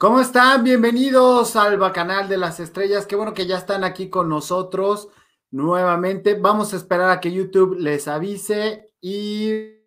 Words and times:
¿Cómo 0.00 0.18
están? 0.18 0.64
Bienvenidos 0.64 1.56
al 1.56 1.76
Bacanal 1.76 2.26
de 2.26 2.38
las 2.38 2.58
Estrellas. 2.58 3.04
Qué 3.04 3.16
bueno 3.16 3.34
que 3.34 3.46
ya 3.46 3.58
están 3.58 3.84
aquí 3.84 4.08
con 4.08 4.30
nosotros 4.30 5.08
nuevamente. 5.50 6.36
Vamos 6.40 6.72
a 6.72 6.76
esperar 6.78 7.10
a 7.10 7.20
que 7.20 7.30
YouTube 7.30 7.76
les 7.78 8.08
avise 8.08 8.94
y 9.02 9.80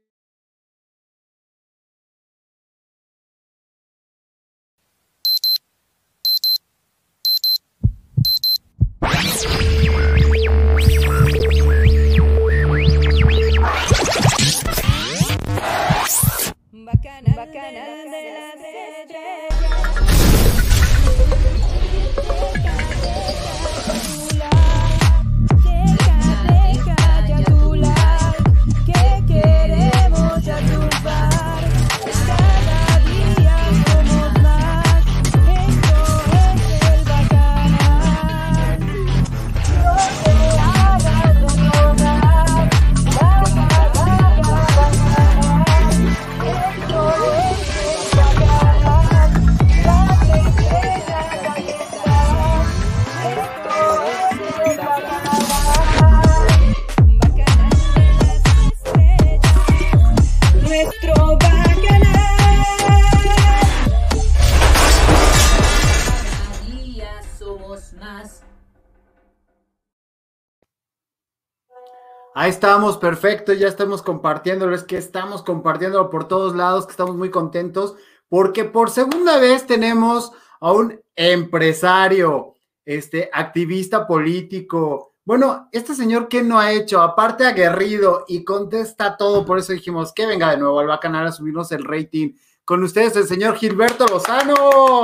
Ahí 72.43 72.49
estamos, 72.49 72.97
perfecto, 72.97 73.53
ya 73.53 73.69
estamos 73.69 74.01
compartiéndolo, 74.01 74.75
es 74.75 74.83
que 74.83 74.97
estamos 74.97 75.43
compartiéndolo 75.43 76.09
por 76.09 76.27
todos 76.27 76.53
lados, 76.57 76.85
que 76.85 76.91
estamos 76.91 77.15
muy 77.15 77.29
contentos, 77.29 77.95
porque 78.27 78.65
por 78.65 78.89
segunda 78.89 79.39
vez 79.39 79.65
tenemos 79.65 80.33
a 80.59 80.73
un 80.73 80.99
empresario, 81.15 82.55
este, 82.83 83.29
activista 83.31 84.05
político. 84.05 85.15
Bueno, 85.23 85.69
este 85.71 85.95
señor, 85.95 86.27
¿qué 86.27 86.43
no 86.43 86.59
ha 86.59 86.73
hecho? 86.73 87.01
Aparte 87.01 87.45
aguerrido 87.45 88.25
y 88.27 88.43
contesta 88.43 89.15
todo, 89.15 89.45
por 89.45 89.59
eso 89.59 89.71
dijimos 89.71 90.11
que 90.11 90.25
venga 90.25 90.51
de 90.51 90.57
nuevo 90.57 90.81
al 90.81 90.87
Bacanal 90.87 91.27
a 91.27 91.31
subirnos 91.31 91.71
el 91.71 91.85
rating. 91.85 92.33
Con 92.65 92.83
ustedes 92.83 93.15
el 93.15 93.25
señor 93.25 93.55
Gilberto 93.55 94.05
Lozano. 94.05 95.01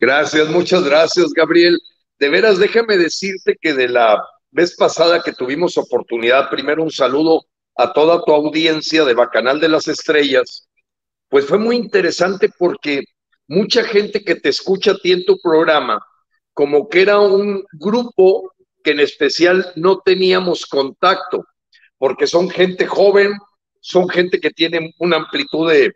Gracias, 0.00 0.48
muchas 0.48 0.82
gracias, 0.82 1.32
Gabriel. 1.32 1.78
De 2.18 2.28
veras, 2.28 2.58
déjame 2.58 2.96
decirte 2.96 3.56
que 3.60 3.74
de 3.74 3.90
la 3.90 4.20
vez 4.58 4.74
pasada 4.74 5.22
que 5.22 5.32
tuvimos 5.32 5.78
oportunidad, 5.78 6.50
primero 6.50 6.82
un 6.82 6.90
saludo 6.90 7.44
a 7.76 7.92
toda 7.92 8.24
tu 8.24 8.32
audiencia 8.32 9.04
de 9.04 9.14
Bacanal 9.14 9.60
de 9.60 9.68
las 9.68 9.86
Estrellas, 9.86 10.68
pues 11.28 11.46
fue 11.46 11.58
muy 11.58 11.76
interesante 11.76 12.50
porque 12.58 13.04
mucha 13.46 13.84
gente 13.84 14.24
que 14.24 14.34
te 14.34 14.48
escucha 14.48 14.90
a 14.90 14.96
ti 14.96 15.12
en 15.12 15.24
tu 15.24 15.38
programa, 15.38 16.04
como 16.52 16.88
que 16.88 17.02
era 17.02 17.20
un 17.20 17.64
grupo 17.72 18.52
que 18.82 18.90
en 18.90 18.98
especial 18.98 19.72
no 19.76 20.00
teníamos 20.00 20.66
contacto, 20.66 21.44
porque 21.96 22.26
son 22.26 22.50
gente 22.50 22.84
joven, 22.84 23.34
son 23.80 24.08
gente 24.08 24.40
que 24.40 24.50
tiene 24.50 24.92
una 24.98 25.18
amplitud 25.18 25.70
de, 25.70 25.92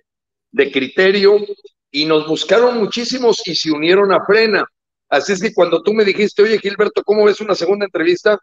de 0.52 0.70
criterio 0.70 1.44
y 1.90 2.04
nos 2.04 2.28
buscaron 2.28 2.78
muchísimos 2.78 3.42
y 3.44 3.56
se 3.56 3.72
unieron 3.72 4.12
a 4.12 4.24
Frena. 4.24 4.64
Así 5.08 5.32
es 5.32 5.42
que 5.42 5.52
cuando 5.52 5.82
tú 5.82 5.92
me 5.92 6.04
dijiste, 6.04 6.42
oye 6.42 6.60
Gilberto, 6.60 7.02
¿cómo 7.02 7.24
ves 7.24 7.40
una 7.40 7.56
segunda 7.56 7.86
entrevista? 7.86 8.38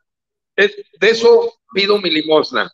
De 0.67 1.09
eso 1.09 1.53
pido 1.73 1.99
mi 1.99 2.09
limosna. 2.09 2.71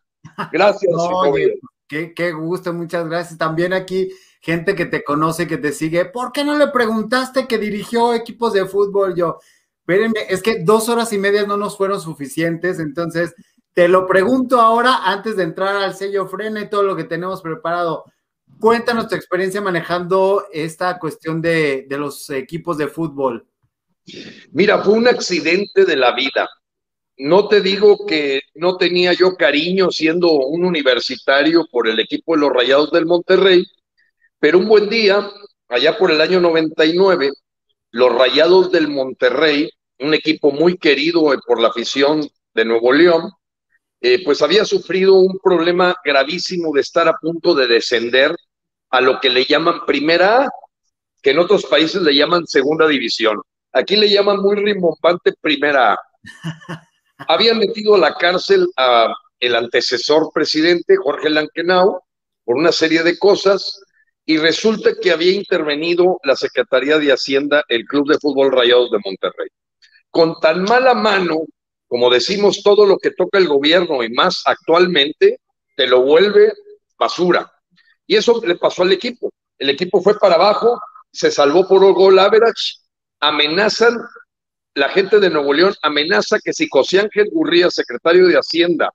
Gracias. 0.52 0.92
qué, 1.88 2.14
qué 2.14 2.32
gusto, 2.32 2.74
muchas 2.74 3.08
gracias. 3.08 3.38
También 3.38 3.74
aquí 3.74 4.10
gente 4.46 4.76
que 4.76 4.86
te 4.86 5.04
conoce, 5.04 5.48
que 5.48 5.58
te 5.58 5.72
sigue. 5.72 6.06
¿Por 6.06 6.32
qué 6.32 6.44
no 6.44 6.56
le 6.56 6.68
preguntaste 6.68 7.48
que 7.48 7.58
dirigió 7.58 8.14
equipos 8.14 8.54
de 8.54 8.68
fútbol? 8.68 9.16
Yo, 9.16 9.40
espérenme, 9.80 10.20
es 10.30 10.44
que 10.44 10.64
dos 10.64 10.88
horas 10.88 11.12
y 11.14 11.18
media 11.18 11.48
no 11.48 11.58
nos 11.58 11.76
fueron 11.76 12.00
suficientes, 12.00 12.80
entonces 12.80 13.34
te 13.74 13.88
lo 13.88 14.06
pregunto 14.06 14.62
ahora 14.62 15.00
antes 15.04 15.36
de 15.36 15.44
entrar 15.44 15.76
al 15.76 15.96
sello 15.96 16.28
frena 16.28 16.62
y 16.62 16.70
todo 16.70 16.84
lo 16.84 16.96
que 16.96 17.06
tenemos 17.06 17.42
preparado. 17.42 18.06
Cuéntanos 18.60 19.08
tu 19.08 19.16
experiencia 19.16 19.62
manejando 19.62 20.46
esta 20.54 21.00
cuestión 21.00 21.42
de, 21.42 21.88
de 21.90 21.98
los 21.98 22.30
equipos 22.30 22.78
de 22.78 22.88
fútbol. 22.88 23.48
Mira, 24.52 24.84
fue 24.84 24.94
un 24.94 25.08
accidente 25.08 25.86
de 25.86 25.96
la 25.96 26.14
vida. 26.14 26.48
No 27.18 27.48
te 27.48 27.62
digo 27.62 28.06
que 28.06 28.42
no 28.56 28.76
tenía 28.76 29.14
yo 29.14 29.36
cariño 29.36 29.90
siendo 29.90 30.32
un 30.32 30.66
universitario 30.66 31.66
por 31.72 31.88
el 31.88 32.00
equipo 32.00 32.36
de 32.36 32.42
los 32.42 32.52
Rayados 32.52 32.92
del 32.92 33.06
Monterrey, 33.06 33.66
pero 34.40 34.58
un 34.58 34.68
buen 34.68 34.90
día, 34.90 35.30
allá 35.70 35.98
por 35.98 36.12
el 36.12 36.20
año 36.20 36.42
99, 36.42 37.32
los 37.92 38.14
Rayados 38.14 38.70
del 38.72 38.90
Monterrey, 38.90 39.70
un 40.00 40.14
equipo 40.14 40.52
muy 40.52 40.78
querido 40.78 41.34
por 41.48 41.62
la 41.62 41.70
afición 41.70 42.28
de 42.54 42.66
Nuevo 42.66 42.92
León, 42.92 43.32
eh, 44.02 44.22
pues 44.24 44.42
había 44.42 44.66
sufrido 44.66 45.16
un 45.16 45.40
problema 45.42 45.96
gravísimo 46.04 46.74
de 46.74 46.82
estar 46.82 47.08
a 47.08 47.18
punto 47.18 47.56
de 47.56 47.68
descender 47.68 48.36
a 48.90 49.00
lo 49.00 49.22
que 49.22 49.30
le 49.30 49.46
llaman 49.46 49.86
primera 49.86 50.44
A, 50.44 50.50
que 51.22 51.32
en 51.32 51.40
otros 51.40 51.66
países 51.66 52.02
le 52.02 52.14
llaman 52.14 52.46
segunda 52.46 52.88
división. 52.88 53.42
Aquí 53.72 53.96
le 53.96 54.10
llaman 54.10 54.42
muy 54.42 54.58
rimbombante 54.58 55.34
primera 55.42 55.94
A. 55.94 56.00
Habían 57.28 57.60
metido 57.60 57.96
a 57.96 58.00
la 58.00 58.16
cárcel 58.16 58.68
a 58.78 59.14
el 59.40 59.56
antecesor 59.56 60.32
presidente, 60.34 60.96
Jorge 60.98 61.30
Lankenau, 61.30 62.00
por 62.44 62.56
una 62.56 62.72
serie 62.72 63.04
de 63.04 63.18
cosas, 63.18 63.80
y 64.26 64.38
resulta 64.38 64.92
que 65.00 65.12
había 65.12 65.32
intervenido 65.32 66.20
la 66.24 66.36
Secretaría 66.36 66.98
de 66.98 67.12
Hacienda, 67.12 67.64
el 67.68 67.86
Club 67.86 68.10
de 68.10 68.18
Fútbol 68.20 68.52
Rayados 68.52 68.90
de 68.92 69.00
Monterrey. 69.04 69.50
Con 70.10 70.40
tan 70.40 70.64
mala 70.64 70.94
mano, 70.94 71.42
como 71.88 72.10
decimos, 72.10 72.64
todo 72.64 72.86
lo 72.86 72.98
que 72.98 73.12
toca 73.12 73.38
el 73.38 73.48
gobierno 73.48 74.04
y 74.04 74.10
más 74.10 74.42
actualmente, 74.46 75.40
te 75.76 75.88
lo 75.88 76.02
vuelve 76.02 76.54
basura. 76.98 77.52
Y 78.08 78.16
eso 78.16 78.42
le 78.44 78.56
pasó 78.56 78.84
al 78.84 78.92
equipo. 78.92 79.32
El 79.58 79.70
equipo 79.70 80.02
fue 80.02 80.18
para 80.18 80.36
abajo, 80.36 80.80
se 81.12 81.32
salvó 81.32 81.68
por 81.68 81.84
un 81.84 81.94
gol 81.94 82.18
average 82.20 82.78
amenazan, 83.20 83.98
la 84.76 84.90
gente 84.90 85.20
de 85.20 85.30
Nuevo 85.30 85.54
León 85.54 85.74
amenaza 85.82 86.38
que 86.44 86.54
si 86.54 86.68
José 86.70 87.00
Ángel 87.00 87.30
Gurría, 87.32 87.72
secretario 87.72 88.28
de 88.28 88.36
Hacienda, 88.36 88.92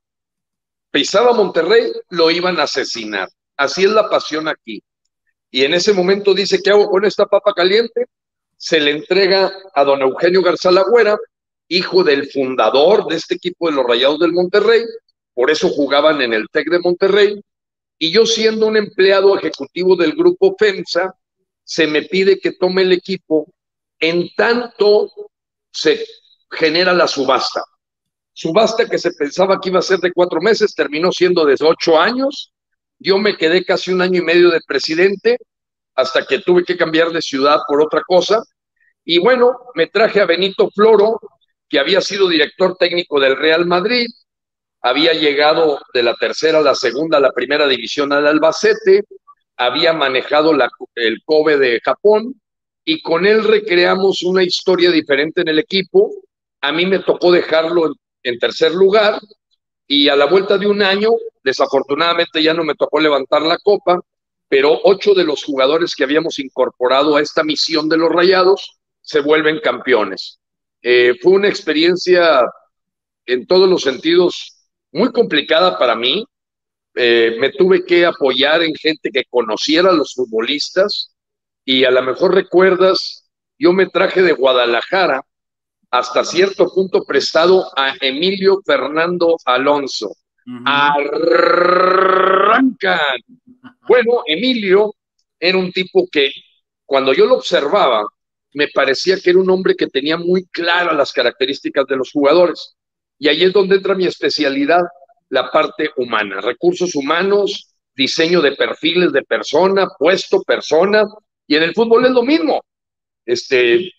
pisaba 0.90 1.32
Monterrey, 1.32 1.90
lo 2.10 2.30
iban 2.30 2.60
a 2.60 2.64
asesinar. 2.64 3.28
Así 3.56 3.84
es 3.84 3.90
la 3.90 4.08
pasión 4.08 4.46
aquí. 4.46 4.82
Y 5.50 5.64
en 5.64 5.74
ese 5.74 5.92
momento 5.92 6.34
dice, 6.34 6.60
¿qué 6.62 6.70
hago 6.70 6.88
con 6.90 7.04
esta 7.04 7.26
papa 7.26 7.54
caliente? 7.54 8.06
Se 8.56 8.78
le 8.78 8.90
entrega 8.90 9.50
a 9.74 9.84
don 9.84 10.02
Eugenio 10.02 10.42
Garzal 10.42 10.78
Agüera, 10.78 11.18
hijo 11.66 12.04
del 12.04 12.30
fundador 12.30 13.06
de 13.06 13.16
este 13.16 13.36
equipo 13.36 13.68
de 13.68 13.76
los 13.76 13.86
Rayados 13.86 14.18
del 14.18 14.32
Monterrey, 14.32 14.84
por 15.32 15.50
eso 15.50 15.70
jugaban 15.70 16.20
en 16.20 16.34
el 16.34 16.46
TEC 16.50 16.68
de 16.68 16.80
Monterrey, 16.80 17.40
y 17.98 18.12
yo 18.12 18.26
siendo 18.26 18.66
un 18.66 18.76
empleado 18.76 19.36
ejecutivo 19.38 19.96
del 19.96 20.12
grupo 20.12 20.56
FEMSA, 20.58 21.14
se 21.64 21.86
me 21.86 22.02
pide 22.02 22.38
que 22.38 22.52
tome 22.52 22.82
el 22.82 22.92
equipo 22.92 23.46
en 23.98 24.28
tanto 24.34 25.10
se 25.70 26.04
genera 26.50 26.92
la 26.92 27.06
subasta. 27.06 27.62
Subasta 28.32 28.88
que 28.88 28.98
se 28.98 29.12
pensaba 29.12 29.60
que 29.60 29.68
iba 29.68 29.78
a 29.78 29.82
ser 29.82 29.98
de 29.98 30.12
cuatro 30.12 30.40
meses, 30.40 30.74
terminó 30.74 31.12
siendo 31.12 31.44
de 31.44 31.56
ocho 31.60 31.98
años. 31.98 32.52
Yo 32.98 33.18
me 33.18 33.36
quedé 33.36 33.64
casi 33.64 33.92
un 33.92 34.02
año 34.02 34.20
y 34.20 34.24
medio 34.24 34.50
de 34.50 34.60
presidente 34.66 35.38
hasta 35.94 36.24
que 36.24 36.38
tuve 36.40 36.64
que 36.64 36.76
cambiar 36.76 37.10
de 37.10 37.20
ciudad 37.20 37.60
por 37.68 37.82
otra 37.82 38.02
cosa. 38.06 38.42
Y 39.04 39.18
bueno, 39.18 39.58
me 39.74 39.86
traje 39.86 40.20
a 40.20 40.26
Benito 40.26 40.70
Floro, 40.70 41.20
que 41.68 41.78
había 41.78 42.00
sido 42.00 42.28
director 42.28 42.76
técnico 42.76 43.20
del 43.20 43.36
Real 43.36 43.66
Madrid, 43.66 44.06
había 44.82 45.12
llegado 45.12 45.78
de 45.92 46.02
la 46.02 46.14
tercera 46.14 46.58
a 46.58 46.62
la 46.62 46.74
segunda, 46.74 47.20
la 47.20 47.32
primera 47.32 47.66
división 47.68 48.12
al 48.12 48.26
Albacete, 48.26 49.04
había 49.56 49.92
manejado 49.92 50.52
el 50.94 51.22
Kobe 51.24 51.58
de 51.58 51.80
Japón, 51.84 52.39
y 52.92 53.00
con 53.02 53.24
él 53.24 53.44
recreamos 53.44 54.24
una 54.24 54.42
historia 54.42 54.90
diferente 54.90 55.42
en 55.42 55.48
el 55.48 55.60
equipo. 55.60 56.10
A 56.60 56.72
mí 56.72 56.86
me 56.86 56.98
tocó 56.98 57.30
dejarlo 57.30 57.94
en, 58.20 58.38
tercer 58.40 58.72
lugar 58.72 59.20
y 59.86 60.08
a 60.08 60.16
la 60.16 60.24
vuelta 60.24 60.58
de 60.58 60.66
un 60.66 60.82
año, 60.82 61.10
desafortunadamente 61.44 62.42
ya 62.42 62.52
no 62.52 62.64
me 62.64 62.74
tocó 62.74 62.98
levantar 62.98 63.42
la 63.42 63.58
copa, 63.58 64.00
pero 64.48 64.80
ocho 64.82 65.14
de 65.14 65.22
los 65.22 65.44
jugadores 65.44 65.94
que 65.94 66.02
habíamos 66.02 66.40
incorporado 66.40 67.14
a 67.14 67.20
esta 67.20 67.44
misión 67.44 67.88
de 67.88 67.96
los 67.96 68.10
Rayados 68.10 68.80
se 69.00 69.20
vuelven 69.20 69.60
campeones. 69.60 70.40
Eh, 70.82 71.14
fue 71.22 71.34
una 71.34 71.48
experiencia 71.48 72.42
en 73.24 73.46
todos 73.46 73.68
los 73.68 73.82
sentidos 73.82 74.66
muy 74.90 75.12
complicada 75.12 75.78
para 75.78 75.94
mí. 75.94 76.24
Eh, 76.96 77.36
me 77.38 77.52
tuve 77.52 77.84
que 77.84 78.04
apoyar 78.04 78.64
en 78.64 78.74
gente 78.74 79.12
que 79.12 79.22
conociera 79.30 79.90
a 79.90 79.94
los 79.94 80.12
futbolistas 80.12 81.09
y 81.72 81.84
a 81.84 81.92
lo 81.92 82.02
mejor 82.02 82.34
recuerdas, 82.34 83.30
yo 83.56 83.72
me 83.72 83.86
traje 83.86 84.22
de 84.22 84.32
Guadalajara 84.32 85.24
hasta 85.88 86.24
cierto 86.24 86.66
punto 86.74 87.04
prestado 87.04 87.70
a 87.76 87.94
Emilio 88.00 88.60
Fernando 88.66 89.36
Alonso. 89.44 90.16
Arrancan. 90.66 91.78
Bueno, 93.86 94.24
Emilio 94.26 94.96
era 95.38 95.58
un 95.58 95.70
tipo 95.70 96.08
que 96.10 96.32
cuando 96.84 97.12
yo 97.12 97.24
lo 97.26 97.36
observaba, 97.36 98.04
me 98.52 98.66
parecía 98.74 99.20
que 99.20 99.30
era 99.30 99.38
un 99.38 99.50
hombre 99.50 99.76
que 99.76 99.86
tenía 99.86 100.16
muy 100.16 100.46
claras 100.46 100.96
las 100.96 101.12
características 101.12 101.86
de 101.86 101.94
los 101.94 102.10
jugadores. 102.10 102.74
Y 103.16 103.28
ahí 103.28 103.44
es 103.44 103.52
donde 103.52 103.76
entra 103.76 103.94
mi 103.94 104.06
especialidad, 104.06 104.82
la 105.28 105.52
parte 105.52 105.90
humana, 105.98 106.40
recursos 106.40 106.96
humanos, 106.96 107.76
diseño 107.94 108.40
de 108.40 108.56
perfiles 108.56 109.12
de 109.12 109.22
persona, 109.22 109.86
puesto, 109.96 110.42
persona, 110.42 111.06
y 111.50 111.56
en 111.56 111.64
el 111.64 111.74
fútbol 111.74 112.04
es 112.06 112.12
lo 112.12 112.22
mismo. 112.22 112.62
Este, 113.26 113.90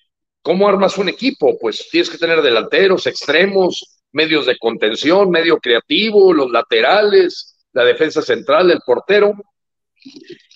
¿Cómo 0.42 0.70
armas 0.70 0.98
un 0.98 1.10
equipo? 1.10 1.58
Pues 1.60 1.90
tienes 1.92 2.10
que 2.10 2.18
tener 2.18 2.42
delanteros, 2.42 3.08
extremos, 3.08 4.00
medios 4.14 4.46
de 4.46 4.58
contención, 4.58 5.30
medio 5.30 5.58
creativo, 5.58 6.34
los 6.34 6.50
laterales, 6.50 7.58
la 7.74 7.84
defensa 7.84 8.22
central, 8.22 8.72
el 8.72 8.80
portero. 8.86 9.34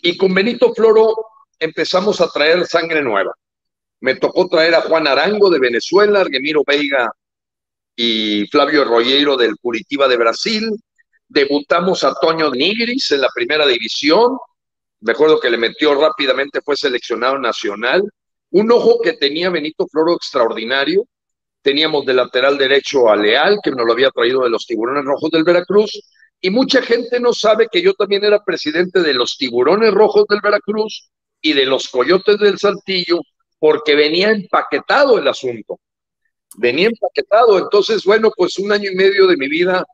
Y 0.04 0.16
con 0.16 0.34
Benito 0.34 0.74
Floro 0.74 1.14
empezamos 1.60 2.22
a 2.22 2.30
traer 2.30 2.66
sangre 2.66 3.02
nueva. 3.02 3.34
Me 4.00 4.16
tocó 4.16 4.48
traer 4.48 4.76
a 4.76 4.82
Juan 4.82 5.06
Arango 5.06 5.50
de 5.50 5.60
Venezuela, 5.60 6.22
Argemiro 6.22 6.64
Veiga 6.66 7.12
y 7.94 8.48
Flavio 8.48 8.86
Rollero 8.86 9.36
del 9.36 9.58
Curitiba 9.58 10.08
de 10.08 10.16
Brasil. 10.16 10.70
Debutamos 11.28 12.06
a 12.06 12.14
Toño 12.14 12.52
Nigris 12.52 13.12
en 13.12 13.20
la 13.20 13.30
primera 13.36 13.68
división. 13.68 14.38
Me 15.02 15.12
acuerdo 15.12 15.40
que 15.40 15.50
le 15.50 15.58
metió 15.58 15.94
rápidamente, 15.96 16.62
fue 16.62 16.76
seleccionado 16.76 17.38
nacional. 17.38 18.04
Un 18.52 18.72
ojo 18.72 19.00
que 19.02 19.14
tenía 19.14 19.50
Benito 19.50 19.88
Floro 19.88 20.14
extraordinario. 20.14 21.08
Teníamos 21.62 22.06
de 22.06 22.14
lateral 22.14 22.58
derecho 22.58 23.10
a 23.10 23.16
Leal, 23.16 23.60
que 23.64 23.72
nos 23.72 23.86
lo 23.86 23.94
había 23.94 24.12
traído 24.12 24.44
de 24.44 24.50
los 24.50 24.66
Tiburones 24.66 25.04
Rojos 25.04 25.32
del 25.32 25.44
Veracruz. 25.44 25.92
Y 26.40 26.50
mucha 26.50 26.82
gente 26.82 27.20
no 27.20 27.34
sabe 27.34 27.68
que 27.72 27.82
yo 27.82 27.94
también 27.94 28.24
era 28.24 28.44
presidente 28.44 29.02
de 29.02 29.14
los 29.14 29.38
Tiburones 29.38 29.94
Rojos 29.94 30.26
del 30.28 30.42
Veracruz 30.42 31.10
y 31.42 31.54
de 31.54 31.66
los 31.66 31.90
Coyotes 31.90 32.38
del 32.40 32.60
Saltillo, 32.60 33.20
porque 33.60 33.96
venía 33.96 34.32
empaquetado 34.32 35.18
el 35.18 35.28
asunto 35.28 35.80
venía 36.58 36.88
empaquetado. 36.88 37.58
Entonces, 37.58 38.04
bueno, 38.04 38.32
pues 38.36 38.58
un 38.60 38.72
año 38.72 38.90
y 38.92 38.96
medio 38.96 39.28
de 39.28 39.38
mi 39.38 39.48
vida, 39.48 39.86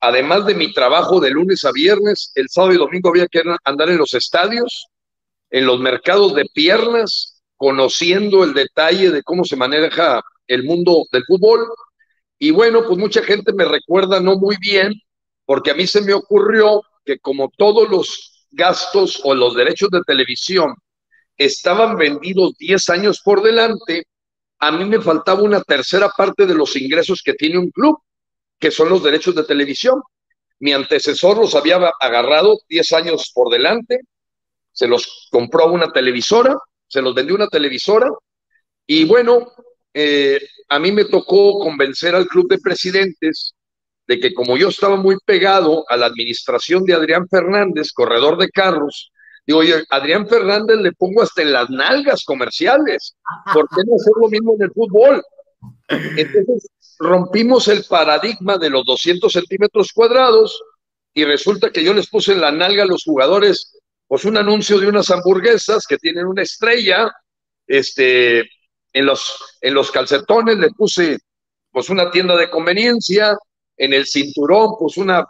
además 0.00 0.46
de 0.46 0.54
mi 0.54 0.72
trabajo 0.72 1.20
de 1.20 1.30
lunes 1.30 1.64
a 1.64 1.72
viernes, 1.72 2.32
el 2.34 2.48
sábado 2.48 2.74
y 2.74 2.78
domingo 2.78 3.10
había 3.10 3.28
que 3.28 3.42
andar 3.64 3.90
en 3.90 3.98
los 3.98 4.14
estadios, 4.14 4.86
en 5.50 5.66
los 5.66 5.80
mercados 5.80 6.34
de 6.34 6.44
piernas, 6.52 7.42
conociendo 7.56 8.44
el 8.44 8.54
detalle 8.54 9.10
de 9.10 9.22
cómo 9.22 9.44
se 9.44 9.56
maneja 9.56 10.22
el 10.46 10.64
mundo 10.64 11.04
del 11.10 11.24
fútbol. 11.24 11.66
Y 12.38 12.50
bueno, 12.50 12.84
pues 12.86 12.98
mucha 12.98 13.22
gente 13.22 13.52
me 13.52 13.64
recuerda 13.64 14.20
no 14.20 14.36
muy 14.36 14.56
bien, 14.60 14.92
porque 15.44 15.70
a 15.70 15.74
mí 15.74 15.86
se 15.86 16.02
me 16.02 16.12
ocurrió 16.12 16.82
que 17.04 17.18
como 17.18 17.50
todos 17.56 17.88
los 17.88 18.46
gastos 18.50 19.20
o 19.24 19.34
los 19.34 19.54
derechos 19.54 19.90
de 19.90 20.02
televisión 20.06 20.74
estaban 21.36 21.96
vendidos 21.96 22.56
10 22.58 22.88
años 22.90 23.20
por 23.24 23.42
delante, 23.42 24.04
a 24.58 24.72
mí 24.72 24.84
me 24.84 25.00
faltaba 25.00 25.42
una 25.42 25.62
tercera 25.62 26.08
parte 26.08 26.46
de 26.46 26.54
los 26.54 26.76
ingresos 26.76 27.22
que 27.22 27.34
tiene 27.34 27.58
un 27.58 27.70
club, 27.70 27.98
que 28.58 28.70
son 28.70 28.88
los 28.88 29.02
derechos 29.02 29.34
de 29.34 29.44
televisión. 29.44 30.00
Mi 30.58 30.72
antecesor 30.72 31.38
los 31.38 31.54
había 31.54 31.76
agarrado 32.00 32.58
10 32.68 32.92
años 32.92 33.30
por 33.34 33.50
delante, 33.50 34.00
se 34.72 34.86
los 34.86 35.28
compró 35.30 35.66
una 35.66 35.92
televisora, 35.92 36.56
se 36.86 37.02
los 37.02 37.14
vendió 37.14 37.34
una 37.34 37.48
televisora, 37.48 38.08
y 38.86 39.04
bueno, 39.04 39.52
eh, 39.92 40.40
a 40.68 40.78
mí 40.78 40.92
me 40.92 41.04
tocó 41.04 41.58
convencer 41.58 42.14
al 42.14 42.26
club 42.26 42.48
de 42.48 42.58
presidentes 42.58 43.54
de 44.06 44.20
que 44.20 44.32
como 44.32 44.56
yo 44.56 44.68
estaba 44.68 44.96
muy 44.96 45.16
pegado 45.24 45.84
a 45.88 45.96
la 45.96 46.06
administración 46.06 46.84
de 46.84 46.94
Adrián 46.94 47.26
Fernández, 47.28 47.92
corredor 47.92 48.38
de 48.38 48.48
carros, 48.48 49.10
Digo, 49.46 49.60
oye, 49.60 49.84
Adrián 49.90 50.26
Fernández 50.28 50.76
le 50.78 50.92
pongo 50.92 51.22
hasta 51.22 51.42
en 51.42 51.52
las 51.52 51.70
nalgas 51.70 52.24
comerciales. 52.24 53.14
¿Por 53.54 53.68
qué 53.68 53.82
no 53.86 53.94
hacer 53.94 54.12
lo 54.20 54.28
mismo 54.28 54.54
en 54.54 54.62
el 54.62 54.72
fútbol? 54.72 55.22
Entonces, 55.88 56.68
rompimos 56.98 57.68
el 57.68 57.84
paradigma 57.84 58.58
de 58.58 58.70
los 58.70 58.84
200 58.84 59.32
centímetros 59.32 59.92
cuadrados 59.92 60.60
y 61.14 61.24
resulta 61.24 61.70
que 61.70 61.84
yo 61.84 61.94
les 61.94 62.08
puse 62.08 62.32
en 62.32 62.40
la 62.40 62.52
nalga 62.52 62.82
a 62.82 62.86
los 62.86 63.04
jugadores, 63.04 63.78
pues 64.06 64.24
un 64.24 64.36
anuncio 64.36 64.78
de 64.78 64.88
unas 64.88 65.10
hamburguesas 65.10 65.86
que 65.86 65.98
tienen 65.98 66.26
una 66.26 66.42
estrella, 66.42 67.10
este, 67.66 68.40
en 68.92 69.06
los, 69.06 69.36
en 69.60 69.74
los 69.74 69.90
calcetones 69.90 70.58
le 70.58 70.70
puse 70.70 71.18
pues 71.70 71.90
una 71.90 72.10
tienda 72.10 72.36
de 72.36 72.48
conveniencia, 72.48 73.36
en 73.76 73.92
el 73.92 74.06
cinturón 74.06 74.74
pues 74.78 74.96
una 74.96 75.26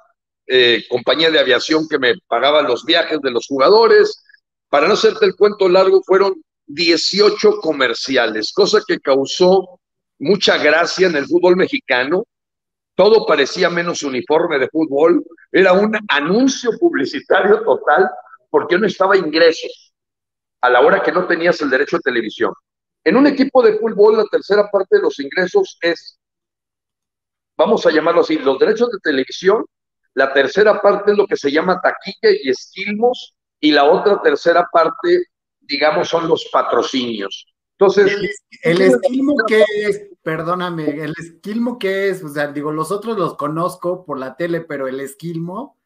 eh, 0.46 0.84
compañía 0.88 1.30
de 1.30 1.40
aviación 1.40 1.88
que 1.88 1.98
me 1.98 2.14
pagaba 2.28 2.62
los 2.62 2.84
viajes 2.84 3.20
de 3.20 3.30
los 3.32 3.46
jugadores. 3.46 4.22
Para 4.68 4.86
no 4.86 4.94
hacerte 4.94 5.26
el 5.26 5.34
cuento 5.34 5.68
largo, 5.68 6.02
fueron 6.04 6.34
18 6.66 7.60
comerciales, 7.60 8.52
cosa 8.52 8.80
que 8.86 8.98
causó 8.98 9.80
mucha 10.18 10.58
gracia 10.58 11.08
en 11.08 11.16
el 11.16 11.26
fútbol 11.26 11.56
mexicano. 11.56 12.24
Todo 12.94 13.26
parecía 13.26 13.68
menos 13.68 14.02
uniforme 14.02 14.58
de 14.58 14.68
fútbol. 14.68 15.24
Era 15.52 15.72
un 15.72 15.96
anuncio 16.08 16.70
publicitario 16.78 17.62
total 17.62 18.08
porque 18.50 18.78
no 18.78 18.86
estaba 18.86 19.16
ingresos 19.16 19.92
a 20.60 20.70
la 20.70 20.80
hora 20.80 21.02
que 21.02 21.12
no 21.12 21.26
tenías 21.26 21.60
el 21.60 21.70
derecho 21.70 21.96
a 21.96 22.00
televisión. 22.00 22.52
En 23.04 23.16
un 23.16 23.26
equipo 23.26 23.62
de 23.62 23.78
fútbol, 23.78 24.16
la 24.16 24.24
tercera 24.24 24.68
parte 24.70 24.96
de 24.96 25.02
los 25.02 25.20
ingresos 25.20 25.78
es, 25.80 26.18
vamos 27.56 27.86
a 27.86 27.90
llamarlo 27.90 28.22
así, 28.22 28.38
los 28.38 28.58
derechos 28.58 28.90
de 28.90 28.98
televisión 29.02 29.64
la 30.16 30.32
tercera 30.32 30.80
parte 30.80 31.12
es 31.12 31.18
lo 31.18 31.26
que 31.26 31.36
se 31.36 31.52
llama 31.52 31.78
taquilla 31.78 32.34
y 32.42 32.48
esquilmos, 32.48 33.34
y 33.60 33.70
la 33.70 33.84
otra 33.84 34.22
tercera 34.22 34.66
parte, 34.72 35.26
digamos, 35.60 36.08
son 36.08 36.26
los 36.26 36.48
patrocinios. 36.50 37.54
Entonces. 37.78 38.38
¿El, 38.62 38.80
esquilmo 38.80 39.34
qué 39.46 39.64
es? 39.76 40.08
Perdóname, 40.22 40.88
¿el 41.04 41.12
esquilmo 41.18 41.78
qué 41.78 42.08
es? 42.08 42.24
O 42.24 42.28
sea, 42.28 42.48
digo, 42.48 42.72
los 42.72 42.90
otros 42.90 43.18
los 43.18 43.36
conozco 43.36 44.04
por 44.04 44.18
la 44.18 44.34
tele, 44.36 44.62
pero 44.62 44.88
el 44.88 45.00
esquilmo. 45.00 45.76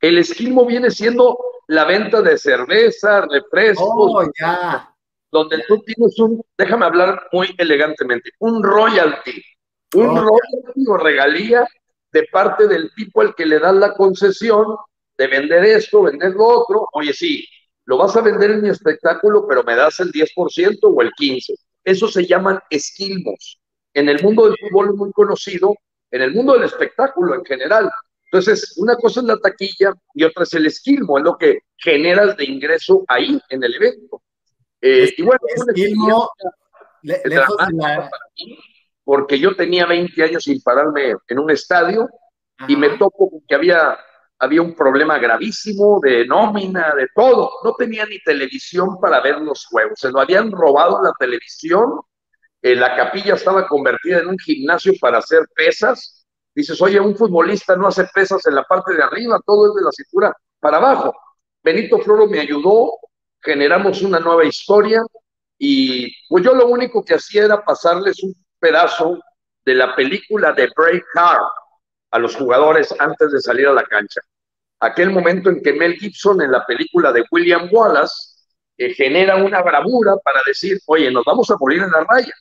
El 0.00 0.18
esquilmo 0.18 0.64
viene 0.66 0.90
siendo 0.90 1.38
la 1.68 1.84
venta 1.84 2.22
de 2.22 2.38
cerveza, 2.38 3.20
refrescos. 3.26 3.86
Oh, 3.86 4.24
ya. 4.40 4.94
Donde 5.30 5.62
tú 5.68 5.78
tienes 5.82 6.18
un, 6.18 6.42
déjame 6.56 6.86
hablar 6.86 7.28
muy 7.32 7.54
elegantemente, 7.58 8.30
un 8.38 8.62
royalty. 8.62 9.42
Un 9.94 10.16
royalty 10.16 10.86
o 10.88 10.96
regalía 10.96 11.66
de 12.12 12.24
parte 12.32 12.66
del 12.66 12.90
tipo 12.94 13.20
al 13.20 13.34
que 13.34 13.46
le 13.46 13.58
dan 13.58 13.78
la 13.78 13.94
concesión 13.94 14.76
de 15.18 15.26
vender 15.26 15.64
esto, 15.64 16.02
vender 16.02 16.32
lo 16.32 16.44
otro. 16.44 16.88
Oye, 16.92 17.12
sí, 17.12 17.46
lo 17.84 17.98
vas 17.98 18.16
a 18.16 18.22
vender 18.22 18.50
en 18.52 18.62
mi 18.62 18.68
espectáculo, 18.68 19.46
pero 19.48 19.62
me 19.64 19.76
das 19.76 20.00
el 20.00 20.12
10% 20.12 20.78
o 20.82 21.02
el 21.02 21.10
15%. 21.10 21.54
Eso 21.84 22.08
se 22.08 22.26
llaman 22.26 22.60
esquilmos. 22.70 23.60
En 23.94 24.08
el 24.08 24.22
mundo 24.22 24.46
del 24.46 24.56
fútbol 24.58 24.90
es 24.90 24.94
muy 24.94 25.12
conocido, 25.12 25.74
en 26.10 26.22
el 26.22 26.32
mundo 26.32 26.54
del 26.54 26.64
espectáculo 26.64 27.34
en 27.34 27.44
general. 27.44 27.90
Entonces, 28.24 28.74
una 28.78 28.96
cosa 28.96 29.20
es 29.20 29.26
la 29.26 29.36
taquilla 29.36 29.92
y 30.14 30.24
otra 30.24 30.44
es 30.44 30.54
el 30.54 30.66
esquilmo, 30.66 31.18
es 31.18 31.24
lo 31.24 31.36
que 31.36 31.60
generas 31.76 32.36
de 32.36 32.44
ingreso 32.44 33.04
ahí 33.08 33.38
en 33.50 33.64
el 33.64 33.74
evento. 33.74 34.22
Eh, 34.80 35.12
y 35.16 35.22
bueno, 35.22 35.40
esquilmo, 35.66 36.30
porque 39.04 39.38
yo 39.38 39.54
tenía 39.54 39.86
20 39.86 40.22
años 40.22 40.44
sin 40.44 40.62
pararme 40.62 41.14
en 41.28 41.38
un 41.38 41.50
estadio 41.50 42.08
y 42.68 42.76
me 42.76 42.90
topo 42.96 43.42
que 43.46 43.54
había, 43.54 43.98
había 44.42 44.60
un 44.60 44.74
problema 44.74 45.18
gravísimo 45.18 46.00
de 46.02 46.26
nómina, 46.26 46.94
de 46.96 47.06
todo. 47.14 47.48
No 47.62 47.74
tenía 47.74 48.04
ni 48.06 48.18
televisión 48.18 48.98
para 49.00 49.20
ver 49.20 49.40
los 49.40 49.64
juegos. 49.66 50.00
Se 50.00 50.10
lo 50.10 50.18
habían 50.18 50.50
robado 50.50 51.00
la 51.00 51.12
televisión. 51.16 52.00
Eh, 52.60 52.74
la 52.74 52.96
capilla 52.96 53.34
estaba 53.34 53.68
convertida 53.68 54.18
en 54.18 54.26
un 54.26 54.38
gimnasio 54.40 54.94
para 55.00 55.18
hacer 55.18 55.46
pesas. 55.54 56.26
Dices, 56.52 56.82
oye, 56.82 56.98
un 56.98 57.14
futbolista 57.14 57.76
no 57.76 57.86
hace 57.86 58.04
pesas 58.12 58.44
en 58.46 58.56
la 58.56 58.64
parte 58.64 58.94
de 58.94 59.02
arriba, 59.04 59.38
todo 59.46 59.68
es 59.68 59.74
de 59.76 59.82
la 59.82 59.92
cintura 59.92 60.36
para 60.58 60.78
abajo. 60.78 61.14
Benito 61.62 62.00
Floro 62.00 62.26
me 62.26 62.40
ayudó, 62.40 62.90
generamos 63.40 64.02
una 64.02 64.18
nueva 64.18 64.44
historia 64.44 65.02
y 65.56 66.12
pues 66.28 66.42
yo 66.44 66.52
lo 66.52 66.66
único 66.66 67.04
que 67.04 67.14
hacía 67.14 67.44
era 67.44 67.64
pasarles 67.64 68.20
un 68.24 68.34
pedazo 68.58 69.20
de 69.64 69.76
la 69.76 69.94
película 69.94 70.52
de 70.52 70.68
Breakheart 70.76 71.42
a 72.10 72.18
los 72.18 72.34
jugadores 72.34 72.92
antes 72.98 73.30
de 73.30 73.40
salir 73.40 73.68
a 73.68 73.72
la 73.72 73.84
cancha. 73.84 74.20
Aquel 74.82 75.10
momento 75.10 75.48
en 75.48 75.62
que 75.62 75.72
Mel 75.72 75.94
Gibson 75.94 76.42
en 76.42 76.50
la 76.50 76.66
película 76.66 77.12
de 77.12 77.24
William 77.30 77.68
Wallace 77.70 78.34
eh, 78.76 78.92
genera 78.94 79.36
una 79.36 79.62
bravura 79.62 80.16
para 80.24 80.40
decir, 80.44 80.78
oye, 80.86 81.10
nos 81.10 81.24
vamos 81.24 81.48
a 81.50 81.56
morir 81.58 81.82
en 81.82 81.90
la 81.90 82.04
raya. 82.08 82.34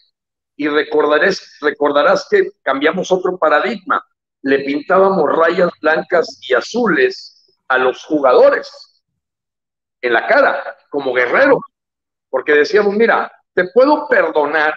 Y 0.55 0.67
recordarás, 0.67 1.57
recordarás 1.61 2.27
que 2.29 2.49
cambiamos 2.63 3.11
otro 3.11 3.37
paradigma. 3.37 4.03
Le 4.41 4.59
pintábamos 4.59 5.31
rayas 5.35 5.69
blancas 5.81 6.39
y 6.41 6.55
azules 6.55 7.55
a 7.67 7.77
los 7.77 8.03
jugadores 8.05 9.03
en 10.01 10.13
la 10.13 10.25
cara, 10.25 10.77
como 10.89 11.13
guerrero, 11.13 11.59
porque 12.27 12.53
decíamos, 12.53 12.95
mira, 12.95 13.31
te 13.53 13.69
puedo 13.69 14.07
perdonar 14.07 14.73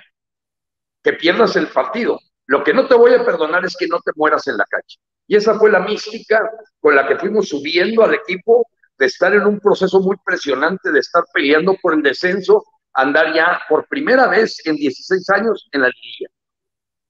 que 1.02 1.14
pierdas 1.14 1.56
el 1.56 1.68
partido, 1.68 2.20
lo 2.46 2.62
que 2.62 2.74
no 2.74 2.86
te 2.86 2.94
voy 2.94 3.14
a 3.14 3.24
perdonar 3.24 3.64
es 3.64 3.76
que 3.76 3.86
no 3.86 4.00
te 4.00 4.12
mueras 4.16 4.46
en 4.48 4.58
la 4.58 4.66
calle. 4.66 4.98
Y 5.26 5.36
esa 5.36 5.58
fue 5.58 5.70
la 5.70 5.80
mística 5.80 6.50
con 6.80 6.94
la 6.94 7.06
que 7.06 7.16
fuimos 7.16 7.48
subiendo 7.48 8.04
al 8.04 8.14
equipo, 8.14 8.66
de 8.98 9.06
estar 9.06 9.34
en 9.34 9.46
un 9.46 9.58
proceso 9.58 10.00
muy 10.00 10.16
presionante, 10.24 10.92
de 10.92 11.00
estar 11.00 11.24
peleando 11.32 11.76
por 11.82 11.94
el 11.94 12.02
descenso, 12.02 12.64
andar 12.92 13.34
ya 13.34 13.60
por 13.68 13.88
primera 13.88 14.28
vez 14.28 14.64
en 14.66 14.76
16 14.76 15.30
años 15.30 15.68
en 15.72 15.82
la 15.82 15.88
liga. 15.88 16.30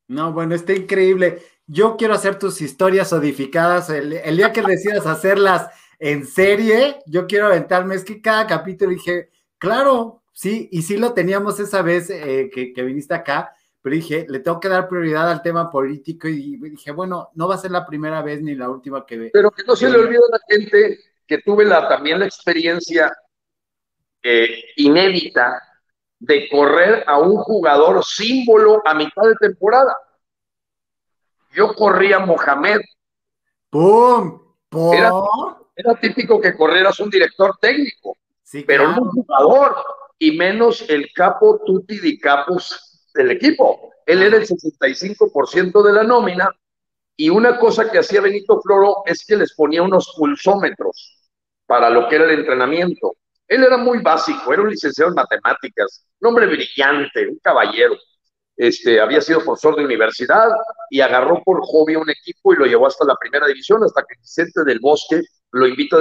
No, 0.06 0.32
bueno, 0.32 0.54
está 0.54 0.72
increíble. 0.72 1.42
Yo 1.66 1.96
quiero 1.96 2.14
hacer 2.14 2.38
tus 2.38 2.60
historias 2.60 3.12
odificadas. 3.12 3.90
El, 3.90 4.36
día 4.36 4.52
que 4.52 4.62
decidas 4.62 5.06
hacerlas 5.06 5.68
en 5.98 6.26
serie, 6.26 7.00
yo 7.06 7.26
quiero 7.26 7.46
aventarme. 7.46 7.96
Es 7.96 8.04
que 8.04 8.20
cada 8.20 8.46
capítulo 8.46 8.92
dije, 8.92 9.30
claro, 9.58 10.22
sí, 10.32 10.68
y 10.70 10.82
sí 10.82 10.96
lo 10.96 11.12
teníamos 11.12 11.58
esa 11.58 11.82
vez 11.82 12.08
eh, 12.08 12.50
que 12.50 12.82
viniste 12.82 13.14
acá 13.14 13.53
pero 13.84 13.96
dije, 13.96 14.24
le 14.30 14.38
tengo 14.38 14.58
que 14.58 14.70
dar 14.70 14.88
prioridad 14.88 15.30
al 15.30 15.42
tema 15.42 15.70
político 15.70 16.26
y 16.26 16.56
dije, 16.56 16.90
bueno, 16.90 17.28
no 17.34 17.46
va 17.46 17.56
a 17.56 17.58
ser 17.58 17.70
la 17.70 17.84
primera 17.84 18.22
vez 18.22 18.40
ni 18.40 18.54
la 18.54 18.70
última 18.70 19.04
que 19.04 19.18
ve. 19.18 19.30
Pero 19.30 19.50
que 19.50 19.62
no 19.62 19.76
se 19.76 19.90
le 19.90 19.98
olvide 19.98 20.20
a 20.26 20.32
la 20.32 20.40
gente 20.48 21.00
que 21.26 21.42
tuve 21.42 21.66
la, 21.66 21.86
también 21.86 22.18
la 22.18 22.24
experiencia 22.24 23.14
eh, 24.22 24.72
inédita 24.76 25.60
de 26.18 26.48
correr 26.48 27.04
a 27.06 27.18
un 27.18 27.36
jugador 27.36 28.02
símbolo 28.02 28.80
a 28.86 28.94
mitad 28.94 29.24
de 29.24 29.34
temporada. 29.34 29.94
Yo 31.52 31.74
corría 31.74 32.16
a 32.16 32.20
Mohamed. 32.20 32.80
¡Pum! 33.68 34.40
Era, 34.94 35.12
era, 35.76 35.94
típico 36.00 36.40
que 36.40 36.56
corrieras 36.56 36.98
un 37.00 37.10
director 37.10 37.58
técnico, 37.60 38.16
sí, 38.42 38.64
pero 38.66 38.88
no 38.88 39.02
un 39.02 39.10
jugador, 39.10 39.76
y 40.18 40.38
menos 40.38 40.88
el 40.88 41.12
capo 41.12 41.60
tutti 41.66 42.00
di 42.00 42.18
capos 42.18 42.93
del 43.14 43.30
equipo. 43.30 43.92
Él 44.06 44.22
era 44.22 44.36
el 44.36 44.46
65% 44.46 45.82
de 45.82 45.92
la 45.92 46.02
nómina 46.02 46.50
y 47.16 47.30
una 47.30 47.58
cosa 47.58 47.90
que 47.90 47.98
hacía 47.98 48.20
Benito 48.20 48.60
Floro 48.60 49.02
es 49.06 49.24
que 49.24 49.36
les 49.36 49.54
ponía 49.54 49.82
unos 49.82 50.14
pulsómetros 50.16 51.30
para 51.66 51.88
lo 51.88 52.08
que 52.08 52.16
era 52.16 52.24
el 52.24 52.40
entrenamiento. 52.40 53.16
Él 53.46 53.62
era 53.62 53.76
muy 53.76 53.98
básico, 53.98 54.52
era 54.52 54.62
un 54.62 54.70
licenciado 54.70 55.10
en 55.10 55.14
matemáticas, 55.14 56.06
un 56.20 56.28
hombre 56.28 56.46
brillante, 56.46 57.28
un 57.28 57.38
caballero. 57.42 57.96
Este, 58.56 59.00
había 59.00 59.20
sido 59.20 59.44
profesor 59.44 59.76
de 59.76 59.84
universidad 59.84 60.48
y 60.90 61.00
agarró 61.00 61.42
por 61.42 61.60
hobby 61.62 61.96
un 61.96 62.08
equipo 62.10 62.52
y 62.52 62.56
lo 62.56 62.66
llevó 62.66 62.86
hasta 62.86 63.04
la 63.04 63.16
primera 63.16 63.46
división, 63.46 63.82
hasta 63.82 64.02
que 64.02 64.18
Vicente 64.20 64.64
del 64.64 64.80
Bosque 64.80 65.22
lo 65.52 65.66
invita 65.66 65.96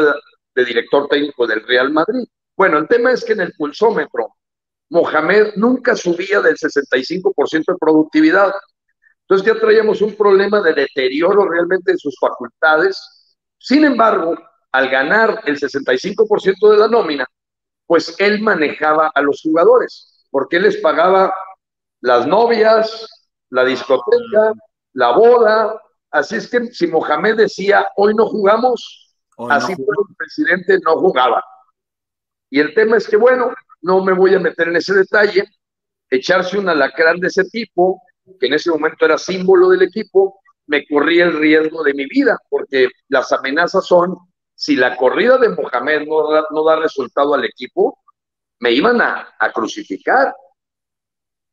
de 0.55 0.65
director 0.65 1.08
técnico 1.08 1.48
del 1.48 1.65
Real 1.65 1.91
Madrid. 1.91 2.25
Bueno, 2.55 2.77
el 2.77 2.88
tema 2.88 3.12
es 3.12 3.24
que 3.24 3.34
en 3.34 3.41
el 3.41 3.53
pulsómetro 3.53 4.36
Mohamed 4.93 5.55
nunca 5.55 5.95
subía 5.95 6.39
del 6.39 6.55
65% 6.55 7.65
de 7.65 7.77
productividad. 7.79 8.53
Entonces 9.21 9.47
ya 9.47 9.59
traíamos 9.59 10.03
un 10.03 10.13
problema 10.13 10.62
de 10.62 10.71
deterioro 10.71 11.50
realmente 11.50 11.93
en 11.93 11.97
sus 11.97 12.15
facultades. 12.19 13.35
Sin 13.57 13.85
embargo, 13.85 14.38
al 14.71 14.89
ganar 14.89 15.41
el 15.45 15.59
65% 15.59 16.69
de 16.69 16.77
la 16.77 16.88
nómina, 16.88 17.25
pues 17.88 18.15
él 18.19 18.41
manejaba 18.41 19.12
a 19.15 19.21
los 19.23 19.41
jugadores, 19.41 20.27
porque 20.29 20.57
él 20.57 20.63
les 20.63 20.77
pagaba 20.77 21.33
las 22.01 22.27
novias, 22.27 23.07
la 23.50 23.65
discoteca, 23.65 24.53
la 24.93 25.12
boda. 25.13 25.81
Así 26.12 26.35
es 26.35 26.47
que 26.47 26.67
si 26.67 26.85
Mohamed 26.85 27.38
decía, 27.38 27.88
hoy 27.97 28.13
no 28.13 28.27
jugamos, 28.27 29.15
así 29.50 29.73
fue 29.75 29.85
el 29.85 30.15
presidente 30.15 30.77
no 30.85 30.97
jugaba. 30.97 31.43
Y 32.51 32.59
el 32.59 32.75
tema 32.75 32.97
es 32.97 33.07
que, 33.07 33.17
bueno, 33.17 33.51
no 33.84 34.04
me 34.04 34.13
voy 34.13 34.34
a 34.34 34.40
meter 34.40 34.70
en 34.70 34.78
ese 34.78 34.94
detalle, 34.94 35.44
echarse 36.10 36.58
un 36.58 36.70
alacrán 36.70 37.20
de 37.20 37.28
ese 37.28 37.44
tipo, 37.46 38.02
que 38.40 38.48
en 38.48 38.54
ese 38.54 38.72
momento 38.72 39.06
era 39.06 39.18
símbolo 39.18 39.70
del 39.70 39.84
equipo, 39.84 40.40
me 40.68 40.86
corría 40.88 41.25
el 41.25 41.38
riesgo 41.38 41.84
de 41.84 41.94
mi 41.94 42.06
vida, 42.06 42.40
porque 42.50 42.88
las 43.10 43.32
amenazas 43.32 43.86
son, 43.86 44.18
si 44.56 44.75
la 44.75 44.96
corrida 44.96 45.38
de 45.38 45.50
Mohamed 45.50 46.08
no 46.08 46.32
da, 46.32 46.46
no 46.52 46.63
da 46.63 46.78
resultado 46.78 47.34
al 47.34 47.44
equipo, 47.44 48.00
me 48.60 48.72
iban 48.72 49.02
a, 49.02 49.36
a 49.38 49.52
crucificar. 49.52 50.34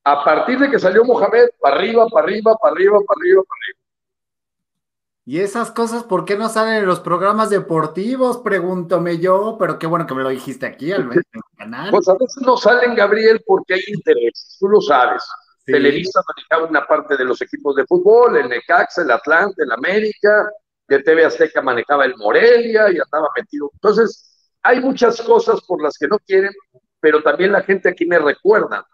A 0.05 0.25
partir 0.25 0.59
de 0.59 0.71
que 0.71 0.79
salió 0.79 1.05
Mohamed, 1.05 1.49
para 1.61 1.77
arriba, 1.77 2.07
para 2.09 2.25
arriba, 2.25 2.55
para 2.57 2.73
arriba, 2.73 2.99
para 3.07 3.21
arriba, 3.21 3.43
para 3.43 3.59
arriba. 3.61 3.80
Y 5.31 5.39
esas 5.39 5.71
cosas, 5.71 6.03
¿por 6.03 6.25
qué 6.25 6.37
no 6.37 6.49
salen 6.49 6.75
en 6.75 6.87
los 6.87 6.99
programas 6.99 7.51
deportivos? 7.51 8.39
Pregúntome 8.39 9.21
yo, 9.21 9.55
pero 9.61 9.79
qué 9.79 9.87
bueno 9.87 10.05
que 10.05 10.13
me 10.13 10.25
lo 10.25 10.29
dijiste 10.29 10.67
aquí 10.67 10.91
al 10.91 11.09
canal. 11.57 11.93
Pues 11.93 12.09
a 12.09 12.15
veces 12.15 12.43
no 12.45 12.57
salen, 12.57 12.97
Gabriel, 12.97 13.41
porque 13.47 13.75
hay 13.75 13.83
interés, 13.95 14.57
tú 14.59 14.67
lo 14.67 14.81
sabes. 14.81 15.23
Televisa 15.65 16.21
manejaba 16.27 16.69
una 16.69 16.85
parte 16.85 17.17
de 17.17 17.25
los 17.25 17.41
equipos 17.43 17.77
de 17.77 17.87
fútbol, 17.87 18.39
el 18.39 18.49
Necaxa, 18.49 19.03
el 19.03 19.11
Atlante, 19.13 19.63
el 19.63 19.71
América, 19.71 20.51
de 20.89 21.01
TV 21.01 21.25
Azteca 21.25 21.63
manejaba 21.63 22.07
el 22.07 22.17
Morelia 22.17 22.91
y 22.91 22.99
andaba 22.99 23.29
metido. 23.37 23.71
Entonces, 23.75 24.53
hay 24.65 24.81
muchas 24.81 25.23
cosas 25.23 25.61
por 25.61 25.81
las 25.81 25.97
que 25.97 26.09
no 26.09 26.19
quieren, 26.27 26.51
pero 26.99 27.23
también 27.23 27.53
la 27.53 27.63
gente 27.63 27.89
aquí 27.89 28.05
me 28.05 28.19
recuerda 28.19 28.85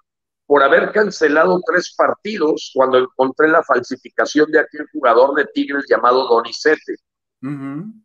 por 0.46 0.62
haber 0.62 0.92
cancelado 0.92 1.60
tres 1.66 1.94
partidos 1.96 2.70
cuando 2.74 2.98
encontré 2.98 3.48
la 3.48 3.64
falsificación 3.64 4.50
de 4.50 4.60
aquel 4.60 4.86
jugador 4.92 5.34
de 5.34 5.46
Tigres 5.46 5.84
llamado 5.88 6.28
Donizete. 6.28 6.96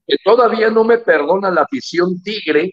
Que 0.08 0.18
todavía 0.24 0.70
no 0.70 0.84
me 0.84 0.98
perdona 0.98 1.52
la 1.52 1.62
afición 1.62 2.22
Tigre, 2.22 2.72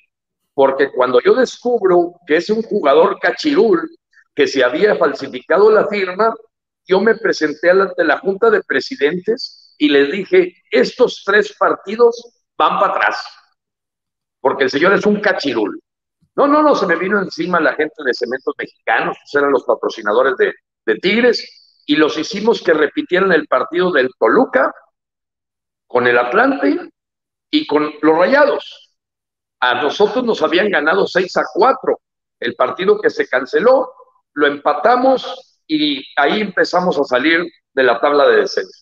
porque 0.55 0.91
cuando 0.91 1.21
yo 1.21 1.35
descubro 1.35 2.15
que 2.27 2.37
es 2.37 2.51
un 2.51 2.63
jugador 2.63 3.19
cachirul, 3.21 3.89
que 4.35 4.47
se 4.47 4.65
había 4.65 4.97
falsificado 4.97 5.71
la 5.71 5.87
firma, 5.87 6.35
yo 6.87 7.01
me 7.01 7.15
presenté 7.17 7.71
ante 7.71 8.05
la 8.05 8.19
Junta 8.19 8.51
de 8.51 8.63
Presidentes 8.63 9.75
y 9.79 9.89
les 9.89 10.11
dije, 10.11 10.55
estos 10.71 11.23
tres 11.25 11.55
partidos 11.59 12.41
van 12.57 12.81
para 12.81 12.93
atrás, 12.95 13.25
porque 14.41 14.65
el 14.65 14.71
señor 14.71 14.95
es 14.95 15.05
un 15.07 15.21
cachirul. 15.21 15.81
No, 16.39 16.47
no, 16.47 16.63
no, 16.63 16.77
se 16.77 16.87
me 16.87 16.95
vino 16.95 17.21
encima 17.21 17.59
la 17.59 17.75
gente 17.75 17.97
de 18.05 18.15
Cementos 18.15 18.55
Mexicanos, 18.57 19.17
pues 19.21 19.35
eran 19.35 19.51
los 19.51 19.65
patrocinadores 19.65 20.35
de, 20.37 20.95
Tigres, 21.03 21.83
y 21.85 21.97
los 21.97 22.17
hicimos 22.17 22.63
que 22.63 22.73
repitieran 22.73 23.33
el 23.33 23.49
partido 23.49 23.91
del 23.91 24.09
Toluca 24.17 24.73
con 25.89 26.07
el 26.07 26.17
Atlante 26.17 26.91
y 27.51 27.67
con 27.67 27.93
los 28.01 28.17
Rayados. 28.17 28.95
A 29.59 29.83
nosotros 29.83 30.25
nos 30.25 30.41
habían 30.41 30.71
ganado 30.71 31.09
6 31.09 31.37
a 31.39 31.43
4 31.53 32.01
el 32.39 32.55
partido 32.55 33.01
que 33.01 33.11
se 33.11 33.27
canceló, 33.27 33.93
lo 34.35 34.47
empatamos 34.47 35.61
y 35.67 36.05
ahí 36.15 36.41
empezamos 36.41 37.01
a 37.01 37.05
salir 37.05 37.51
de 37.75 37.83
la 37.83 37.99
tabla 37.99 38.29
de 38.29 38.37
descenso. 38.43 38.81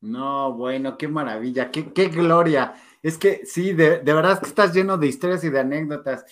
No, 0.00 0.54
bueno, 0.54 0.98
qué 0.98 1.06
maravilla, 1.06 1.70
qué, 1.70 2.08
gloria. 2.08 2.74
Es 3.00 3.16
que 3.16 3.46
sí, 3.46 3.74
de 3.74 4.00
verdad 4.02 4.40
que 4.40 4.48
estás 4.48 4.74
lleno 4.74 4.98
de 4.98 5.06
historias 5.06 5.44
y 5.44 5.50
de 5.50 5.60
anécdotas. 5.60 6.24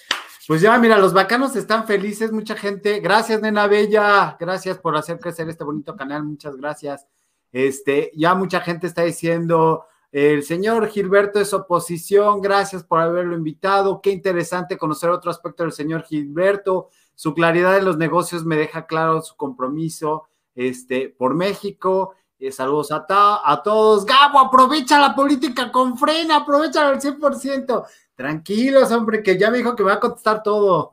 Pues 0.46 0.60
ya, 0.60 0.76
mira, 0.78 0.98
los 0.98 1.14
bacanos 1.14 1.56
están 1.56 1.86
felices, 1.86 2.30
mucha 2.30 2.54
gente. 2.54 3.00
Gracias, 3.00 3.40
nena 3.40 3.66
bella. 3.66 4.36
Gracias 4.38 4.78
por 4.78 4.94
hacer 4.94 5.18
crecer 5.18 5.48
este 5.48 5.64
bonito 5.64 5.96
canal. 5.96 6.22
Muchas 6.22 6.56
gracias. 6.56 7.06
Este, 7.50 8.10
ya 8.14 8.34
mucha 8.34 8.60
gente 8.60 8.86
está 8.86 9.02
diciendo, 9.02 9.86
el 10.12 10.42
señor 10.42 10.88
Gilberto 10.88 11.40
es 11.40 11.54
oposición. 11.54 12.42
Gracias 12.42 12.84
por 12.84 13.00
haberlo 13.00 13.34
invitado. 13.34 14.02
Qué 14.02 14.10
interesante 14.10 14.76
conocer 14.76 15.08
otro 15.08 15.30
aspecto 15.30 15.62
del 15.62 15.72
señor 15.72 16.02
Gilberto. 16.02 16.90
Su 17.14 17.32
claridad 17.32 17.78
en 17.78 17.86
los 17.86 17.96
negocios 17.96 18.44
me 18.44 18.56
deja 18.56 18.86
claro 18.86 19.22
su 19.22 19.36
compromiso 19.36 20.28
este, 20.54 21.08
por 21.08 21.34
México. 21.34 22.16
Eh, 22.38 22.52
saludos 22.52 22.92
a, 22.92 23.06
a 23.44 23.62
todos. 23.62 24.04
Gabo, 24.04 24.38
aprovecha 24.40 24.98
la 24.98 25.14
política 25.14 25.72
con 25.72 25.96
frena, 25.96 26.36
aprovecha 26.36 26.86
al 26.86 27.00
100%. 27.00 27.86
Tranquilos, 28.16 28.92
hombre, 28.92 29.22
que 29.22 29.36
ya 29.36 29.50
me 29.50 29.58
dijo 29.58 29.74
que 29.74 29.82
me 29.82 29.90
va 29.90 29.96
a 29.96 30.00
contestar 30.00 30.42
todo. 30.42 30.92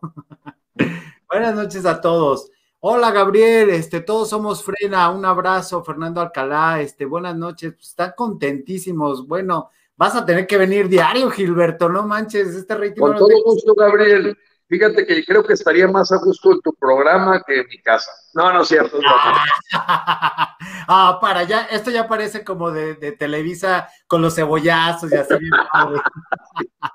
Buenas 1.30 1.56
noches 1.56 1.86
a 1.86 2.02
todos. 2.02 2.50
Hola, 2.80 3.12
Gabriel, 3.12 3.70
este, 3.70 4.02
todos 4.02 4.30
somos 4.30 4.64
Frena, 4.64 5.12
un 5.12 5.24
abrazo, 5.24 5.84
Fernando 5.84 6.20
Alcalá, 6.20 6.82
este, 6.82 7.06
buenas 7.06 7.36
noches, 7.36 7.74
pues, 7.74 7.90
están 7.90 8.14
contentísimos. 8.18 9.28
Bueno, 9.28 9.70
vas 9.96 10.16
a 10.16 10.26
tener 10.26 10.48
que 10.48 10.58
venir 10.58 10.90
diario, 10.90 11.30
Gilberto, 11.30 11.90
no 11.90 12.08
manches, 12.08 12.56
este 12.56 12.74
rating. 12.76 13.00
Con 13.00 13.18
todo 13.18 13.44
gusto, 13.46 13.76
Gabriel. 13.76 14.36
Fíjate 14.72 15.06
que 15.06 15.26
creo 15.26 15.44
que 15.44 15.52
estaría 15.52 15.86
más 15.90 16.14
a 16.14 16.18
gusto 16.18 16.54
en 16.54 16.62
tu 16.62 16.74
programa 16.74 17.44
que 17.46 17.60
en 17.60 17.68
mi 17.68 17.78
casa. 17.82 18.10
No, 18.34 18.54
no 18.54 18.62
es 18.62 18.70
cierto. 18.70 19.00
ah, 19.74 21.18
para 21.20 21.42
allá, 21.42 21.68
esto 21.70 21.92
ya 21.92 22.08
parece 22.08 22.46
como 22.46 22.72
de, 22.72 22.96
Televisa 23.12 23.90
con 24.08 24.22
los 24.22 24.34
cebollazos 24.34 25.12
y 25.12 25.16
así. 25.18 25.34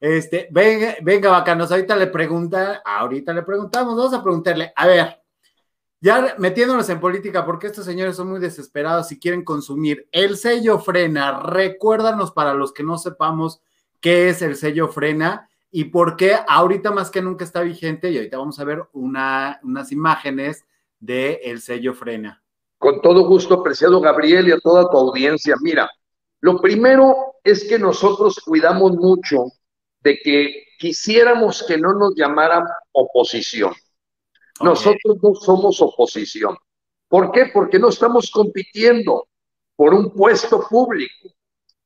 este, 0.00 0.48
venga, 0.50 0.96
venga, 1.02 1.30
bacanos, 1.30 1.70
ahorita 1.70 1.96
le 1.96 2.06
pregunta, 2.08 2.82
ahorita 2.84 3.32
le 3.32 3.42
preguntamos, 3.42 3.96
vamos 3.96 4.14
a 4.14 4.22
preguntarle, 4.22 4.72
a 4.74 4.86
ver, 4.86 5.20
ya 6.00 6.34
metiéndonos 6.36 6.88
en 6.90 7.00
política, 7.00 7.46
porque 7.46 7.68
estos 7.68 7.86
señores 7.86 8.16
son 8.16 8.28
muy 8.28 8.38
desesperados 8.38 9.10
y 9.10 9.18
quieren 9.18 9.42
consumir. 9.42 10.06
El 10.12 10.36
sello 10.36 10.78
frena, 10.78 11.40
recuérdanos 11.40 12.30
para 12.30 12.52
los 12.52 12.74
que 12.74 12.82
no 12.82 12.98
sepamos 12.98 13.62
qué 14.00 14.28
es 14.28 14.42
el 14.42 14.56
sello 14.56 14.88
frena 14.88 15.48
y 15.70 15.84
por 15.84 16.16
qué 16.16 16.36
ahorita 16.46 16.90
más 16.90 17.10
que 17.10 17.22
nunca 17.22 17.42
está 17.42 17.62
vigente 17.62 18.10
y 18.10 18.18
ahorita 18.18 18.36
vamos 18.36 18.60
a 18.60 18.64
ver 18.64 18.84
una, 18.92 19.58
unas 19.62 19.92
imágenes 19.92 20.66
de 21.00 21.40
el 21.44 21.62
sello 21.62 21.94
frena. 21.94 22.42
Con 22.76 23.00
todo 23.00 23.26
gusto, 23.26 23.54
apreciado 23.54 23.98
Gabriel 23.98 24.48
y 24.48 24.52
a 24.52 24.58
toda 24.58 24.90
tu 24.90 24.98
audiencia. 24.98 25.54
Mira, 25.62 25.90
lo 26.44 26.60
primero 26.60 27.36
es 27.42 27.64
que 27.66 27.78
nosotros 27.78 28.38
cuidamos 28.44 28.92
mucho 28.96 29.46
de 30.00 30.18
que 30.18 30.64
quisiéramos 30.78 31.64
que 31.66 31.78
no 31.78 31.94
nos 31.94 32.14
llamaran 32.16 32.66
oposición. 32.92 33.72
Nosotros 34.60 35.16
no 35.22 35.34
somos 35.36 35.80
oposición. 35.80 36.54
¿Por 37.08 37.32
qué? 37.32 37.46
Porque 37.46 37.78
no 37.78 37.88
estamos 37.88 38.30
compitiendo 38.30 39.26
por 39.74 39.94
un 39.94 40.12
puesto 40.12 40.68
público. 40.68 41.30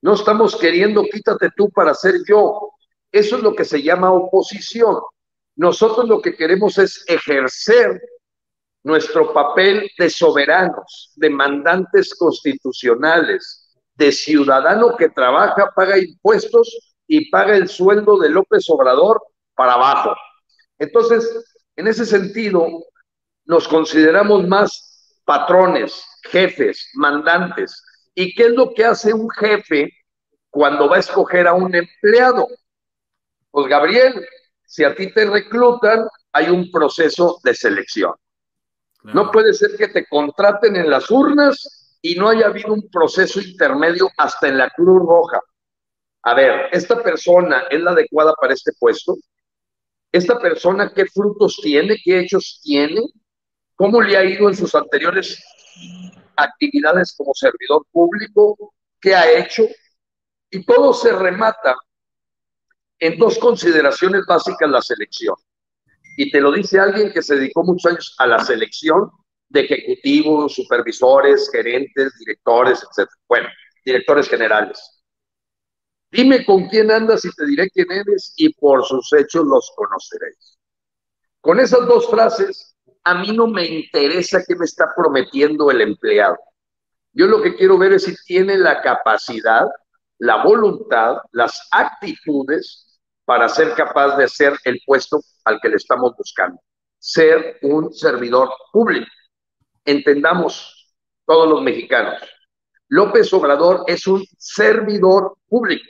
No 0.02 0.14
estamos 0.14 0.56
queriendo 0.56 1.04
quítate 1.04 1.50
tú 1.56 1.70
para 1.70 1.94
ser 1.94 2.14
yo. 2.26 2.72
Eso 3.12 3.36
es 3.36 3.42
lo 3.44 3.54
que 3.54 3.64
se 3.64 3.80
llama 3.80 4.10
oposición. 4.10 4.96
Nosotros 5.54 6.08
lo 6.08 6.20
que 6.20 6.34
queremos 6.34 6.78
es 6.78 7.04
ejercer 7.06 8.02
nuestro 8.82 9.32
papel 9.32 9.88
de 9.96 10.10
soberanos, 10.10 11.12
de 11.14 11.30
mandantes 11.30 12.12
constitucionales, 12.16 13.57
de 13.98 14.12
ciudadano 14.12 14.96
que 14.96 15.08
trabaja, 15.08 15.72
paga 15.74 15.98
impuestos 15.98 16.94
y 17.06 17.28
paga 17.30 17.56
el 17.56 17.68
sueldo 17.68 18.16
de 18.18 18.30
López 18.30 18.64
Obrador 18.70 19.20
para 19.54 19.74
abajo. 19.74 20.14
Entonces, 20.78 21.28
en 21.74 21.88
ese 21.88 22.06
sentido, 22.06 22.68
nos 23.44 23.66
consideramos 23.66 24.46
más 24.46 25.20
patrones, 25.24 26.04
jefes, 26.30 26.90
mandantes. 26.94 27.82
¿Y 28.14 28.34
qué 28.34 28.46
es 28.46 28.52
lo 28.52 28.72
que 28.72 28.84
hace 28.84 29.12
un 29.12 29.28
jefe 29.30 29.92
cuando 30.48 30.88
va 30.88 30.96
a 30.96 31.00
escoger 31.00 31.48
a 31.48 31.54
un 31.54 31.74
empleado? 31.74 32.46
Pues 33.50 33.66
Gabriel, 33.66 34.24
si 34.64 34.84
a 34.84 34.94
ti 34.94 35.12
te 35.12 35.26
reclutan, 35.26 36.06
hay 36.32 36.50
un 36.50 36.70
proceso 36.70 37.40
de 37.42 37.54
selección. 37.54 38.14
No 39.02 39.30
puede 39.32 39.54
ser 39.54 39.76
que 39.76 39.88
te 39.88 40.06
contraten 40.06 40.76
en 40.76 40.90
las 40.90 41.10
urnas 41.10 41.77
y 42.00 42.14
no 42.14 42.28
haya 42.28 42.46
habido 42.46 42.72
un 42.72 42.88
proceso 42.90 43.40
intermedio 43.40 44.08
hasta 44.16 44.48
en 44.48 44.58
la 44.58 44.70
Cruz 44.70 45.00
Roja. 45.00 45.40
A 46.22 46.34
ver, 46.34 46.68
¿esta 46.72 47.02
persona 47.02 47.64
es 47.70 47.80
la 47.80 47.92
adecuada 47.92 48.34
para 48.40 48.54
este 48.54 48.72
puesto? 48.78 49.16
esta 50.12 50.38
persona 50.38 50.92
qué 50.94 51.06
frutos 51.06 51.58
tiene, 51.62 51.96
qué 52.02 52.20
hechos 52.20 52.60
tiene, 52.62 53.00
cómo 53.74 54.00
le 54.00 54.16
ha 54.16 54.24
ido 54.24 54.48
en 54.48 54.56
sus 54.56 54.74
anteriores 54.74 55.42
actividades 56.36 57.14
como 57.16 57.34
servidor 57.34 57.84
público, 57.90 58.74
qué 59.00 59.14
ha 59.14 59.38
hecho, 59.38 59.64
y 60.50 60.64
todo 60.64 60.92
se 60.94 61.12
remata 61.12 61.76
en 62.98 63.18
dos 63.18 63.38
consideraciones 63.38 64.24
básicas 64.26 64.70
la 64.70 64.82
selección. 64.82 65.36
Y 66.16 66.30
te 66.30 66.40
lo 66.40 66.50
dice 66.50 66.80
alguien 66.80 67.12
que 67.12 67.22
se 67.22 67.36
dedicó 67.36 67.62
muchos 67.62 67.92
años 67.92 68.14
a 68.18 68.26
la 68.26 68.38
selección 68.40 69.10
de 69.48 69.60
ejecutivos, 69.60 70.54
supervisores, 70.54 71.48
gerentes, 71.50 72.12
directores, 72.18 72.82
etc. 72.82 73.08
Bueno, 73.28 73.48
directores 73.84 74.28
generales. 74.28 74.98
Dime 76.10 76.44
con 76.44 76.68
quién 76.68 76.90
andas 76.90 77.24
y 77.24 77.30
te 77.30 77.46
diré 77.46 77.68
quién 77.70 77.90
eres 77.90 78.32
y 78.36 78.52
por 78.54 78.84
sus 78.84 79.12
hechos 79.12 79.44
los 79.44 79.70
conoceréis. 79.76 80.58
Con 81.40 81.60
esas 81.60 81.86
dos 81.86 82.08
frases, 82.10 82.76
a 83.04 83.14
mí 83.14 83.32
no 83.32 83.46
me 83.46 83.66
interesa 83.66 84.42
qué 84.46 84.54
me 84.56 84.64
está 84.64 84.92
prometiendo 84.96 85.70
el 85.70 85.82
empleado. 85.82 86.37
Yo 87.12 87.26
lo 87.26 87.42
que 87.42 87.56
quiero 87.56 87.78
ver 87.78 87.92
es 87.94 88.04
si 88.04 88.14
tiene 88.26 88.56
la 88.56 88.80
capacidad, 88.80 89.66
la 90.18 90.42
voluntad, 90.44 91.16
las 91.32 91.68
actitudes 91.70 93.00
para 93.24 93.48
ser 93.48 93.74
capaz 93.74 94.16
de 94.16 94.28
ser 94.28 94.54
el 94.64 94.80
puesto 94.87 95.20
al 95.44 95.61
que 95.61 95.68
le 95.68 95.76
estamos 95.76 96.14
buscando. 96.16 96.61
Ser 96.98 97.58
un 97.62 97.92
servidor 97.92 98.50
público. 98.72 99.06
Entendamos 99.88 100.92
todos 101.24 101.48
los 101.48 101.62
mexicanos. 101.62 102.20
López 102.88 103.33
Obrador 103.33 103.85
es 103.87 104.07
un 104.07 104.22
servidor 104.37 105.38
público. 105.48 105.88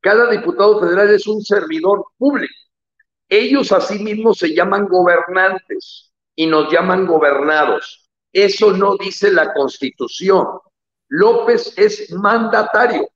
Cada 0.00 0.28
diputado 0.32 0.80
federal 0.80 1.10
es 1.10 1.24
un 1.28 1.40
servidor 1.40 2.06
público. 2.18 2.52
Ellos 3.28 3.70
asimismo 3.70 4.34
se 4.34 4.52
llaman 4.52 4.88
gobernantes 4.88 6.12
y 6.34 6.48
nos 6.48 6.72
llaman 6.72 7.06
gobernados. 7.06 8.10
Eso 8.32 8.72
no 8.72 8.96
dice 8.96 9.32
la 9.32 9.54
constitución. 9.54 10.46
López 11.06 11.72
es 11.76 12.10
mandatario 12.10 13.08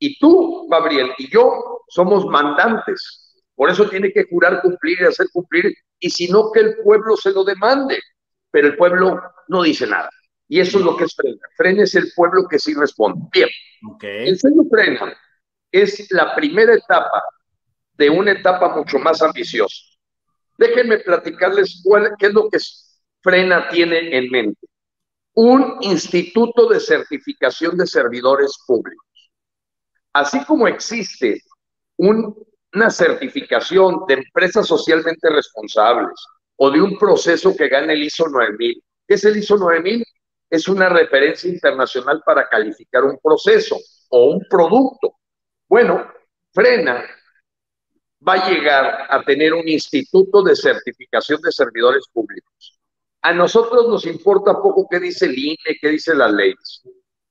y 0.00 0.18
tú, 0.18 0.66
Gabriel, 0.68 1.12
y 1.18 1.30
yo 1.30 1.84
somos 1.86 2.26
mandantes. 2.26 3.32
Por 3.54 3.70
eso 3.70 3.88
tiene 3.88 4.12
que 4.12 4.24
jurar 4.24 4.60
cumplir 4.60 5.02
y 5.02 5.04
hacer 5.04 5.28
cumplir, 5.32 5.72
y 6.00 6.10
si 6.10 6.26
no, 6.26 6.50
que 6.50 6.60
el 6.60 6.78
pueblo 6.82 7.16
se 7.16 7.30
lo 7.30 7.44
demande. 7.44 8.00
Pero 8.50 8.68
el 8.68 8.76
pueblo 8.76 9.20
no 9.48 9.62
dice 9.62 9.86
nada. 9.86 10.10
Y 10.48 10.60
eso 10.60 10.78
es 10.78 10.84
lo 10.84 10.96
que 10.96 11.04
es 11.04 11.14
frena. 11.14 11.40
Frena 11.56 11.82
es 11.82 11.94
el 11.94 12.12
pueblo 12.14 12.46
que 12.48 12.58
sí 12.58 12.74
responde. 12.74 13.20
Bien. 13.32 13.48
El 14.00 14.38
señor 14.38 14.66
frena 14.70 15.16
es 15.72 16.10
la 16.10 16.34
primera 16.34 16.74
etapa 16.74 17.22
de 17.94 18.10
una 18.10 18.32
etapa 18.32 18.74
mucho 18.74 18.98
más 18.98 19.20
ambiciosa. 19.22 19.76
Déjenme 20.58 20.98
platicarles 20.98 21.80
cuál, 21.84 22.14
qué 22.18 22.26
es 22.26 22.32
lo 22.32 22.48
que 22.48 22.58
Frena 23.20 23.68
tiene 23.68 24.16
en 24.16 24.30
mente. 24.30 24.66
Un 25.34 25.78
instituto 25.80 26.68
de 26.68 26.80
certificación 26.80 27.76
de 27.76 27.86
servidores 27.86 28.56
públicos. 28.66 29.04
Así 30.12 30.42
como 30.44 30.66
existe 30.68 31.42
una 31.96 32.90
certificación 32.90 34.06
de 34.06 34.14
empresas 34.14 34.66
socialmente 34.66 35.28
responsables 35.28 36.14
o 36.56 36.70
de 36.70 36.80
un 36.80 36.98
proceso 36.98 37.54
que 37.56 37.68
gane 37.68 37.92
el 37.92 38.04
ISO 38.04 38.28
9000. 38.28 38.82
¿Qué 39.06 39.14
es 39.14 39.24
el 39.24 39.36
ISO 39.36 39.56
9000? 39.56 40.04
Es 40.48 40.68
una 40.68 40.88
referencia 40.88 41.50
internacional 41.50 42.22
para 42.24 42.48
calificar 42.48 43.04
un 43.04 43.18
proceso 43.22 43.76
o 44.10 44.30
un 44.30 44.46
producto. 44.48 45.16
Bueno, 45.68 46.06
Frena 46.52 47.04
va 48.26 48.34
a 48.34 48.48
llegar 48.48 49.06
a 49.10 49.22
tener 49.22 49.52
un 49.52 49.68
instituto 49.68 50.42
de 50.42 50.56
certificación 50.56 51.40
de 51.42 51.52
servidores 51.52 52.04
públicos. 52.12 52.78
A 53.22 53.32
nosotros 53.32 53.88
nos 53.88 54.06
importa 54.06 54.54
poco 54.54 54.86
qué 54.88 55.00
dice 55.00 55.26
el 55.26 55.38
INE, 55.38 55.78
qué 55.80 55.88
dice 55.88 56.14
las 56.14 56.32
leyes. 56.32 56.82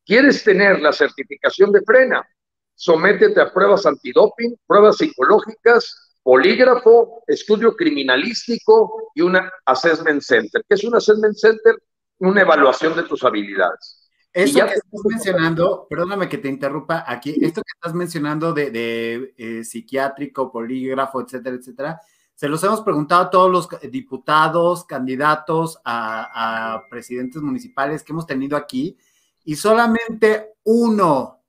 ¿Quieres 0.05 0.43
tener 0.43 0.81
la 0.81 0.91
certificación 0.91 1.71
de 1.71 1.81
Frena? 1.81 2.27
Sométete 2.75 3.39
a 3.41 3.51
pruebas 3.51 3.85
antidoping, 3.85 4.57
pruebas 4.67 4.97
psicológicas, 4.97 6.04
polígrafo, 6.25 7.21
estudio 7.27 7.75
criminalístico 7.75 9.11
y 9.13 9.21
una 9.21 9.53
assessment 9.63 10.23
center. 10.23 10.65
¿Qué 10.67 10.73
es 10.73 10.83
un 10.83 10.95
assessment 10.95 11.35
center? 11.35 11.75
Una 12.17 12.41
evaluación 12.41 12.95
de 12.95 13.03
tus 13.03 13.23
habilidades. 13.23 14.09
Eso 14.33 14.65
que 14.65 14.73
estás 14.73 15.01
mencionando, 15.07 15.85
perdóname 15.87 16.27
que 16.27 16.39
te 16.39 16.49
interrumpa 16.49 17.05
aquí, 17.07 17.35
esto 17.39 17.61
que 17.61 17.71
estás 17.75 17.93
mencionando 17.93 18.53
de, 18.53 19.35
eh, 19.37 19.63
psiquiátrico, 19.63 20.51
polígrafo, 20.51 21.21
etcétera, 21.21 21.57
etcétera, 21.57 22.01
se 22.33 22.49
los 22.49 22.63
hemos 22.63 22.81
preguntado 22.81 23.21
a 23.21 23.29
todos 23.29 23.51
los 23.51 23.91
diputados, 23.91 24.83
candidatos 24.83 25.79
a, 25.85 26.81
presidentes 26.89 27.39
municipales 27.43 28.01
que 28.01 28.13
hemos 28.13 28.25
tenido 28.25 28.57
aquí, 28.57 28.97
y 29.43 29.55
solamente 29.55 30.55
uno, 30.63 31.43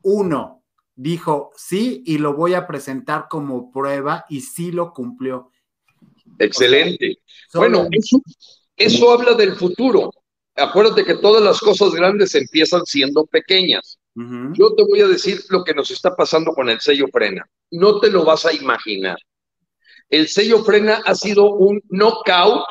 uno 0.00 0.63
dijo 0.94 1.50
sí 1.56 2.02
y 2.06 2.18
lo 2.18 2.34
voy 2.34 2.54
a 2.54 2.66
presentar 2.66 3.26
como 3.28 3.70
prueba 3.70 4.24
y 4.28 4.40
sí 4.40 4.72
lo 4.72 4.92
cumplió. 4.92 5.50
Excelente. 6.38 7.18
bueno, 7.52 7.86
eso, 7.92 8.20
eso 8.76 9.12
habla 9.12 9.34
del 9.34 9.56
futuro 9.56 10.10
acuérdate 10.56 11.04
que 11.04 11.16
todas 11.16 11.42
las 11.42 11.60
cosas 11.60 11.92
grandes 11.92 12.34
empiezan 12.34 12.84
siendo 12.86 13.26
pequeñas. 13.26 13.98
Yo 14.52 14.74
te 14.76 14.84
voy 14.84 15.00
a 15.00 15.08
decir 15.08 15.42
lo 15.48 15.64
que 15.64 15.74
nos 15.74 15.90
está 15.90 16.14
pasando 16.14 16.52
con 16.52 16.70
el 16.70 16.80
sello 16.80 17.06
frena. 17.12 17.44
No 17.72 17.98
te 17.98 18.10
lo 18.10 18.24
vas 18.24 18.46
a 18.46 18.52
imaginar. 18.52 19.16
El 20.08 20.28
sello 20.28 20.62
frena 20.62 21.02
ha 21.04 21.16
sido 21.16 21.52
un 21.54 21.82
knockout 21.88 22.64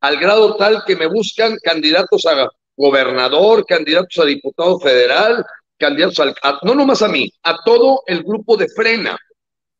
al 0.00 0.20
grado 0.20 0.54
tal 0.54 0.84
que 0.86 0.94
me 0.94 1.08
buscan 1.08 1.56
candidatos 1.60 2.24
a 2.26 2.48
gobernador, 2.76 3.66
candidatos 3.66 4.16
a 4.20 4.24
diputado 4.24 4.78
federal, 4.78 5.44
candidatos 5.82 6.24
no 6.62 6.74
nomás 6.76 7.02
a 7.02 7.08
mí, 7.08 7.28
a 7.42 7.58
todo 7.64 8.02
el 8.06 8.22
grupo 8.22 8.56
de 8.56 8.68
frena. 8.68 9.18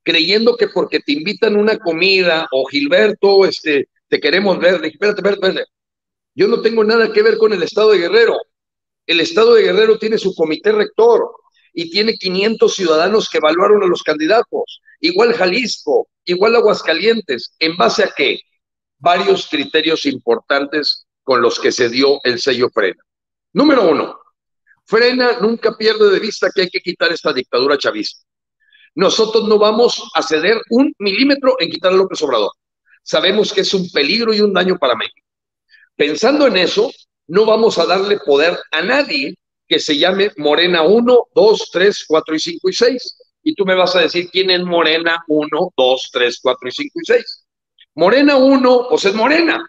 creyendo 0.04 0.56
que 0.56 0.66
porque 0.66 0.98
te 0.98 1.12
invitan 1.12 1.54
una 1.54 1.78
comida 1.78 2.48
o 2.50 2.66
Gilberto, 2.66 3.44
este, 3.44 3.88
te 4.08 4.18
queremos 4.18 4.58
ver, 4.58 4.84
espérate, 4.84 5.20
espérate, 5.20 5.46
espérate. 5.46 5.64
Yo 6.34 6.48
no 6.48 6.60
tengo 6.60 6.82
nada 6.82 7.12
que 7.12 7.22
ver 7.22 7.38
con 7.38 7.52
el 7.52 7.62
Estado 7.62 7.92
de 7.92 7.98
Guerrero. 7.98 8.36
El 9.06 9.20
Estado 9.20 9.54
de 9.54 9.62
Guerrero 9.62 9.98
tiene 9.98 10.18
su 10.18 10.34
comité 10.34 10.72
rector 10.72 11.30
y 11.72 11.88
tiene 11.88 12.14
500 12.14 12.74
ciudadanos 12.74 13.28
que 13.30 13.38
evaluaron 13.38 13.84
a 13.84 13.86
los 13.86 14.02
candidatos. 14.02 14.82
Igual 14.98 15.34
Jalisco, 15.34 16.08
igual 16.24 16.56
Aguascalientes. 16.56 17.54
¿En 17.60 17.76
base 17.76 18.02
a 18.02 18.12
qué? 18.16 18.40
Varios 18.98 19.46
criterios 19.48 20.04
importantes 20.06 21.06
con 21.22 21.40
los 21.40 21.60
que 21.60 21.70
se 21.70 21.88
dio 21.88 22.18
el 22.24 22.40
sello 22.40 22.70
Frena. 22.70 23.02
Número 23.52 23.88
uno, 23.88 24.18
Frena 24.92 25.38
nunca 25.40 25.74
pierde 25.74 26.10
de 26.10 26.20
vista 26.20 26.50
que 26.54 26.60
hay 26.60 26.68
que 26.68 26.82
quitar 26.82 27.10
esta 27.10 27.32
dictadura 27.32 27.78
chavista. 27.78 28.26
Nosotros 28.94 29.48
no 29.48 29.58
vamos 29.58 30.02
a 30.14 30.22
ceder 30.22 30.60
un 30.68 30.92
milímetro 30.98 31.56
en 31.58 31.70
quitar 31.70 31.94
a 31.94 31.96
López 31.96 32.20
Obrador. 32.20 32.50
Sabemos 33.02 33.54
que 33.54 33.62
es 33.62 33.72
un 33.72 33.90
peligro 33.90 34.34
y 34.34 34.42
un 34.42 34.52
daño 34.52 34.76
para 34.78 34.94
México. 34.94 35.26
Pensando 35.96 36.46
en 36.46 36.58
eso, 36.58 36.90
no 37.26 37.46
vamos 37.46 37.78
a 37.78 37.86
darle 37.86 38.18
poder 38.18 38.58
a 38.70 38.82
nadie 38.82 39.34
que 39.66 39.78
se 39.78 39.96
llame 39.96 40.30
Morena 40.36 40.82
1, 40.82 41.28
2, 41.34 41.70
3, 41.72 42.04
4 42.06 42.34
y 42.34 42.38
5 42.38 42.68
y 42.68 42.72
6. 42.74 43.18
Y 43.44 43.54
tú 43.54 43.64
me 43.64 43.74
vas 43.74 43.96
a 43.96 44.00
decir 44.00 44.28
quién 44.30 44.50
es 44.50 44.62
Morena 44.62 45.24
1, 45.26 45.72
2, 45.74 46.10
3, 46.12 46.38
4 46.42 46.68
y 46.68 46.70
5 46.70 46.90
y 47.00 47.04
6. 47.06 47.46
Morena 47.94 48.36
1, 48.36 48.86
pues 48.90 49.06
es 49.06 49.14
Morena, 49.14 49.66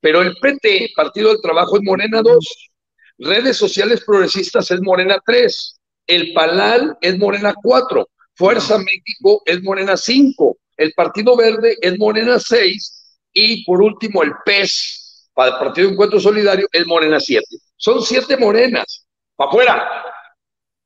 pero 0.00 0.20
el 0.20 0.36
PT, 0.36 0.90
Partido 0.94 1.30
del 1.30 1.40
Trabajo, 1.40 1.76
es 1.76 1.82
Morena 1.82 2.20
2. 2.20 2.75
Redes 3.18 3.56
sociales 3.56 4.04
progresistas 4.04 4.70
es 4.70 4.80
Morena 4.80 5.18
3. 5.24 5.80
El 6.06 6.32
PALAL 6.32 6.98
es 7.00 7.18
Morena 7.18 7.54
4. 7.60 8.08
Fuerza 8.34 8.78
México 8.78 9.42
es 9.46 9.62
Morena 9.62 9.96
5. 9.96 10.56
El 10.76 10.92
Partido 10.92 11.36
Verde 11.36 11.76
es 11.80 11.98
Morena 11.98 12.38
6. 12.38 13.18
Y 13.32 13.64
por 13.64 13.82
último, 13.82 14.22
el 14.22 14.32
PES, 14.44 15.30
para 15.32 15.52
el 15.52 15.58
Partido 15.58 15.88
Encuentro 15.88 16.20
Solidario, 16.20 16.68
es 16.72 16.86
Morena 16.86 17.18
7. 17.18 17.44
Son 17.76 18.02
siete 18.02 18.36
morenas. 18.36 19.06
Para 19.34 19.50
afuera. 19.50 20.04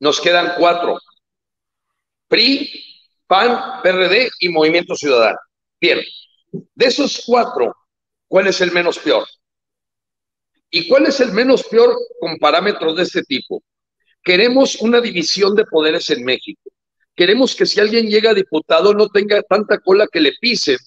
Nos 0.00 0.20
quedan 0.20 0.54
cuatro. 0.58 0.98
PRI, 2.28 2.70
PAN, 3.26 3.82
PRD 3.82 4.30
y 4.40 4.48
Movimiento 4.48 4.94
Ciudadano. 4.94 5.38
Bien, 5.80 6.00
de 6.52 6.86
esos 6.86 7.22
cuatro, 7.26 7.74
¿cuál 8.28 8.46
es 8.46 8.60
el 8.60 8.72
menos 8.72 8.98
peor? 8.98 9.26
¿Y 10.70 10.88
cuál 10.88 11.06
es 11.06 11.20
el 11.20 11.32
menos 11.32 11.64
peor 11.64 11.96
con 12.20 12.38
parámetros 12.38 12.96
de 12.96 13.02
este 13.02 13.22
tipo? 13.22 13.62
Queremos 14.22 14.76
una 14.76 15.00
división 15.00 15.54
de 15.54 15.64
poderes 15.64 16.10
en 16.10 16.24
México. 16.24 16.62
Queremos 17.16 17.56
que 17.56 17.66
si 17.66 17.80
alguien 17.80 18.08
llega 18.08 18.30
a 18.30 18.34
diputado 18.34 18.94
no 18.94 19.08
tenga 19.08 19.42
tanta 19.42 19.78
cola 19.78 20.06
que 20.10 20.20
le 20.20 20.32
pisen, 20.40 20.78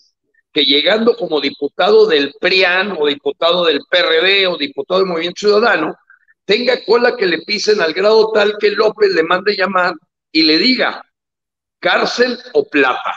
que 0.54 0.64
llegando 0.64 1.18
como 1.18 1.42
diputado 1.42 2.06
del 2.06 2.34
PRIAN 2.40 2.96
o 2.98 3.08
diputado 3.08 3.66
del 3.66 3.82
PRD 3.90 4.48
o 4.48 4.58
diputado 4.58 5.02
del 5.02 5.10
Movimiento 5.10 5.40
Ciudadano, 5.40 5.96
tenga 6.46 6.84
cola 6.86 7.18
que 7.18 7.26
le 7.26 7.40
pisen 7.42 7.82
al 7.82 7.94
grado 7.94 8.32
tal 8.32 8.58
que 8.60 8.72
López 8.72 9.14
le 9.14 9.24
mande 9.24 9.56
llamar 9.56 9.96
y 10.32 10.44
le 10.44 10.58
diga 10.58 11.04
cárcel 11.80 12.40
o 12.54 12.68
plata. 12.68 13.14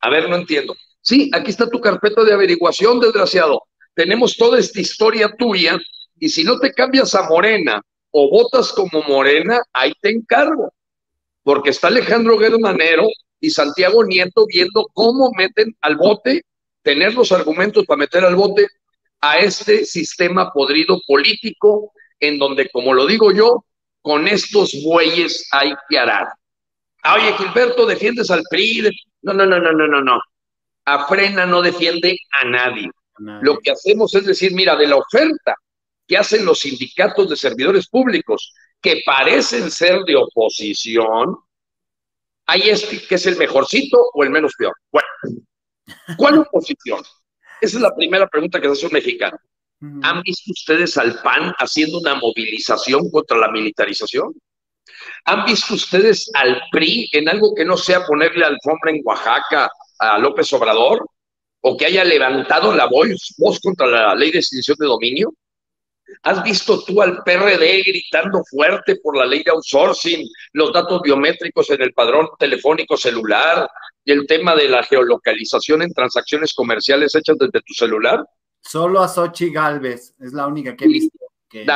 A 0.00 0.10
ver, 0.10 0.28
no 0.28 0.36
entiendo. 0.36 0.74
Sí, 1.00 1.30
aquí 1.34 1.50
está 1.50 1.68
tu 1.68 1.80
carpeta 1.80 2.24
de 2.24 2.32
averiguación, 2.32 3.00
desgraciado. 3.00 3.62
Tenemos 3.94 4.36
toda 4.36 4.58
esta 4.58 4.80
historia 4.80 5.34
tuya 5.36 5.78
y 6.20 6.28
si 6.28 6.44
no 6.44 6.58
te 6.58 6.72
cambias 6.72 7.14
a 7.14 7.28
Morena 7.28 7.80
o 8.10 8.30
votas 8.30 8.72
como 8.72 9.02
Morena, 9.02 9.60
ahí 9.72 9.92
te 10.00 10.10
encargo. 10.10 10.72
Porque 11.42 11.70
está 11.70 11.88
Alejandro 11.88 12.38
Guerrero 12.38 13.06
y 13.40 13.50
Santiago 13.50 14.04
Nieto 14.04 14.46
viendo 14.46 14.86
cómo 14.92 15.30
meten 15.36 15.74
al 15.80 15.96
bote, 15.96 16.42
tener 16.82 17.14
los 17.14 17.32
argumentos 17.32 17.84
para 17.86 17.98
meter 17.98 18.24
al 18.24 18.34
bote 18.34 18.66
a 19.20 19.38
este 19.38 19.84
sistema 19.84 20.52
podrido 20.52 21.00
político 21.06 21.92
en 22.20 22.38
donde, 22.38 22.68
como 22.70 22.92
lo 22.92 23.06
digo 23.06 23.32
yo, 23.32 23.64
con 24.02 24.26
estos 24.28 24.72
bueyes 24.84 25.48
hay 25.52 25.74
que 25.88 25.98
arar. 25.98 26.28
Oye, 27.14 27.32
Gilberto, 27.34 27.86
defiendes 27.86 28.30
al 28.30 28.42
PRI. 28.50 28.90
No, 29.22 29.32
no, 29.32 29.46
no, 29.46 29.58
no, 29.58 29.72
no, 29.72 29.86
no, 29.86 30.00
no. 30.00 30.20
A 30.84 31.06
Frena 31.06 31.46
no 31.46 31.62
defiende 31.62 32.18
a 32.42 32.48
nadie. 32.48 32.90
Lo 33.18 33.58
que 33.58 33.72
hacemos 33.72 34.14
es 34.14 34.24
decir, 34.24 34.52
mira, 34.52 34.76
de 34.76 34.86
la 34.86 34.96
oferta 34.96 35.54
que 36.08 36.16
hacen 36.16 36.44
los 36.44 36.60
sindicatos 36.60 37.28
de 37.28 37.36
servidores 37.36 37.86
públicos, 37.86 38.54
que 38.80 39.02
parecen 39.04 39.70
ser 39.70 40.00
de 40.04 40.16
oposición, 40.16 41.36
hay 42.46 42.62
este 42.70 43.06
que 43.06 43.16
es 43.16 43.26
el 43.26 43.36
mejorcito 43.36 43.98
o 44.14 44.24
el 44.24 44.30
menos 44.30 44.54
peor. 44.58 44.74
Bueno, 44.90 45.08
¿cuál 46.16 46.38
oposición? 46.48 47.00
Esa 47.60 47.76
es 47.76 47.82
la 47.82 47.94
primera 47.94 48.26
pregunta 48.26 48.58
que 48.58 48.68
se 48.68 48.72
hace 48.72 48.86
un 48.86 48.92
mexicano. 48.92 49.36
¿Han 50.02 50.22
visto 50.22 50.50
ustedes 50.50 50.96
al 50.96 51.20
PAN 51.22 51.54
haciendo 51.58 51.98
una 51.98 52.16
movilización 52.16 53.10
contra 53.10 53.38
la 53.38 53.48
militarización? 53.48 54.34
¿Han 55.26 55.44
visto 55.44 55.74
ustedes 55.74 56.30
al 56.34 56.60
PRI 56.72 57.08
en 57.12 57.28
algo 57.28 57.54
que 57.54 57.64
no 57.64 57.76
sea 57.76 58.04
ponerle 58.04 58.44
alfombra 58.44 58.90
en 58.90 59.02
Oaxaca 59.04 59.70
a 60.00 60.18
López 60.18 60.52
Obrador? 60.52 61.06
¿O 61.60 61.76
que 61.76 61.86
haya 61.86 62.02
levantado 62.02 62.74
la 62.74 62.86
voz, 62.86 63.34
voz 63.36 63.60
contra 63.60 63.86
la 63.86 64.14
ley 64.14 64.30
de 64.30 64.38
extinción 64.38 64.76
de 64.80 64.86
dominio? 64.86 65.32
¿Has 66.22 66.42
visto 66.42 66.82
tú 66.84 67.02
al 67.02 67.22
PRD 67.22 67.82
gritando 67.84 68.42
fuerte 68.44 68.96
por 68.96 69.16
la 69.16 69.26
ley 69.26 69.42
de 69.42 69.50
outsourcing, 69.50 70.26
los 70.52 70.72
datos 70.72 71.02
biométricos 71.02 71.70
en 71.70 71.82
el 71.82 71.92
padrón 71.92 72.28
telefónico 72.38 72.96
celular 72.96 73.68
y 74.04 74.12
el 74.12 74.26
tema 74.26 74.54
de 74.54 74.68
la 74.68 74.82
geolocalización 74.82 75.82
en 75.82 75.92
transacciones 75.92 76.54
comerciales 76.54 77.14
hechas 77.14 77.36
desde 77.38 77.60
tu 77.60 77.74
celular? 77.74 78.24
Solo 78.60 79.00
a 79.00 79.08
Sochi 79.08 79.50
Galvez, 79.50 80.14
es 80.18 80.32
la 80.32 80.46
única 80.46 80.76
que 80.76 80.84
he 80.86 80.88
visto. 80.88 81.18
Que... 81.48 81.66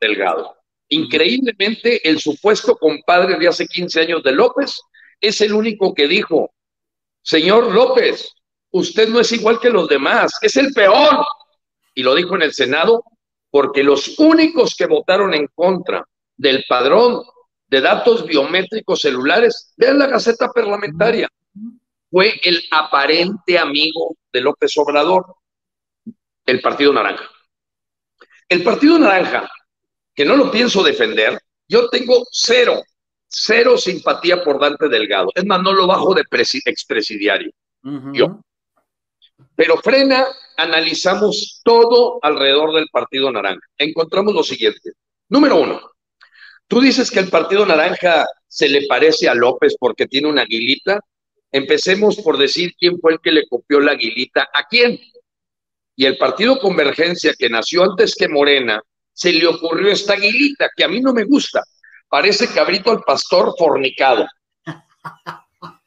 Delgado. 0.00 0.56
Increíblemente, 0.90 2.08
el 2.08 2.18
supuesto 2.18 2.76
compadre 2.76 3.38
de 3.38 3.48
hace 3.48 3.66
15 3.66 4.00
años 4.00 4.22
de 4.22 4.32
López 4.32 4.80
es 5.20 5.40
el 5.40 5.52
único 5.52 5.94
que 5.94 6.08
dijo, 6.08 6.50
señor 7.22 7.74
López, 7.74 8.32
usted 8.70 9.08
no 9.08 9.20
es 9.20 9.30
igual 9.32 9.60
que 9.60 9.70
los 9.70 9.88
demás, 9.88 10.32
es 10.40 10.56
el 10.56 10.72
peor. 10.72 11.24
Y 11.94 12.02
lo 12.02 12.14
dijo 12.14 12.36
en 12.36 12.42
el 12.42 12.54
Senado 12.54 13.02
porque 13.50 13.82
los 13.82 14.18
únicos 14.18 14.74
que 14.76 14.86
votaron 14.86 15.34
en 15.34 15.48
contra 15.54 16.06
del 16.36 16.64
padrón 16.68 17.22
de 17.66 17.80
datos 17.80 18.24
biométricos 18.24 19.00
celulares, 19.00 19.74
vean 19.76 19.98
la 19.98 20.06
Gaceta 20.06 20.48
Parlamentaria, 20.48 21.28
fue 22.10 22.40
el 22.42 22.62
aparente 22.70 23.58
amigo 23.58 24.16
de 24.32 24.40
López 24.40 24.72
Obrador, 24.78 25.26
el 26.46 26.60
Partido 26.60 26.92
Naranja. 26.92 27.28
El 28.48 28.62
Partido 28.62 28.98
Naranja, 28.98 29.50
que 30.14 30.24
no 30.24 30.36
lo 30.36 30.50
pienso 30.50 30.82
defender, 30.82 31.38
yo 31.68 31.90
tengo 31.90 32.24
cero, 32.30 32.82
cero 33.26 33.76
simpatía 33.76 34.42
por 34.42 34.58
Dante 34.58 34.88
Delgado. 34.88 35.28
Es 35.34 35.44
más, 35.44 35.62
no 35.62 35.72
lo 35.72 35.86
bajo 35.86 36.14
de 36.14 36.22
expresidiario. 36.64 37.50
Yo. 38.14 38.40
Pero 39.58 39.76
frena, 39.78 40.24
analizamos 40.56 41.60
todo 41.64 42.20
alrededor 42.22 42.72
del 42.74 42.86
Partido 42.92 43.28
Naranja. 43.32 43.66
Encontramos 43.76 44.32
lo 44.32 44.44
siguiente. 44.44 44.92
Número 45.28 45.56
uno, 45.56 45.80
tú 46.68 46.80
dices 46.80 47.10
que 47.10 47.18
el 47.18 47.28
Partido 47.28 47.66
Naranja 47.66 48.24
se 48.46 48.68
le 48.68 48.86
parece 48.86 49.28
a 49.28 49.34
López 49.34 49.74
porque 49.76 50.06
tiene 50.06 50.28
una 50.28 50.42
aguilita. 50.42 51.00
Empecemos 51.50 52.18
por 52.18 52.38
decir 52.38 52.72
quién 52.78 53.00
fue 53.00 53.14
el 53.14 53.18
que 53.20 53.32
le 53.32 53.48
copió 53.48 53.80
la 53.80 53.92
aguilita 53.92 54.48
a 54.54 54.62
quién. 54.62 55.00
Y 55.96 56.06
el 56.06 56.16
Partido 56.18 56.60
Convergencia, 56.60 57.34
que 57.36 57.50
nació 57.50 57.82
antes 57.82 58.14
que 58.14 58.28
Morena, 58.28 58.80
se 59.12 59.32
le 59.32 59.48
ocurrió 59.48 59.90
esta 59.90 60.12
aguilita 60.12 60.70
que 60.76 60.84
a 60.84 60.88
mí 60.88 61.00
no 61.00 61.12
me 61.12 61.24
gusta. 61.24 61.64
Parece 62.08 62.46
cabrito 62.46 62.92
al 62.92 63.02
pastor 63.02 63.52
fornicado. 63.58 64.24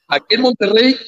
Aquí 0.10 0.36
en 0.36 0.42
Monterrey 0.42 1.00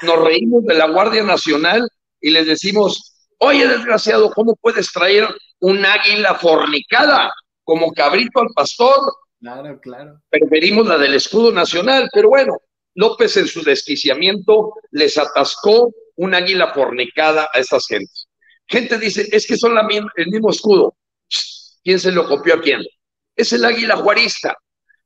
nos 0.00 0.24
reímos 0.24 0.64
de 0.64 0.74
la 0.74 0.86
Guardia 0.88 1.22
Nacional 1.22 1.86
y 2.20 2.30
les 2.30 2.46
decimos, 2.46 3.28
oye 3.38 3.66
desgraciado, 3.66 4.30
¿cómo 4.30 4.56
puedes 4.56 4.92
traer 4.92 5.28
un 5.60 5.84
águila 5.84 6.34
fornicada 6.34 7.30
como 7.64 7.92
cabrito 7.92 8.40
al 8.40 8.48
pastor? 8.54 9.00
Claro, 9.40 9.78
claro. 9.80 10.20
Preferimos 10.30 10.86
la 10.86 10.98
del 10.98 11.14
escudo 11.14 11.52
nacional, 11.52 12.08
pero 12.12 12.28
bueno, 12.28 12.58
López 12.94 13.36
en 13.36 13.46
su 13.46 13.62
desquiciamiento 13.62 14.74
les 14.90 15.16
atascó 15.16 15.92
un 16.16 16.34
águila 16.34 16.72
fornicada 16.72 17.48
a 17.52 17.58
estas 17.58 17.86
gentes. 17.86 18.26
Gente 18.66 18.98
dice, 18.98 19.28
es 19.30 19.46
que 19.46 19.56
son 19.56 19.74
la, 19.74 19.86
el 20.16 20.26
mismo 20.28 20.50
escudo. 20.50 20.96
¿Quién 21.84 22.00
se 22.00 22.12
lo 22.12 22.28
copió 22.28 22.54
a 22.54 22.60
quién? 22.60 22.82
Es 23.36 23.52
el 23.52 23.64
águila 23.64 23.96
juarista. 23.96 24.56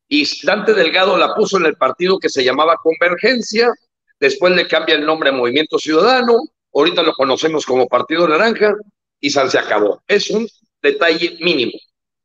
Y 0.09 0.27
Dante 0.45 0.75
Delgado 0.75 1.17
la 1.17 1.35
puso 1.35 1.59
en 1.59 1.67
el 1.67 1.77
partido 1.77 2.19
que 2.19 2.29
se 2.29 2.43
llamaba 2.43 2.77
Convergencia, 2.83 3.71
después 4.19 4.55
le 4.55 4.67
cambia 4.67 4.95
el 4.95 5.07
nombre 5.07 5.31
a 5.31 5.33
Movimiento 5.33 5.79
Ciudadano, 5.79 6.39
ahorita 6.73 7.03
lo 7.03 7.13
conocemos 7.13 7.65
como 7.67 7.87
Partido 7.87 8.27
Naranja 8.27 8.75
y 9.21 9.31
se 9.31 9.59
acabó. 9.59 10.03
Es 10.07 10.31
un 10.31 10.49
detalle 10.83 11.39
mínimo. 11.41 11.79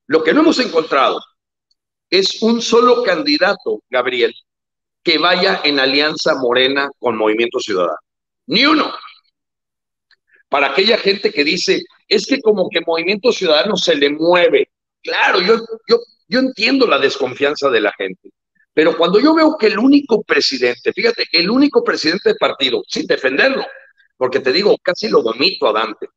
Lo 0.07 0.23
que 0.23 0.33
no 0.33 0.41
hemos 0.41 0.59
encontrado 0.59 1.21
es 2.09 2.41
un 2.41 2.61
solo 2.61 3.03
candidato, 3.03 3.81
Gabriel, 3.89 4.33
que 5.03 5.17
vaya 5.17 5.61
en 5.63 5.79
alianza 5.79 6.35
morena 6.35 6.89
con 6.99 7.17
Movimiento 7.17 7.59
Ciudadano. 7.59 7.97
Ni 8.47 8.65
uno. 8.65 8.93
Para 10.49 10.67
aquella 10.67 10.97
gente 10.97 11.31
que 11.31 11.43
dice, 11.43 11.83
es 12.07 12.25
que 12.25 12.41
como 12.41 12.69
que 12.69 12.81
Movimiento 12.81 13.31
Ciudadano 13.31 13.75
se 13.75 13.95
le 13.95 14.09
mueve. 14.09 14.69
Claro, 15.03 15.41
yo, 15.41 15.57
yo, 15.87 15.99
yo 16.27 16.39
entiendo 16.39 16.87
la 16.87 16.99
desconfianza 16.99 17.69
de 17.69 17.81
la 17.81 17.91
gente. 17.93 18.31
Pero 18.73 18.97
cuando 18.97 19.19
yo 19.19 19.33
veo 19.33 19.57
que 19.57 19.67
el 19.67 19.79
único 19.79 20.21
presidente, 20.23 20.93
fíjate, 20.93 21.25
el 21.31 21.49
único 21.49 21.83
presidente 21.83 22.29
de 22.29 22.35
partido, 22.35 22.83
sin 22.87 23.07
defenderlo, 23.07 23.65
porque 24.17 24.39
te 24.39 24.51
digo, 24.51 24.75
casi 24.81 25.07
lo 25.07 25.21
vomito 25.21 25.67
a 25.67 25.73
Dante, 25.73 26.07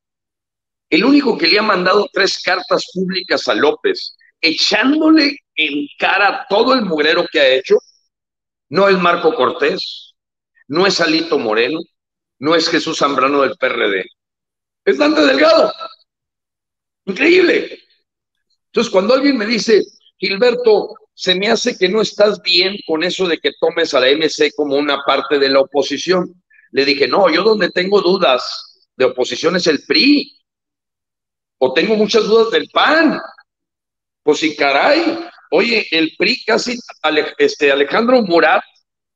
el 0.88 1.04
único 1.04 1.38
que 1.38 1.46
le 1.46 1.58
ha 1.58 1.62
mandado 1.62 2.08
tres 2.12 2.42
cartas 2.42 2.84
públicas 2.92 3.46
a 3.46 3.54
López, 3.54 4.16
echándole 4.40 5.36
en 5.54 5.86
cara 5.98 6.46
todo 6.48 6.74
el 6.74 6.82
mugrero 6.82 7.26
que 7.30 7.40
ha 7.40 7.48
hecho, 7.48 7.76
no 8.70 8.88
es 8.88 8.98
Marco 8.98 9.34
Cortés, 9.34 10.14
no 10.68 10.86
es 10.86 11.00
Alito 11.00 11.38
Moreno, 11.38 11.78
no 12.38 12.54
es 12.54 12.68
Jesús 12.68 12.98
Zambrano 12.98 13.42
del 13.42 13.56
PRD, 13.56 14.04
es 14.84 14.98
Dante 14.98 15.20
Delgado. 15.20 15.72
Increíble. 17.04 17.80
Entonces, 18.66 18.92
cuando 18.92 19.14
alguien 19.14 19.36
me 19.36 19.46
dice, 19.46 19.82
Gilberto, 20.16 20.94
se 21.14 21.34
me 21.34 21.48
hace 21.48 21.76
que 21.76 21.88
no 21.88 22.00
estás 22.00 22.40
bien 22.40 22.76
con 22.86 23.02
eso 23.02 23.26
de 23.26 23.38
que 23.38 23.50
tomes 23.60 23.92
a 23.94 24.00
la 24.00 24.08
MC 24.08 24.52
como 24.56 24.76
una 24.76 25.02
parte 25.04 25.38
de 25.38 25.48
la 25.48 25.60
oposición. 25.60 26.39
Le 26.72 26.85
dije, 26.85 27.09
no, 27.09 27.28
yo 27.30 27.42
donde 27.42 27.70
tengo 27.70 28.00
dudas 28.00 28.88
de 28.96 29.04
oposición 29.06 29.56
es 29.56 29.66
el 29.66 29.83
PRI. 29.87 30.38
O 31.59 31.72
tengo 31.72 31.96
muchas 31.96 32.24
dudas 32.24 32.50
del 32.50 32.68
PAN. 32.70 33.20
Pues 34.22 34.38
sí, 34.38 34.56
caray. 34.56 35.26
Oye, 35.50 35.87
el 35.90 36.12
PRI 36.16 36.44
casi, 36.44 36.78
este, 37.38 37.72
Alejandro 37.72 38.22
Murat, 38.22 38.62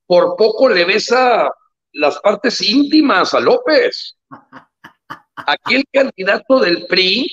por 0.07 0.37
poco 0.37 0.69
le 0.69 0.85
besa 0.85 1.49
las 1.93 2.19
partes 2.21 2.61
íntimas 2.61 3.35
a 3.35 3.41
López. 3.41 4.17
Aquí 5.37 5.77
el 5.77 5.85
candidato 5.93 6.61
del 6.61 6.87
PRI, 6.87 7.31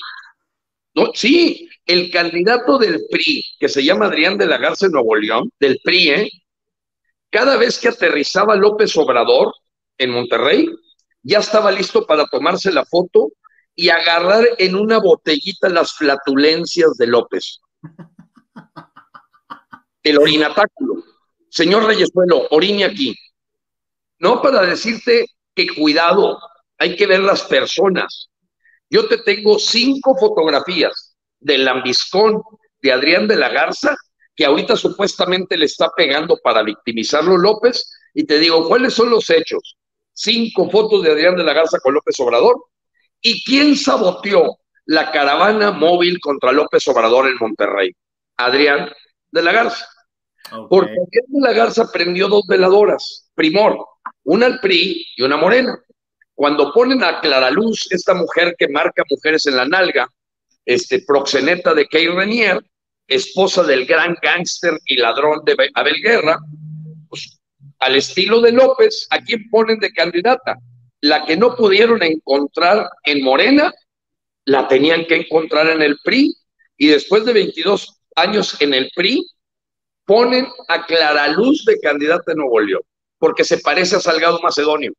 no, 0.93 1.12
sí, 1.13 1.69
el 1.86 2.12
candidato 2.12 2.77
del 2.77 3.01
PRI, 3.10 3.43
que 3.60 3.69
se 3.69 3.84
llama 3.84 4.05
Adrián 4.05 4.38
de 4.38 4.45
la 4.45 4.57
Garza 4.57 4.86
en 4.86 4.93
Nuevo 4.93 5.15
León, 5.15 5.51
del 5.60 5.79
PRI, 5.84 6.10
¿eh? 6.10 6.29
cada 7.29 7.57
vez 7.57 7.79
que 7.79 7.89
aterrizaba 7.89 8.55
López 8.55 8.95
Obrador 8.97 9.53
en 10.01 10.09
Monterrey, 10.11 10.67
ya 11.23 11.39
estaba 11.39 11.71
listo 11.71 12.05
para 12.05 12.25
tomarse 12.25 12.71
la 12.71 12.85
foto 12.85 13.29
y 13.75 13.89
agarrar 13.89 14.45
en 14.57 14.75
una 14.75 14.99
botellita 14.99 15.69
las 15.69 15.93
flatulencias 15.93 16.97
de 16.97 17.07
López. 17.07 17.59
El 20.03 20.17
orinatáculo. 20.17 21.03
Señor 21.49 21.85
Reyesuelo, 21.85 22.47
orine 22.49 22.85
aquí. 22.85 23.15
No 24.19 24.41
para 24.41 24.61
decirte 24.61 25.27
que 25.53 25.67
cuidado, 25.67 26.39
hay 26.77 26.95
que 26.95 27.07
ver 27.07 27.19
las 27.19 27.43
personas. 27.43 28.29
Yo 28.89 29.07
te 29.07 29.19
tengo 29.19 29.59
cinco 29.59 30.17
fotografías 30.17 31.15
del 31.39 31.65
lambiscón 31.65 32.41
de 32.81 32.91
Adrián 32.91 33.27
de 33.27 33.35
la 33.35 33.49
Garza, 33.49 33.95
que 34.35 34.45
ahorita 34.45 34.75
supuestamente 34.75 35.57
le 35.57 35.65
está 35.65 35.91
pegando 35.95 36.37
para 36.43 36.63
victimizarlo 36.63 37.37
López, 37.37 37.91
y 38.13 38.25
te 38.25 38.39
digo, 38.39 38.67
¿cuáles 38.67 38.93
son 38.93 39.09
los 39.09 39.29
hechos? 39.29 39.77
Cinco 40.23 40.69
fotos 40.69 41.01
de 41.01 41.12
Adrián 41.12 41.36
de 41.36 41.43
la 41.43 41.53
Garza 41.53 41.79
con 41.79 41.95
López 41.95 42.19
Obrador. 42.19 42.65
¿Y 43.21 43.43
quién 43.43 43.75
saboteó 43.75 44.60
la 44.86 45.12
caravana 45.12 45.71
móvil 45.71 46.19
contra 46.19 46.51
López 46.51 46.88
Obrador 46.88 47.27
en 47.27 47.38
Monterrey? 47.39 47.91
Adrián 48.38 48.91
de 49.31 49.41
la 49.41 49.51
Garza. 49.51 49.88
Porque 50.69 50.91
Adrián 50.91 51.25
de 51.27 51.41
la 51.41 51.53
Garza 51.53 51.91
prendió 51.91 52.27
dos 52.27 52.43
veladoras, 52.47 53.31
primor, 53.34 53.84
una 54.23 54.45
al 54.45 54.60
PRI 54.60 55.07
y 55.15 55.23
una 55.23 55.38
morena. 55.38 55.79
Cuando 56.36 56.71
ponen 56.71 57.03
a 57.03 57.19
Clara 57.19 57.49
Luz, 57.49 57.88
esta 57.89 58.13
mujer 58.13 58.55
que 58.60 58.67
marca 58.67 59.03
mujeres 59.10 59.47
en 59.47 59.55
la 59.55 59.65
nalga, 59.65 60.07
este, 60.65 61.01
proxeneta 61.01 61.73
de 61.73 61.88
Kay 61.88 62.10
Renier, 62.10 62.60
esposa 63.07 63.63
del 63.63 63.88
gran 63.88 64.15
gángster 64.21 64.77
y 64.86 64.97
ladrón 64.97 65.41
de 65.45 65.55
Abel 65.73 65.95
Guerra, 66.03 66.38
pues, 67.10 67.40
al 67.81 67.95
estilo 67.95 68.41
de 68.41 68.51
López, 68.51 69.07
¿a 69.09 69.19
quién 69.19 69.49
ponen 69.49 69.79
de 69.79 69.91
candidata? 69.91 70.55
La 71.01 71.25
que 71.25 71.35
no 71.35 71.55
pudieron 71.55 72.01
encontrar 72.03 72.87
en 73.03 73.23
Morena, 73.23 73.73
la 74.45 74.67
tenían 74.67 75.05
que 75.05 75.15
encontrar 75.15 75.67
en 75.67 75.81
el 75.81 75.97
PRI, 76.03 76.31
y 76.77 76.87
después 76.87 77.25
de 77.25 77.33
22 77.33 77.99
años 78.15 78.55
en 78.61 78.75
el 78.75 78.91
PRI, 78.95 79.25
ponen 80.05 80.47
a 80.67 80.85
Clara 80.85 81.27
Luz 81.29 81.65
de 81.65 81.79
candidata 81.79 82.31
en 82.31 82.37
Nuevo 82.37 82.59
León, 82.59 82.81
porque 83.17 83.43
se 83.43 83.57
parece 83.57 83.95
a 83.95 83.99
Salgado 83.99 84.39
Macedonio. 84.41 84.93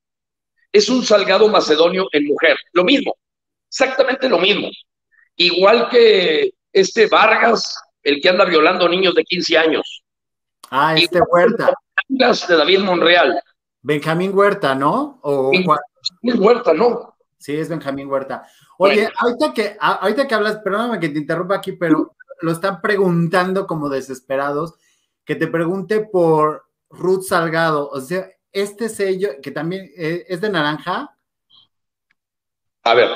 Es 0.72 0.88
un 0.88 1.04
Salgado 1.04 1.48
Macedonio 1.48 2.08
en 2.10 2.26
mujer, 2.26 2.56
lo 2.72 2.82
mismo, 2.82 3.16
exactamente 3.68 4.28
lo 4.28 4.38
mismo. 4.38 4.70
Igual 5.36 5.88
que 5.88 6.52
este 6.72 7.06
Vargas, 7.06 7.76
el 8.02 8.20
que 8.20 8.28
anda 8.28 8.44
violando 8.44 8.88
niños 8.88 9.14
de 9.14 9.22
15 9.22 9.56
años. 9.56 10.01
Ah, 10.74 10.94
este 10.96 11.20
Huerta. 11.20 11.72
De 12.08 12.56
David 12.56 12.80
Monreal. 12.80 13.42
Benjamín 13.82 14.37
Huerta, 14.37 14.74
¿no? 14.74 15.18
O 15.22 15.50
Benjamín 15.50 16.42
Huerta, 16.42 16.72
¿no? 16.72 17.16
Sí, 17.37 17.54
es 17.56 17.68
Benjamín 17.68 18.08
Huerta. 18.08 18.46
Oye, 18.78 19.08
ahorita, 19.18 19.52
que, 19.52 19.76
ahorita 19.78 20.26
que 20.26 20.35
hablas, 20.35 20.58
perdóname 20.58 20.98
que 20.98 21.08
te 21.08 21.18
interrumpa 21.18 21.56
aquí, 21.56 21.72
pero 21.72 22.14
lo 22.40 22.52
están 22.52 22.80
preguntando 22.80 23.66
como 23.66 23.88
desesperados, 23.88 24.74
que 25.24 25.35
te 25.35 25.46
pregunte 25.46 26.00
por 26.00 26.64
Ruth 26.88 27.24
Salgado. 27.24 27.88
O 27.90 28.00
sea, 28.00 28.28
este 28.50 28.88
sello, 28.88 29.30
que 29.42 29.50
también 29.50 29.90
eh, 29.96 30.24
es 30.28 30.40
de 30.40 30.50
naranja. 30.50 31.16
A 32.85 32.94
ver, 32.94 33.11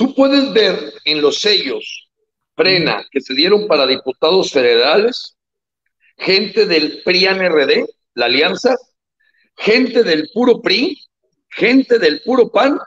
Tú 0.00 0.14
puedes 0.14 0.50
ver 0.54 0.94
en 1.04 1.20
los 1.20 1.40
sellos 1.40 2.08
frena 2.56 3.04
que 3.10 3.20
se 3.20 3.34
dieron 3.34 3.68
para 3.68 3.86
diputados 3.86 4.50
federales, 4.50 5.36
gente 6.20 6.66
del 6.66 7.02
PRI-ANRD, 7.02 7.86
la 8.14 8.26
alianza, 8.26 8.76
gente 9.56 10.02
del 10.02 10.28
puro 10.32 10.60
PRI, 10.60 10.98
gente 11.48 11.98
del 11.98 12.20
puro 12.22 12.50
PAN, 12.50 12.78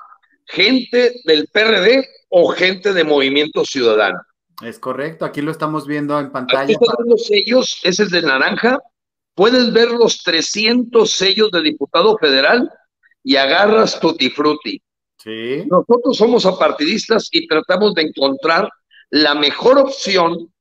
gente 0.46 1.22
del 1.26 1.48
PRD 1.48 2.08
o 2.30 2.50
gente 2.50 2.94
de 2.94 3.04
Movimiento 3.04 3.66
Ciudadano. 3.66 4.22
Es 4.62 4.80
correcto, 4.80 5.26
aquí 5.26 5.42
lo 5.42 5.52
estamos 5.52 5.88
viendo 5.88 6.20
en 6.20 6.32
pantalla. 6.32 6.64
Aquí 6.64 6.76
los 7.06 7.26
sellos, 7.26 7.82
ese 7.84 8.04
es 8.04 8.12
de 8.12 8.22
naranja. 8.22 8.80
Puedes 9.36 9.74
ver 9.74 9.90
los 9.90 10.22
300 10.24 11.10
sellos 11.12 11.52
de 11.52 11.62
diputado 11.62 12.18
federal 12.20 12.72
y 13.24 13.36
agarras 13.36 14.00
tutti 14.00 14.30
frutti. 14.30 14.82
Nosotros 15.26 16.18
somos 16.18 16.46
apartidistas 16.46 17.30
y 17.32 17.48
tratamos 17.48 17.96
de 17.96 18.04
encontrar 18.04 18.70
la 19.10 19.34
mejor 19.34 19.80
opción 19.80 20.53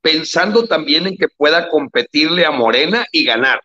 pensando 0.00 0.66
también 0.66 1.06
en 1.06 1.16
que 1.16 1.28
pueda 1.28 1.68
competirle 1.68 2.44
a 2.44 2.50
Morena 2.50 3.06
y 3.12 3.24
ganar. 3.24 3.60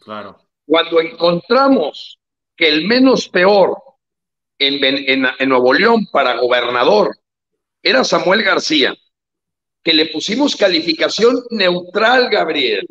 Claro. 0.00 0.38
Cuando 0.64 1.00
encontramos 1.00 2.18
que 2.56 2.68
el 2.68 2.86
menos 2.86 3.28
peor 3.28 3.76
en, 4.58 4.82
en 5.38 5.48
Nuevo 5.48 5.72
León 5.72 6.06
para 6.10 6.38
gobernador 6.38 7.16
era 7.82 8.04
Samuel 8.04 8.42
García, 8.42 8.94
que 9.82 9.92
le 9.92 10.06
pusimos 10.06 10.56
calificación 10.56 11.44
neutral, 11.50 12.28
Gabriel, 12.30 12.86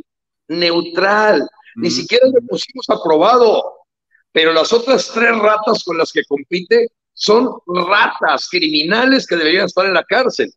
neutral, 0.48 1.48
ni 1.76 1.92
siquiera 1.92 2.28
le 2.28 2.42
pusimos 2.42 2.90
aprobado 2.90 3.76
pero 4.36 4.52
las 4.52 4.74
otras 4.74 5.10
tres 5.14 5.32
ratas 5.38 5.82
con 5.86 5.98
las 5.98 6.12
que 6.12 6.26
compite 6.26 6.90
son 7.16 7.50
ratas 7.66 8.48
criminales 8.50 9.26
que 9.26 9.38
deberían 9.38 9.66
estar 9.66 9.86
en 9.86 9.94
la 9.94 10.04
cárcel. 10.04 10.54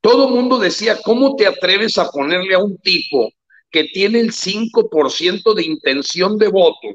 Todo 0.00 0.28
mundo 0.28 0.58
decía, 0.58 0.98
¿cómo 1.02 1.34
te 1.34 1.46
atreves 1.46 1.96
a 1.96 2.10
ponerle 2.10 2.54
a 2.54 2.58
un 2.58 2.76
tipo 2.78 3.30
que 3.70 3.84
tiene 3.84 4.20
el 4.20 4.32
5% 4.32 5.54
de 5.54 5.64
intención 5.64 6.36
de 6.36 6.48
voto? 6.48 6.88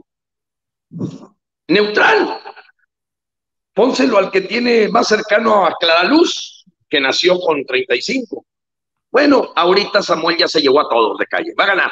Neutral. 1.68 2.40
Pónselo 3.74 4.20
al 4.20 4.30
que 4.30 4.42
tiene 4.42 4.88
más 4.90 5.08
cercano 5.08 5.66
a 5.66 5.74
Clara 5.80 6.04
Luz, 6.04 6.66
que 6.88 7.02
nació 7.02 7.40
con 7.40 7.66
35. 7.66 8.46
Bueno, 9.12 9.52
ahorita 9.56 10.04
Samuel 10.04 10.38
ya 10.38 10.48
se 10.48 10.62
llevó 10.62 10.82
a 10.82 10.90
todos 10.90 11.18
de 11.18 11.26
calle. 11.26 11.54
Va 11.60 11.64
a 11.64 11.68
ganar. 11.68 11.92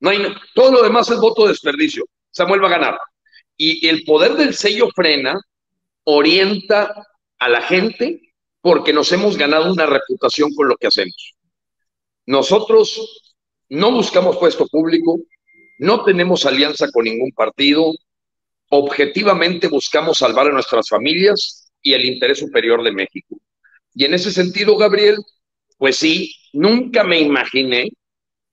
No 0.00 0.08
hay, 0.08 0.34
todo 0.54 0.72
lo 0.72 0.82
demás 0.82 1.10
es 1.10 1.20
voto 1.20 1.42
de 1.42 1.50
desperdicio. 1.50 2.06
Samuel 2.30 2.64
va 2.64 2.68
a 2.68 2.78
ganar. 2.78 2.98
Y 3.62 3.86
el 3.88 4.04
poder 4.04 4.36
del 4.36 4.54
sello 4.54 4.88
frena 4.94 5.38
orienta 6.04 6.94
a 7.38 7.48
la 7.50 7.60
gente 7.60 8.32
porque 8.62 8.94
nos 8.94 9.12
hemos 9.12 9.36
ganado 9.36 9.70
una 9.70 9.84
reputación 9.84 10.54
con 10.54 10.66
lo 10.66 10.76
que 10.76 10.86
hacemos. 10.86 11.34
Nosotros 12.24 13.36
no 13.68 13.92
buscamos 13.92 14.38
puesto 14.38 14.66
público, 14.66 15.20
no 15.78 16.04
tenemos 16.04 16.46
alianza 16.46 16.90
con 16.90 17.04
ningún 17.04 17.32
partido, 17.32 17.92
objetivamente 18.70 19.68
buscamos 19.68 20.16
salvar 20.16 20.46
a 20.46 20.52
nuestras 20.52 20.88
familias 20.88 21.70
y 21.82 21.92
el 21.92 22.06
interés 22.06 22.38
superior 22.38 22.82
de 22.82 22.92
México. 22.92 23.36
Y 23.92 24.06
en 24.06 24.14
ese 24.14 24.32
sentido, 24.32 24.78
Gabriel, 24.78 25.18
pues 25.76 25.96
sí, 25.96 26.32
nunca 26.54 27.04
me 27.04 27.20
imaginé 27.20 27.90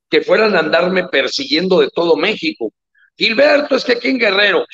que 0.09 0.19
fueran 0.19 0.53
a 0.57 0.59
andarme 0.59 1.07
persiguiendo 1.07 1.79
de 1.79 1.87
todo 1.95 2.17
México. 2.17 2.73
Gilberto, 3.17 3.75
es 3.75 3.83
que 3.83 3.93
aquí 3.93 4.09
en 4.09 4.19
Guerrero, 4.19 4.65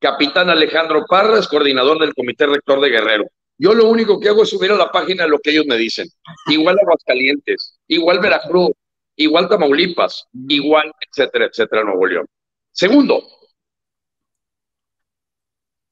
capitán 0.00 0.50
Alejandro 0.50 1.04
Parras, 1.08 1.48
coordinador 1.48 2.00
del 2.00 2.14
Comité 2.14 2.46
Rector 2.46 2.80
de 2.80 2.90
Guerrero. 2.90 3.24
Yo 3.56 3.72
lo 3.72 3.88
único 3.88 4.18
que 4.18 4.28
hago 4.28 4.42
es 4.42 4.50
subir 4.50 4.72
a 4.72 4.76
la 4.76 4.90
página 4.90 5.26
lo 5.26 5.38
que 5.38 5.50
ellos 5.50 5.66
me 5.66 5.76
dicen. 5.76 6.08
Igual 6.46 6.76
Aguascalientes, 6.80 7.78
igual 7.86 8.18
Veracruz, 8.18 8.72
igual 9.16 9.48
Tamaulipas, 9.48 10.26
igual, 10.48 10.92
etcétera, 11.00 11.46
etcétera, 11.46 11.84
Nuevo 11.84 12.06
León. 12.06 12.26
Segundo, 12.72 13.22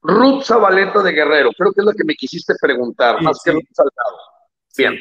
Ruth 0.01 0.43
Zabaleta 0.43 1.01
de 1.01 1.13
Guerrero, 1.13 1.51
creo 1.57 1.71
que 1.71 1.79
es 1.79 1.85
la 1.85 1.93
que 1.93 2.03
me 2.03 2.15
quisiste 2.15 2.53
preguntar, 2.61 3.21
más 3.21 3.41
que 3.43 3.51
Ruth 3.51 3.63
Salgado. 3.71 4.17
Bien. 4.77 4.99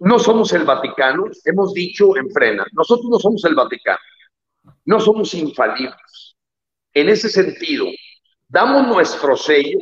No 0.00 0.18
somos 0.18 0.52
el 0.54 0.64
Vaticano, 0.64 1.26
hemos 1.44 1.74
dicho 1.74 2.16
en 2.16 2.30
frena, 2.30 2.64
nosotros 2.72 3.06
no 3.10 3.18
somos 3.18 3.44
el 3.44 3.54
Vaticano, 3.54 3.98
no 4.88 4.98
somos 4.98 5.34
infalibles. 5.34 6.34
En 6.94 7.10
ese 7.10 7.28
sentido, 7.28 7.84
damos 8.48 8.86
nuestro 8.88 9.36
sello, 9.36 9.78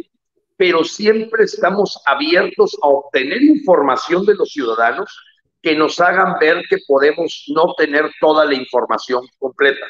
pero 0.57 0.83
siempre 0.83 1.45
estamos 1.45 2.03
abiertos 2.07 2.77
a 2.83 2.89
obtener 2.89 3.41
información 3.41 4.27
de 4.27 4.35
los 4.35 4.51
ciudadanos 4.51 5.09
que 5.63 5.77
nos 5.77 6.01
hagan 6.01 6.35
ver 6.41 6.61
que 6.69 6.79
podemos 6.89 7.45
no 7.55 7.73
tener 7.75 8.11
toda 8.21 8.45
la 8.47 8.55
información 8.55 9.25
completa. 9.39 9.87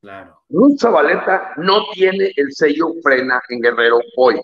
Claro. 0.00 0.40
Ruth 0.50 0.78
Zabaleta 0.78 1.54
no 1.56 1.88
tiene 1.92 2.32
el 2.36 2.52
sello 2.52 2.92
frena 3.02 3.42
en 3.48 3.60
Guerrero 3.60 3.98
hoy. 4.16 4.40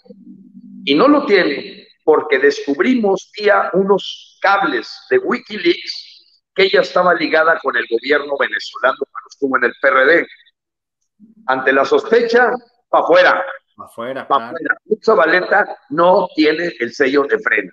Y 0.84 0.96
no 0.96 1.06
lo 1.06 1.24
tiene 1.24 1.86
porque 2.02 2.40
descubrimos 2.40 3.30
vía 3.38 3.70
unos 3.74 4.38
cables 4.42 4.92
de 5.08 5.18
Wikileaks 5.18 6.50
que 6.52 6.64
ella 6.64 6.80
estaba 6.80 7.14
ligada 7.14 7.60
con 7.62 7.76
el 7.76 7.86
gobierno 7.88 8.34
venezolano 8.36 8.98
estuvo 9.34 9.56
en 9.56 9.64
el 9.64 9.74
PRD. 9.80 10.26
Ante 11.46 11.72
la 11.72 11.84
sospecha, 11.84 12.50
para 12.88 13.04
afuera. 13.04 13.44
Para 13.76 13.88
afuera. 13.88 14.28
Pa 14.28 14.48
afuera. 14.48 14.76
Zabaleta 15.04 15.76
no 15.90 16.28
tiene 16.34 16.72
el 16.78 16.92
sello 16.92 17.24
de 17.24 17.38
frena. 17.38 17.72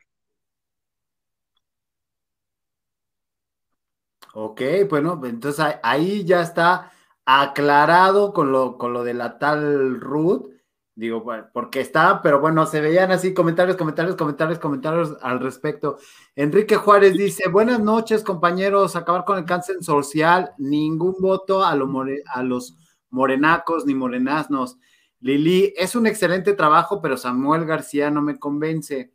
Ok, 4.34 4.62
bueno, 4.90 5.20
entonces 5.26 5.66
ahí 5.84 6.24
ya 6.24 6.42
está 6.42 6.92
aclarado 7.26 8.34
con 8.34 8.52
lo, 8.52 8.78
con 8.78 8.94
lo 8.94 9.04
de 9.04 9.14
la 9.14 9.38
tal 9.38 10.00
Ruth. 10.00 10.50
Digo, 10.94 11.26
porque 11.54 11.80
está, 11.80 12.22
pero 12.22 12.42
bueno, 12.42 12.66
se 12.66 12.82
veían 12.82 13.12
así 13.12 13.34
comentarios, 13.34 13.78
comentarios, 13.78 14.18
comentarios, 14.18 14.60
comentarios 14.60 15.18
al 15.22 15.40
respecto. 15.40 15.98
Enrique 16.36 16.76
Juárez 16.76 17.14
dice, 17.14 17.48
buenas 17.48 17.80
noches 17.80 18.24
compañeros, 18.24 18.96
acabar 18.96 19.24
con 19.24 19.38
el 19.38 19.46
cáncer 19.46 19.82
social, 19.82 20.52
ningún 20.58 21.16
voto 21.20 21.64
a, 21.64 21.72
a 21.72 22.44
los 22.44 22.76
morenacos 23.10 23.86
ni 23.86 23.96
morenaznos. 23.96 24.78
Lili, 25.22 25.74
es 25.78 25.96
un 25.96 26.08
excelente 26.08 26.54
trabajo, 26.54 27.02
pero 27.02 27.16
Samuel 27.16 27.66
García 27.66 28.10
no 28.12 28.22
me 28.22 28.38
convence. 28.38 29.14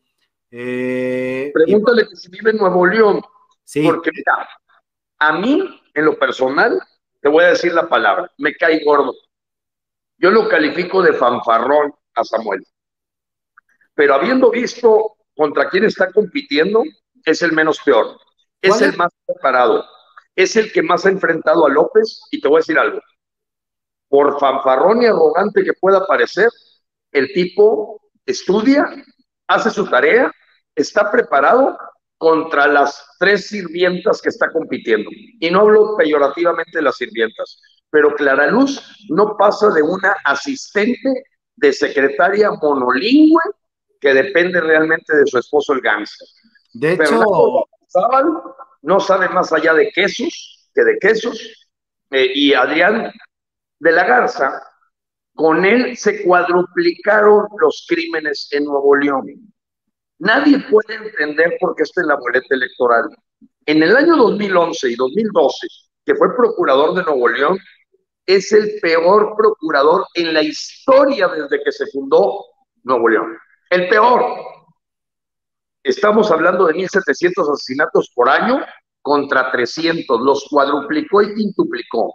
Eh, 0.51 1.51
Pregúntale 1.53 2.09
que 2.09 2.17
si 2.17 2.31
vive 2.31 2.53
en 2.53 2.59
Nuevo 2.59 2.87
León. 2.87 3.21
Sí. 3.65 3.83
Porque 3.83 4.11
mira, 4.15 4.49
a 5.19 5.39
mí, 5.39 5.69
en 5.93 6.05
lo 6.05 6.19
personal, 6.19 6.81
te 7.21 7.29
voy 7.29 7.45
a 7.45 7.49
decir 7.49 7.73
la 7.75 7.89
palabra, 7.89 8.33
me 8.39 8.55
cae 8.55 8.83
gordo. 8.85 9.13
Yo 10.19 10.31
lo 10.31 10.49
califico 10.49 11.03
de 11.03 11.13
fanfarrón 11.13 11.93
a 12.15 12.25
Samuel. 12.25 12.65
Pero 13.95 14.15
habiendo 14.15 14.51
visto 14.51 15.17
contra 15.35 15.69
quién 15.69 15.85
está 15.85 16.11
compitiendo, 16.13 16.83
es 17.25 17.43
el 17.43 17.53
menos 17.53 17.81
peor. 17.81 18.19
Es 18.61 18.81
el 18.81 18.97
más 18.97 19.13
preparado. 19.27 19.85
Es 20.35 20.57
el 20.57 20.73
que 20.73 20.83
más 20.83 21.05
ha 21.07 21.11
enfrentado 21.11 21.67
a 21.67 21.71
López. 21.71 22.21
Y 22.31 22.41
te 22.41 22.49
voy 22.49 22.59
a 22.59 22.61
decir 22.61 22.79
algo. 22.79 23.01
Por 24.09 24.39
fanfarrón 24.39 25.03
y 25.03 25.07
arrogante 25.07 25.65
que 25.65 25.73
pueda 25.75 26.07
parecer, 26.07 26.49
el 27.13 27.33
tipo 27.33 28.01
estudia, 28.25 28.87
hace 29.47 29.71
su 29.71 29.89
tarea, 29.89 30.33
está 30.75 31.11
preparado 31.11 31.77
contra 32.19 32.67
las 32.67 33.17
tres 33.19 33.49
sirvientas 33.49 34.21
que 34.23 34.29
está 34.29 34.51
compitiendo. 34.51 35.11
Y 35.41 35.51
no 35.51 35.61
hablo 35.61 35.97
peyorativamente 35.97 36.79
de 36.79 36.83
las 36.83 36.97
sirvientas, 36.97 37.61
pero 37.91 38.15
Clara 38.15 38.49
Luz 38.49 39.07
no 39.09 39.37
pasa 39.37 39.71
de 39.71 39.83
una 39.83 40.17
asistente 40.25 41.25
de 41.57 41.73
secretaria 41.73 42.51
monolingüe 42.51 43.41
que 44.01 44.13
depende 44.13 44.61
realmente 44.61 45.17
de 45.17 45.27
su 45.27 45.39
esposo 45.39 45.73
el 45.73 45.81
gánster. 45.81 46.29
De 46.75 46.93
hecho, 46.93 47.25
no 48.83 49.01
sabe 49.01 49.29
más 49.31 49.53
allá 49.53 49.73
de 49.75 49.91
quesos 49.91 50.71
que 50.75 50.85
de 50.85 50.99
quesos. 50.99 51.67
Eh, 52.11 52.31
y 52.35 52.55
Adrián 52.55 53.13
de 53.81 53.93
la 53.93 54.05
Garza, 54.05 54.63
con 55.35 55.65
él 55.65 55.97
se 55.97 56.23
cuadruplicaron 56.23 57.47
los 57.59 57.85
crímenes 57.89 58.49
en 58.53 58.65
Nuevo 58.65 58.95
León. 58.97 59.27
Nadie 60.19 60.61
puede 60.71 60.95
entender 60.95 61.57
por 61.61 61.75
qué 61.75 61.83
está 61.83 62.03
en 62.03 62.09
la 62.09 62.17
boleta 62.17 62.55
electoral. 62.55 63.09
En 63.67 63.83
el 63.83 63.97
año 63.97 64.17
2011 64.17 64.91
y 64.91 64.95
2012, 64.95 65.67
que 66.05 66.15
fue 66.15 66.35
procurador 66.37 66.95
de 66.95 67.03
Nuevo 67.03 67.29
León, 67.29 67.59
es 68.27 68.53
el 68.53 68.79
peor 68.83 69.35
procurador 69.37 70.07
en 70.15 70.35
la 70.35 70.43
historia 70.43 71.29
desde 71.29 71.63
que 71.63 71.73
se 71.73 71.87
fundó 71.87 72.45
Nuevo 72.83 73.09
León. 73.09 73.39
El 73.71 73.89
peor. 73.89 74.25
Estamos 75.83 76.31
hablando 76.33 76.67
de 76.67 76.75
1.700 76.75 77.53
asesinatos 77.53 78.11
por 78.15 78.29
año 78.29 78.65
contra 79.01 79.53
300. 79.53 80.21
Los 80.21 80.49
cuadruplicó 80.51 81.23
y 81.23 81.35
quintuplicó. 81.35 82.13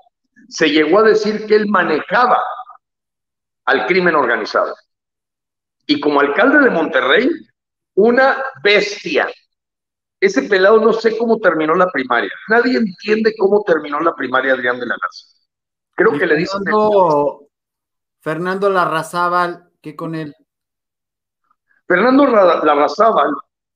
Se 0.50 0.70
llegó 0.70 1.00
a 1.00 1.04
decir 1.04 1.48
que 1.48 1.56
él 1.56 1.68
manejaba 1.68 2.38
al 3.66 3.86
crimen 3.86 4.16
organizado. 4.16 4.76
Y 5.88 6.00
como 6.02 6.20
alcalde 6.20 6.60
de 6.60 6.70
Monterrey, 6.70 7.30
una 7.96 8.44
bestia. 8.62 9.30
Ese 10.20 10.44
pelado 10.44 10.80
no 10.80 10.94
sé 10.94 11.18
cómo 11.18 11.40
terminó 11.40 11.74
la 11.74 11.88
primaria. 11.88 12.32
Nadie 12.50 12.78
entiende 12.78 13.34
cómo 13.38 13.64
terminó 13.66 14.00
la 14.02 14.14
primaria 14.14 14.54
Adrián 14.54 14.80
de 14.80 14.86
la 14.86 14.96
Garza. 15.02 15.41
Creo 15.96 16.18
que 16.18 16.26
le 16.26 16.36
dicen. 16.36 16.62
Fernando 18.22 18.70
Larrazábal, 18.70 19.72
¿qué 19.82 19.96
con 19.96 20.16
él? 20.16 20.36
Fernando 21.88 22.26
Larrazábal, 22.28 23.32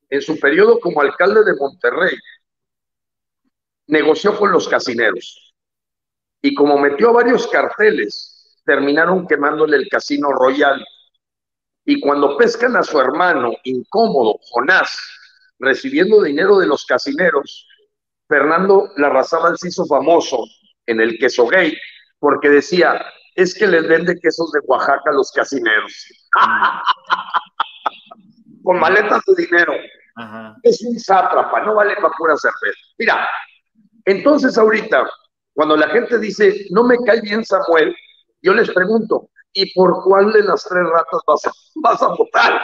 en 0.09 0.21
su 0.21 0.39
periodo 0.39 0.79
como 0.79 1.01
alcalde 1.01 1.43
de 1.43 1.55
Monterrey, 1.55 2.15
negoció 3.87 4.37
con 4.37 4.51
los 4.51 4.67
casineros. 4.67 5.53
Y 6.41 6.53
como 6.53 6.77
metió 6.77 7.11
varios 7.11 7.47
carteles, 7.47 8.61
terminaron 8.65 9.27
quemándole 9.27 9.77
el 9.77 9.89
casino 9.89 10.31
Royal 10.31 10.85
y 11.85 11.99
cuando 11.99 12.35
pescan 12.35 12.75
a 12.75 12.83
su 12.83 12.99
hermano 12.99 13.53
incómodo, 13.63 14.39
Jonás, 14.49 14.97
recibiendo 15.59 16.21
dinero 16.23 16.57
de 16.57 16.65
los 16.65 16.83
casineros, 16.85 17.67
Fernando 18.27 18.89
Larrazábal 18.97 19.57
se 19.57 19.67
hizo 19.67 19.85
famoso 19.85 20.45
en 20.87 20.99
el 20.99 21.17
queso 21.19 21.45
gay 21.47 21.77
porque 22.25 22.49
decía, 22.49 23.05
es 23.35 23.53
que 23.53 23.67
les 23.67 23.87
vende 23.87 24.19
quesos 24.19 24.51
de 24.51 24.59
Oaxaca 24.63 25.11
a 25.11 25.13
los 25.13 25.31
casineros. 25.31 25.93
Con 28.63 28.79
maletas 28.79 29.21
de 29.27 29.45
dinero. 29.45 29.73
Es 30.63 30.81
un 30.81 30.99
sátrapa, 30.99 31.61
no 31.61 31.75
vale 31.75 31.95
para 31.97 32.09
pura 32.17 32.35
cerveza. 32.35 32.79
Mira, 32.97 33.29
entonces 34.05 34.57
ahorita, 34.57 35.07
cuando 35.53 35.77
la 35.77 35.87
gente 35.89 36.17
dice, 36.17 36.65
no 36.71 36.83
me 36.83 36.97
cae 37.05 37.21
bien 37.21 37.45
Samuel, 37.45 37.95
yo 38.41 38.55
les 38.55 38.71
pregunto, 38.71 39.29
y 39.53 39.71
por 39.75 40.03
cuál 40.03 40.33
de 40.33 40.45
las 40.45 40.63
tres 40.63 40.83
ratas 40.83 41.21
vas 41.27 41.45
a, 41.45 41.51
vas 41.75 42.01
a 42.01 42.07
votar. 42.07 42.59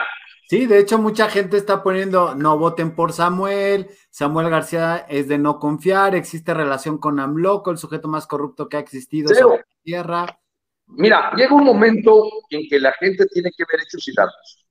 Sí, 0.51 0.65
de 0.65 0.79
hecho 0.79 0.97
mucha 0.97 1.29
gente 1.29 1.55
está 1.55 1.81
poniendo 1.81 2.35
no 2.35 2.57
voten 2.57 2.93
por 2.93 3.13
Samuel, 3.13 3.89
Samuel 4.09 4.49
García 4.49 5.05
es 5.07 5.29
de 5.29 5.37
no 5.37 5.59
confiar, 5.59 6.13
existe 6.13 6.53
relación 6.53 6.97
con 6.97 7.21
Amloco, 7.21 7.71
el 7.71 7.77
sujeto 7.77 8.09
más 8.09 8.27
corrupto 8.27 8.67
que 8.67 8.75
ha 8.75 8.81
existido 8.81 9.31
en 9.31 9.47
la 9.47 9.65
tierra. 9.81 10.39
Mira, 10.87 11.31
llega 11.37 11.55
un 11.55 11.63
momento 11.63 12.29
en 12.49 12.67
que 12.67 12.81
la 12.81 12.91
gente 12.99 13.27
tiene 13.27 13.49
que 13.55 13.63
ver 13.63 13.79
hechos 13.79 14.05
y 14.09 14.13
datos. 14.13 14.67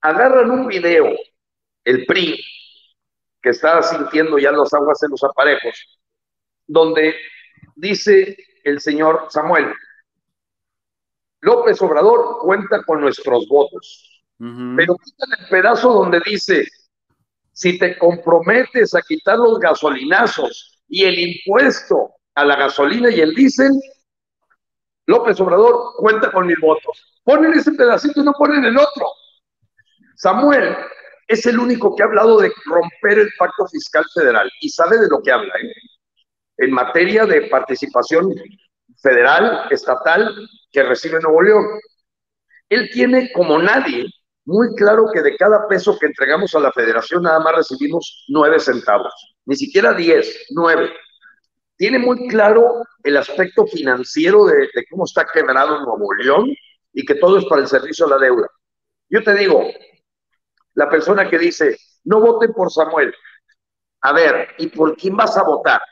Agarran 0.00 0.50
un 0.50 0.66
video, 0.66 1.14
el 1.84 2.06
PRI, 2.06 2.42
que 3.42 3.50
está 3.50 3.82
sintiendo 3.82 4.38
ya 4.38 4.52
los 4.52 4.72
aguas 4.72 5.02
en 5.02 5.10
los 5.10 5.22
aparejos, 5.22 6.00
donde 6.66 7.14
dice 7.76 8.38
el 8.64 8.80
señor 8.80 9.26
Samuel, 9.28 9.70
López 11.42 11.82
Obrador 11.82 12.38
cuenta 12.40 12.82
con 12.84 13.02
nuestros 13.02 13.46
votos. 13.48 14.17
Pero 14.38 14.96
quitan 14.96 15.28
el 15.40 15.48
pedazo 15.48 15.92
donde 15.92 16.20
dice, 16.24 16.64
si 17.52 17.76
te 17.76 17.98
comprometes 17.98 18.94
a 18.94 19.02
quitar 19.02 19.36
los 19.36 19.58
gasolinazos 19.58 20.80
y 20.88 21.04
el 21.04 21.18
impuesto 21.18 22.12
a 22.34 22.44
la 22.44 22.54
gasolina 22.54 23.10
y 23.10 23.20
el 23.20 23.34
diésel, 23.34 23.72
López 25.06 25.40
Obrador 25.40 25.94
cuenta 25.96 26.30
con 26.30 26.46
mis 26.46 26.58
votos. 26.60 27.20
Ponen 27.24 27.52
ese 27.54 27.72
pedacito 27.72 28.20
y 28.20 28.24
no 28.24 28.32
ponen 28.32 28.64
el 28.64 28.78
otro. 28.78 29.06
Samuel 30.14 30.76
es 31.26 31.44
el 31.46 31.58
único 31.58 31.96
que 31.96 32.02
ha 32.02 32.06
hablado 32.06 32.38
de 32.38 32.52
romper 32.64 33.18
el 33.18 33.30
pacto 33.38 33.66
fiscal 33.66 34.04
federal 34.14 34.50
y 34.60 34.68
sabe 34.68 34.98
de 34.98 35.08
lo 35.08 35.20
que 35.20 35.32
habla. 35.32 35.52
¿eh? 35.60 35.72
En 36.58 36.70
materia 36.70 37.26
de 37.26 37.42
participación 37.48 38.34
federal, 39.02 39.66
estatal, 39.70 40.34
que 40.70 40.82
recibe 40.82 41.20
Nuevo 41.20 41.42
León. 41.42 41.66
Él 42.68 42.90
tiene, 42.92 43.32
como 43.32 43.58
nadie, 43.58 44.06
muy 44.48 44.74
claro 44.76 45.10
que 45.12 45.20
de 45.20 45.36
cada 45.36 45.68
peso 45.68 45.98
que 45.98 46.06
entregamos 46.06 46.54
a 46.54 46.60
la 46.60 46.72
federación 46.72 47.22
nada 47.22 47.38
más 47.38 47.54
recibimos 47.54 48.24
nueve 48.28 48.58
centavos, 48.58 49.12
ni 49.44 49.54
siquiera 49.54 49.92
diez, 49.92 50.46
nueve. 50.52 50.90
Tiene 51.76 51.98
muy 51.98 52.26
claro 52.28 52.82
el 53.02 53.18
aspecto 53.18 53.66
financiero 53.66 54.46
de, 54.46 54.70
de 54.74 54.86
cómo 54.90 55.04
está 55.04 55.26
quebrado 55.26 55.84
Nuevo 55.84 56.14
León 56.14 56.46
y 56.94 57.04
que 57.04 57.16
todo 57.16 57.36
es 57.36 57.44
para 57.44 57.60
el 57.60 57.68
servicio 57.68 58.06
a 58.06 58.08
la 58.08 58.16
deuda. 58.16 58.48
Yo 59.10 59.22
te 59.22 59.34
digo, 59.34 59.68
la 60.72 60.88
persona 60.88 61.28
que 61.28 61.38
dice, 61.38 61.76
no 62.04 62.18
voten 62.18 62.54
por 62.54 62.72
Samuel. 62.72 63.14
A 64.00 64.14
ver, 64.14 64.48
¿y 64.56 64.68
por 64.68 64.96
quién 64.96 65.14
vas 65.14 65.36
a 65.36 65.42
votar? 65.42 65.82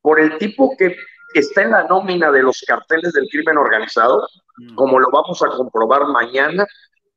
¿Por 0.00 0.20
el 0.20 0.38
tipo 0.38 0.76
que 0.78 0.94
está 1.34 1.62
en 1.62 1.72
la 1.72 1.88
nómina 1.88 2.30
de 2.30 2.44
los 2.44 2.62
carteles 2.64 3.12
del 3.14 3.28
crimen 3.28 3.58
organizado? 3.58 4.28
Mm. 4.58 4.76
Como 4.76 5.00
lo 5.00 5.10
vamos 5.10 5.42
a 5.42 5.48
comprobar 5.48 6.06
mañana, 6.06 6.64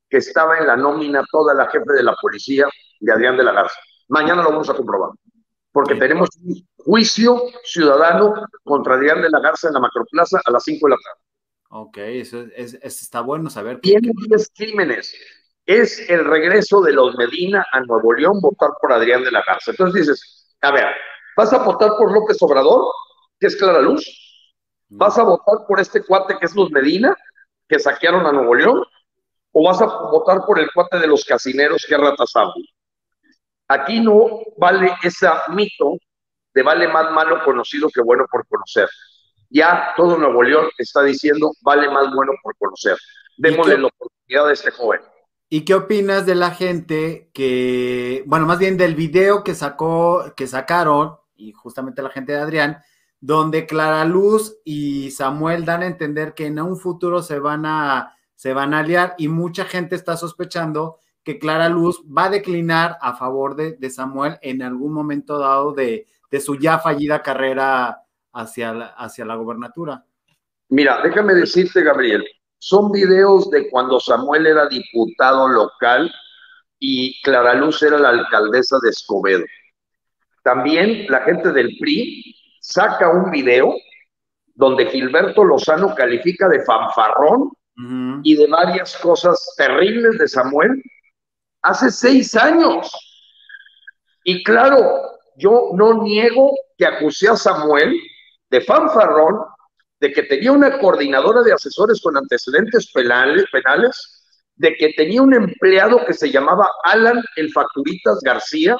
que 0.09 0.17
estaba 0.17 0.57
en 0.57 0.67
la 0.67 0.77
nómina 0.77 1.23
toda 1.31 1.53
la 1.53 1.69
jefe 1.69 1.93
de 1.93 2.03
la 2.03 2.15
policía 2.21 2.67
de 2.99 3.11
Adrián 3.11 3.37
de 3.37 3.43
la 3.43 3.51
Garza. 3.51 3.79
Mañana 4.07 4.43
lo 4.43 4.49
vamos 4.49 4.69
a 4.69 4.73
comprobar. 4.73 5.11
Porque 5.71 5.95
tenemos 5.95 6.29
un 6.43 6.67
juicio 6.77 7.41
ciudadano 7.63 8.33
contra 8.63 8.95
Adrián 8.95 9.21
de 9.21 9.29
la 9.29 9.39
Garza 9.39 9.67
en 9.67 9.75
la 9.75 9.79
Macroplaza 9.79 10.41
a 10.43 10.51
las 10.51 10.63
5 10.63 10.87
de 10.87 10.89
la 10.89 10.97
tarde. 11.03 11.21
Ok, 11.69 11.97
eso 11.97 12.45
es, 12.55 12.73
está 12.81 13.21
bueno 13.21 13.49
saber. 13.49 13.79
Tiene 13.81 14.11
10 14.27 14.51
crímenes 14.55 15.13
es 15.67 16.09
el 16.09 16.23
regreso 16.23 16.81
de 16.81 16.93
los 16.93 17.15
Medina 17.17 17.65
a 17.73 17.81
Nuevo 17.81 18.13
León 18.13 18.39
votar 18.39 18.69
por 18.81 18.91
Adrián 18.93 19.23
de 19.23 19.31
la 19.31 19.43
Garza. 19.45 19.71
Entonces 19.71 20.07
dices, 20.07 20.55
a 20.61 20.71
ver, 20.71 20.85
¿vas 21.35 21.51
a 21.51 21.57
votar 21.59 21.91
por 21.97 22.11
López 22.11 22.37
Obrador, 22.41 22.85
que 23.37 23.47
es 23.47 23.55
Clara 23.57 23.81
Luz? 23.81 24.05
¿Vas 24.87 25.19
a 25.19 25.23
votar 25.23 25.67
por 25.67 25.81
este 25.81 26.01
cuate 26.03 26.37
que 26.39 26.45
es 26.45 26.55
los 26.55 26.71
Medina, 26.71 27.13
que 27.67 27.79
saquearon 27.79 28.25
a 28.25 28.31
Nuevo 28.31 28.55
León? 28.55 28.83
¿O 29.59 29.63
vas 29.63 29.81
a 29.81 29.87
votar 29.87 30.45
por 30.45 30.59
el 30.59 30.69
cuate 30.71 30.99
de 30.99 31.07
los 31.07 31.25
casineros, 31.25 31.83
que 31.89 31.97
Ratasabu? 31.97 32.63
Aquí 33.67 33.99
no 33.99 34.41
vale 34.55 34.93
ese 35.01 35.27
mito 35.49 35.97
de 36.53 36.61
vale 36.61 36.87
más 36.87 37.11
malo 37.11 37.43
conocido 37.43 37.89
que 37.89 38.01
bueno 38.01 38.27
por 38.31 38.45
conocer. 38.45 38.87
Ya 39.49 39.95
todo 39.97 40.15
Nuevo 40.15 40.43
León 40.43 40.67
está 40.77 41.01
diciendo 41.01 41.51
vale 41.61 41.89
más 41.89 42.13
bueno 42.13 42.33
por 42.43 42.55
conocer. 42.57 42.99
Démosle 43.35 43.79
la 43.79 43.87
oportunidad 43.87 44.47
a 44.47 44.53
este 44.53 44.69
joven. 44.69 45.01
¿Y 45.49 45.65
qué 45.65 45.73
opinas 45.73 46.27
de 46.27 46.35
la 46.35 46.51
gente 46.51 47.31
que, 47.33 48.23
bueno, 48.27 48.45
más 48.45 48.59
bien 48.59 48.77
del 48.77 48.93
video 48.93 49.43
que 49.43 49.55
sacó, 49.55 50.33
que 50.37 50.45
sacaron, 50.45 51.17
y 51.35 51.51
justamente 51.53 52.03
la 52.03 52.11
gente 52.11 52.33
de 52.33 52.41
Adrián, 52.41 52.83
donde 53.19 53.65
Clara 53.65 54.05
Luz 54.05 54.59
y 54.63 55.09
Samuel 55.09 55.65
dan 55.65 55.81
a 55.81 55.87
entender 55.87 56.35
que 56.35 56.45
en 56.45 56.61
un 56.61 56.77
futuro 56.77 57.23
se 57.23 57.39
van 57.39 57.65
a, 57.65 58.16
se 58.37 58.53
van 58.53 58.73
a 58.73 58.79
aliar 58.79 59.15
y 59.17 59.27
mucha 59.27 59.65
gente 59.65 59.95
está 59.95 60.15
sospechando 60.15 60.99
que 61.23 61.39
Clara 61.39 61.69
Luz 61.69 62.01
va 62.05 62.25
a 62.25 62.29
declinar 62.29 62.97
a 63.01 63.15
favor 63.15 63.55
de, 63.55 63.89
Samuel 63.89 64.37
en 64.41 64.61
algún 64.61 64.93
momento 64.93 65.39
dado 65.39 65.73
de, 65.73 66.07
su 66.39 66.55
ya 66.55 66.77
fallida 66.77 67.23
carrera 67.23 68.03
hacia 68.31 68.93
hacia 68.95 69.25
la 69.25 69.35
gobernatura. 69.35 70.05
Mira, 70.69 71.01
déjame 71.01 71.33
decirte, 71.33 71.81
Gabriel, 71.81 72.23
son 72.59 72.91
videos 72.91 73.49
de 73.49 73.69
cuando 73.69 73.99
Samuel 73.99 74.45
era 74.45 74.67
diputado 74.67 75.47
local 75.47 76.13
y 76.79 77.19
Clara 77.23 77.55
Luz 77.55 77.81
era 77.81 77.97
la 77.97 78.09
alcaldesa 78.09 78.77
de 78.83 78.91
Escobedo. 78.91 79.43
También 80.43 81.07
la 81.09 81.21
gente 81.21 81.51
del 81.51 81.75
PRI 81.79 82.35
saca 82.61 83.09
un 83.09 83.31
video 83.31 83.73
donde 84.53 84.85
Gilberto 84.85 85.43
Lozano 85.43 85.95
califica 85.95 86.47
de 86.47 86.63
fanfarrón 86.63 87.56
y 88.23 88.35
de 88.35 88.47
varias 88.47 88.97
cosas 88.97 89.53
terribles 89.55 90.17
de 90.17 90.27
Samuel 90.27 90.81
hace 91.61 91.91
seis 91.91 92.35
años. 92.35 92.91
Y 94.23 94.43
claro, 94.43 95.19
yo 95.35 95.69
no 95.73 96.03
niego 96.03 96.51
que 96.77 96.85
acusé 96.85 97.29
a 97.29 97.35
Samuel 97.35 97.95
de 98.49 98.61
fanfarrón 98.61 99.37
de 99.99 100.11
que 100.11 100.23
tenía 100.23 100.51
una 100.51 100.79
coordinadora 100.79 101.41
de 101.43 101.53
asesores 101.53 102.01
con 102.01 102.17
antecedentes 102.17 102.91
penales, 102.91 103.45
penales, 103.51 104.13
de 104.55 104.75
que 104.75 104.93
tenía 104.93 105.21
un 105.21 105.33
empleado 105.33 106.03
que 106.05 106.13
se 106.13 106.31
llamaba 106.31 106.69
Alan 106.83 107.23
el 107.35 107.51
Facturitas 107.51 108.19
García, 108.23 108.75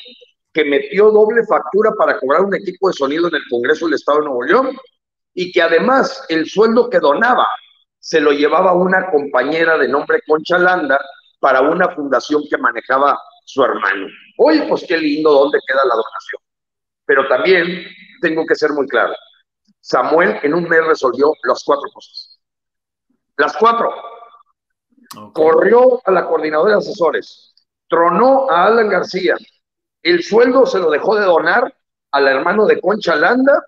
que 0.51 0.65
metió 0.65 1.11
doble 1.11 1.43
factura 1.45 1.91
para 1.97 2.19
cobrar 2.19 2.41
un 2.41 2.55
equipo 2.55 2.87
de 2.87 2.93
sonido 2.93 3.27
en 3.27 3.35
el 3.35 3.43
Congreso 3.49 3.85
del 3.85 3.95
Estado 3.95 4.19
de 4.19 4.25
Nuevo 4.25 4.43
León, 4.43 4.77
y 5.33 5.51
que 5.51 5.61
además 5.61 6.25
el 6.29 6.49
sueldo 6.49 6.89
que 6.89 6.99
donaba 6.99 7.47
se 8.07 8.21
lo 8.21 8.31
llevaba 8.31 8.71
una 8.71 9.11
compañera 9.11 9.77
de 9.77 9.89
nombre 9.89 10.21
Concha 10.25 10.57
Landa 10.57 10.97
para 11.41 11.59
una 11.59 11.93
fundación 11.93 12.41
que 12.49 12.57
manejaba 12.57 13.19
su 13.43 13.61
hermano. 13.61 14.07
Oye, 14.37 14.65
pues 14.69 14.85
qué 14.87 14.97
lindo, 14.97 15.29
¿dónde 15.29 15.59
queda 15.67 15.81
la 15.83 15.95
donación? 15.95 16.41
Pero 17.03 17.27
también 17.27 17.85
tengo 18.21 18.45
que 18.45 18.55
ser 18.55 18.71
muy 18.71 18.87
claro. 18.87 19.13
Samuel 19.81 20.39
en 20.41 20.53
un 20.53 20.69
mes 20.69 20.85
resolvió 20.85 21.33
las 21.49 21.61
cuatro 21.65 21.89
cosas. 21.93 22.39
Las 23.35 23.57
cuatro. 23.57 23.93
Corrió 25.33 25.99
a 26.05 26.11
la 26.11 26.27
coordinadora 26.27 26.75
de 26.75 26.77
asesores, 26.77 27.55
tronó 27.89 28.49
a 28.49 28.67
Alan 28.67 28.87
García, 28.87 29.35
el 30.01 30.23
sueldo 30.23 30.65
se 30.65 30.79
lo 30.79 30.89
dejó 30.89 31.17
de 31.17 31.25
donar 31.25 31.75
al 32.11 32.27
hermano 32.29 32.65
de 32.67 32.79
Concha 32.79 33.17
Landa 33.17 33.61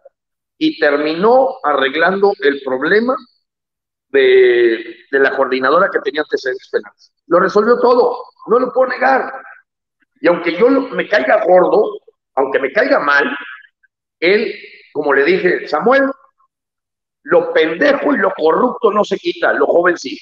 y 0.57 0.79
terminó 0.79 1.57
arreglando 1.61 2.31
el 2.39 2.61
problema 2.63 3.17
de, 4.09 5.05
de, 5.11 5.19
la 5.19 5.35
coordinadora 5.35 5.89
que 5.91 5.99
tenía 5.99 6.21
antecedentes 6.21 6.69
penales. 6.69 7.13
Lo 7.27 7.39
resolvió 7.39 7.79
todo, 7.79 8.23
no 8.47 8.59
lo 8.59 8.73
puedo 8.73 8.89
negar. 8.89 9.31
Y 10.21 10.27
aunque 10.27 10.57
yo 10.57 10.69
me 10.69 11.07
caiga 11.07 11.45
gordo, 11.45 11.99
aunque 12.35 12.59
me 12.59 12.71
caiga 12.71 12.99
mal, 12.99 13.25
él 14.19 14.53
como 14.91 15.13
le 15.13 15.23
dije, 15.23 15.67
Samuel, 15.67 16.11
lo 17.23 17.53
pendejo 17.53 18.13
y 18.13 18.17
lo 18.17 18.33
corrupto 18.35 18.91
no 18.91 19.03
se 19.03 19.17
quita, 19.17 19.53
lo 19.53 19.65
joven 19.65 19.97
sí. 19.97 20.19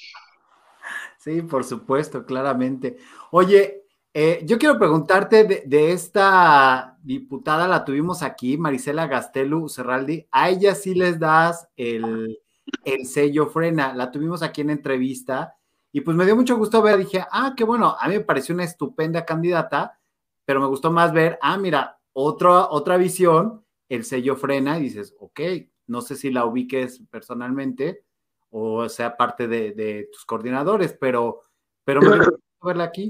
Sí, 1.17 1.41
por 1.41 1.63
supuesto, 1.63 2.25
claramente. 2.25 2.97
Oye, 3.31 3.85
eh, 4.13 4.41
yo 4.43 4.57
quiero 4.57 4.77
preguntarte 4.77 5.43
de, 5.43 5.91
esta 5.91 6.97
diputada, 7.01 7.67
la 7.67 7.85
tuvimos 7.85 8.23
aquí, 8.23 8.57
Marisela 8.57 9.07
Gastelu 9.07 9.67
Serraldi, 9.67 10.27
a 10.31 10.49
ella 10.49 10.75
sí 10.75 10.93
les 10.93 11.19
das 11.19 11.67
el, 11.75 12.39
el 12.83 13.05
sello 13.05 13.47
frena, 13.47 13.93
la 13.93 14.11
tuvimos 14.11 14.41
aquí 14.43 14.61
en 14.61 14.69
entrevista 14.69 15.55
y 15.91 16.01
pues 16.01 16.15
me 16.15 16.25
dio 16.25 16.35
mucho 16.35 16.57
gusto 16.57 16.81
ver, 16.81 16.97
dije, 16.97 17.23
ah, 17.31 17.53
qué 17.55 17.63
bueno, 17.63 17.95
a 17.99 18.07
mí 18.07 18.15
me 18.15 18.21
pareció 18.21 18.53
una 18.53 18.63
estupenda 18.63 19.25
candidata, 19.25 19.99
pero 20.45 20.59
me 20.59 20.67
gustó 20.67 20.91
más 20.91 21.13
ver, 21.13 21.39
ah, 21.41 21.57
mira, 21.57 21.99
otra, 22.13 22.69
otra 22.69 22.97
visión 22.97 23.65
el 23.89 24.03
sello 24.03 24.35
frena 24.35 24.77
y 24.77 24.83
dices, 24.83 25.15
ok, 25.19 25.39
no 25.87 26.01
sé 26.01 26.15
si 26.15 26.29
la 26.29 26.45
ubiques 26.45 27.01
personalmente 27.09 28.03
o 28.49 28.87
sea 28.89 29.15
parte 29.15 29.47
de, 29.47 30.09
tus 30.11 30.25
coordinadores, 30.25 30.93
pero, 30.99 31.41
pero 31.83 32.01
me 32.01 32.17
gusta 32.17 32.37
verla 32.61 32.83
aquí. 32.85 33.09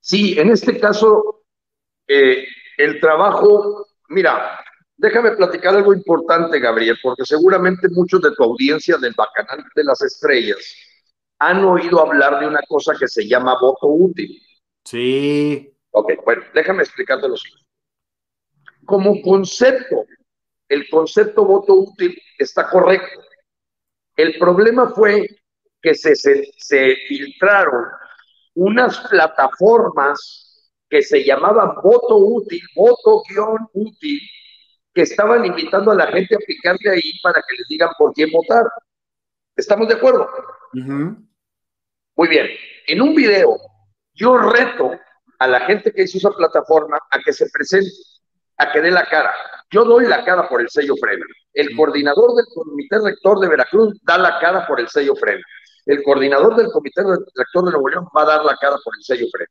Sí, 0.00 0.38
en 0.38 0.50
este 0.50 0.78
caso, 0.78 1.44
eh, 2.06 2.46
el 2.76 3.00
trabajo, 3.00 3.86
mira, 4.08 4.60
déjame 5.00 5.32
platicar 5.32 5.74
algo 5.74 5.92
importante, 5.92 6.58
Gabriel, 6.58 6.96
porque 7.02 7.24
seguramente 7.24 7.88
muchos 7.90 8.20
de 8.22 8.32
tu 8.34 8.44
audiencia 8.44 8.96
del 8.98 9.14
Bacanal 9.16 9.64
de 9.74 9.84
las 9.84 10.02
Estrellas 10.02 10.74
han 11.38 11.64
oído 11.64 12.00
hablar 12.00 12.40
de 12.40 12.46
una 12.46 12.60
cosa 12.68 12.94
que 12.98 13.08
se 13.08 13.26
llama 13.26 13.58
voto 13.60 13.86
útil. 13.86 14.40
Sí. 14.84 15.74
Ok, 15.90 16.12
bueno, 16.24 16.42
déjame 16.54 16.82
explicarte 16.82 17.28
lo 17.28 17.36
siguiente 17.36 17.70
como 18.90 19.22
concepto, 19.22 20.04
el 20.68 20.88
concepto 20.90 21.44
voto 21.44 21.74
útil 21.74 22.20
está 22.36 22.68
correcto. 22.68 23.20
El 24.16 24.36
problema 24.36 24.90
fue 24.90 25.28
que 25.80 25.94
se, 25.94 26.16
se, 26.16 26.96
filtraron 27.06 27.84
unas 28.54 28.98
plataformas 29.08 30.72
que 30.88 31.02
se 31.02 31.24
llamaban 31.24 31.76
voto 31.82 32.16
útil, 32.16 32.60
voto 32.74 33.22
guion 33.28 33.68
útil, 33.74 34.20
que 35.00 35.04
estaban 35.04 35.46
invitando 35.46 35.92
a 35.92 35.94
la 35.94 36.08
gente 36.08 36.34
a 36.34 36.38
picarle 36.46 36.90
ahí 36.90 37.18
para 37.22 37.40
que 37.48 37.56
les 37.56 37.66
digan 37.68 37.88
por 37.96 38.12
quién 38.12 38.30
votar. 38.30 38.64
¿Estamos 39.56 39.88
de 39.88 39.94
acuerdo? 39.94 40.28
Muy 40.74 42.28
bien. 42.28 42.48
En 42.86 43.00
un 43.00 43.14
video, 43.14 43.56
yo 44.12 44.36
reto 44.36 44.92
a 45.38 45.46
la 45.48 45.60
gente 45.60 45.90
que 45.90 46.02
hizo 46.02 46.18
esa 46.18 46.32
plataforma 46.32 46.98
a 47.10 47.18
que 47.20 47.32
se 47.32 47.48
presente 47.48 47.90
a 48.58 48.70
que 48.70 48.82
dé 48.82 48.90
la 48.90 49.08
cara. 49.08 49.34
Yo 49.70 49.84
doy 49.86 50.06
la 50.06 50.22
cara 50.22 50.46
por 50.46 50.60
el 50.60 50.68
sello 50.68 50.94
frena. 51.00 51.24
El 51.54 51.74
coordinador 51.74 52.34
del 52.34 52.44
Comité 52.54 52.98
Rector 53.02 53.40
de 53.40 53.48
Veracruz 53.48 53.98
da 54.02 54.18
la 54.18 54.38
cara 54.38 54.66
por 54.66 54.80
el 54.80 54.88
sello 54.88 55.14
frena. 55.16 55.42
El 55.86 56.02
coordinador 56.02 56.56
del 56.56 56.70
Comité 56.70 57.00
Rector 57.02 57.64
de 57.64 57.70
Nuevo 57.70 57.88
León 57.88 58.06
va 58.14 58.22
a 58.22 58.26
dar 58.36 58.44
la 58.44 58.54
cara 58.60 58.76
por 58.84 58.94
el 58.98 59.02
sello 59.02 59.28
frena. 59.32 59.50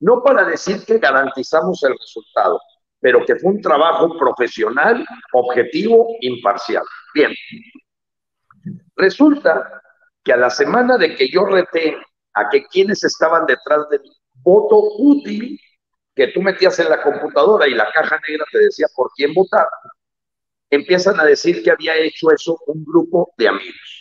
no 0.00 0.22
para 0.22 0.44
decir 0.44 0.82
que 0.86 0.98
garantizamos 0.98 1.82
el 1.82 1.92
resultado, 1.92 2.58
pero 3.00 3.24
que 3.24 3.36
fue 3.36 3.52
un 3.52 3.60
trabajo 3.60 4.18
profesional, 4.18 5.04
objetivo, 5.32 6.08
imparcial. 6.20 6.82
Bien, 7.14 7.32
resulta 8.96 9.82
que 10.24 10.32
a 10.32 10.36
la 10.36 10.50
semana 10.50 10.98
de 10.98 11.14
que 11.14 11.28
yo 11.28 11.44
reté 11.46 11.96
a 12.34 12.48
que 12.48 12.64
quienes 12.66 13.04
estaban 13.04 13.46
detrás 13.46 13.88
de 13.90 14.00
mi 14.00 14.10
voto 14.42 14.80
útil, 14.98 15.58
que 16.14 16.28
tú 16.28 16.42
metías 16.42 16.78
en 16.80 16.90
la 16.90 17.02
computadora 17.02 17.68
y 17.68 17.74
la 17.74 17.90
caja 17.92 18.20
negra 18.28 18.44
te 18.50 18.58
decía 18.58 18.86
por 18.94 19.10
quién 19.14 19.32
votar, 19.32 19.66
empiezan 20.70 21.18
a 21.20 21.24
decir 21.24 21.62
que 21.62 21.70
había 21.70 21.96
hecho 21.96 22.30
eso 22.30 22.58
un 22.66 22.84
grupo 22.84 23.32
de 23.36 23.48
amigos. 23.48 23.98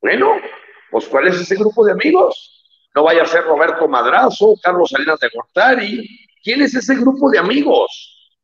Bueno, 0.00 0.40
pues 0.90 1.06
¿cuál 1.06 1.28
es 1.28 1.40
ese 1.40 1.56
grupo 1.56 1.84
de 1.84 1.92
amigos? 1.92 2.90
No 2.94 3.04
vaya 3.04 3.22
a 3.22 3.26
ser 3.26 3.44
Roberto 3.44 3.86
Madrazo, 3.86 4.54
Carlos 4.62 4.90
Salinas 4.90 5.20
de 5.20 5.28
Gortari. 5.28 6.25
¿Quién 6.46 6.62
es 6.62 6.76
ese 6.76 6.94
grupo 6.94 7.28
de 7.28 7.40
amigos? 7.40 8.38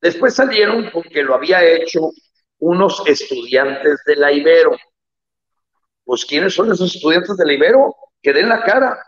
Después 0.00 0.34
salieron 0.34 0.88
con 0.88 1.02
que 1.02 1.22
lo 1.22 1.34
había 1.34 1.62
hecho 1.62 2.10
unos 2.58 3.02
estudiantes 3.04 4.00
de 4.06 4.16
la 4.16 4.32
Ibero. 4.32 4.74
Pues 6.04 6.24
¿quiénes 6.24 6.54
son 6.54 6.72
esos 6.72 6.94
estudiantes 6.94 7.36
de 7.36 7.44
la 7.44 7.52
Ibero? 7.52 7.94
Que 8.22 8.32
den 8.32 8.48
la 8.48 8.62
cara. 8.62 8.98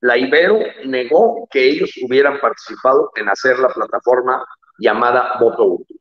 La 0.00 0.18
Ibero 0.18 0.58
negó 0.86 1.46
que 1.48 1.70
ellos 1.70 1.92
hubieran 2.02 2.40
participado 2.40 3.12
en 3.14 3.28
hacer 3.28 3.60
la 3.60 3.68
plataforma 3.68 4.44
llamada 4.80 5.38
Voto 5.38 5.66
Útil. 5.66 6.00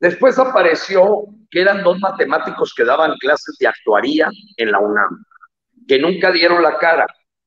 Después 0.00 0.36
apareció 0.36 1.26
que 1.48 1.60
eran 1.60 1.84
dos 1.84 2.00
matemáticos 2.00 2.74
que 2.74 2.84
daban 2.84 3.14
clases 3.20 3.56
de 3.60 3.68
actuaría 3.68 4.28
en 4.56 4.72
la 4.72 4.80
UNAM, 4.80 5.24
que 5.86 6.00
nunca 6.00 6.32
dieron 6.32 6.60
la 6.60 6.76
cara. 6.76 7.06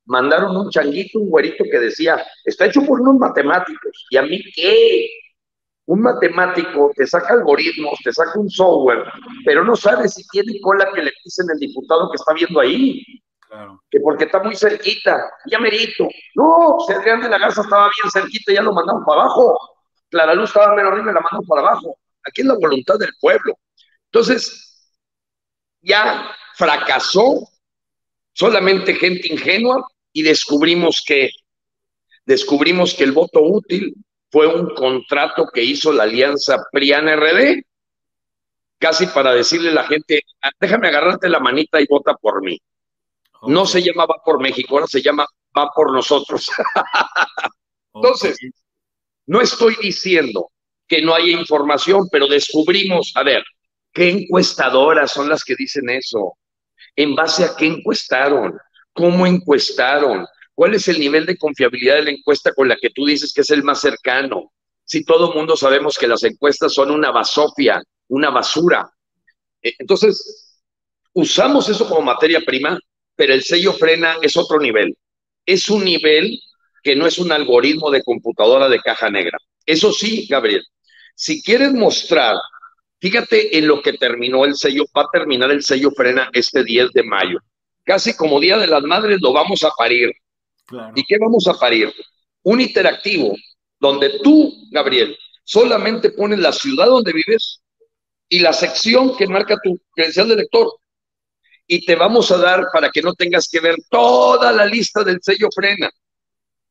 Mandaron 0.10 0.58
un 0.58 0.72
changuito, 0.72 1.20
un 1.20 1.30
güerito 1.30 1.64
que 1.72 1.80
decía, 1.80 2.26
está 2.44 2.66
hecho 2.66 2.82
por 2.82 3.00
unos 3.00 3.18
matemáticos. 3.20 4.08
¿Y 4.10 4.18
a 4.18 4.24
mí 4.24 4.42
qué? 4.56 5.08
Un 5.86 6.02
matemático 6.02 6.92
te 6.96 7.06
saca 7.06 7.36
algoritmos, 7.36 8.00
te 8.04 8.12
saca 8.12 8.40
un 8.40 8.50
software, 8.50 9.04
pero 9.46 9.64
no 9.64 9.76
sabe 9.76 10.08
si 10.08 10.28
tiene 10.30 10.60
cola 10.62 10.90
que 10.96 11.04
le 11.04 11.12
pisen 11.24 11.46
el 11.54 11.60
diputado 11.60 12.10
que 12.10 12.16
está 12.16 12.34
viendo 12.34 12.60
ahí. 12.60 13.04
Claro. 13.40 13.84
Que 13.92 14.00
porque 14.00 14.24
está 14.24 14.42
muy 14.42 14.56
cerquita, 14.56 15.32
ya 15.46 15.60
merito. 15.60 16.08
No, 16.34 16.78
si 16.88 16.94
Adrián 16.94 17.22
de 17.22 17.30
la 17.30 17.38
Garza 17.38 17.62
estaba 17.62 17.84
bien 18.02 18.12
cerquita, 18.12 18.52
ya 18.52 18.64
lo 18.64 18.74
mandamos 18.74 19.04
para 19.06 19.22
abajo. 19.22 19.60
Clara 20.10 20.34
Luz 20.34 20.50
estaba 20.50 20.74
menos 20.74 20.92
arriba 20.92 21.12
y 21.12 21.14
la 21.14 21.22
mandamos 21.22 21.48
para 21.48 21.62
abajo. 21.62 22.00
Aquí 22.28 22.42
es 22.42 22.48
la 22.48 22.56
voluntad 22.56 22.98
del 22.98 23.12
pueblo. 23.22 23.54
Entonces, 24.06 24.92
ya 25.82 26.32
fracasó 26.56 27.48
solamente 28.34 28.96
gente 28.96 29.32
ingenua 29.32 29.88
y 30.14 30.24
descubrimos 30.24 31.04
que 31.06 31.30
descubrimos 32.26 32.94
que 32.94 33.04
el 33.04 33.12
voto 33.12 33.42
útil 33.42 33.96
fue 34.32 34.48
un 34.48 34.74
contrato 34.76 35.48
que 35.52 35.64
hizo 35.64 35.92
la 35.92 36.04
alianza 36.04 36.64
PRIAN-RD, 36.72 37.64
casi 38.78 39.08
para 39.08 39.34
decirle 39.34 39.72
a 39.72 39.74
la 39.74 39.88
gente, 39.88 40.22
ah, 40.42 40.52
déjame 40.60 40.88
agarrarte 40.88 41.28
la 41.28 41.40
manita 41.40 41.82
y 41.82 41.88
vota 41.90 42.14
por 42.14 42.44
mí. 42.44 42.60
No 43.44 43.66
se 43.66 43.82
llama 43.82 44.06
va 44.06 44.22
por 44.24 44.40
México, 44.40 44.76
ahora 44.76 44.88
se 44.88 45.02
llama 45.02 45.26
va 45.58 45.72
por 45.76 45.92
nosotros. 45.92 46.50
Entonces, 47.94 48.38
no 49.26 49.42
estoy 49.42 49.76
diciendo 49.82 50.52
que 50.88 51.02
no 51.02 51.14
haya 51.14 51.32
información, 51.32 52.08
pero 52.12 52.28
descubrimos, 52.28 53.12
a 53.16 53.24
ver, 53.24 53.44
¿qué 53.94 54.10
encuestadoras 54.10 55.12
son 55.12 55.30
las 55.30 55.44
que 55.44 55.56
dicen 55.56 55.90
eso? 55.90 56.38
¿En 56.96 57.16
base 57.16 57.46
a 57.46 57.56
qué 57.56 57.68
encuestaron? 57.68 58.58
¿Cómo 59.00 59.26
encuestaron? 59.26 60.28
¿Cuál 60.54 60.74
es 60.74 60.90
el 60.90 61.00
nivel 61.00 61.26
de 61.26 61.38
confiabilidad 61.38 61.96
de 61.96 62.04
la 62.04 62.12
encuesta 62.12 62.52
con 62.54 62.68
la 62.68 62.76
que 62.76 62.90
tú 62.90 63.06
dices 63.06 63.32
que 63.32 63.40
es 63.40 63.50
el 63.50 63.64
más 63.64 63.80
cercano? 63.80 64.52
Si 64.84 65.06
todo 65.06 65.30
el 65.30 65.38
mundo 65.38 65.56
sabemos 65.56 65.98
que 65.98 66.06
las 66.06 66.22
encuestas 66.26 66.74
son 66.74 66.92
una 66.92 67.10
basofia, 67.10 67.82
una 68.10 68.30
basura. 68.30 68.92
Eh, 69.62 69.74
entonces, 69.80 70.60
usamos 71.14 71.70
eso 71.70 71.88
como 71.88 72.02
materia 72.02 72.42
prima, 72.42 72.78
pero 73.16 73.34
el 73.34 73.42
sello 73.42 73.72
frena 73.72 74.18
es 74.22 74.36
otro 74.36 74.60
nivel. 74.60 74.98
Es 75.46 75.70
un 75.70 75.86
nivel 75.86 76.38
que 76.84 76.94
no 76.94 77.08
es 77.08 77.20
un 77.20 77.32
algoritmo 77.32 77.92
de 77.92 78.04
computadora 78.04 78.68
de 78.68 78.82
caja 78.82 79.10
negra. 79.10 79.38
Eso 79.66 79.94
sí, 79.94 80.28
Gabriel, 80.30 80.66
si 81.16 81.42
quieres 81.42 81.72
mostrar, 81.72 82.36
fíjate 83.00 83.58
en 83.58 83.66
lo 83.66 83.82
que 83.82 83.94
terminó 83.94 84.44
el 84.44 84.56
sello, 84.56 84.84
va 84.94 85.04
a 85.04 85.10
terminar 85.14 85.52
el 85.52 85.64
sello 85.64 85.90
frena 85.92 86.30
este 86.34 86.66
10 86.66 86.92
de 86.92 87.04
mayo. 87.04 87.40
Casi 87.90 88.16
como 88.16 88.40
Día 88.40 88.56
de 88.60 88.68
las 88.68 88.84
Madres 88.84 89.18
lo 89.20 89.34
vamos 89.34 89.64
a 89.64 89.72
parir. 89.76 90.12
¿Y 90.94 91.04
qué 91.06 91.18
vamos 91.20 91.48
a 91.48 91.56
parir? 91.56 91.92
Un 92.44 92.62
interactivo 92.62 93.36
donde 93.80 94.20
tú, 94.20 94.54
Gabriel, 94.70 95.18
solamente 95.44 96.12
pones 96.12 96.38
la 96.38 96.54
ciudad 96.54 96.86
donde 96.86 97.12
vives 97.12 97.64
y 98.30 98.42
la 98.42 98.54
sección 98.54 99.18
que 99.18 99.26
marca 99.26 99.58
tu 99.64 99.76
credencial 99.96 100.28
de 100.28 100.36
lector. 100.36 100.72
Y 101.66 101.84
te 101.84 101.96
vamos 101.96 102.30
a 102.30 102.38
dar 102.38 102.68
para 102.72 102.92
que 102.92 103.02
no 103.02 103.16
tengas 103.16 103.50
que 103.50 103.60
ver 103.60 103.74
toda 103.90 104.52
la 104.52 104.68
lista 104.68 105.04
del 105.04 105.18
sello 105.20 105.48
frena. 105.52 105.90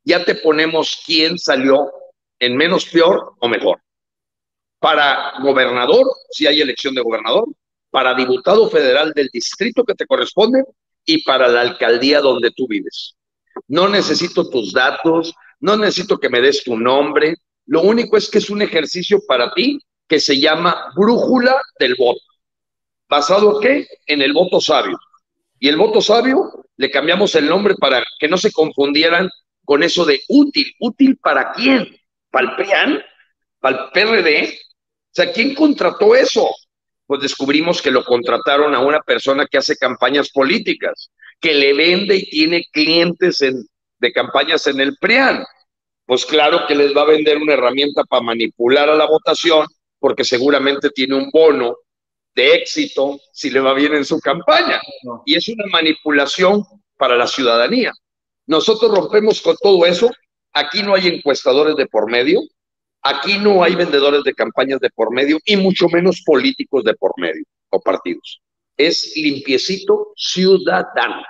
Ya 0.05 0.25
te 0.25 0.37
ponemos 0.37 1.03
quién 1.05 1.37
salió 1.37 1.91
en 2.39 2.57
menos 2.57 2.85
peor 2.85 3.35
o 3.41 3.49
mejor 3.49 3.81
para 4.79 5.33
gobernador, 5.43 6.07
si 6.31 6.47
hay 6.47 6.61
elección 6.61 6.95
de 6.95 7.03
gobernador, 7.03 7.49
para 7.91 8.15
diputado 8.15 8.71
federal 8.71 9.13
del 9.13 9.29
distrito 9.33 9.83
que 9.83 9.95
te 9.95 10.07
corresponde 10.07 10.63
y 11.09 11.23
para 11.23 11.49
la 11.49 11.63
alcaldía 11.63 12.21
donde 12.21 12.51
tú 12.51 12.69
vives. 12.69 13.17
No 13.67 13.89
necesito 13.89 14.49
tus 14.49 14.73
datos, 14.73 15.35
no 15.59 15.77
necesito 15.77 16.19
que 16.19 16.29
me 16.29 16.41
des 16.41 16.63
tu 16.63 16.77
nombre, 16.77 17.35
lo 17.67 17.83
único 17.83 18.17
es 18.17 18.31
que 18.31 18.39
es 18.39 18.51
un 18.51 18.63
ejercicio 18.63 19.21
para 19.27 19.53
ti 19.53 19.81
que 20.07 20.21
se 20.21 20.39
llama 20.39 20.93
brújula 20.95 21.61
del 21.79 21.97
voto. 21.99 22.21
¿Basado 23.09 23.59
qué? 23.59 23.87
En 24.07 24.23
el 24.23 24.33
voto 24.33 24.61
sabio. 24.61 24.99
Y 25.59 25.69
el 25.69 25.77
voto 25.77 26.01
sabio 26.01 26.65
le 26.77 26.91
cambiamos 26.91 27.35
el 27.35 27.49
nombre 27.49 27.75
para 27.75 28.05
que 28.19 28.29
no 28.29 28.37
se 28.37 28.53
confundieran 28.53 29.31
con 29.65 29.83
eso 29.83 30.05
de 30.05 30.21
útil. 30.29 30.67
¿Útil 30.79 31.17
para 31.17 31.53
quién? 31.53 31.97
¿Para 32.31 32.51
el 32.51 32.57
PRIAN? 32.57 33.03
¿Para 33.61 33.77
el 33.77 33.91
PRD? 33.93 34.59
sea, 35.19 35.33
¿quién 35.33 35.55
contrató 35.55 36.15
eso? 36.15 36.49
Pues 37.09 37.23
descubrimos 37.23 37.81
que 37.81 37.91
lo 37.91 38.05
contrataron 38.05 38.75
a 38.75 38.81
una 38.81 39.01
persona 39.01 39.47
que 39.47 39.57
hace 39.57 39.77
campañas 39.77 40.29
políticas, 40.29 41.11
que 41.41 41.55
le 41.55 41.73
vende 41.73 42.17
y 42.17 42.29
tiene 42.29 42.67
clientes 42.71 43.39
de 43.39 44.13
campañas 44.13 44.67
en 44.67 44.79
el 44.79 44.95
PRIAN. 44.99 45.43
Pues 46.05 46.27
claro 46.27 46.67
que 46.69 46.75
les 46.75 46.95
va 46.95 47.03
a 47.03 47.07
vender 47.07 47.39
una 47.39 47.55
herramienta 47.55 48.05
para 48.05 48.23
manipular 48.23 48.91
a 48.91 48.95
la 48.95 49.07
votación, 49.07 49.67
porque 49.99 50.23
seguramente 50.23 50.91
tiene 50.91 51.15
un 51.15 51.31
bono 51.31 51.77
de 52.35 52.57
éxito 52.57 53.19
si 53.33 53.49
le 53.49 53.61
va 53.61 53.73
bien 53.73 53.95
en 53.95 54.05
su 54.05 54.21
campaña. 54.21 54.79
Y 55.25 55.35
es 55.35 55.49
una 55.49 55.65
manipulación 55.73 56.63
para 56.99 57.17
la 57.17 57.27
ciudadanía. 57.27 57.91
Nosotros 58.47 58.95
rompemos 58.95 59.41
con 59.41 59.57
todo 59.57 59.87
eso. 59.87 60.11
Aquí 60.53 60.83
no 60.83 60.95
hay 60.95 61.07
encuestadores 61.09 61.75
de 61.75 61.87
por 61.87 62.11
medio. 62.11 62.43
Aquí 63.03 63.39
no 63.39 63.63
hay 63.63 63.75
vendedores 63.75 64.25
de 64.25 64.35
campañas 64.35 64.81
de 64.81 64.91
por 64.91 65.13
medio 65.13 65.39
y 65.45 65.57
mucho 65.57 65.89
menos 65.89 66.23
políticos 66.25 66.85
de 66.85 66.95
por 66.95 67.13
medio 67.17 67.45
o 67.71 67.81
partidos. 67.81 68.43
Es 68.77 69.13
limpiecito 69.17 70.13
ciudadano. 70.17 71.23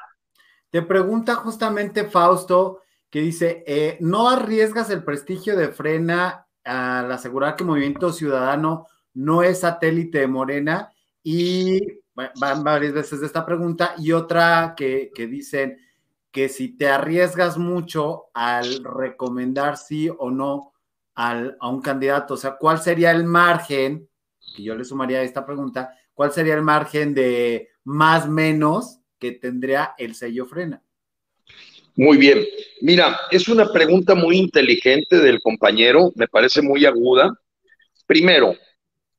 Te 0.71 0.83
pregunta 0.83 1.35
justamente 1.35 2.05
Fausto, 2.05 2.83
que 3.11 3.21
dice, 3.21 3.65
eh, 3.67 3.97
¿no 4.01 4.29
arriesgas 4.29 4.91
el 4.91 5.03
prestigio 5.03 5.57
de 5.57 5.69
Frena 5.69 6.47
al 6.65 7.11
asegurar 7.11 7.57
que 7.57 7.65
Movimiento 7.65 8.13
Ciudadano 8.13 8.87
no 9.15 9.43
es 9.43 9.61
satélite 9.61 10.19
de 10.21 10.27
Morena? 10.27 10.93
Y 11.23 11.81
van 12.15 12.65
varias 12.65 12.93
veces 12.93 13.21
de 13.21 13.27
esta 13.27 13.47
pregunta 13.47 13.95
y 13.99 14.13
otra 14.13 14.75
que, 14.77 15.11
que 15.15 15.27
dicen 15.27 15.79
que 16.31 16.49
si 16.49 16.77
te 16.77 16.89
arriesgas 16.89 17.57
mucho 17.57 18.27
al 18.35 18.83
recomendar 18.85 19.77
sí 19.77 20.11
o 20.19 20.31
no 20.31 20.73
a 21.19 21.69
un 21.69 21.83
candidato? 21.83 22.35
O 22.35 22.37
sea, 22.37 22.57
¿cuál 22.57 22.79
sería 22.81 23.11
el 23.11 23.25
margen? 23.25 24.09
Y 24.57 24.65
yo 24.65 24.77
le 24.77 24.85
sumaría 24.85 25.19
a 25.19 25.23
esta 25.23 25.45
pregunta, 25.45 25.93
¿cuál 26.15 26.33
sería 26.33 26.55
el 26.55 26.63
margen 26.63 27.13
de 27.15 27.71
más 27.85 28.29
menos 28.29 29.01
que 29.19 29.33
tendría 29.33 29.95
el 29.99 30.15
sello 30.15 30.47
frena? 30.47 30.83
Muy 31.97 32.17
bien. 32.17 32.47
Mira, 32.83 33.19
es 33.33 33.49
una 33.49 33.73
pregunta 33.73 34.15
muy 34.15 34.37
inteligente 34.37 35.19
del 35.19 35.41
compañero, 35.41 36.13
me 36.15 36.29
parece 36.29 36.63
muy 36.63 36.87
aguda. 36.87 37.35
Primero, 38.07 38.55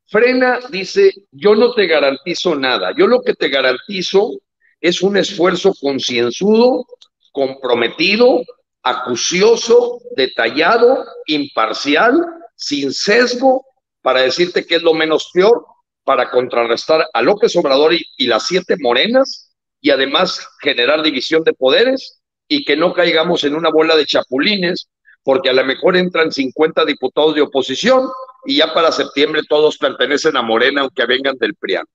Frena 0.08 0.60
dice, 0.72 1.12
yo 1.32 1.54
no 1.54 1.74
te 1.74 1.86
garantizo 1.86 2.56
nada, 2.56 2.94
yo 2.98 3.06
lo 3.06 3.22
que 3.22 3.34
te 3.34 3.50
garantizo 3.50 4.32
es 4.80 5.02
un 5.02 5.18
esfuerzo 5.18 5.74
concienzudo, 5.80 6.88
comprometido, 7.34 8.42
acucioso, 8.84 10.02
detallado, 10.16 11.06
imparcial, 11.28 12.14
sin 12.56 12.94
sesgo, 12.94 13.66
para 14.02 14.22
decirte 14.22 14.66
qué 14.66 14.76
es 14.76 14.82
lo 14.82 14.94
menos 14.94 15.30
peor, 15.34 15.66
para 16.04 16.32
contrarrestar 16.32 17.08
a 17.14 17.22
López 17.22 17.56
Obrador 17.56 17.94
y, 17.94 18.28
las 18.28 18.48
siete 18.48 18.76
morenas, 18.80 19.56
y 19.82 19.92
además 19.92 20.48
generar 20.62 21.02
división 21.04 21.44
de 21.44 21.54
poderes 21.54 22.22
y 22.48 22.66
que 22.66 22.76
no 22.76 22.94
caigamos 22.94 23.44
en 23.44 23.56
una 23.56 23.70
bola 23.70 23.96
de 23.96 24.06
chapulines, 24.06 24.90
porque 25.24 25.50
a 25.50 25.54
lo 25.54 25.64
mejor 25.64 25.96
entran 25.96 26.32
50 26.32 26.86
diputados 26.86 27.36
de 27.36 27.42
oposición 27.42 28.10
y 28.46 28.58
ya 28.58 28.74
para 28.74 28.92
septiembre 28.92 29.42
todos 29.48 29.78
pertenecen 29.78 30.36
a 30.36 30.42
Morena, 30.42 30.82
aunque 30.82 31.06
vengan 31.06 31.38
del 31.38 31.56
PRIAN. 31.56 31.86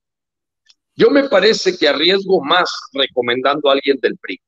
Yo 0.95 1.11
me 1.11 1.29
parece 1.29 1.77
que 1.77 1.89
arriesgo 1.89 2.43
más 2.45 2.71
recomendando 2.93 3.69
a 3.69 3.73
alguien 3.73 3.99
del 4.01 4.17
PRI 4.17 4.41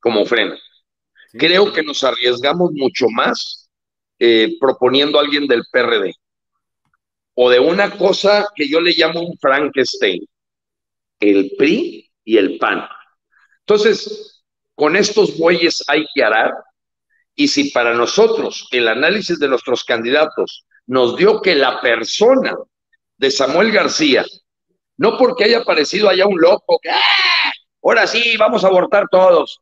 como 0.00 0.26
frena. 0.26 0.58
Creo 1.38 1.72
que 1.72 1.82
nos 1.82 2.02
arriesgamos 2.04 2.72
mucho 2.72 3.06
más 3.08 3.70
eh, 4.18 4.56
proponiendo 4.60 5.18
a 5.18 5.22
alguien 5.22 5.46
del 5.46 5.62
PRD 5.70 6.12
o 7.34 7.48
de 7.48 7.60
una 7.60 7.96
cosa 7.96 8.48
que 8.56 8.68
yo 8.68 8.80
le 8.80 8.92
llamo 8.96 9.20
un 9.20 9.38
Frankenstein, 9.38 10.26
el 11.20 11.52
PRI 11.56 12.10
y 12.24 12.36
el 12.36 12.58
PAN. 12.58 12.84
Entonces, 13.60 14.42
con 14.74 14.96
estos 14.96 15.38
bueyes 15.38 15.84
hay 15.86 16.04
que 16.12 16.24
arar 16.24 16.52
y 17.36 17.46
si 17.46 17.70
para 17.70 17.94
nosotros 17.94 18.66
el 18.72 18.88
análisis 18.88 19.38
de 19.38 19.46
nuestros 19.46 19.84
candidatos 19.84 20.66
nos 20.86 21.16
dio 21.16 21.40
que 21.40 21.54
la 21.54 21.80
persona 21.80 22.56
de 23.16 23.30
Samuel 23.30 23.70
García, 23.70 24.24
no 24.96 25.16
porque 25.16 25.44
haya 25.44 25.58
aparecido 25.58 26.08
allá 26.08 26.26
un 26.26 26.40
loco, 26.40 26.80
que 26.82 26.90
¡ah! 26.90 27.52
ahora 27.84 28.08
sí, 28.08 28.36
vamos 28.36 28.64
a 28.64 28.66
abortar 28.66 29.04
todos. 29.10 29.60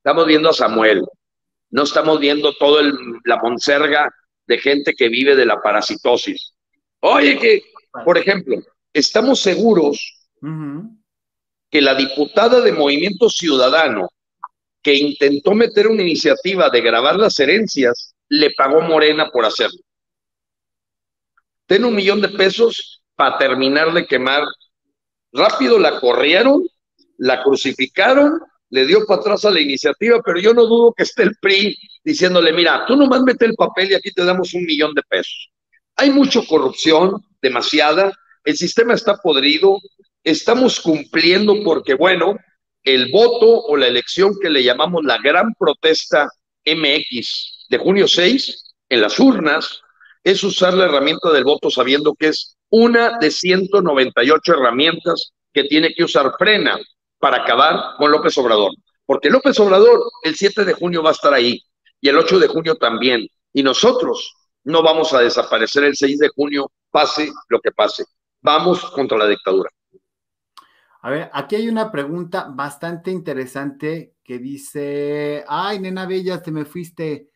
Estamos 0.00 0.26
viendo 0.26 0.48
a 0.48 0.54
Samuel, 0.54 1.02
no 1.68 1.82
estamos 1.82 2.18
viendo 2.18 2.54
toda 2.54 2.82
la 3.24 3.36
monserga 3.36 4.10
de 4.46 4.58
gente 4.58 4.94
que 4.94 5.10
vive 5.10 5.36
de 5.36 5.44
la 5.44 5.60
parasitosis. 5.60 6.54
Oye, 7.00 7.38
que, 7.38 7.62
por 8.04 8.16
ejemplo, 8.16 8.56
estamos 8.94 9.40
seguros 9.40 10.28
que 11.70 11.82
la 11.82 11.94
diputada 11.94 12.62
de 12.62 12.72
Movimiento 12.72 13.28
Ciudadano 13.28 14.08
que 14.82 14.94
intentó 14.94 15.52
meter 15.52 15.86
una 15.86 16.00
iniciativa 16.00 16.70
de 16.70 16.80
grabar 16.80 17.16
las 17.16 17.38
herencias, 17.38 18.14
le 18.28 18.52
pagó 18.52 18.80
Morena 18.80 19.28
por 19.30 19.44
hacerlo. 19.44 19.80
Ten 21.66 21.84
un 21.84 21.94
millón 21.94 22.22
de 22.22 22.30
pesos 22.30 23.02
para 23.14 23.36
terminar 23.36 23.92
de 23.92 24.06
quemar. 24.06 24.44
Rápido 25.32 25.78
la 25.78 26.00
corrieron, 26.00 26.64
la 27.18 27.42
crucificaron, 27.42 28.40
le 28.70 28.86
dio 28.86 29.04
para 29.04 29.20
atrás 29.20 29.44
a 29.44 29.50
la 29.50 29.60
iniciativa, 29.60 30.20
pero 30.24 30.38
yo 30.38 30.54
no 30.54 30.64
dudo 30.64 30.94
que 30.96 31.02
esté 31.02 31.24
el 31.24 31.36
PRI 31.40 31.76
diciéndole, 32.04 32.52
mira, 32.52 32.84
tú 32.86 32.96
nomás 32.96 33.22
mete 33.22 33.44
el 33.44 33.54
papel 33.54 33.90
y 33.90 33.94
aquí 33.94 34.10
te 34.12 34.24
damos 34.24 34.54
un 34.54 34.64
millón 34.64 34.94
de 34.94 35.02
pesos. 35.02 35.50
Hay 35.96 36.10
mucha 36.10 36.40
corrupción, 36.46 37.22
demasiada, 37.42 38.12
el 38.44 38.56
sistema 38.56 38.94
está 38.94 39.16
podrido, 39.16 39.78
estamos 40.22 40.80
cumpliendo 40.80 41.62
porque, 41.64 41.94
bueno, 41.94 42.36
el 42.84 43.10
voto 43.12 43.60
o 43.62 43.76
la 43.76 43.88
elección 43.88 44.34
que 44.40 44.48
le 44.48 44.62
llamamos 44.62 45.04
la 45.04 45.18
gran 45.18 45.52
protesta 45.58 46.28
MX 46.64 47.66
de 47.68 47.78
junio 47.78 48.06
6 48.08 48.64
en 48.88 49.00
las 49.00 49.18
urnas 49.18 49.80
es 50.22 50.42
usar 50.44 50.74
la 50.74 50.84
herramienta 50.84 51.30
del 51.32 51.44
voto 51.44 51.70
sabiendo 51.70 52.14
que 52.14 52.28
es 52.28 52.56
una 52.70 53.18
de 53.18 53.30
198 53.30 54.52
herramientas 54.52 55.32
que 55.52 55.64
tiene 55.64 55.92
que 55.92 56.04
usar 56.04 56.32
Frena 56.38 56.78
para 57.20 57.42
acabar 57.42 57.96
con 57.98 58.10
López 58.10 58.36
Obrador. 58.38 58.72
Porque 59.06 59.30
López 59.30 59.58
Obrador 59.60 60.00
el 60.24 60.34
7 60.34 60.64
de 60.64 60.72
junio 60.72 61.02
va 61.02 61.10
a 61.10 61.12
estar 61.12 61.32
ahí 61.32 61.62
y 62.00 62.08
el 62.08 62.18
8 62.18 62.38
de 62.38 62.48
junio 62.48 62.74
también. 62.76 63.28
Y 63.52 63.62
nosotros 63.62 64.34
no 64.64 64.82
vamos 64.82 65.12
a 65.12 65.20
desaparecer 65.20 65.84
el 65.84 65.96
6 65.96 66.18
de 66.18 66.28
junio, 66.28 66.70
pase 66.90 67.30
lo 67.48 67.60
que 67.60 67.70
pase. 67.70 68.04
Vamos 68.40 68.84
contra 68.90 69.18
la 69.18 69.26
dictadura. 69.26 69.70
A 71.02 71.10
ver, 71.10 71.30
aquí 71.32 71.56
hay 71.56 71.68
una 71.68 71.90
pregunta 71.90 72.48
bastante 72.50 73.10
interesante 73.10 74.16
que 74.22 74.38
dice, 74.38 75.44
ay, 75.48 75.80
nena 75.80 76.06
bella, 76.06 76.42
te 76.42 76.50
me 76.50 76.64
fuiste, 76.64 77.30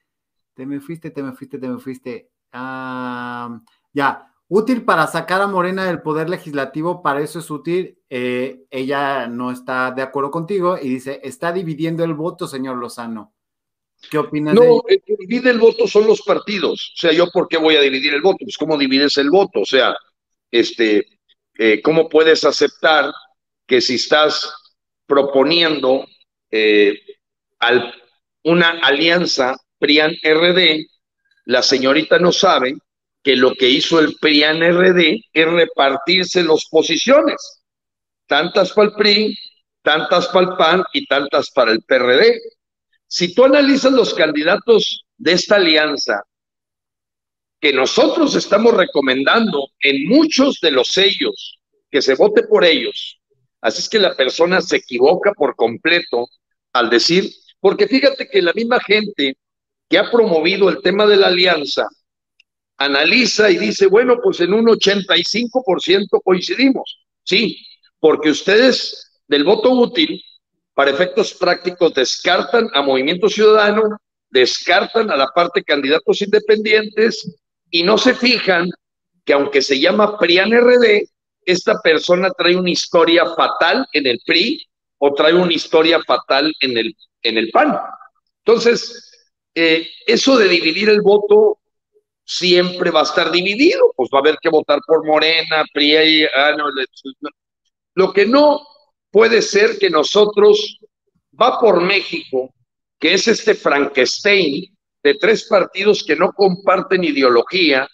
te 0.54 0.66
me 0.66 0.80
fuiste, 0.80 1.10
te 1.10 1.22
me 1.22 1.32
fuiste, 1.32 1.58
te 1.58 1.68
me 1.68 1.78
fuiste. 1.78 2.30
Ah, 2.52 3.58
ya, 3.92 4.33
útil 4.54 4.84
para 4.84 5.08
sacar 5.08 5.42
a 5.42 5.48
Morena 5.48 5.86
del 5.86 6.00
poder 6.00 6.30
legislativo, 6.30 7.02
para 7.02 7.20
eso 7.20 7.40
es 7.40 7.50
útil. 7.50 7.98
Eh, 8.08 8.66
ella 8.70 9.26
no 9.26 9.50
está 9.50 9.90
de 9.90 10.02
acuerdo 10.02 10.30
contigo 10.30 10.78
y 10.80 10.88
dice, 10.88 11.20
está 11.24 11.52
dividiendo 11.52 12.04
el 12.04 12.14
voto, 12.14 12.46
señor 12.46 12.76
Lozano. 12.76 13.34
¿Qué 14.08 14.16
opinas? 14.16 14.54
No, 14.54 14.82
el 14.86 15.02
que 15.02 15.16
divide 15.18 15.50
el 15.50 15.58
voto 15.58 15.88
son 15.88 16.06
los 16.06 16.22
partidos. 16.22 16.92
O 16.94 17.00
sea, 17.00 17.12
¿yo 17.12 17.30
por 17.32 17.48
qué 17.48 17.56
voy 17.56 17.74
a 17.74 17.80
dividir 17.80 18.14
el 18.14 18.22
voto? 18.22 18.38
Pues, 18.42 18.56
¿cómo 18.56 18.78
divides 18.78 19.16
el 19.16 19.30
voto? 19.30 19.62
O 19.62 19.64
sea, 19.64 19.96
este, 20.52 21.04
eh, 21.58 21.82
¿cómo 21.82 22.08
puedes 22.08 22.44
aceptar 22.44 23.12
que 23.66 23.80
si 23.80 23.96
estás 23.96 24.52
proponiendo 25.06 26.06
eh, 26.50 27.00
una 28.44 28.70
alianza 28.82 29.56
PRIAN-RD, 29.80 30.86
la 31.46 31.62
señorita 31.62 32.20
no 32.20 32.30
sabe 32.30 32.76
que 33.24 33.34
lo 33.34 33.54
que 33.54 33.68
hizo 33.68 33.98
el 33.98 34.14
PRIAN-RD 34.20 35.20
es 35.32 35.46
repartirse 35.46 36.44
las 36.44 36.66
posiciones, 36.70 37.62
tantas 38.26 38.72
para 38.72 38.88
el 38.88 38.94
PRI, 38.94 39.38
tantas 39.82 40.28
para 40.28 40.46
el 40.46 40.56
PAN 40.56 40.84
y 40.92 41.06
tantas 41.06 41.50
para 41.50 41.72
el 41.72 41.82
PRD. 41.82 42.40
Si 43.08 43.34
tú 43.34 43.44
analizas 43.44 43.92
los 43.92 44.14
candidatos 44.14 45.04
de 45.16 45.32
esta 45.32 45.56
alianza, 45.56 46.22
que 47.60 47.72
nosotros 47.72 48.36
estamos 48.36 48.74
recomendando 48.74 49.68
en 49.80 50.06
muchos 50.06 50.60
de 50.60 50.70
los 50.70 50.88
sellos 50.88 51.58
que 51.90 52.02
se 52.02 52.14
vote 52.14 52.44
por 52.44 52.64
ellos, 52.64 53.18
Así 53.64 53.80
es 53.80 53.88
que 53.88 53.98
la 53.98 54.14
persona 54.14 54.60
se 54.60 54.76
equivoca 54.76 55.32
por 55.32 55.56
completo 55.56 56.28
al 56.74 56.90
decir, 56.90 57.32
porque 57.60 57.88
fíjate 57.88 58.28
que 58.28 58.42
la 58.42 58.52
misma 58.52 58.78
gente 58.78 59.38
que 59.88 59.96
ha 59.96 60.10
promovido 60.10 60.68
el 60.68 60.82
tema 60.82 61.06
de 61.06 61.16
la 61.16 61.28
alianza 61.28 61.88
analiza 62.76 63.50
y 63.50 63.58
dice, 63.58 63.86
bueno, 63.86 64.18
pues 64.22 64.40
en 64.40 64.52
un 64.52 64.66
85% 64.66 66.20
coincidimos. 66.22 67.04
Sí, 67.22 67.58
porque 68.00 68.30
ustedes 68.30 69.22
del 69.26 69.44
voto 69.44 69.70
útil, 69.70 70.20
para 70.74 70.90
efectos 70.90 71.34
prácticos, 71.34 71.94
descartan 71.94 72.68
a 72.74 72.82
Movimiento 72.82 73.28
Ciudadano, 73.28 73.96
descartan 74.28 75.10
a 75.10 75.16
la 75.16 75.28
parte 75.28 75.62
candidatos 75.62 76.20
independientes 76.20 77.36
y 77.70 77.82
no 77.82 77.96
se 77.96 78.14
fijan 78.14 78.68
que 79.24 79.32
aunque 79.32 79.62
se 79.62 79.80
llama 79.80 80.18
PRIAN 80.18 80.52
RD, 80.52 81.08
esta 81.46 81.80
persona 81.80 82.30
trae 82.36 82.56
una 82.56 82.70
historia 82.70 83.24
fatal 83.34 83.86
en 83.92 84.06
el 84.06 84.20
PRI 84.24 84.66
o 84.98 85.14
trae 85.14 85.34
una 85.34 85.52
historia 85.52 86.02
fatal 86.02 86.52
en 86.60 86.76
el, 86.76 86.96
en 87.22 87.38
el 87.38 87.50
PAN. 87.50 87.78
Entonces, 88.44 89.10
eh, 89.54 89.88
eso 90.06 90.36
de 90.36 90.48
dividir 90.48 90.88
el 90.88 91.00
voto 91.00 91.58
siempre 92.24 92.90
va 92.90 93.00
a 93.00 93.04
estar 93.04 93.30
dividido, 93.30 93.92
pues 93.96 94.08
va 94.12 94.18
a 94.18 94.20
haber 94.20 94.38
que 94.40 94.48
votar 94.48 94.80
por 94.86 95.06
Morena, 95.06 95.64
PRI, 95.72 96.24
ah, 96.24 96.56
lo 97.94 98.12
que 98.12 98.26
no 98.26 98.60
puede 99.10 99.42
ser 99.42 99.78
que 99.78 99.90
nosotros 99.90 100.78
va 101.40 101.60
por 101.60 101.80
México, 101.80 102.52
que 102.98 103.14
es 103.14 103.28
este 103.28 103.54
Frankenstein 103.54 104.74
de 105.02 105.14
tres 105.14 105.44
partidos 105.44 106.02
que 106.02 106.16
no 106.16 106.32
comparten 106.32 107.04
ideología, 107.04 107.86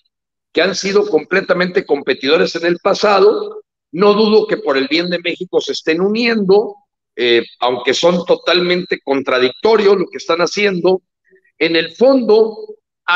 que 0.53 0.62
han 0.62 0.74
sido 0.74 1.07
completamente 1.07 1.85
competidores 1.85 2.55
en 2.57 2.66
el 2.66 2.78
pasado. 2.78 3.62
No 3.93 4.14
dudo 4.14 4.47
que 4.47 4.57
por 4.57 4.76
el 4.76 4.87
bien 4.89 5.11
de 5.11 5.18
México 5.18 5.61
se 5.61 5.72
estén 5.72 6.01
uniendo, 6.01 6.76
eh, 7.16 7.45
aunque 7.59 7.93
son 7.93 8.24
totalmente 8.24 9.01
contradictorios 9.03 9.99
lo 9.99 10.07
que 10.07 10.18
están 10.18 10.39
haciendo. 10.41 11.03
En 11.59 11.76
el 11.76 11.93
fondo 11.93 12.57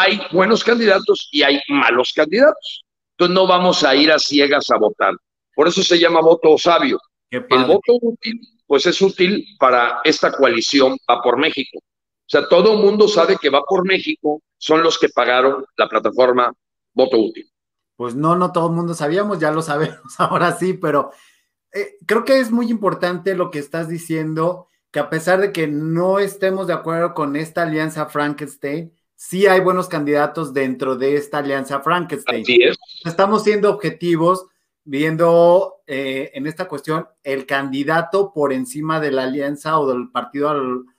hay 0.01 0.21
buenos 0.33 0.65
candidatos 0.65 1.29
y 1.33 1.43
hay 1.43 1.61
malos 1.69 2.13
candidatos. 2.15 2.85
Entonces 3.13 3.35
no 3.35 3.47
vamos 3.47 3.85
a 3.85 3.95
ir 3.95 4.11
a 4.11 4.19
ciegas 4.19 4.71
a 4.71 4.79
votar. 4.79 5.15
Por 5.55 5.69
eso 5.69 5.83
se 5.83 5.99
llama 5.99 6.21
voto 6.21 6.59
sabio. 6.59 6.99
El 7.31 7.65
voto 7.65 7.99
útil, 8.01 8.41
pues 8.67 8.87
es 8.87 9.01
útil 9.01 9.45
para 9.59 10.01
esta 10.05 10.33
coalición, 10.33 10.97
va 11.11 11.21
por 11.23 11.37
México. 11.37 11.79
O 11.79 12.29
sea, 12.29 12.49
todo 12.49 12.75
el 12.75 12.79
mundo 12.79 13.09
sabe 13.09 13.37
que 13.41 13.51
va 13.51 13.63
por 13.63 13.87
México, 13.87 14.43
son 14.57 14.83
los 14.83 14.99
que 14.99 15.09
pagaron 15.09 15.65
la 15.77 15.89
plataforma 15.89 16.53
voto 16.93 17.19
útil. 17.19 17.49
Pues 17.97 18.15
no, 18.15 18.35
no 18.37 18.53
todo 18.53 18.69
el 18.69 18.75
mundo 18.75 18.95
sabíamos, 18.95 19.39
ya 19.39 19.51
lo 19.51 19.63
sabemos 19.63 19.99
ahora 20.19 20.53
sí, 20.53 20.75
pero 20.75 21.11
eh, 21.73 21.97
creo 22.07 22.25
que 22.25 22.41
es 22.41 22.51
muy 22.51 22.71
importante 22.71 23.35
lo 23.35 23.51
que 23.51 23.59
estás 23.59 23.89
diciendo, 23.89 24.69
que 24.91 25.01
a 25.01 25.11
pesar 25.11 25.41
de 25.41 25.53
que 25.53 25.67
no 25.67 26.19
estemos 26.19 26.67
de 26.67 26.73
acuerdo 26.73 27.15
con 27.15 27.37
esta 27.37 27.63
alianza 27.63 28.07
Frankenstein, 28.07 28.93
sí 29.29 29.47
hay 29.47 29.61
buenos 29.61 29.89
candidatos 29.89 30.53
dentro 30.53 30.97
de 30.97 31.17
esta 31.17 31.39
alianza 31.39 31.81
Frankenstein. 31.81 32.43
Así 32.43 32.59
es. 32.63 32.77
Estamos 33.05 33.45
siendo 33.45 33.71
objetivos, 33.71 34.47
viendo 34.85 35.77
eh, 35.87 36.31
en 36.35 36.47
esta 36.47 36.69
cuestión 36.69 37.07
el 37.23 37.47
candidato 37.47 38.33
por 38.35 38.53
encima 38.53 39.01
de 39.01 39.13
la 39.13 39.25
alianza 39.25 39.79
o 39.79 39.89
del 39.89 40.11
partido 40.11 40.51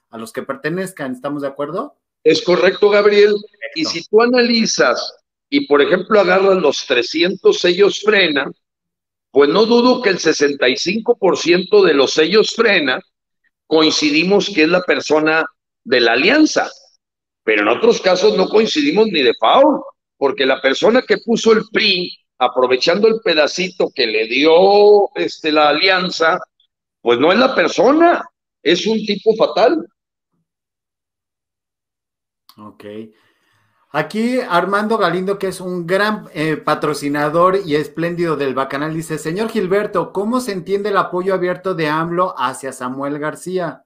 a 0.10 0.18
los 0.18 0.34
que 0.34 0.42
pertenezcan. 0.42 1.12
¿Estamos 1.12 1.44
de 1.44 1.50
acuerdo? 1.50 1.98
Es 2.24 2.42
correcto, 2.44 2.90
Gabriel. 2.90 3.36
Y 3.76 3.86
si 3.86 4.04
tú 4.06 4.22
analizas 4.22 5.16
y 5.50 5.68
por 5.68 5.82
ejemplo 5.82 6.20
agarran 6.20 6.62
los 6.62 6.86
300 6.88 7.58
sellos 7.58 8.02
frena, 8.02 8.50
pues 9.30 9.50
no 9.50 9.66
dudo 9.66 10.02
que 10.02 10.10
el 10.10 10.18
65% 10.18 11.86
de 11.86 11.94
los 11.94 12.14
sellos 12.14 12.56
frena 12.56 13.00
coincidimos 13.68 14.50
que 14.50 14.64
es 14.64 14.70
la 14.70 14.82
persona 14.82 15.46
de 15.84 16.00
la 16.00 16.14
alianza, 16.14 16.72
pero 17.46 17.62
en 17.62 17.68
otros 17.68 18.02
casos 18.02 18.36
no 18.36 18.50
coincidimos 18.50 19.06
ni 19.06 19.22
de 19.22 19.36
foul, 19.40 19.80
porque 20.18 20.48
la 20.48 20.60
persona 20.60 21.04
que 21.04 21.20
puso 21.20 21.54
el 21.54 21.64
PRI, 21.72 22.12
aprovechando 22.40 23.08
el 23.08 23.22
pedacito 23.24 23.92
que 23.94 24.08
le 24.08 24.26
dio 24.26 25.16
este, 25.16 25.52
la 25.52 25.70
alianza, 25.70 26.40
pues 27.02 27.20
no 27.20 27.32
es 27.32 27.38
la 27.38 27.54
persona, 27.54 28.28
es 28.64 28.88
un 28.88 28.98
tipo 29.06 29.36
fatal. 29.36 29.86
Ok. 32.58 32.84
Aquí 33.92 34.40
Armando 34.40 34.98
Galindo, 34.98 35.38
que 35.38 35.48
es 35.48 35.62
un 35.62 35.86
gran 35.86 36.28
eh, 36.34 36.58
patrocinador 36.58 37.60
y 37.64 37.76
espléndido 37.76 38.36
del 38.36 38.56
Bacanal, 38.56 38.96
dice, 38.96 39.20
señor 39.20 39.50
Gilberto, 39.50 40.12
¿cómo 40.12 40.42
se 40.42 40.52
entiende 40.52 40.90
el 40.90 40.98
apoyo 40.98 41.36
abierto 41.36 41.76
de 41.76 41.90
AMLO 41.90 42.34
hacia 42.38 42.74
Samuel 42.74 43.20
García? 43.20 43.84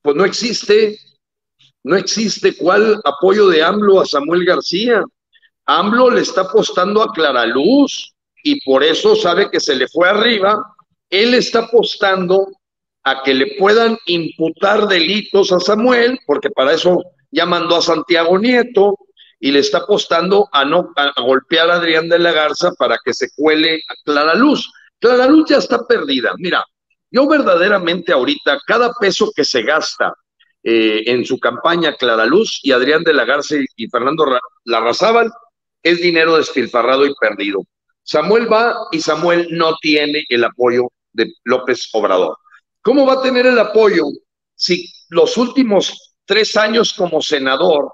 Pues 0.00 0.16
no 0.16 0.24
existe, 0.24 0.98
no 1.84 1.96
existe 1.96 2.56
cuál 2.56 3.00
apoyo 3.04 3.48
de 3.48 3.62
AMLO 3.62 4.00
a 4.00 4.06
Samuel 4.06 4.44
García. 4.44 5.02
AMLO 5.66 6.10
le 6.10 6.20
está 6.20 6.42
apostando 6.42 7.02
a 7.02 7.12
Clara 7.12 7.46
Luz 7.46 8.14
y 8.44 8.60
por 8.64 8.82
eso 8.84 9.16
sabe 9.16 9.50
que 9.50 9.60
se 9.60 9.74
le 9.74 9.88
fue 9.88 10.08
arriba. 10.08 10.62
Él 11.10 11.34
está 11.34 11.60
apostando 11.60 12.48
a 13.04 13.22
que 13.22 13.34
le 13.34 13.56
puedan 13.58 13.98
imputar 14.06 14.86
delitos 14.86 15.52
a 15.52 15.58
Samuel, 15.58 16.20
porque 16.24 16.50
para 16.50 16.72
eso 16.72 17.02
ya 17.32 17.46
mandó 17.46 17.76
a 17.76 17.82
Santiago 17.82 18.38
Nieto 18.38 18.96
y 19.40 19.50
le 19.50 19.58
está 19.58 19.78
apostando 19.78 20.48
a 20.52 20.64
no 20.64 20.92
golpear 21.16 21.68
a 21.68 21.74
Adrián 21.74 22.08
de 22.08 22.20
la 22.20 22.30
Garza 22.30 22.72
para 22.78 22.96
que 23.04 23.12
se 23.12 23.28
cuele 23.34 23.82
a 23.88 23.94
Clara 24.04 24.34
Luz. 24.34 24.70
Clara 25.00 25.26
Luz 25.26 25.48
ya 25.48 25.56
está 25.56 25.84
perdida. 25.84 26.32
Mira, 26.38 26.64
yo 27.10 27.26
verdaderamente 27.26 28.12
ahorita 28.12 28.60
cada 28.64 28.92
peso 28.94 29.32
que 29.34 29.44
se 29.44 29.62
gasta 29.62 30.14
eh, 30.62 31.02
en 31.06 31.24
su 31.24 31.38
campaña 31.38 31.94
Clara 31.96 32.26
Luz 32.26 32.60
y 32.62 32.72
Adrián 32.72 33.02
de 33.02 33.14
la 33.14 33.24
Garza 33.24 33.56
y, 33.76 33.88
Fernando 33.88 34.24
Larrazábal 34.64 35.30
es 35.82 36.00
dinero 36.00 36.36
despilfarrado 36.36 37.06
y 37.06 37.14
perdido. 37.20 37.64
Samuel 38.02 38.52
va 38.52 38.76
y 38.92 39.00
Samuel 39.00 39.48
no 39.50 39.76
tiene 39.80 40.24
el 40.28 40.44
apoyo 40.44 40.88
de 41.12 41.32
López 41.44 41.88
Obrador. 41.92 42.36
¿Cómo 42.80 43.06
va 43.06 43.14
a 43.14 43.22
tener 43.22 43.46
el 43.46 43.58
apoyo 43.58 44.04
si 44.54 44.86
los 45.08 45.36
últimos 45.36 46.12
tres 46.24 46.56
años 46.56 46.92
como 46.92 47.20
senador, 47.20 47.92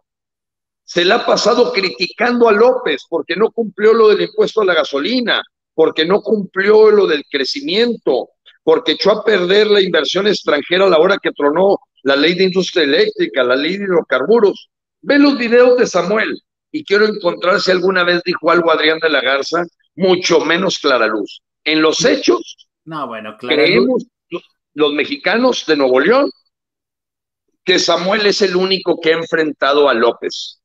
se 0.84 1.04
le 1.04 1.14
ha 1.14 1.26
pasado 1.26 1.72
criticando 1.72 2.48
a 2.48 2.52
López 2.52 3.02
porque 3.08 3.36
no 3.36 3.50
cumplió 3.50 3.92
lo 3.92 4.08
del 4.08 4.22
impuesto 4.22 4.60
a 4.60 4.64
la 4.64 4.74
gasolina, 4.74 5.42
porque 5.74 6.04
no 6.04 6.20
cumplió 6.20 6.90
lo 6.90 7.06
del 7.06 7.24
crecimiento, 7.30 8.30
porque 8.62 8.92
echó 8.92 9.12
a 9.12 9.24
perder 9.24 9.68
la 9.68 9.80
inversión 9.80 10.26
extranjera 10.26 10.86
a 10.86 10.88
la 10.88 10.98
hora 10.98 11.18
que 11.22 11.32
tronó 11.32 11.78
la 12.08 12.16
ley 12.16 12.34
de 12.34 12.44
industria 12.44 12.84
eléctrica, 12.84 13.44
la 13.44 13.54
ley 13.54 13.76
de 13.76 13.84
hidrocarburos. 13.84 14.70
Ve 15.02 15.18
los 15.18 15.36
videos 15.36 15.76
de 15.76 15.86
Samuel 15.86 16.40
y 16.72 16.82
quiero 16.82 17.06
encontrar 17.06 17.60
si 17.60 17.70
alguna 17.70 18.02
vez 18.02 18.22
dijo 18.24 18.50
algo 18.50 18.72
Adrián 18.72 18.98
de 18.98 19.10
la 19.10 19.20
Garza, 19.20 19.62
mucho 19.94 20.40
menos 20.40 20.78
Clara 20.78 21.06
Luz. 21.06 21.42
En 21.64 21.82
los 21.82 22.02
hechos, 22.06 22.68
no, 22.86 23.06
bueno, 23.06 23.36
creemos 23.38 24.06
los 24.72 24.92
mexicanos 24.94 25.66
de 25.66 25.76
Nuevo 25.76 26.00
León 26.00 26.30
que 27.62 27.78
Samuel 27.78 28.24
es 28.24 28.40
el 28.40 28.56
único 28.56 28.98
que 28.98 29.12
ha 29.12 29.18
enfrentado 29.18 29.90
a 29.90 29.94
López 29.94 30.62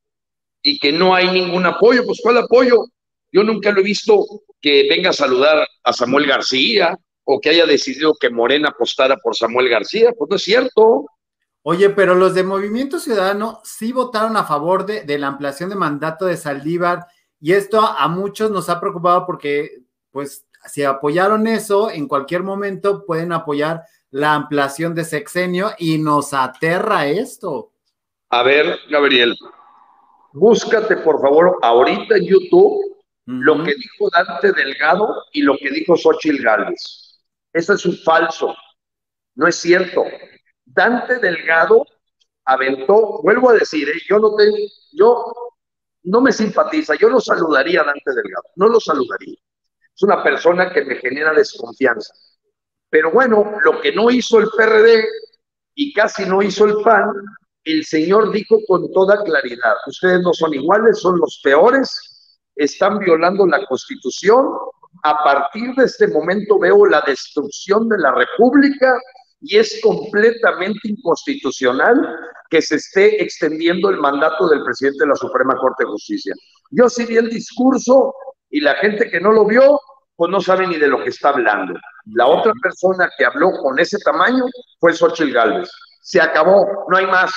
y 0.62 0.80
que 0.80 0.94
no 0.94 1.14
hay 1.14 1.30
ningún 1.30 1.66
apoyo. 1.66 2.06
Pues 2.06 2.22
¿cuál 2.24 2.38
apoyo? 2.38 2.86
Yo 3.34 3.44
nunca 3.44 3.72
lo 3.72 3.82
he 3.82 3.84
visto 3.84 4.26
que 4.62 4.88
venga 4.89 5.10
a 5.10 5.14
saludar 5.14 5.68
a 5.84 5.91
Samuel 5.91 6.26
García 6.26 6.98
o 7.26 7.41
que 7.41 7.50
haya 7.50 7.66
decidido 7.66 8.14
que 8.18 8.30
Morena 8.30 8.70
apostara 8.70 9.18
por 9.18 9.36
Samuel 9.36 9.68
García. 9.68 10.14
Pues 10.18 10.30
no 10.30 10.36
es 10.38 10.44
cierto. 10.44 11.06
Oye, 11.64 11.89
pero 11.89 12.14
los 12.14 12.34
de 12.34 12.43
Movimiento 12.43 12.99
Ciudadano 12.99 13.61
sí 13.64 13.91
votaron 13.93 14.38
a 14.38 14.43
favor 14.43 14.86
de, 14.86 15.03
de 15.03 15.18
la 15.18 15.28
ampliación 15.28 15.70
de 15.70 15.76
mandato 15.76 16.26
de 16.26 16.38
Saldívar 16.38 17.07
y 17.39 17.53
esto 17.53 17.82
a 17.82 18.07
muchos 18.07 18.51
nos 18.51 18.70
ha 18.70 18.80
preocupado 18.80 19.26
porque, 19.26 19.84
pues, 20.11 20.45
si 20.66 20.84
apoyaron 20.84 21.47
eso, 21.47 21.89
en 21.89 22.07
cualquier 22.07 22.43
momento 22.43 23.05
pueden 23.05 23.32
apoyar 23.32 23.84
la 24.11 24.34
ampliación 24.34 24.93
de 24.93 25.03
sexenio 25.03 25.72
y 25.78 25.97
nos 25.97 26.34
aterra 26.34 27.07
esto. 27.07 27.74
A 28.30 28.43
ver, 28.43 28.78
Gabriel, 28.89 29.36
búscate 30.32 30.97
por 30.97 31.22
favor 31.22 31.57
ahorita 31.61 32.18
en 32.18 32.26
YouTube 32.26 32.97
lo 33.26 33.64
que 33.64 33.74
dijo 33.76 34.09
Dante 34.11 34.51
Delgado 34.51 35.07
y 35.32 35.41
lo 35.41 35.57
que 35.57 35.70
dijo 35.72 35.95
Xochitl 35.95 36.43
Gálvez. 36.43 37.24
Eso 37.51 37.74
es 37.74 37.86
un 37.86 37.97
falso, 37.97 38.55
no 39.36 39.47
es 39.47 39.55
cierto. 39.55 40.03
Dante 40.74 41.20
Delgado 41.20 41.86
aventó, 42.46 43.22
vuelvo 43.22 43.50
a 43.50 43.54
decir, 43.54 43.90
¿eh? 43.90 44.02
yo 44.08 44.20
no 44.20 44.36
tengo, 44.36 44.58
yo 44.92 45.26
no 46.04 46.22
me 46.22 46.32
simpatiza, 46.32 46.96
yo 46.96 47.10
lo 47.10 47.20
saludaría 47.20 47.82
a 47.82 47.86
Dante 47.86 48.12
Delgado, 48.14 48.44
no 48.56 48.68
lo 48.68 48.80
saludaría. 48.80 49.38
Es 49.96 50.04
una 50.04 50.24
persona 50.24 50.72
que 50.74 50.84
me 50.84 50.96
genera 50.96 51.34
desconfianza. 51.34 52.14
Pero 52.90 53.12
bueno, 53.12 53.60
lo 53.64 53.80
que 53.82 53.92
no 53.94 54.10
hizo 54.10 54.40
el 54.40 54.50
PRD 54.56 55.06
y 55.76 55.94
casi 55.94 56.26
no 56.26 56.42
hizo 56.42 56.66
el 56.66 56.76
PAN, 56.84 57.12
el 57.64 57.86
señor 57.86 58.32
dijo 58.32 58.60
con 58.68 58.92
toda 58.92 59.24
claridad, 59.24 59.76
ustedes 59.88 60.22
no 60.22 60.34
son 60.34 60.54
iguales, 60.54 61.00
son 61.00 61.18
los 61.18 61.40
peores, 61.44 62.40
están 62.56 63.00
violando 63.00 63.48
la 63.48 63.66
constitución, 63.66 64.48
a 65.04 65.24
partir 65.24 65.74
de 65.76 65.86
este 65.86 66.08
momento 66.08 66.60
veo 66.60 66.86
la 66.86 67.02
destrucción 67.02 67.90
de 67.90 67.98
la 67.98 68.14
República 68.14 69.00
y 69.44 69.58
es 69.58 69.80
completamente 69.84 70.80
inconstitucional 70.84 72.18
que 72.50 72.62
se 72.62 72.76
esté 72.76 73.22
extendiendo 73.22 73.89
el 73.89 73.98
mandato 73.98 74.48
del 74.48 74.64
presidente 74.64 75.04
de 75.04 75.10
la 75.10 75.16
Suprema 75.16 75.56
Corte 75.56 75.84
de 75.84 75.91
Justicia. 75.91 76.34
Yo 76.72 76.89
sí 76.89 77.06
vi 77.06 77.18
el 77.18 77.30
discurso 77.30 78.14
y 78.50 78.62
la 78.62 78.76
gente 78.76 79.10
que 79.10 79.20
no 79.20 79.32
lo 79.32 79.46
vio 79.46 79.80
pues 80.16 80.32
no 80.32 80.39
sabe 80.39 80.68
ni 80.68 80.78
de 80.78 80.88
lo 80.88 81.04
que 81.04 81.10
está 81.10 81.30
hablando. 81.30 81.74
La 82.06 82.28
otra 82.28 82.54
persona 82.62 83.10
que 83.18 83.26
habló 83.26 83.52
con 83.62 83.80
ese 83.80 83.98
tamaño 84.00 84.46
fue 84.80 84.94
Xochitl 84.94 85.34
Galvez. 85.34 85.70
Se 86.02 86.22
acabó, 86.22 86.86
no 86.88 86.98
hay 86.98 87.08
más. 87.08 87.32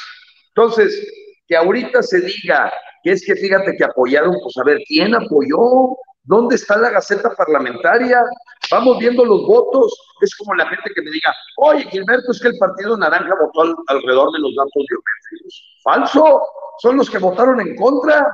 Entonces, 0.55 1.05
que 1.47 1.57
ahorita 1.57 2.03
se 2.03 2.21
diga 2.21 2.73
que 3.03 3.13
es 3.13 3.25
que 3.25 3.35
fíjate 3.35 3.77
que 3.77 3.85
apoyaron, 3.85 4.37
pues 4.43 4.57
a 4.59 4.65
ver, 4.65 4.79
¿quién 4.87 5.15
apoyó? 5.15 5.97
¿Dónde 6.25 6.57
está 6.57 6.77
la 6.77 6.91
Gaceta 6.91 7.35
Parlamentaria? 7.35 8.23
Vamos 8.71 8.99
viendo 8.99 9.25
los 9.25 9.47
votos. 9.47 9.97
Es 10.21 10.35
como 10.37 10.55
la 10.55 10.69
gente 10.69 10.91
que 10.95 11.03
me 11.03 11.11
diga, 11.11 11.35
oye, 11.59 11.85
Gilberto, 11.91 12.33
es 12.33 12.41
que 12.41 12.49
el 12.49 12.59
Partido 12.59 12.97
Naranja 12.97 13.35
votó 13.41 13.77
alrededor 13.87 14.33
de 14.33 14.39
los 14.41 14.55
datos 14.55 14.85
biométricos. 14.89 15.79
Falso, 15.83 16.43
son 16.79 16.97
los 16.97 17.11
que 17.11 17.19
votaron 17.19 17.61
en 17.61 17.77
contra. 17.77 18.27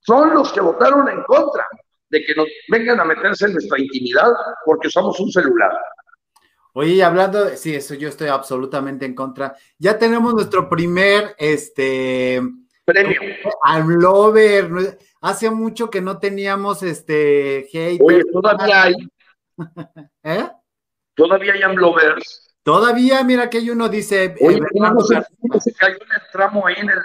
Son 0.00 0.34
los 0.34 0.52
que 0.52 0.60
votaron 0.60 1.08
en 1.08 1.22
contra 1.24 1.66
de 2.08 2.22
que 2.24 2.34
nos 2.34 2.46
vengan 2.68 3.00
a 3.00 3.04
meterse 3.04 3.46
en 3.46 3.54
nuestra 3.54 3.80
intimidad 3.80 4.30
porque 4.66 4.90
somos 4.90 5.18
un 5.18 5.30
celular. 5.32 5.72
Oye, 6.74 7.02
hablando 7.04 7.48
sí, 7.50 7.74
eso 7.74 7.94
yo 7.94 8.08
estoy 8.08 8.28
absolutamente 8.28 9.04
en 9.04 9.14
contra. 9.14 9.54
Ya 9.78 9.98
tenemos 9.98 10.34
nuestro 10.34 10.68
primer, 10.68 11.34
este, 11.38 12.40
premio. 12.84 13.20
Amlover. 13.64 14.98
Hace 15.20 15.50
mucho 15.50 15.90
que 15.90 16.00
no 16.00 16.18
teníamos, 16.18 16.82
este, 16.82 17.68
hate. 17.72 18.00
Oye, 18.02 18.22
todavía 18.32 18.82
hay. 18.82 18.94
¿Eh? 20.24 20.48
Todavía 21.14 21.52
hay 21.52 21.62
Amlovers. 21.62 22.54
Todavía, 22.62 23.22
mira 23.24 23.50
que 23.50 23.58
hay 23.58 23.70
uno 23.70 23.88
dice. 23.88 24.34
Oye, 24.40 24.58
eh, 24.58 25.60
se 25.60 25.72
cayó 25.74 25.96
en 25.96 26.12
el 26.14 26.22
tramo 26.32 26.66
ahí 26.66 26.76
en 26.78 26.90
el, 26.90 26.98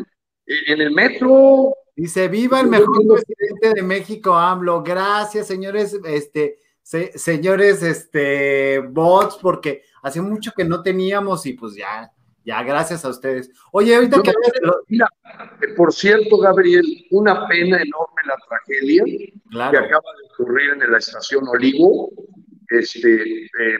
en 0.68 0.82
el 0.82 0.92
metro. 0.92 1.74
Dice, 1.96 2.28
viva 2.28 2.60
el 2.62 2.68
mejor 2.68 3.00
presidente 3.08 3.74
de 3.74 3.82
México, 3.82 4.36
AMLO. 4.36 4.84
Gracias, 4.84 5.48
señores, 5.48 6.00
este, 6.06 6.60
señores, 6.84 7.82
este, 7.82 8.80
bots, 8.80 9.40
porque 9.42 9.82
hace 10.04 10.22
mucho 10.22 10.52
que 10.56 10.64
no 10.64 10.84
teníamos 10.84 11.48
y 11.48 11.54
pues 11.54 11.74
ya, 11.76 12.12
ya, 12.48 12.64
gracias 12.64 13.04
a 13.04 13.10
ustedes. 13.10 13.52
Oye, 13.74 13.94
ahorita 13.94 14.22
que... 14.24 14.32
Mira, 14.88 15.08
por 15.76 15.92
cierto, 15.92 16.38
Gabriel, 16.38 16.86
una 17.12 17.46
pena 17.46 17.76
enorme 17.82 18.22
la 18.26 18.38
tragedia 18.48 19.04
que 19.04 19.78
acaba 19.78 20.10
de 20.18 20.34
ocurrir 20.34 20.82
en 20.82 20.90
la 20.90 20.98
estación 20.98 21.46
Olivo. 21.46 22.10
Este, 22.70 23.44
eh, 23.46 23.78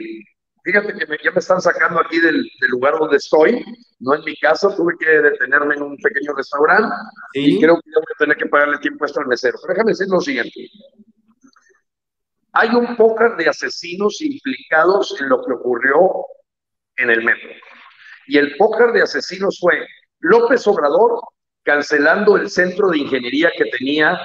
Fíjate 0.68 0.92
que 0.92 1.06
ya 1.24 1.30
me 1.30 1.38
están 1.38 1.62
sacando 1.62 1.98
aquí 1.98 2.20
del, 2.20 2.46
lugar 2.68 2.98
donde 2.98 3.16
estoy, 3.16 3.64
no 4.00 4.14
en 4.14 4.22
mi 4.22 4.36
casa, 4.36 4.76
tuve 4.76 4.92
que 4.98 5.08
detenerme 5.08 5.76
en 5.76 5.82
un 5.82 5.96
pequeño 5.96 6.34
restaurante 6.34 6.94
y 7.32 7.58
creo 7.58 7.76
que 7.76 7.90
voy 7.94 8.04
a 8.14 8.18
tener 8.18 8.36
que 8.36 8.44
pagarle 8.44 8.76
tiempo 8.76 9.06
extra 9.06 9.22
al 9.22 9.30
mesero. 9.30 9.56
Pero 9.62 9.72
déjame 9.72 9.92
decir 9.92 10.08
lo 10.10 10.20
siguiente. 10.20 10.68
Hay 12.52 12.68
un 12.74 12.96
póker 12.96 13.36
de 13.36 13.48
asesinos 13.48 14.20
implicados 14.20 15.18
en 15.18 15.30
lo 15.30 15.42
que 15.42 15.54
ocurrió 15.54 16.26
en 16.96 17.10
el 17.12 17.24
metro. 17.24 17.48
Y 18.28 18.38
el 18.38 18.56
póker 18.56 18.92
de 18.92 19.02
asesinos 19.02 19.58
fue 19.60 19.86
López 20.20 20.66
Obrador 20.66 21.20
cancelando 21.64 22.36
el 22.36 22.48
centro 22.48 22.88
de 22.88 22.98
ingeniería 22.98 23.50
que 23.56 23.64
tenía 23.66 24.18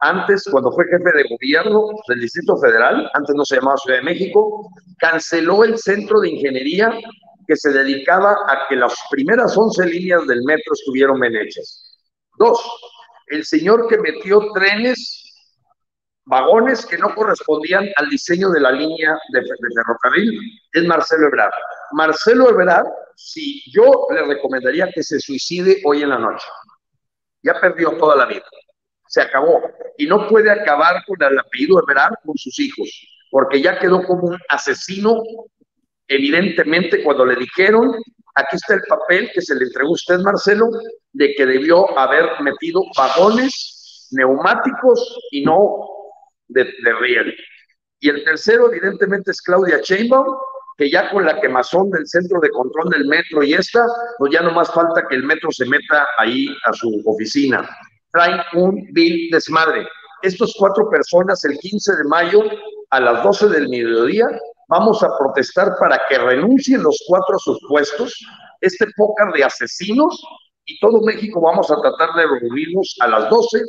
antes, 0.00 0.44
cuando 0.50 0.70
fue 0.70 0.84
jefe 0.86 1.10
de 1.12 1.24
gobierno 1.28 1.88
del 2.06 2.20
Distrito 2.20 2.56
Federal, 2.58 3.10
antes 3.14 3.34
no 3.34 3.44
se 3.44 3.56
llamaba 3.56 3.76
Ciudad 3.78 3.98
de 3.98 4.04
México, 4.04 4.70
canceló 4.98 5.64
el 5.64 5.76
centro 5.76 6.20
de 6.20 6.30
ingeniería 6.30 6.92
que 7.46 7.56
se 7.56 7.72
dedicaba 7.72 8.32
a 8.46 8.68
que 8.68 8.76
las 8.76 8.94
primeras 9.10 9.56
11 9.56 9.86
líneas 9.86 10.26
del 10.26 10.42
metro 10.44 10.72
estuvieran 10.74 11.18
bien 11.18 11.34
hechas. 11.36 11.98
Dos, 12.38 12.60
el 13.28 13.44
señor 13.44 13.88
que 13.88 13.98
metió 13.98 14.52
trenes, 14.52 15.17
vagones 16.28 16.84
que 16.84 16.98
no 16.98 17.14
correspondían 17.14 17.88
al 17.96 18.08
diseño 18.10 18.50
de 18.50 18.60
la 18.60 18.70
línea 18.70 19.18
de, 19.30 19.42
ferrocarril, 19.42 20.38
es 20.72 20.84
Marcelo 20.84 21.28
Ebrard. 21.28 21.52
Marcelo 21.92 22.50
Ebrard, 22.50 22.86
si 23.16 23.62
yo 23.72 24.06
le 24.14 24.22
recomendaría 24.22 24.90
que 24.92 25.02
se 25.02 25.18
suicide 25.20 25.80
hoy 25.84 26.02
en 26.02 26.10
la 26.10 26.18
noche. 26.18 26.46
Ya 27.42 27.58
perdió 27.58 27.92
toda 27.92 28.14
la 28.14 28.26
vida. 28.26 28.44
Se 29.06 29.22
acabó. 29.22 29.62
Y 29.96 30.06
no 30.06 30.28
puede 30.28 30.50
acabar 30.50 31.02
con 31.06 31.16
el 31.22 31.38
apellido 31.38 31.80
Ebrard 31.80 32.14
con 32.24 32.36
sus 32.36 32.58
hijos, 32.60 32.90
porque 33.30 33.62
ya 33.62 33.78
quedó 33.78 34.02
como 34.04 34.28
un 34.28 34.38
asesino 34.50 35.22
evidentemente 36.08 37.02
cuando 37.02 37.24
le 37.24 37.36
dijeron, 37.36 37.94
aquí 38.34 38.56
está 38.56 38.74
el 38.74 38.82
papel 38.88 39.30
que 39.32 39.40
se 39.40 39.54
le 39.54 39.64
entregó 39.64 39.90
a 39.90 39.94
usted, 39.94 40.18
Marcelo, 40.20 40.68
de 41.12 41.34
que 41.34 41.46
debió 41.46 41.98
haber 41.98 42.40
metido 42.40 42.82
vagones 42.96 44.08
neumáticos 44.10 45.18
y 45.30 45.44
no 45.44 45.97
de, 46.48 46.64
riel. 47.00 47.34
Y 48.00 48.08
el 48.08 48.24
tercero, 48.24 48.70
evidentemente, 48.72 49.30
es 49.30 49.42
Claudia 49.42 49.80
Chainbaum, 49.80 50.36
que 50.76 50.90
ya 50.90 51.10
con 51.10 51.24
la 51.24 51.40
quemazón 51.40 51.90
del 51.90 52.06
centro 52.06 52.40
de 52.40 52.50
control 52.50 52.90
del 52.90 53.06
metro 53.06 53.42
y 53.42 53.54
esta, 53.54 53.84
pues 54.18 54.32
ya 54.32 54.42
no 54.42 54.52
más 54.52 54.72
falta 54.72 55.02
que 55.08 55.16
el 55.16 55.24
metro 55.24 55.50
se 55.50 55.66
meta 55.66 56.06
ahí 56.18 56.46
a 56.64 56.72
su 56.72 57.02
oficina. 57.04 57.68
Traen 58.12 58.40
un 58.54 58.86
bill 58.92 59.28
desmadre. 59.30 59.88
Estos 60.22 60.54
cuatro 60.58 60.88
personas, 60.88 61.44
el 61.44 61.58
15 61.58 61.96
de 61.96 62.04
mayo, 62.04 62.42
a 62.90 63.00
las 63.00 63.22
12 63.24 63.48
del 63.48 63.68
mediodía, 63.68 64.26
vamos 64.68 65.02
a 65.02 65.10
protestar 65.18 65.76
para 65.80 66.00
que 66.08 66.18
renuncien 66.18 66.82
los 66.82 67.02
cuatro 67.06 67.36
a 67.36 67.38
sus 67.38 67.58
puestos, 67.68 68.14
este 68.60 68.86
pócar 68.96 69.32
de 69.32 69.44
asesinos, 69.44 70.22
y 70.64 70.78
todo 70.80 71.00
México 71.00 71.40
vamos 71.40 71.70
a 71.70 71.80
tratar 71.80 72.14
de 72.14 72.26
reunirnos 72.26 72.94
a 73.00 73.08
las 73.08 73.30
12, 73.30 73.62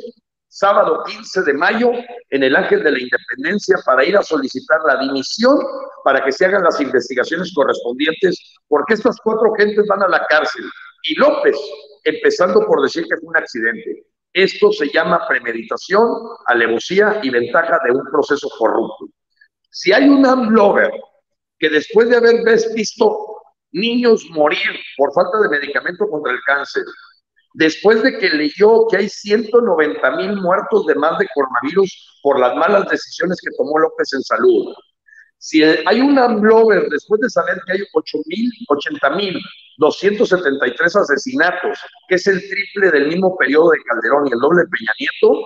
sábado 0.50 1.04
15 1.06 1.42
de 1.42 1.54
mayo, 1.54 1.92
en 2.30 2.42
el 2.42 2.56
Ángel 2.56 2.82
de 2.82 2.90
la 2.90 2.98
Independencia, 2.98 3.76
para 3.86 4.04
ir 4.04 4.16
a 4.16 4.22
solicitar 4.22 4.80
la 4.84 4.96
dimisión, 4.96 5.56
para 6.04 6.22
que 6.24 6.32
se 6.32 6.44
hagan 6.44 6.64
las 6.64 6.80
investigaciones 6.80 7.52
correspondientes, 7.54 8.58
porque 8.68 8.94
estas 8.94 9.16
cuatro 9.22 9.52
gentes 9.56 9.86
van 9.86 10.02
a 10.02 10.08
la 10.08 10.26
cárcel. 10.28 10.64
Y 11.04 11.14
López, 11.14 11.56
empezando 12.04 12.66
por 12.66 12.82
decir 12.82 13.04
que 13.04 13.16
fue 13.16 13.28
un 13.28 13.36
accidente. 13.36 14.04
Esto 14.32 14.72
se 14.72 14.88
llama 14.92 15.26
premeditación, 15.28 16.08
alevosía 16.46 17.20
y 17.22 17.30
ventaja 17.30 17.78
de 17.84 17.92
un 17.92 18.04
proceso 18.10 18.48
corrupto. 18.58 19.06
Si 19.70 19.92
hay 19.92 20.08
un 20.08 20.26
AMLover 20.26 20.90
que 21.58 21.68
después 21.68 22.08
de 22.08 22.16
haber 22.16 22.42
visto 22.74 23.36
niños 23.72 24.26
morir 24.30 24.70
por 24.96 25.12
falta 25.12 25.38
de 25.38 25.48
medicamento 25.48 26.08
contra 26.08 26.32
el 26.32 26.40
cáncer, 26.44 26.82
después 27.54 28.02
de 28.02 28.18
que 28.18 28.30
leyó 28.30 28.86
que 28.88 28.98
hay 28.98 29.08
190 29.08 30.10
mil 30.16 30.36
muertos 30.36 30.86
de 30.86 30.94
más 30.94 31.18
de 31.18 31.28
coronavirus 31.34 32.20
por 32.22 32.38
las 32.38 32.54
malas 32.56 32.88
decisiones 32.88 33.40
que 33.40 33.50
tomó 33.56 33.78
López 33.78 34.12
en 34.12 34.22
salud, 34.22 34.74
si 35.42 35.62
hay 35.62 36.00
un 36.00 36.18
AMLover 36.18 36.88
después 36.90 37.18
de 37.22 37.30
saber 37.30 37.58
que 37.64 37.72
hay 37.72 37.80
8 37.94 38.18
mil, 38.26 38.50
80 38.68 39.10
mil 39.10 39.40
273 39.78 40.96
asesinatos, 40.96 41.78
que 42.08 42.16
es 42.16 42.26
el 42.26 42.40
triple 42.40 42.90
del 42.90 43.08
mismo 43.08 43.34
periodo 43.38 43.70
de 43.70 43.78
Calderón 43.88 44.28
y 44.28 44.32
el 44.32 44.38
doble 44.38 44.60
de 44.60 44.68
Peña 44.68 44.92
Nieto, 44.98 45.42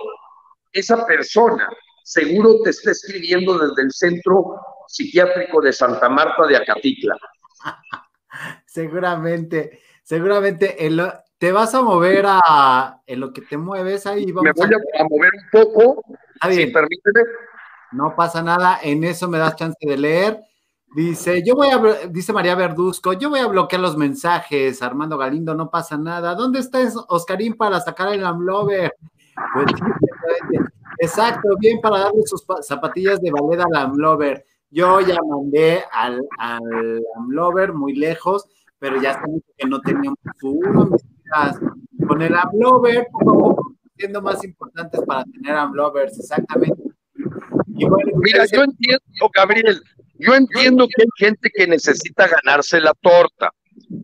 esa 0.73 1.05
persona 1.05 1.69
seguro 2.03 2.61
te 2.61 2.71
está 2.71 2.91
escribiendo 2.91 3.57
desde 3.57 3.83
el 3.83 3.91
centro 3.93 4.59
psiquiátrico 4.87 5.61
de 5.61 5.71
Santa 5.71 6.09
Marta 6.09 6.45
de 6.45 6.57
Acatitla. 6.57 7.15
seguramente, 8.65 9.79
seguramente 10.03 10.85
te 11.37 11.51
vas 11.51 11.73
a 11.75 11.81
mover 11.81 12.25
a 12.27 13.01
en 13.05 13.19
lo 13.19 13.33
que 13.33 13.41
te 13.41 13.57
mueves 13.57 14.05
ahí. 14.05 14.25
Me 14.27 14.33
voy 14.33 14.43
a, 14.43 15.03
mover 15.03 15.31
un 15.33 15.49
poco, 15.51 16.03
si 16.49 16.67
permíteme. 16.67 17.21
No 17.91 18.15
pasa 18.15 18.41
nada, 18.41 18.79
en 18.81 19.03
eso 19.03 19.29
me 19.29 19.37
das 19.37 19.55
chance 19.55 19.77
de 19.79 19.97
leer. 19.97 20.39
Dice, 20.95 21.43
yo 21.45 21.55
voy 21.55 21.67
a, 21.67 22.07
dice 22.07 22.31
María 22.31 22.55
Verduzco, 22.55 23.13
yo 23.13 23.29
voy 23.29 23.39
a 23.39 23.47
bloquear 23.47 23.81
los 23.81 23.97
mensajes, 23.97 24.81
Armando 24.81 25.17
Galindo, 25.17 25.53
no 25.53 25.69
pasa 25.69 25.97
nada. 25.97 26.35
¿Dónde 26.35 26.59
está 26.59 26.79
Oscarín 27.09 27.55
para 27.55 27.79
sacar 27.81 28.13
el 28.13 28.25
Amlover? 28.25 28.93
Pues, 29.53 29.65
Exacto, 30.99 31.49
bien 31.59 31.81
para 31.81 31.99
darle 31.99 32.21
sus 32.25 32.45
zapatillas 32.61 33.21
de 33.21 33.31
ballet 33.31 33.59
al 33.61 33.75
Amlover. 33.75 34.45
Yo 34.69 35.01
ya 35.01 35.17
mandé 35.27 35.83
al, 35.91 36.21
al 36.37 37.03
Amlover 37.17 37.73
muy 37.73 37.93
lejos, 37.95 38.47
pero 38.79 39.01
ya 39.01 39.11
está 39.11 39.25
que 39.57 39.67
no 39.67 39.81
teníamos 39.81 40.17
uno. 40.41 40.95
Con 42.07 42.21
el 42.21 42.35
Amlover, 42.35 43.07
siendo 43.97 44.21
más 44.21 44.43
importantes 44.43 45.01
para 45.05 45.23
tener 45.25 45.55
Amlovers, 45.55 46.19
exactamente. 46.19 46.83
Mira, 47.67 48.45
yo 48.51 48.63
entiendo, 48.63 49.29
Gabriel, 49.33 49.81
yo 50.19 50.35
entiendo 50.35 50.87
que 50.87 51.03
hay 51.03 51.27
gente 51.27 51.49
que 51.53 51.67
necesita 51.67 52.27
ganarse 52.27 52.79
la 52.79 52.93
torta. 53.01 53.51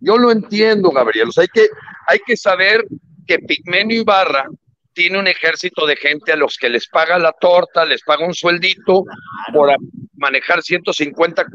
Yo 0.02 0.18
lo 0.18 0.32
entiendo, 0.32 0.90
Gabriel. 0.92 1.30
O 1.30 1.32
sea, 1.32 1.44
hay 1.44 1.48
que, 1.48 1.68
hay 2.08 2.20
que 2.26 2.36
saber 2.36 2.86
que 3.28 3.40
Pigmenio 3.40 4.02
Ibarra 4.02 4.46
tiene 4.94 5.20
un 5.20 5.28
ejército 5.28 5.86
de 5.86 5.96
gente 5.96 6.34
a 6.34 6.36
los 6.36 6.58
que 6.58 6.70
les 6.70 6.88
paga 6.90 7.18
la 7.18 7.32
torta, 7.32 7.86
les 7.86 8.04
paga 8.04 8.26
un 8.26 8.34
sueldito 8.34 9.06
por 9.54 9.70
manejar 10.16 10.62
150 10.62 11.46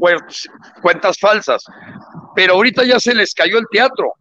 cuentas 0.81 1.19
falsas. 1.19 1.63
Pero 2.35 2.53
ahorita 2.53 2.83
ya 2.83 2.99
se 2.99 3.13
les 3.13 3.33
cayó 3.33 3.59
el 3.59 3.65
teatro, 3.71 4.13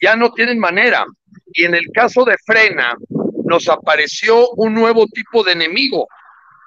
ya 0.00 0.16
no 0.16 0.32
tienen 0.32 0.58
manera. 0.58 1.04
Y 1.52 1.64
en 1.64 1.74
el 1.74 1.84
caso 1.92 2.24
de 2.24 2.36
Frena, 2.44 2.96
nos 3.44 3.68
apareció 3.68 4.50
un 4.50 4.74
nuevo 4.74 5.06
tipo 5.06 5.42
de 5.42 5.52
enemigo. 5.52 6.06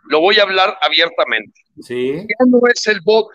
Lo 0.05 0.19
voy 0.19 0.39
a 0.39 0.43
hablar 0.43 0.77
abiertamente. 0.81 1.61
Sí. 1.81 2.13
Ya 2.13 2.45
no 2.47 2.59
es 2.73 2.87
el 2.87 3.01
bot. 3.01 3.27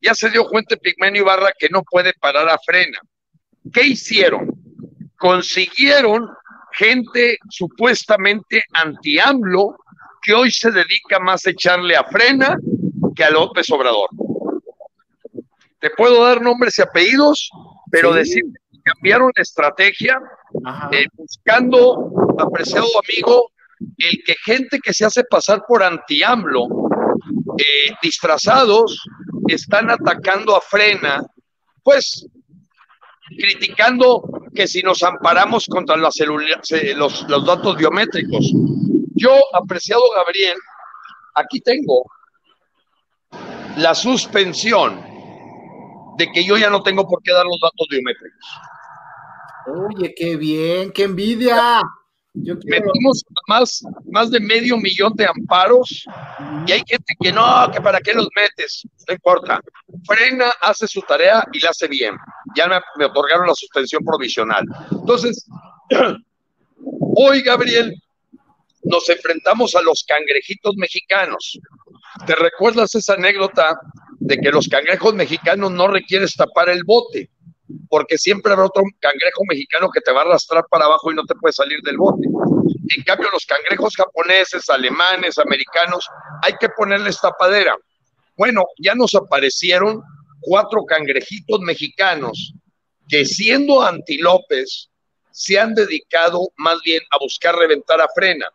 Ya 0.00 0.14
se 0.14 0.30
dio 0.30 0.44
cuenta 0.44 0.76
Pigmenio 0.76 1.22
Ibarra 1.22 1.52
que 1.58 1.68
no 1.68 1.82
puede 1.82 2.12
parar 2.14 2.48
a 2.48 2.58
Frena. 2.58 2.98
¿Qué 3.72 3.82
hicieron? 3.84 4.48
Consiguieron 5.16 6.28
gente 6.72 7.38
supuestamente 7.48 8.62
anti-AMLO 8.72 9.76
que 10.24 10.34
hoy 10.34 10.50
se 10.50 10.70
dedica 10.70 11.18
más 11.20 11.46
a 11.46 11.50
echarle 11.50 11.96
a 11.96 12.04
frena 12.04 12.56
que 13.14 13.24
a 13.24 13.30
López 13.30 13.70
Obrador. 13.70 14.08
Te 15.78 15.90
puedo 15.90 16.24
dar 16.24 16.40
nombres 16.40 16.78
y 16.78 16.82
apellidos, 16.82 17.50
pero 17.90 18.12
decir 18.12 18.42
que 18.42 18.63
cambiaron 18.84 19.32
la 19.34 19.42
estrategia 19.42 20.20
eh, 20.92 21.06
buscando, 21.14 22.12
apreciado 22.38 22.86
amigo, 23.02 23.50
el 23.98 24.22
que 24.24 24.34
gente 24.44 24.78
que 24.78 24.92
se 24.92 25.04
hace 25.04 25.24
pasar 25.24 25.64
por 25.66 25.82
anti-AMLO, 25.82 26.66
eh, 27.58 27.92
disfrazados, 28.02 29.02
están 29.48 29.90
atacando 29.90 30.54
a 30.56 30.60
frena, 30.60 31.22
pues 31.82 32.26
criticando 33.38 34.22
que 34.54 34.66
si 34.66 34.82
nos 34.82 35.02
amparamos 35.02 35.66
contra 35.66 35.96
los, 35.96 36.16
los 36.16 37.46
datos 37.46 37.76
biométricos. 37.76 38.52
Yo, 39.14 39.32
apreciado 39.54 40.02
Gabriel, 40.14 40.58
aquí 41.34 41.60
tengo 41.60 42.04
la 43.76 43.94
suspensión 43.94 45.00
de 46.16 46.30
que 46.32 46.44
yo 46.44 46.56
ya 46.56 46.70
no 46.70 46.82
tengo 46.82 47.08
por 47.08 47.22
qué 47.22 47.32
dar 47.32 47.44
los 47.44 47.58
datos 47.60 47.86
biométricos. 47.90 48.38
Oye, 49.66 50.14
qué 50.14 50.36
bien, 50.36 50.92
qué 50.92 51.04
envidia. 51.04 51.82
Metimos 52.34 53.24
más, 53.46 53.82
más 54.10 54.30
de 54.30 54.40
medio 54.40 54.76
millón 54.76 55.12
de 55.14 55.24
amparos 55.24 56.04
y 56.66 56.72
hay 56.72 56.82
gente 56.84 57.14
que 57.20 57.32
no, 57.32 57.70
que 57.72 57.80
para 57.80 58.00
qué 58.00 58.12
los 58.12 58.28
metes, 58.34 58.82
no 59.06 59.14
importa. 59.14 59.60
Frena, 60.04 60.50
hace 60.60 60.88
su 60.88 61.00
tarea 61.02 61.46
y 61.52 61.60
la 61.60 61.70
hace 61.70 61.86
bien. 61.86 62.16
Ya 62.56 62.66
me, 62.66 63.04
otorgaron 63.04 63.46
la 63.46 63.54
suspensión 63.54 64.04
provisional. 64.04 64.64
Entonces, 64.90 65.46
hoy, 67.16 67.40
Gabriel, 67.42 67.94
nos 68.82 69.08
enfrentamos 69.08 69.76
a 69.76 69.82
los 69.82 70.04
cangrejitos 70.04 70.74
mexicanos. 70.76 71.58
¿Te 72.26 72.34
recuerdas 72.34 72.96
esa 72.96 73.14
anécdota 73.14 73.78
de 74.18 74.38
que 74.38 74.50
los 74.50 74.68
cangrejos 74.68 75.14
mexicanos 75.14 75.70
no 75.70 75.86
requieren 75.86 76.28
tapar 76.36 76.68
el 76.68 76.82
bote? 76.82 77.30
Porque 77.88 78.18
siempre 78.18 78.52
habrá 78.52 78.66
otro 78.66 78.82
cangrejo 79.00 79.42
mexicano 79.48 79.88
que 79.90 80.00
te 80.00 80.12
va 80.12 80.20
a 80.20 80.24
arrastrar 80.24 80.64
para 80.70 80.84
abajo 80.84 81.10
y 81.10 81.14
no 81.14 81.24
te 81.24 81.34
puede 81.34 81.52
salir 81.52 81.80
del 81.82 81.96
bote. 81.96 82.26
En 82.96 83.02
cambio, 83.04 83.30
los 83.30 83.46
cangrejos 83.46 83.96
japoneses, 83.96 84.68
alemanes, 84.68 85.38
americanos, 85.38 86.08
hay 86.42 86.54
que 86.60 86.68
ponerles 86.68 87.20
tapadera. 87.20 87.76
Bueno, 88.36 88.64
ya 88.78 88.94
nos 88.94 89.14
aparecieron 89.14 90.02
cuatro 90.40 90.84
cangrejitos 90.84 91.60
mexicanos 91.60 92.54
que 93.08 93.24
siendo 93.24 93.82
antilopes 93.82 94.90
se 95.30 95.58
han 95.58 95.74
dedicado 95.74 96.48
más 96.56 96.80
bien 96.84 97.02
a 97.10 97.18
buscar 97.18 97.56
reventar 97.56 98.00
a 98.00 98.08
frena, 98.14 98.46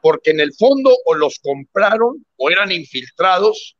porque 0.00 0.30
en 0.30 0.40
el 0.40 0.52
fondo 0.54 0.96
o 1.06 1.14
los 1.14 1.38
compraron 1.40 2.24
o 2.36 2.50
eran 2.50 2.70
infiltrados 2.70 3.76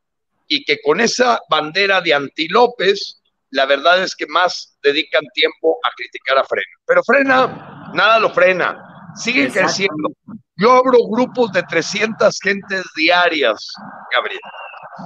y 0.49 0.65
que 0.65 0.81
con 0.81 1.01
esa 1.01 1.41
bandera 1.49 2.01
de 2.01 2.15
antilopes 2.15 3.21
la 3.51 3.67
verdad 3.67 4.03
es 4.03 4.15
que 4.15 4.27
más 4.27 4.79
dedican 4.83 5.25
tiempo 5.35 5.79
a 5.85 5.91
criticar 5.97 6.39
a 6.39 6.45
Frena. 6.45 6.77
Pero 6.87 7.03
Frena, 7.03 7.91
nada 7.95 8.19
lo 8.19 8.31
frena, 8.31 9.11
sigue 9.15 9.51
creciendo. 9.51 10.11
Yo 10.57 10.73
abro 10.73 10.99
grupos 11.09 11.53
de 11.53 11.63
300 11.63 12.39
gentes 12.41 12.85
diarias, 12.97 13.73
Gabriel. 14.13 14.41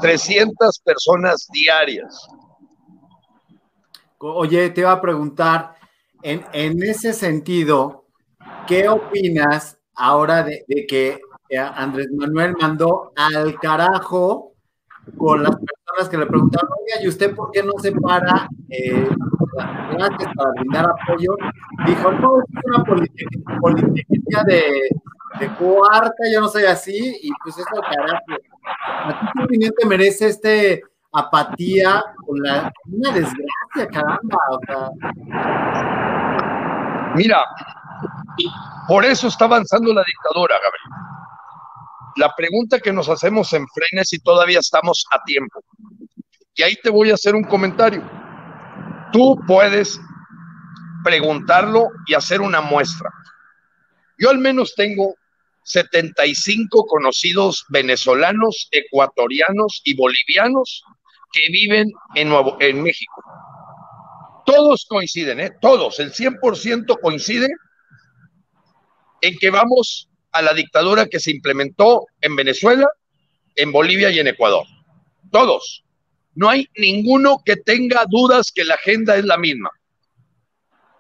300 0.01 0.81
personas 0.81 1.47
diarias. 1.53 2.27
Oye, 4.19 4.71
te 4.71 4.81
iba 4.81 4.93
a 4.93 5.01
preguntar, 5.01 5.75
en, 6.23 6.45
en 6.53 6.83
ese 6.83 7.13
sentido, 7.13 8.07
¿qué 8.67 8.89
opinas 8.89 9.77
ahora 9.95 10.43
de, 10.43 10.65
que 10.89 11.21
eh, 11.49 11.59
Andrés 11.59 12.09
Manuel 12.13 12.55
mandó 12.59 13.13
al 13.17 13.59
carajo 13.59 14.55
con 15.17 15.43
las 15.43 15.57
personas 15.93 16.09
que 16.11 16.19
le 16.19 16.27
preguntaron, 16.27 16.69
oiga, 16.71 17.05
¿y 17.05 17.09
usted 17.09 17.35
por 17.35 17.51
qué 17.51 17.63
no 17.63 17.73
se 17.79 17.93
para 17.93 18.49
eh, 18.71 19.09
para 19.57 20.51
brindar 20.57 20.87
apoyo? 20.87 21.37
Dijo, 21.87 22.13
no, 22.13 22.41
es 22.41 22.65
una 22.65 22.85
política 23.61 24.43
de, 24.47 24.89
de 25.39 25.55
cuarta, 25.57 26.23
yo 26.33 26.41
no 26.41 26.49
soy 26.49 26.65
así, 26.65 27.17
y 27.23 27.31
pues 27.43 27.59
es 27.59 27.67
al 27.67 27.83
carajo. 27.83 28.25
¿A 28.85 29.33
ti 29.33 29.43
opinión 29.43 29.73
te 29.79 29.87
merece 29.87 30.29
este 30.29 30.83
apatía 31.13 32.03
con 32.27 32.39
la, 32.41 32.73
una 32.87 33.13
desgracia, 33.13 33.89
caramba? 33.93 34.39
O 34.51 34.59
sea. 34.67 34.91
Mira, 37.15 37.45
por 38.89 39.05
eso 39.05 39.29
está 39.29 39.45
avanzando 39.45 39.93
la 39.93 40.03
dictadura, 40.05 40.55
Gabriel. 40.55 41.13
La 42.17 42.35
pregunta 42.35 42.79
que 42.79 42.93
nos 42.93 43.09
hacemos 43.09 43.53
en 43.53 43.67
frenes 43.69 44.11
si 44.11 44.19
todavía 44.19 44.59
estamos 44.59 45.07
a 45.13 45.23
tiempo. 45.25 45.63
Y 46.55 46.63
ahí 46.63 46.77
te 46.83 46.91
voy 46.91 47.11
a 47.11 47.15
hacer 47.15 47.35
un 47.35 47.45
comentario. 47.45 48.03
Tú 49.13 49.39
puedes 49.47 50.01
preguntarlo 51.03 51.89
y 52.07 52.15
hacer 52.15 52.41
una 52.41 52.61
muestra. 52.61 53.11
Yo 54.19 54.31
al 54.31 54.39
menos 54.39 54.75
tengo 54.75 55.15
75 55.65 56.87
conocidos 56.87 57.65
venezolanos, 57.69 58.69
ecuatorianos 58.71 59.81
y 59.85 59.95
bolivianos 59.95 60.85
que 61.33 61.47
viven 61.51 61.91
en, 62.15 62.29
Nuevo, 62.29 62.57
en 62.61 62.83
México. 62.83 63.23
Todos 64.45 64.87
coinciden, 64.89 65.41
¿eh? 65.41 65.51
todos, 65.61 66.01
el 66.01 66.13
100% 66.13 66.99
coincide 67.01 67.49
en 69.21 69.39
que 69.39 69.51
vamos 69.51 70.09
a 70.33 70.43
la 70.43 70.53
dictadura 70.53 71.07
que 71.07 71.21
se 71.21 71.31
implementó 71.31 72.07
en 72.21 72.35
Venezuela, 72.37 72.87
en 73.55 73.71
Bolivia 73.71 74.11
y 74.11 74.19
en 74.19 74.27
Ecuador. 74.27 74.67
Todos. 75.31 75.85
No 76.35 76.49
hay 76.49 76.69
ninguno 76.77 77.43
que 77.45 77.57
tenga 77.57 78.05
dudas 78.09 78.51
que 78.55 78.65
la 78.65 78.75
agenda 78.75 79.17
es 79.17 79.25
la 79.25 79.37
misma. 79.37 79.71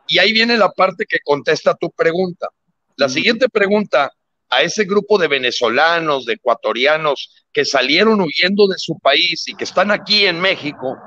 Y 0.09 0.18
ahí 0.18 0.33
viene 0.33 0.57
la 0.57 0.70
parte 0.70 1.07
que 1.09 1.18
contesta 1.24 1.74
tu 1.74 1.91
pregunta. 1.91 2.49
La 2.97 3.09
siguiente 3.09 3.49
pregunta 3.49 4.12
a 4.51 4.61
ese 4.61 4.85
grupo 4.85 5.16
de 5.16 5.28
venezolanos, 5.28 6.26
de 6.26 6.35
ecuatorianos 6.35 7.47
que 7.53 7.64
salieron 7.64 8.20
huyendo 8.20 8.68
de 8.68 8.76
su 8.76 8.99
país 8.99 9.49
y 9.49 9.55
que 9.55 9.64
están 9.64 9.91
aquí 9.91 10.26
en 10.26 10.39
México, 10.41 10.99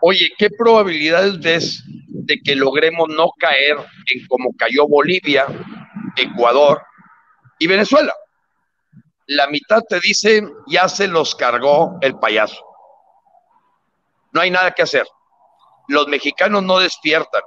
oye, 0.00 0.30
¿qué 0.38 0.48
probabilidades 0.48 1.38
ves 1.40 1.84
de 2.08 2.40
que 2.40 2.56
logremos 2.56 3.08
no 3.10 3.30
caer 3.38 3.76
en 4.12 4.26
como 4.26 4.54
cayó 4.56 4.88
Bolivia, 4.88 5.46
Ecuador 6.16 6.80
y 7.58 7.66
Venezuela? 7.66 8.14
La 9.26 9.46
mitad 9.48 9.82
te 9.86 10.00
dice, 10.00 10.42
ya 10.68 10.88
se 10.88 11.06
los 11.06 11.34
cargó 11.34 11.98
el 12.00 12.18
payaso. 12.18 12.67
No 14.38 14.42
hay 14.42 14.52
nada 14.52 14.70
que 14.70 14.82
hacer. 14.82 15.04
Los 15.88 16.06
mexicanos 16.06 16.62
no 16.62 16.78
despiertan. 16.78 17.42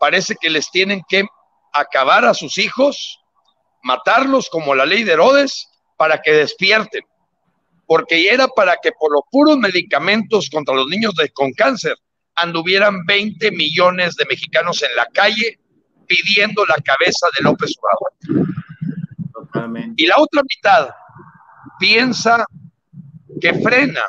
Parece 0.00 0.34
que 0.34 0.50
les 0.50 0.68
tienen 0.72 1.00
que 1.08 1.24
acabar 1.72 2.24
a 2.24 2.34
sus 2.34 2.58
hijos 2.58 3.20
matarlos 3.84 4.50
como 4.50 4.74
la 4.74 4.84
ley 4.84 5.04
de 5.04 5.12
Herodes 5.12 5.68
para 5.96 6.20
que 6.20 6.32
despierten, 6.32 7.02
porque 7.86 8.28
era 8.28 8.48
para 8.48 8.76
que 8.82 8.90
por 8.90 9.12
los 9.12 9.22
puros 9.30 9.56
medicamentos 9.56 10.50
contra 10.50 10.74
los 10.74 10.88
niños 10.88 11.14
de, 11.14 11.28
con 11.28 11.52
cáncer 11.52 11.94
anduvieran 12.34 13.06
20 13.06 13.52
millones 13.52 14.16
de 14.16 14.24
mexicanos 14.24 14.82
en 14.82 14.96
la 14.96 15.06
calle 15.14 15.60
pidiendo 16.08 16.66
la 16.66 16.74
cabeza 16.84 17.28
de 17.38 17.44
López 17.44 17.72
Obrador. 17.78 18.14
Y 19.96 20.08
la 20.08 20.18
otra 20.18 20.42
mitad 20.42 20.88
piensa 21.78 22.44
que 23.40 23.54
frena, 23.54 24.02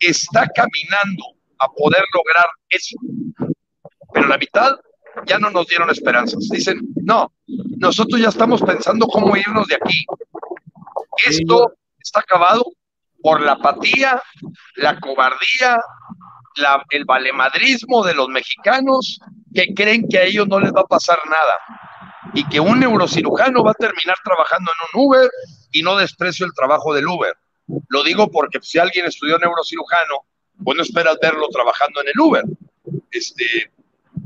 está 0.00 0.48
caminando 0.48 1.35
a 1.58 1.68
poder 1.68 2.04
lograr 2.14 2.46
eso. 2.68 2.96
Pero 4.12 4.28
la 4.28 4.38
mitad 4.38 4.76
ya 5.26 5.38
no 5.38 5.50
nos 5.50 5.66
dieron 5.66 5.90
esperanzas. 5.90 6.48
Dicen, 6.50 6.80
no, 7.02 7.32
nosotros 7.78 8.20
ya 8.20 8.28
estamos 8.28 8.62
pensando 8.62 9.06
cómo 9.06 9.36
irnos 9.36 9.66
de 9.66 9.76
aquí. 9.76 10.04
Esto 11.26 11.72
está 11.98 12.20
acabado 12.20 12.64
por 13.22 13.40
la 13.40 13.52
apatía, 13.52 14.22
la 14.76 15.00
cobardía, 15.00 15.78
la, 16.56 16.84
el 16.90 17.04
valemadrismo 17.04 18.04
de 18.04 18.14
los 18.14 18.28
mexicanos 18.28 19.18
que 19.54 19.74
creen 19.74 20.06
que 20.08 20.18
a 20.18 20.24
ellos 20.24 20.46
no 20.48 20.60
les 20.60 20.72
va 20.72 20.82
a 20.82 20.86
pasar 20.86 21.18
nada 21.26 21.58
y 22.34 22.46
que 22.48 22.60
un 22.60 22.80
neurocirujano 22.80 23.64
va 23.64 23.70
a 23.70 23.74
terminar 23.74 24.16
trabajando 24.22 24.70
en 24.70 25.00
un 25.00 25.06
Uber 25.06 25.30
y 25.72 25.82
no 25.82 25.96
desprecio 25.96 26.46
el 26.46 26.52
trabajo 26.52 26.94
del 26.94 27.06
Uber. 27.06 27.34
Lo 27.88 28.02
digo 28.04 28.30
porque 28.30 28.58
si 28.62 28.78
alguien 28.78 29.06
estudió 29.06 29.38
neurocirujano, 29.38 30.26
pues 30.64 30.76
no 30.76 30.82
esperas 30.82 31.16
verlo 31.20 31.48
trabajando 31.48 32.00
en 32.00 32.08
el 32.08 32.20
Uber. 32.20 32.44
Este, 33.10 33.70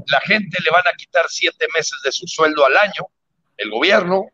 la 0.06 0.20
gente 0.20 0.58
le 0.64 0.70
van 0.70 0.86
a 0.86 0.96
quitar 0.96 1.24
siete 1.28 1.66
meses 1.74 1.98
de 2.04 2.12
su 2.12 2.26
sueldo 2.26 2.64
al 2.64 2.76
año, 2.76 3.06
el 3.56 3.70
gobierno, 3.70 4.26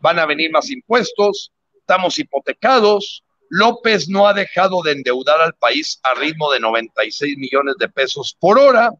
van 0.00 0.18
a 0.18 0.26
venir 0.26 0.50
más 0.50 0.70
impuestos, 0.70 1.52
estamos 1.78 2.18
hipotecados, 2.18 3.24
López 3.48 4.08
no 4.08 4.26
ha 4.26 4.34
dejado 4.34 4.82
de 4.82 4.92
endeudar 4.92 5.40
al 5.40 5.54
país 5.54 6.00
a 6.02 6.14
ritmo 6.14 6.50
de 6.50 6.60
96 6.60 7.36
millones 7.38 7.76
de 7.78 7.88
pesos 7.88 8.36
por 8.38 8.58
hora, 8.58 8.90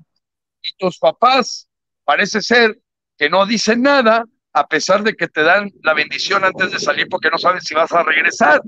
y 0.63 0.73
tus 0.77 0.99
papás 0.99 1.69
parece 2.05 2.41
ser 2.43 2.79
que 3.19 3.29
no 3.31 3.47
dicen 3.47 3.83
nada, 3.83 4.25
a 4.53 4.67
pesar 4.67 5.03
de 5.03 5.15
que 5.15 5.29
te 5.29 5.43
dan 5.43 5.71
la 5.83 5.95
bendición 5.95 6.45
antes 6.45 6.73
de 6.73 6.79
salir 6.79 7.09
porque 7.09 7.31
no 7.31 7.39
saben 7.39 7.61
si 7.61 7.75
vas 7.75 7.93
a 7.93 8.03
regresar. 8.03 8.63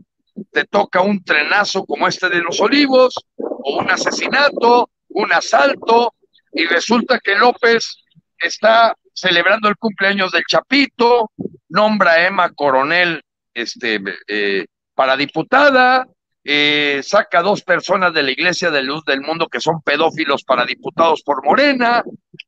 Te 0.52 0.64
toca 0.64 1.00
un 1.00 1.24
trenazo 1.24 1.84
como 1.84 2.06
este 2.06 2.28
de 2.28 2.40
los 2.40 2.60
olivos, 2.60 3.14
o 3.62 3.78
un 3.78 3.90
asesinato, 3.90 4.90
un 5.08 5.32
asalto, 5.32 6.14
y 6.52 6.66
resulta 6.66 7.20
que 7.20 7.34
López 7.34 8.04
está 8.38 8.94
celebrando 9.12 9.68
el 9.68 9.76
cumpleaños 9.76 10.32
del 10.32 10.44
Chapito, 10.48 11.30
nombra 11.68 12.12
a 12.12 12.26
Emma 12.26 12.50
Coronel 12.50 13.22
este, 13.52 14.00
eh, 14.28 14.66
para 14.94 15.16
diputada, 15.16 16.06
eh, 16.44 17.00
saca 17.02 17.42
dos 17.42 17.62
personas 17.62 18.14
de 18.14 18.22
la 18.22 18.30
Iglesia 18.30 18.70
de 18.70 18.82
Luz 18.82 19.04
del 19.04 19.20
Mundo 19.20 19.48
que 19.48 19.60
son 19.60 19.82
pedófilos 19.82 20.44
para 20.44 20.64
diputados 20.64 21.22
por 21.22 21.44
Morena, 21.44 22.02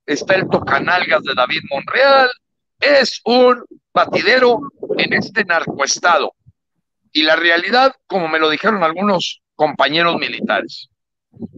está 0.07 0.37
el 0.37 0.49
tocanalgas 0.49 1.23
de 1.23 1.35
David 1.35 1.63
Monreal, 1.71 2.31
es 2.81 3.21
un 3.25 3.65
batidero 3.93 4.61
en 4.97 5.13
este 5.13 5.45
narcoestado. 5.45 6.35
Y 7.13 7.25
la 7.25 7.37
realidad, 7.37 7.95
como 8.07 8.29
me 8.29 8.39
lo 8.39 8.49
dijeron 8.49 8.83
algunos 8.83 9.43
compañeros 9.55 10.17
militares, 10.17 10.89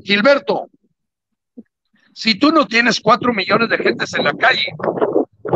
Gilberto, 0.02 0.68
si 2.14 2.34
tú 2.38 2.52
no 2.52 2.66
tienes 2.66 3.00
cuatro 3.00 3.32
millones 3.32 3.68
de 3.68 3.78
gentes 3.78 4.12
en 4.14 4.24
la 4.24 4.34
calle, 4.34 4.66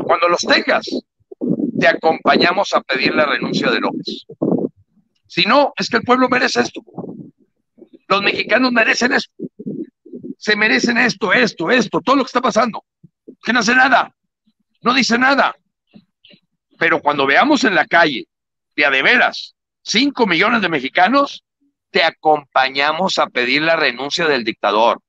cuando 0.04 0.28
los 0.28 0.40
tengas, 0.40 0.86
te 1.78 1.88
acompañamos 1.88 2.72
a 2.72 2.80
pedir 2.80 3.14
la 3.14 3.26
renuncia 3.26 3.70
de 3.70 3.80
López. 3.80 4.26
Si 5.26 5.44
no, 5.44 5.72
es 5.76 5.88
que 5.88 5.98
el 5.98 6.02
pueblo 6.02 6.28
merece 6.28 6.60
esto. 6.60 6.82
Los 8.08 8.22
mexicanos 8.22 8.72
merecen 8.72 9.12
esto. 9.12 9.32
Se 10.38 10.56
merecen 10.56 10.96
esto, 10.98 11.32
esto, 11.32 11.70
esto, 11.70 12.00
todo 12.00 12.16
lo 12.16 12.22
que 12.22 12.28
está 12.28 12.40
pasando. 12.40 12.84
Que 13.42 13.52
no 13.52 13.60
hace 13.60 13.74
nada. 13.74 14.14
No 14.82 14.94
dice 14.94 15.18
nada. 15.18 15.54
Pero 16.78 17.00
cuando 17.00 17.26
veamos 17.26 17.64
en 17.64 17.74
la 17.74 17.86
calle, 17.86 18.26
de 18.76 18.84
a 18.84 18.90
de 18.90 19.02
veras, 19.02 19.56
cinco 19.82 20.26
millones 20.26 20.62
de 20.62 20.68
mexicanos, 20.68 21.42
te 21.96 22.04
acompañamos 22.04 23.16
a 23.16 23.26
pedir 23.28 23.62
la 23.62 23.74
renuncia 23.74 24.28
del 24.28 24.44
dictador. 24.44 25.00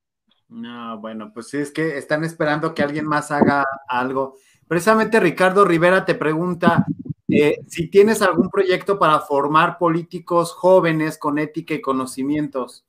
No, 0.48 0.98
bueno, 0.98 1.32
pues 1.34 1.50
sí, 1.50 1.58
es 1.58 1.70
que 1.70 1.98
están 1.98 2.24
esperando 2.24 2.74
que 2.74 2.82
alguien 2.82 3.04
más 3.04 3.30
haga 3.30 3.62
algo. 3.86 4.38
Precisamente 4.66 5.20
Ricardo 5.20 5.66
Rivera 5.66 6.06
te 6.06 6.14
pregunta 6.14 6.86
eh, 7.28 7.58
si 7.66 7.90
tienes 7.90 8.22
algún 8.22 8.48
proyecto 8.48 8.98
para 8.98 9.20
formar 9.20 9.76
políticos 9.76 10.54
jóvenes 10.54 11.18
con 11.18 11.38
ética 11.38 11.74
y 11.74 11.82
conocimientos. 11.82 12.86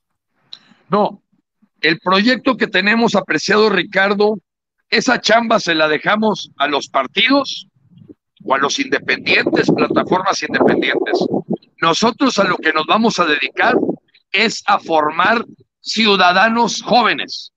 No, 0.87 1.21
el 1.81 1.99
proyecto 1.99 2.55
que 2.55 2.67
tenemos, 2.67 3.15
apreciado 3.15 3.69
Ricardo, 3.69 4.39
esa 4.89 5.19
chamba 5.19 5.59
se 5.59 5.75
la 5.75 5.89
dejamos 5.89 6.53
a 6.55 6.69
los 6.69 6.87
partidos 6.87 7.67
o 8.45 8.55
a 8.55 8.59
los 8.59 8.79
independientes, 8.79 9.69
plataformas 9.69 10.41
independientes. 10.41 11.19
Nosotros 11.81 12.37
a 12.39 12.43
lo 12.43 12.57
que 12.57 12.73
nos 12.73 12.85
vamos 12.85 13.19
a 13.19 13.25
dedicar 13.25 13.75
es 14.31 14.63
a 14.65 14.79
formar 14.79 15.43
ciudadanos 15.81 16.81
jóvenes, 16.81 17.51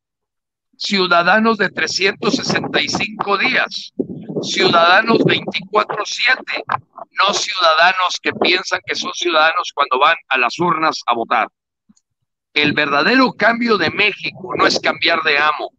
ciudadanos 0.77 1.59
de 1.59 1.71
365 1.71 3.39
días, 3.39 3.93
ciudadanos 4.43 5.19
24/7, 5.19 6.65
no 7.13 7.35
ciudadanos 7.35 8.19
que 8.23 8.33
piensan 8.33 8.81
que 8.85 8.95
son 8.95 9.13
ciudadanos 9.15 9.73
cuando 9.75 9.99
van 9.99 10.17
a 10.29 10.39
las 10.39 10.59
urnas 10.59 11.01
a 11.07 11.15
votar. 11.15 11.49
El 12.55 12.73
verdadero 12.73 13.33
cambio 13.33 13.79
de 13.79 13.91
México 13.91 14.55
no 14.57 14.67
es 14.67 14.79
cambiar 14.79 15.23
de 15.23 15.39
amo, 15.39 15.73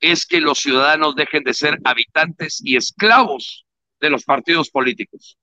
es 0.00 0.26
que 0.26 0.40
los 0.40 0.58
ciudadanos 0.58 1.14
dejen 1.14 1.44
de 1.44 1.54
ser 1.54 1.78
habitantes 1.84 2.60
y 2.64 2.76
esclavos 2.76 3.64
de 4.00 4.10
los 4.10 4.24
partidos 4.24 4.70
políticos. 4.70 5.35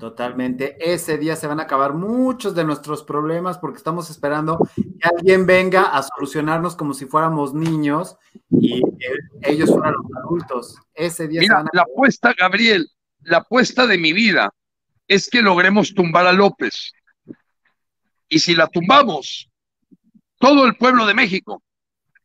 Totalmente. 0.00 0.78
Ese 0.80 1.18
día 1.18 1.36
se 1.36 1.46
van 1.46 1.60
a 1.60 1.64
acabar 1.64 1.92
muchos 1.92 2.54
de 2.54 2.64
nuestros 2.64 3.04
problemas 3.04 3.58
porque 3.58 3.76
estamos 3.76 4.08
esperando 4.08 4.58
que 4.74 5.08
alguien 5.14 5.44
venga 5.44 5.94
a 5.94 6.02
solucionarnos 6.02 6.74
como 6.74 6.94
si 6.94 7.04
fuéramos 7.04 7.52
niños 7.52 8.16
y 8.50 8.80
ellos 9.42 9.68
fueran 9.70 9.92
los 9.92 10.06
adultos. 10.16 10.76
Ese 10.94 11.28
día 11.28 11.42
Mira, 11.42 11.64
la 11.74 11.82
apuesta, 11.82 12.32
Gabriel, 12.32 12.88
la 13.20 13.38
apuesta 13.38 13.86
de 13.86 13.98
mi 13.98 14.14
vida 14.14 14.50
es 15.06 15.28
que 15.28 15.42
logremos 15.42 15.92
tumbar 15.94 16.26
a 16.26 16.32
López. 16.32 16.92
Y 18.26 18.38
si 18.38 18.54
la 18.54 18.68
tumbamos, 18.68 19.50
todo 20.38 20.64
el 20.64 20.76
pueblo 20.76 21.04
de 21.04 21.12
México 21.12 21.62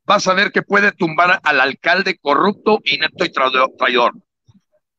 va 0.10 0.16
a 0.16 0.22
saber 0.22 0.54
que 0.54 0.62
puede 0.62 0.94
tumbar 0.94 1.42
al 1.44 1.60
alcalde 1.60 2.18
corrupto, 2.20 2.80
inepto 2.86 3.26
y 3.26 3.34
traidor 3.34 4.14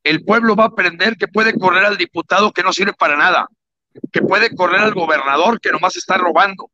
el 0.06 0.24
pueblo 0.24 0.54
va 0.54 0.64
a 0.64 0.68
aprender 0.68 1.16
que 1.16 1.26
puede 1.26 1.52
correr 1.58 1.84
al 1.84 1.96
diputado 1.96 2.52
que 2.52 2.62
no 2.62 2.72
sirve 2.72 2.92
para 2.92 3.16
nada, 3.16 3.48
que 4.12 4.22
puede 4.22 4.54
correr 4.54 4.80
al 4.80 4.94
gobernador 4.94 5.60
que 5.60 5.72
nomás 5.72 5.96
está 5.96 6.16
robando. 6.16 6.70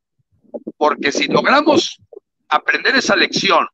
Porque 0.77 1.11
si 1.11 1.27
logramos 1.27 1.97
aprender 2.47 2.95
esa 2.95 3.15
lección 3.15 3.65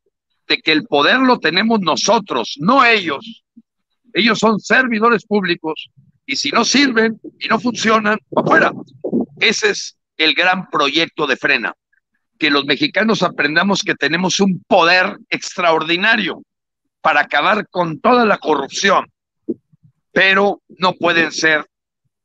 de 0.47 0.59
que 0.59 0.71
el 0.71 0.85
poder 0.85 1.19
lo 1.19 1.39
tenemos 1.39 1.81
nosotros, 1.81 2.55
no 2.59 2.85
ellos, 2.85 3.43
ellos 4.13 4.39
son 4.39 4.61
servidores 4.61 5.25
públicos 5.25 5.89
y 6.25 6.37
si 6.37 6.51
no 6.51 6.63
sirven 6.63 7.19
y 7.37 7.49
no 7.49 7.59
funcionan, 7.59 8.17
afuera. 8.33 8.71
Ese 9.41 9.71
es 9.71 9.97
el 10.15 10.35
gran 10.35 10.69
proyecto 10.69 11.27
de 11.27 11.35
Frena, 11.35 11.73
que 12.37 12.49
los 12.49 12.63
mexicanos 12.63 13.23
aprendamos 13.23 13.83
que 13.83 13.95
tenemos 13.95 14.39
un 14.39 14.63
poder 14.67 15.17
extraordinario 15.29 16.41
para 17.01 17.21
acabar 17.21 17.67
con 17.67 17.99
toda 17.99 18.25
la 18.25 18.37
corrupción, 18.37 19.05
pero 20.19 20.61
no 20.79 20.95
pueden 20.95 21.31
ser 21.31 21.65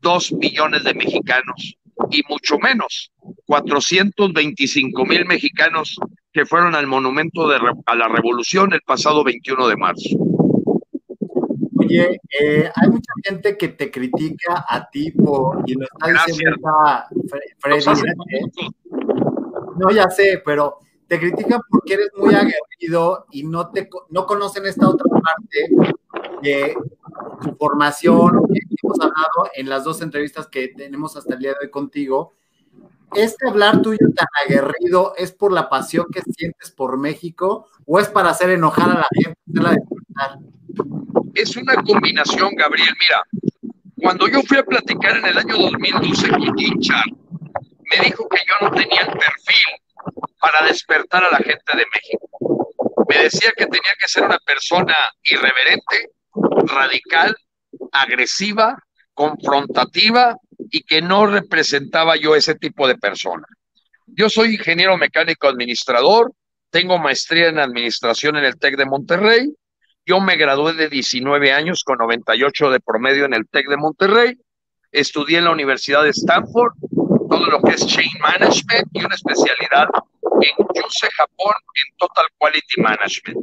dos 0.01 0.33
millones 0.33 0.83
de 0.83 0.95
mexicanos 0.95 1.79
y 2.11 2.23
mucho 2.29 2.59
menos 2.59 3.13
425 3.47 5.07
mil 5.07 5.25
mexicanos 5.25 5.97
que 6.33 6.45
fueron 6.45 6.75
al 6.75 6.89
monumento 6.89 7.49
de, 7.49 7.57
a 7.87 7.95
la 7.95 8.09
revolución 8.09 8.73
el 8.73 8.81
pasado 8.81 9.23
21 9.23 9.69
de 9.69 9.77
marzo. 9.77 10.09
Oye, 11.79 12.21
eh, 12.41 12.69
hay 12.75 12.89
mucha 12.89 13.13
gente 13.23 13.57
que 13.57 13.69
te 13.69 13.93
critica 13.93 14.65
a 14.69 14.91
ti 14.91 15.13
por, 15.13 15.63
y 15.65 15.75
lo 15.75 15.85
está 15.85 16.25
diciendo 16.27 16.69
Freddy. 17.61 17.79
¿eh? 18.33 18.41
No, 19.79 19.93
ya 19.93 20.11
sé, 20.11 20.43
pero 20.45 20.81
te 21.07 21.21
critican 21.21 21.61
porque 21.71 21.95
eres 21.95 22.11
muy 22.17 22.35
aguerrido 22.35 23.27
y 23.31 23.45
no, 23.45 23.71
te, 23.71 23.89
no 24.11 24.27
conocen 24.27 24.67
esta 24.67 24.89
otra 24.89 25.07
parte 25.11 26.03
de 26.43 26.75
tu 27.45 27.55
formación, 27.57 28.33
que 28.53 28.61
hemos 28.83 28.99
hablado 29.01 29.51
en 29.55 29.69
las 29.69 29.85
dos 29.85 30.03
entrevistas 30.03 30.49
que 30.49 30.69
tenemos 30.69 31.17
hasta 31.17 31.35
el 31.35 31.41
día 31.41 31.51
de 31.51 31.67
hoy 31.67 31.71
contigo. 31.71 32.35
¿Este 33.15 33.49
hablar 33.49 33.81
tuyo 33.83 33.99
tan 34.17 34.27
aguerrido 34.45 35.15
es 35.17 35.31
por 35.31 35.53
la 35.53 35.69
pasión 35.69 36.07
que 36.13 36.23
sientes 36.23 36.71
por 36.71 36.97
México 36.99 37.69
o 37.87 38.01
es 38.01 38.09
para 38.09 38.31
hacer 38.31 38.51
enojar 38.51 38.91
a 38.91 38.95
la 38.95 39.07
gente? 39.15 39.39
Es 41.35 41.57
una 41.57 41.75
combinación, 41.77 42.55
Gabriel. 42.57 42.95
Mira, 42.99 43.23
cuando 44.03 44.27
yo 44.29 44.43
fui 44.43 44.59
a 44.59 44.65
platicar 44.65 45.19
en 45.19 45.27
el 45.27 45.39
año 45.39 45.57
2012 45.57 46.29
con 46.29 46.57
Jim 46.57 46.81
me 47.91 48.05
dijo 48.05 48.29
que 48.29 48.39
yo 48.49 48.67
no 48.67 48.71
tenía 48.75 49.01
el 49.03 49.13
perfil 49.13 49.75
para 50.41 50.67
despertar 50.67 51.25
a 51.25 51.31
la 51.31 51.39
gente 51.39 51.77
de 51.77 51.85
México. 51.93 52.29
Me 53.09 53.23
decía 53.25 53.53
que 53.57 53.67
tenía 53.67 53.93
que 54.01 54.09
ser 54.09 54.25
una 54.25 54.39
persona 54.39 54.95
irreverente, 55.23 56.11
radical, 56.35 57.37
agresiva, 57.93 58.77
confrontativa 59.13 60.37
y 60.71 60.83
que 60.83 61.01
no 61.03 61.27
representaba 61.27 62.17
yo 62.17 62.35
ese 62.35 62.55
tipo 62.55 62.87
de 62.89 62.97
persona. 62.97 63.47
Yo 64.07 64.29
soy 64.29 64.55
ingeniero 64.55 64.97
mecánico 64.97 65.49
administrador, 65.49 66.33
tengo 66.71 66.99
maestría 66.99 67.49
en 67.49 67.59
administración 67.59 68.37
en 68.37 68.45
el 68.45 68.59
TEC 68.59 68.77
de 68.77 68.87
Monterrey, 68.87 69.55
yo 70.07 70.21
me 70.21 70.37
gradué 70.37 70.75
de 70.75 70.89
19 70.89 71.53
años 71.53 71.83
con 71.85 71.99
98 71.99 72.71
de 72.71 72.81
promedio 72.81 73.25
en 73.25 73.35
el 73.35 73.49
TEC 73.49 73.69
de 73.69 73.77
Monterrey, 73.77 74.39
estudié 74.93 75.39
en 75.39 75.45
la 75.45 75.53
Universidad 75.53 76.03
de 76.03 76.11
Stanford, 76.11 76.75
todo 77.31 77.47
lo 77.47 77.63
que 77.63 77.73
es 77.73 77.87
Chain 77.87 78.13
Management 78.21 78.89
y 78.93 79.05
una 79.05 79.15
especialidad 79.15 79.89
en 80.41 81.11
Japón, 81.17 81.55
en 81.75 81.97
Total 81.97 82.27
Quality 82.39 82.81
Management. 82.81 83.39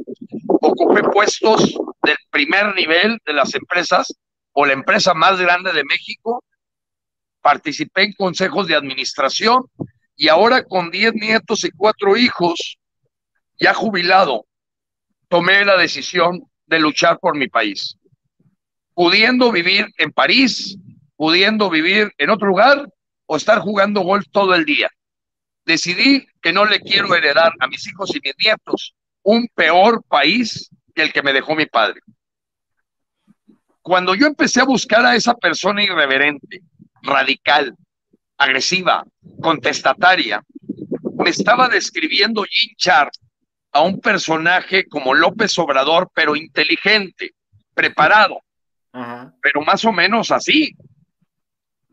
Ocupé 0.60 1.02
puestos 1.04 1.74
del 2.02 2.16
primer 2.30 2.74
nivel 2.74 3.18
de 3.24 3.32
las 3.32 3.54
empresas 3.54 4.12
o 4.52 4.66
la 4.66 4.72
empresa 4.72 5.14
más 5.14 5.40
grande 5.40 5.72
de 5.72 5.84
México. 5.84 6.44
Participé 7.40 8.04
en 8.04 8.12
consejos 8.12 8.66
de 8.66 8.76
administración 8.76 9.64
y 10.16 10.28
ahora 10.28 10.64
con 10.64 10.90
10 10.90 11.14
nietos 11.14 11.64
y 11.64 11.70
cuatro 11.70 12.16
hijos, 12.16 12.78
ya 13.58 13.74
jubilado, 13.74 14.46
tomé 15.28 15.64
la 15.64 15.76
decisión 15.76 16.44
de 16.66 16.78
luchar 16.78 17.18
por 17.18 17.36
mi 17.36 17.48
país. 17.48 17.96
Pudiendo 18.94 19.50
vivir 19.50 19.86
en 19.96 20.12
París, 20.12 20.76
pudiendo 21.16 21.70
vivir 21.70 22.12
en 22.18 22.30
otro 22.30 22.48
lugar 22.48 22.86
o 23.26 23.36
estar 23.36 23.58
jugando 23.60 24.02
golf 24.02 24.26
todo 24.30 24.54
el 24.54 24.64
día. 24.64 24.90
Decidí 25.64 26.26
que 26.40 26.52
no 26.52 26.64
le 26.64 26.80
quiero 26.80 27.14
heredar 27.14 27.52
a 27.60 27.66
mis 27.68 27.86
hijos 27.86 28.10
y 28.14 28.20
mis 28.22 28.34
nietos 28.38 28.94
un 29.22 29.48
peor 29.54 30.02
país 30.04 30.70
que 30.94 31.02
el 31.02 31.12
que 31.12 31.22
me 31.22 31.32
dejó 31.32 31.54
mi 31.54 31.66
padre. 31.66 32.00
Cuando 33.80 34.14
yo 34.14 34.26
empecé 34.26 34.60
a 34.60 34.64
buscar 34.64 35.04
a 35.04 35.16
esa 35.16 35.34
persona 35.34 35.82
irreverente, 35.82 36.62
radical, 37.02 37.74
agresiva, 38.36 39.04
contestataria, 39.40 40.42
me 41.16 41.30
estaba 41.30 41.68
describiendo 41.68 42.44
Jim 42.44 42.74
Chart 42.76 43.12
a 43.72 43.82
un 43.82 44.00
personaje 44.00 44.86
como 44.86 45.14
López 45.14 45.56
Obrador, 45.58 46.10
pero 46.14 46.36
inteligente, 46.36 47.34
preparado, 47.74 48.40
pero 49.40 49.62
más 49.62 49.84
o 49.84 49.92
menos 49.92 50.30
así. 50.30 50.76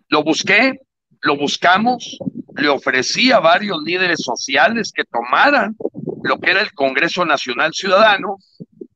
Lo 0.09 0.23
busqué, 0.23 0.79
lo 1.21 1.37
buscamos, 1.37 2.17
le 2.59 2.69
ofrecí 2.69 3.31
a 3.31 3.39
varios 3.39 3.81
líderes 3.83 4.19
sociales 4.21 4.91
que 4.93 5.03
tomaran 5.05 5.75
lo 6.23 6.37
que 6.39 6.51
era 6.51 6.61
el 6.61 6.73
Congreso 6.73 7.25
Nacional 7.25 7.73
Ciudadano, 7.73 8.37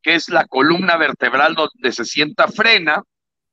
que 0.02 0.16
es 0.16 0.30
la 0.30 0.46
columna 0.46 0.98
vertebral 0.98 1.56
donde 1.56 1.92
se 1.92 2.06
sienta 2.06 2.48
Frena, 2.48 3.02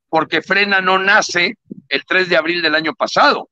porque 0.09 0.41
Frena 0.41 0.81
no 0.81 0.99
nace 0.99 1.55
el 1.87 2.03
3 2.05 2.29
de 2.29 2.37
abril 2.37 2.61
del 2.61 2.75
año 2.75 2.93
pasado. 2.93 3.49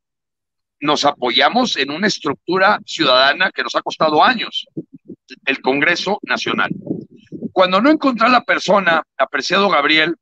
Nos 0.81 1.06
apoyamos 1.06 1.77
en 1.77 1.91
una 1.91 2.07
estructura 2.07 2.80
ciudadana 2.86 3.52
que 3.52 3.64
nos 3.64 3.76
ha 3.76 3.81
costado 3.81 4.23
años, 4.23 4.68
el 5.45 5.61
Congreso 5.61 6.19
Nacional. 6.23 6.69
Cuando 7.52 7.81
no 7.81 7.90
encontré 7.90 8.27
a 8.27 8.31
la 8.31 8.44
persona, 8.44 9.03
apreciado 9.18 9.69
Gabriel, 9.69 10.15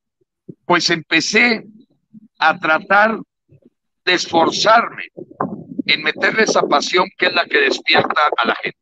pues 0.65 0.89
empecé 0.89 1.64
a 2.39 2.57
tratar 2.57 3.19
de 4.05 4.14
esforzarme 4.14 5.11
en 5.88 6.03
meterle 6.03 6.43
esa 6.43 6.61
pasión 6.64 7.07
que 7.18 7.27
es 7.27 7.34
la 7.34 7.45
que 7.45 7.59
despierta 7.59 8.22
a 8.38 8.47
la 8.47 8.55
gente. 8.55 8.80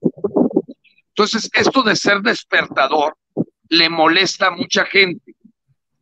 Entonces, 1.10 1.50
esto 1.54 1.82
de 1.84 1.96
ser 1.96 2.20
despertador 2.22 3.16
le 3.70 3.90
molesta 3.90 4.48
a 4.48 4.52
mucha 4.52 4.86
gente, 4.86 5.34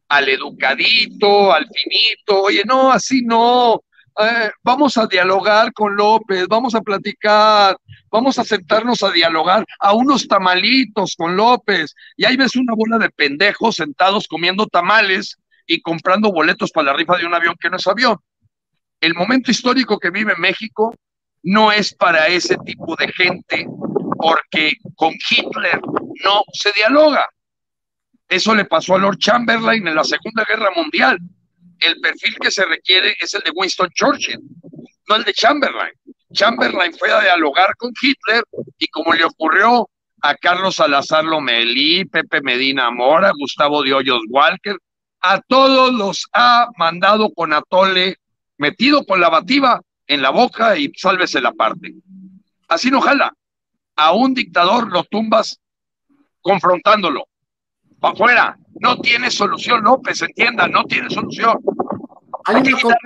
al 0.08 0.30
educadito, 0.30 1.54
al 1.54 1.68
finito, 1.68 2.44
oye, 2.44 2.64
no, 2.66 2.92
así 2.92 3.22
no, 3.24 3.82
eh, 4.20 4.52
vamos 4.64 4.98
a 4.98 5.08
dialogar 5.08 5.74
con 5.74 5.96
López, 5.96 6.48
vamos 6.48 6.76
a 6.76 6.82
platicar, 6.82 7.78
vamos 8.12 8.38
a 8.38 8.44
sentarnos 8.44 9.02
a 9.02 9.12
dialogar 9.12 9.66
a 9.80 9.94
unos 9.94 10.28
tamalitos 10.28 11.16
con 11.18 11.36
López, 11.36 11.96
y 12.16 12.26
ahí 12.26 12.38
ves 12.38 12.56
una 12.56 12.74
bola 12.76 13.00
de 13.00 13.10
pendejos 13.10 13.76
sentados 13.76 14.28
comiendo 14.28 14.68
tamales 14.68 15.38
y 15.66 15.82
comprando 15.82 16.32
boletos 16.32 16.72
para 16.72 16.92
la 16.92 16.94
rifa 16.94 17.18
de 17.18 17.26
un 17.26 17.34
avión 17.34 17.56
que 17.60 17.70
no 17.70 17.78
es 17.78 17.88
avión. 17.88 18.18
El 19.04 19.16
momento 19.16 19.52
histórico 19.52 20.00
que 20.00 20.12
vive 20.12 20.34
México 20.38 20.96
no 21.44 21.74
es 21.74 21.94
para 21.94 22.28
ese 22.28 22.56
tipo 22.66 22.96
de 22.96 23.12
gente 23.12 23.68
porque 24.18 24.78
con 24.96 25.12
Hitler 25.12 25.82
no 26.24 26.44
se 26.54 26.72
dialoga. 26.72 27.28
Eso 28.30 28.56
le 28.56 28.64
pasó 28.64 28.96
a 28.96 29.00
Lord 29.00 29.18
Chamberlain 29.18 29.86
en 29.86 29.96
la 29.96 30.06
Segunda 30.06 30.46
Guerra 30.48 30.70
Mundial. 30.74 31.20
El 31.82 32.00
perfil 32.00 32.38
que 32.40 32.50
se 32.50 32.64
requiere 32.64 33.18
es 33.20 33.34
el 33.34 33.42
de 33.42 33.52
Winston 33.54 33.90
Churchill, 33.94 34.40
no 35.10 35.16
el 35.18 35.26
de 35.26 35.34
Chamberlain. 35.34 35.92
Chamberlain 36.32 36.94
fue 36.98 37.12
a 37.12 37.20
dialogar 37.20 37.76
con 37.76 37.92
Hitler 38.02 38.46
y 38.78 38.88
como 38.88 39.12
le 39.12 39.26
ocurrió 39.26 39.90
a 40.22 40.34
Carlos 40.36 40.76
Salazar 40.76 41.26
Lomelí, 41.26 42.06
Pepe 42.06 42.42
Medina 42.42 42.90
Mora, 42.90 43.34
Gustavo 43.38 43.84
de 43.84 43.96
Hoyos 43.96 44.22
Walker, 44.30 44.78
a 45.20 45.42
todos 45.42 45.94
los 45.94 46.26
ha 46.32 46.70
mandado 46.78 47.34
con 47.34 47.52
atole, 47.52 48.16
metido 48.64 49.06
con 49.06 49.20
la 49.20 49.30
bativa 49.30 49.82
en 50.08 50.22
la 50.22 50.30
boca 50.30 50.78
y 50.78 50.92
sálvese 50.96 51.42
la 51.42 51.52
parte. 51.52 51.94
Así 52.70 52.90
no 52.90 53.02
jala. 53.02 53.34
A 53.98 54.14
un 54.14 54.34
dictador 54.34 54.90
lo 54.90 55.04
tumbas 55.04 55.60
confrontándolo. 56.42 57.26
para 58.00 58.14
afuera. 58.14 58.58
No 58.80 59.00
tiene 59.00 59.30
solución, 59.30 59.84
López, 59.84 60.22
entienda, 60.22 60.68
no 60.68 60.84
tiene 60.86 61.10
solución. 61.10 61.60
Hay 62.46 62.56
una, 62.56 62.82
cosa, 62.82 62.98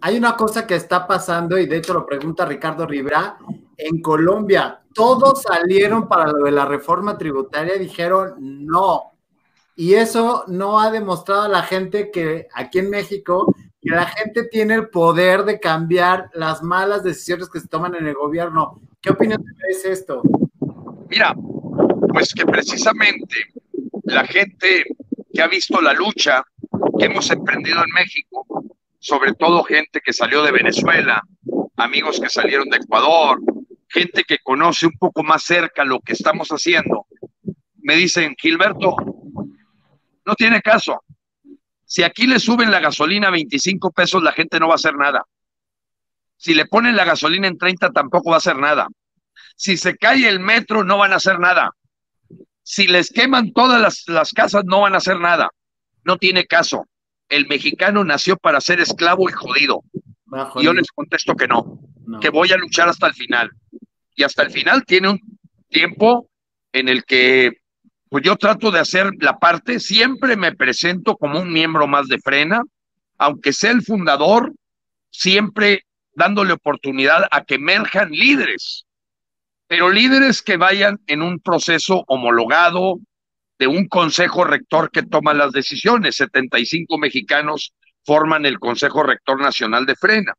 hay 0.00 0.16
una, 0.16 0.36
cosa, 0.36 0.66
que 0.66 0.74
está 0.74 1.06
pasando, 1.06 1.58
y 1.58 1.66
de 1.66 1.76
hecho 1.76 1.94
lo 1.94 2.04
pregunta 2.04 2.44
Ricardo 2.44 2.86
Rivera, 2.86 3.38
en 3.76 4.02
Colombia, 4.02 4.82
todos 4.92 5.42
salieron 5.42 6.08
para 6.08 6.30
lo 6.32 6.44
de 6.44 6.50
la 6.50 6.64
reforma 6.64 7.16
tributaria 7.16 7.76
y 7.76 7.80
dijeron 7.80 8.34
no. 8.38 9.12
Y 9.76 9.94
eso 9.94 10.44
no 10.48 10.80
ha 10.80 10.90
demostrado 10.90 11.42
a 11.42 11.48
la 11.48 11.62
gente 11.62 12.10
que 12.10 12.48
aquí 12.54 12.78
en 12.78 12.90
México, 12.90 13.54
que 13.86 13.94
la 13.94 14.06
gente 14.06 14.44
tiene 14.44 14.74
el 14.74 14.88
poder 14.88 15.44
de 15.44 15.60
cambiar 15.60 16.28
las 16.34 16.62
malas 16.62 17.04
decisiones 17.04 17.48
que 17.48 17.60
se 17.60 17.68
toman 17.68 17.94
en 17.94 18.06
el 18.06 18.14
gobierno. 18.14 18.80
¿Qué 19.00 19.10
opinión 19.10 19.42
te 19.42 19.52
merece 19.62 19.92
esto? 19.92 20.22
Mira, 21.08 21.34
pues 22.12 22.34
que 22.34 22.44
precisamente 22.44 23.52
la 24.02 24.26
gente 24.26 24.84
que 25.32 25.42
ha 25.42 25.46
visto 25.46 25.80
la 25.80 25.92
lucha 25.92 26.42
que 26.98 27.06
hemos 27.06 27.30
emprendido 27.30 27.78
en 27.78 27.94
México, 27.94 28.44
sobre 28.98 29.34
todo 29.34 29.62
gente 29.62 30.00
que 30.04 30.12
salió 30.12 30.42
de 30.42 30.50
Venezuela, 30.50 31.22
amigos 31.76 32.18
que 32.18 32.28
salieron 32.28 32.68
de 32.68 32.78
Ecuador, 32.78 33.40
gente 33.88 34.24
que 34.24 34.38
conoce 34.42 34.86
un 34.86 34.98
poco 34.98 35.22
más 35.22 35.44
cerca 35.44 35.84
lo 35.84 36.00
que 36.00 36.14
estamos 36.14 36.48
haciendo, 36.48 37.06
me 37.82 37.94
dicen, 37.94 38.34
Gilberto, 38.36 38.96
no 40.24 40.34
tiene 40.34 40.60
caso. 40.60 41.04
Si 41.86 42.02
aquí 42.02 42.26
le 42.26 42.40
suben 42.40 42.72
la 42.72 42.80
gasolina 42.80 43.28
a 43.28 43.30
25 43.30 43.92
pesos, 43.92 44.22
la 44.22 44.32
gente 44.32 44.58
no 44.58 44.66
va 44.66 44.74
a 44.74 44.76
hacer 44.76 44.96
nada. 44.96 45.24
Si 46.36 46.52
le 46.52 46.66
ponen 46.66 46.96
la 46.96 47.04
gasolina 47.04 47.46
en 47.46 47.56
30, 47.56 47.90
tampoco 47.92 48.30
va 48.30 48.36
a 48.36 48.38
hacer 48.38 48.58
nada. 48.58 48.88
Si 49.54 49.76
se 49.76 49.96
cae 49.96 50.28
el 50.28 50.40
metro, 50.40 50.82
no 50.82 50.98
van 50.98 51.12
a 51.12 51.16
hacer 51.16 51.38
nada. 51.38 51.70
Si 52.62 52.88
les 52.88 53.10
queman 53.10 53.52
todas 53.52 54.04
las, 54.08 54.32
casas, 54.32 54.64
no 54.66 54.80
van 54.80 54.94
a 54.94 54.98
hacer 54.98 55.20
nada. 55.20 55.48
No 56.04 56.18
tiene 56.18 56.46
caso. 56.46 56.86
El 57.28 57.46
mexicano 57.46 58.04
nació 58.04 58.36
para 58.36 58.60
ser 58.60 58.80
esclavo 58.80 59.30
y 59.30 59.32
jodido. 59.32 59.82
yo 60.60 60.72
les 60.74 60.90
contesto 60.90 61.36
que 61.36 61.46
no, 61.46 61.78
que 62.20 62.30
voy 62.30 62.52
a 62.52 62.56
luchar 62.56 62.88
hasta 62.88 63.06
el 63.06 63.14
final. 63.14 63.50
Y 64.16 64.24
hasta 64.24 64.42
el 64.42 64.50
final 64.50 64.84
tiene 64.84 65.10
un 65.10 65.20
tiempo 65.68 66.28
en 66.72 66.88
el 66.88 67.04
que 67.04 67.52
pues 68.08 68.24
yo 68.24 68.36
trato 68.36 68.70
de 68.70 68.80
hacer 68.80 69.10
la 69.20 69.38
parte, 69.38 69.80
siempre 69.80 70.36
me 70.36 70.54
presento 70.54 71.16
como 71.16 71.40
un 71.40 71.52
miembro 71.52 71.86
más 71.86 72.06
de 72.08 72.18
Frena, 72.18 72.62
aunque 73.18 73.52
sea 73.52 73.72
el 73.72 73.82
fundador, 73.82 74.52
siempre 75.10 75.84
dándole 76.12 76.52
oportunidad 76.52 77.26
a 77.30 77.44
que 77.44 77.56
emerjan 77.56 78.10
líderes, 78.10 78.86
pero 79.66 79.90
líderes 79.90 80.42
que 80.42 80.56
vayan 80.56 81.00
en 81.06 81.22
un 81.22 81.40
proceso 81.40 82.04
homologado 82.06 83.00
de 83.58 83.66
un 83.66 83.88
consejo 83.88 84.44
rector 84.44 84.90
que 84.90 85.02
toma 85.02 85.34
las 85.34 85.52
decisiones. 85.52 86.16
75 86.16 86.98
mexicanos 86.98 87.72
forman 88.04 88.46
el 88.46 88.58
Consejo 88.58 89.02
Rector 89.02 89.40
Nacional 89.40 89.86
de 89.86 89.96
Frena. 89.96 90.34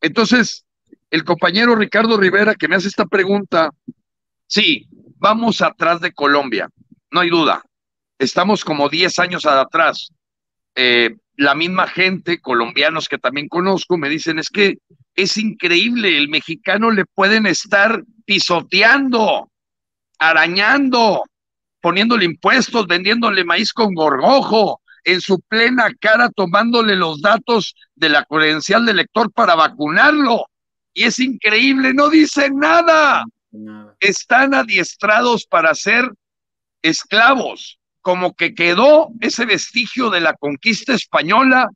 Entonces, 0.00 0.64
el 1.10 1.24
compañero 1.24 1.76
Ricardo 1.76 2.16
Rivera 2.16 2.54
que 2.54 2.66
me 2.66 2.76
hace 2.76 2.88
esta 2.88 3.06
pregunta, 3.06 3.70
sí, 4.46 4.88
vamos 5.20 5.60
atrás 5.62 6.00
de 6.00 6.12
Colombia, 6.12 6.68
no 7.10 7.20
hay 7.20 7.30
duda. 7.30 7.62
Estamos 8.18 8.64
como 8.64 8.88
10 8.88 9.18
años 9.18 9.46
atrás. 9.46 10.08
Eh, 10.74 11.14
la 11.36 11.54
misma 11.54 11.86
gente, 11.86 12.40
colombianos 12.40 13.08
que 13.08 13.18
también 13.18 13.48
conozco, 13.48 13.96
me 13.96 14.08
dicen, 14.08 14.38
es 14.38 14.48
que 14.48 14.78
es 15.14 15.36
increíble, 15.36 16.16
el 16.16 16.28
mexicano 16.28 16.90
le 16.90 17.04
pueden 17.04 17.46
estar 17.46 18.02
pisoteando, 18.24 19.50
arañando, 20.18 21.24
poniéndole 21.80 22.24
impuestos, 22.24 22.86
vendiéndole 22.86 23.44
maíz 23.44 23.72
con 23.72 23.94
gorgojo, 23.94 24.80
en 25.04 25.20
su 25.20 25.40
plena 25.40 25.90
cara 25.98 26.30
tomándole 26.30 26.94
los 26.94 27.20
datos 27.20 27.74
de 27.94 28.10
la 28.10 28.24
credencial 28.24 28.84
del 28.84 28.96
lector 28.96 29.32
para 29.32 29.54
vacunarlo. 29.54 30.46
Y 30.92 31.04
es 31.04 31.18
increíble, 31.18 31.94
no 31.94 32.10
dicen 32.10 32.58
nada. 32.58 33.24
Están 33.98 34.54
adiestrados 34.54 35.46
para 35.46 35.74
ser 35.74 36.10
esclavos, 36.82 37.78
como 38.00 38.34
que 38.34 38.54
quedó 38.54 39.08
ese 39.20 39.44
vestigio 39.44 40.10
de 40.10 40.20
la 40.20 40.34
conquista 40.34 40.94
española 40.94 41.68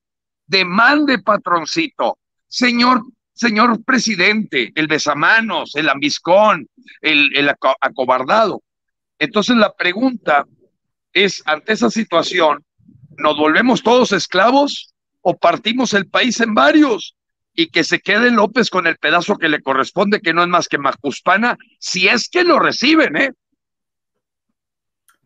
de 0.47 0.65
mande 0.65 1.19
patroncito. 1.19 2.19
Señor, 2.47 3.03
señor 3.33 3.83
presidente, 3.85 4.73
el 4.75 4.87
besamanos, 4.87 5.75
el 5.75 5.89
ambiscón, 5.89 6.69
el, 7.01 7.37
el 7.37 7.49
acobardado. 7.81 8.63
Entonces 9.19 9.57
la 9.57 9.73
pregunta 9.73 10.45
es, 11.13 11.43
ante 11.47 11.73
esa 11.73 11.91
situación, 11.91 12.65
¿nos 13.17 13.37
volvemos 13.37 13.83
todos 13.83 14.13
esclavos 14.13 14.93
o 15.23 15.37
partimos 15.37 15.95
el 15.95 16.07
país 16.07 16.41
en 16.41 16.55
varios? 16.55 17.17
Y 17.55 17.69
que 17.69 17.85
se 17.85 18.01
quede 18.01 18.31
López 18.31 18.71
con 18.71 18.87
el 18.87 18.97
pedazo 18.97 19.37
que 19.37 19.49
le 19.49 19.63
corresponde, 19.63 20.21
que 20.21 20.35
no 20.35 20.43
es 20.43 20.49
más 20.49 20.69
que 20.69 20.79
Macuspana, 20.79 21.57
si 21.79 22.09
es 22.09 22.29
que 22.29 22.45
lo 22.45 22.59
reciben, 22.59 23.17
¿eh? 23.17 23.33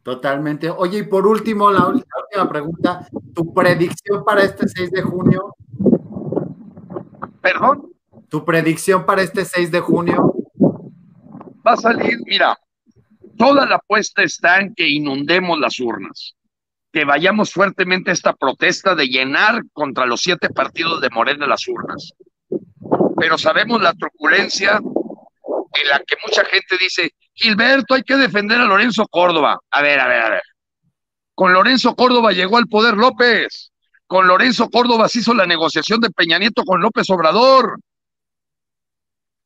Totalmente. 0.02 0.70
Oye, 0.70 0.98
y 0.98 1.02
por 1.02 1.26
último, 1.26 1.70
la, 1.70 1.86
última 1.86 2.48
pregunta, 2.48 3.08
tu 3.34 3.52
predicción 3.52 4.24
para 4.24 4.42
este 4.42 4.68
6 4.68 4.90
de 4.90 5.02
junio. 5.02 5.54
¿Perdón? 7.40 7.92
Tu 8.28 8.44
predicción 8.44 9.04
para 9.04 9.22
este 9.22 9.44
6 9.44 9.70
de 9.70 9.80
junio. 9.80 10.34
Va 11.66 11.72
a 11.72 11.76
salir, 11.76 12.18
mira, 12.24 12.58
toda 13.36 13.66
la 13.66 13.76
apuesta 13.76 14.22
está 14.22 14.60
en 14.60 14.74
que 14.74 14.88
inundemos 14.88 15.58
las 15.58 15.78
urnas 15.80 16.37
que 16.92 17.04
vayamos 17.04 17.52
fuertemente 17.52 18.10
a 18.10 18.14
esta 18.14 18.32
protesta 18.32 18.94
de 18.94 19.06
llenar 19.06 19.62
contra 19.72 20.06
los 20.06 20.20
siete 20.20 20.48
partidos 20.50 21.00
de 21.00 21.10
Morena 21.10 21.46
las 21.46 21.66
urnas. 21.68 22.12
Pero 23.18 23.36
sabemos 23.36 23.82
la 23.82 23.92
truculencia 23.94 24.76
en 24.78 25.88
la 25.88 25.98
que 26.00 26.16
mucha 26.26 26.44
gente 26.44 26.76
dice, 26.80 27.12
Gilberto, 27.34 27.94
hay 27.94 28.02
que 28.02 28.16
defender 28.16 28.60
a 28.60 28.64
Lorenzo 28.64 29.06
Córdoba. 29.06 29.58
A 29.70 29.82
ver, 29.82 30.00
a 30.00 30.08
ver, 30.08 30.20
a 30.22 30.30
ver. 30.30 30.42
Con 31.34 31.52
Lorenzo 31.52 31.94
Córdoba 31.94 32.32
llegó 32.32 32.56
al 32.56 32.66
poder 32.66 32.96
López. 32.96 33.70
Con 34.06 34.26
Lorenzo 34.26 34.70
Córdoba 34.70 35.08
se 35.08 35.20
hizo 35.20 35.34
la 35.34 35.46
negociación 35.46 36.00
de 36.00 36.10
Peña 36.10 36.38
Nieto 36.38 36.64
con 36.64 36.80
López 36.80 37.08
Obrador. 37.10 37.78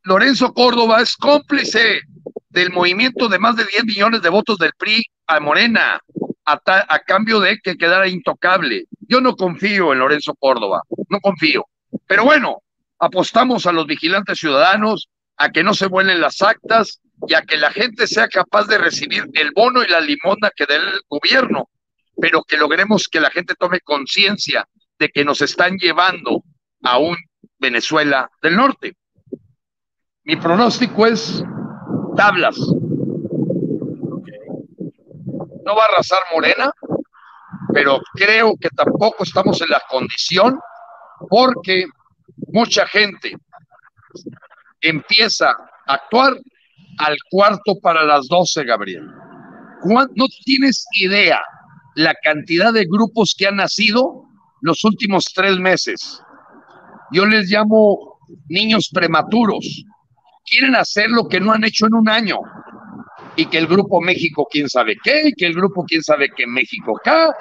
Lorenzo 0.04 0.52
Córdoba 0.52 1.00
es 1.00 1.16
cómplice 1.16 2.00
del 2.48 2.70
movimiento 2.70 3.28
de 3.28 3.38
más 3.38 3.56
de 3.56 3.64
10 3.64 3.84
millones 3.84 4.22
de 4.22 4.28
votos 4.28 4.58
del 4.58 4.72
PRI 4.76 5.04
a 5.26 5.40
Morena 5.40 6.00
a, 6.44 6.98
cambio 7.00 7.40
de 7.40 7.58
que 7.58 7.76
quedara 7.76 8.08
intocable. 8.08 8.86
Yo 9.00 9.20
no 9.20 9.36
confío 9.36 9.92
en 9.92 10.00
Lorenzo 10.00 10.34
Córdoba, 10.34 10.82
no 11.08 11.20
confío. 11.20 11.66
Pero 12.06 12.24
bueno, 12.24 12.62
apostamos 12.98 13.66
a 13.66 13.72
los 13.72 13.86
vigilantes 13.86 14.38
ciudadanos, 14.38 15.08
a 15.36 15.50
que 15.50 15.62
no 15.62 15.74
se 15.74 15.86
vuelen 15.86 16.20
las 16.20 16.42
actas 16.42 17.00
y 17.26 17.34
a 17.34 17.42
que 17.42 17.56
la 17.56 17.70
gente 17.70 18.06
sea 18.06 18.28
capaz 18.28 18.66
de 18.66 18.78
recibir 18.78 19.24
el 19.34 19.52
bono 19.54 19.82
y 19.82 19.88
la 19.88 20.00
limona 20.00 20.50
que 20.54 20.66
dé 20.66 20.76
el 20.76 21.00
gobierno, 21.08 21.68
pero 22.20 22.42
que 22.42 22.56
logremos 22.56 23.08
que 23.08 23.20
la 23.20 23.30
gente 23.30 23.54
tome 23.54 23.80
conciencia 23.80 24.66
de 24.98 25.08
que 25.08 25.24
nos 25.24 25.40
están 25.40 25.76
llevando 25.78 26.42
a 26.82 26.98
un 26.98 27.16
Venezuela 27.58 28.30
del 28.42 28.56
Norte. 28.56 28.96
Mi 30.24 30.36
pronóstico 30.36 31.06
es 31.06 31.42
tablas, 32.16 32.56
no 35.72 35.78
va 35.78 35.84
a 35.84 35.94
arrasar 35.94 36.20
Morena, 36.32 36.70
pero 37.72 38.00
creo 38.14 38.54
que 38.60 38.68
tampoco 38.70 39.24
estamos 39.24 39.60
en 39.62 39.70
la 39.70 39.82
condición 39.88 40.58
porque 41.28 41.86
mucha 42.48 42.86
gente 42.86 43.36
empieza 44.80 45.50
a 45.86 45.94
actuar 45.94 46.34
al 46.98 47.16
cuarto 47.30 47.78
para 47.80 48.04
las 48.04 48.28
doce, 48.28 48.64
Gabriel. 48.64 49.06
No 49.84 50.26
tienes 50.44 50.86
idea 50.92 51.40
la 51.94 52.14
cantidad 52.22 52.72
de 52.72 52.84
grupos 52.84 53.34
que 53.36 53.46
han 53.46 53.56
nacido 53.56 54.24
los 54.60 54.84
últimos 54.84 55.24
tres 55.34 55.58
meses. 55.58 56.22
Yo 57.12 57.26
les 57.26 57.48
llamo 57.48 58.18
niños 58.48 58.90
prematuros. 58.92 59.84
Quieren 60.44 60.76
hacer 60.76 61.08
lo 61.10 61.28
que 61.28 61.40
no 61.40 61.52
han 61.52 61.64
hecho 61.64 61.86
en 61.86 61.94
un 61.94 62.08
año 62.08 62.40
y 63.36 63.46
que 63.46 63.58
el 63.58 63.66
grupo 63.66 64.00
México 64.00 64.46
quién 64.50 64.68
sabe 64.68 64.96
qué, 65.02 65.28
y 65.28 65.32
que 65.32 65.46
el 65.46 65.54
grupo 65.54 65.84
quién 65.84 66.02
sabe 66.02 66.30
qué 66.36 66.46
México 66.46 66.96
acá. 66.98 67.34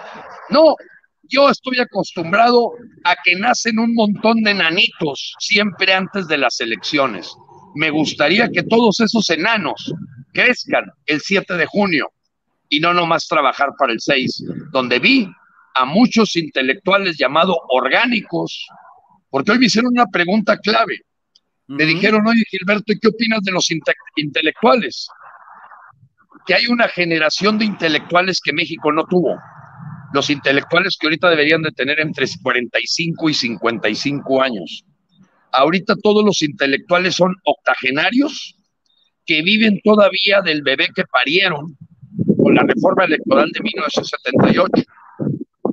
No, 0.50 0.76
yo 1.24 1.50
estoy 1.50 1.80
acostumbrado 1.80 2.74
a 3.04 3.16
que 3.24 3.36
nacen 3.36 3.80
un 3.80 3.94
montón 3.94 4.44
de 4.44 4.52
enanitos 4.52 5.36
siempre 5.40 5.94
antes 5.94 6.28
de 6.28 6.38
las 6.38 6.60
elecciones. 6.60 7.36
Me 7.76 7.90
gustaría 7.90 8.50
que 8.50 8.64
todos 8.64 9.00
esos 9.00 9.30
enanos 9.30 9.94
crezcan 10.34 10.86
el 11.06 11.22
7 11.22 11.56
de 11.56 11.66
junio 11.66 12.12
y 12.70 12.80
no 12.80 12.94
nomás 12.94 13.28
trabajar 13.28 13.70
para 13.78 13.94
el 13.94 14.00
6, 14.00 14.44
donde 14.72 15.00
vi 15.00 15.28
a 15.74 15.86
muchos 15.86 16.36
intelectuales 16.36 17.18
llamados 17.18 17.58
orgánicos, 17.70 18.68
porque 19.30 19.52
hoy 19.54 19.60
me 19.60 19.66
hicieron 19.66 19.92
una 19.94 20.08
pregunta 20.08 20.58
clave. 20.58 21.00
Me 21.68 21.86
dijeron, 21.86 22.28
oye 22.28 22.44
Gilberto, 22.50 22.94
¿qué 23.02 23.08
opinas 23.08 23.42
de 23.44 23.52
los 23.54 23.70
intelectuales? 24.18 25.08
Que 26.46 26.56
hay 26.56 26.68
una 26.68 26.88
generación 26.88 27.58
de 27.58 27.66
intelectuales 27.66 28.40
que 28.44 28.54
México 28.54 28.92
no 28.92 29.06
tuvo. 29.06 29.38
Los 30.14 30.30
intelectuales 30.30 30.98
que 31.00 31.08
ahorita 31.08 31.30
deberían 31.30 31.62
de 31.62 31.72
tener 31.72 32.00
entre 32.00 32.26
45 32.42 33.30
y 33.30 33.34
55 33.34 34.42
años. 34.42 34.84
Ahorita 35.52 35.96
todos 36.02 36.24
los 36.24 36.42
intelectuales 36.42 37.16
son 37.16 37.36
octogenarios 37.44 38.56
que 39.26 39.42
viven 39.42 39.80
todavía 39.84 40.42
del 40.42 40.62
bebé 40.62 40.90
que 40.96 41.04
parieron 41.06 41.78
con 42.42 42.56
la 42.56 42.64
reforma 42.64 43.06
electoral 43.06 43.50
de 43.52 43.62
1978. 43.62 44.84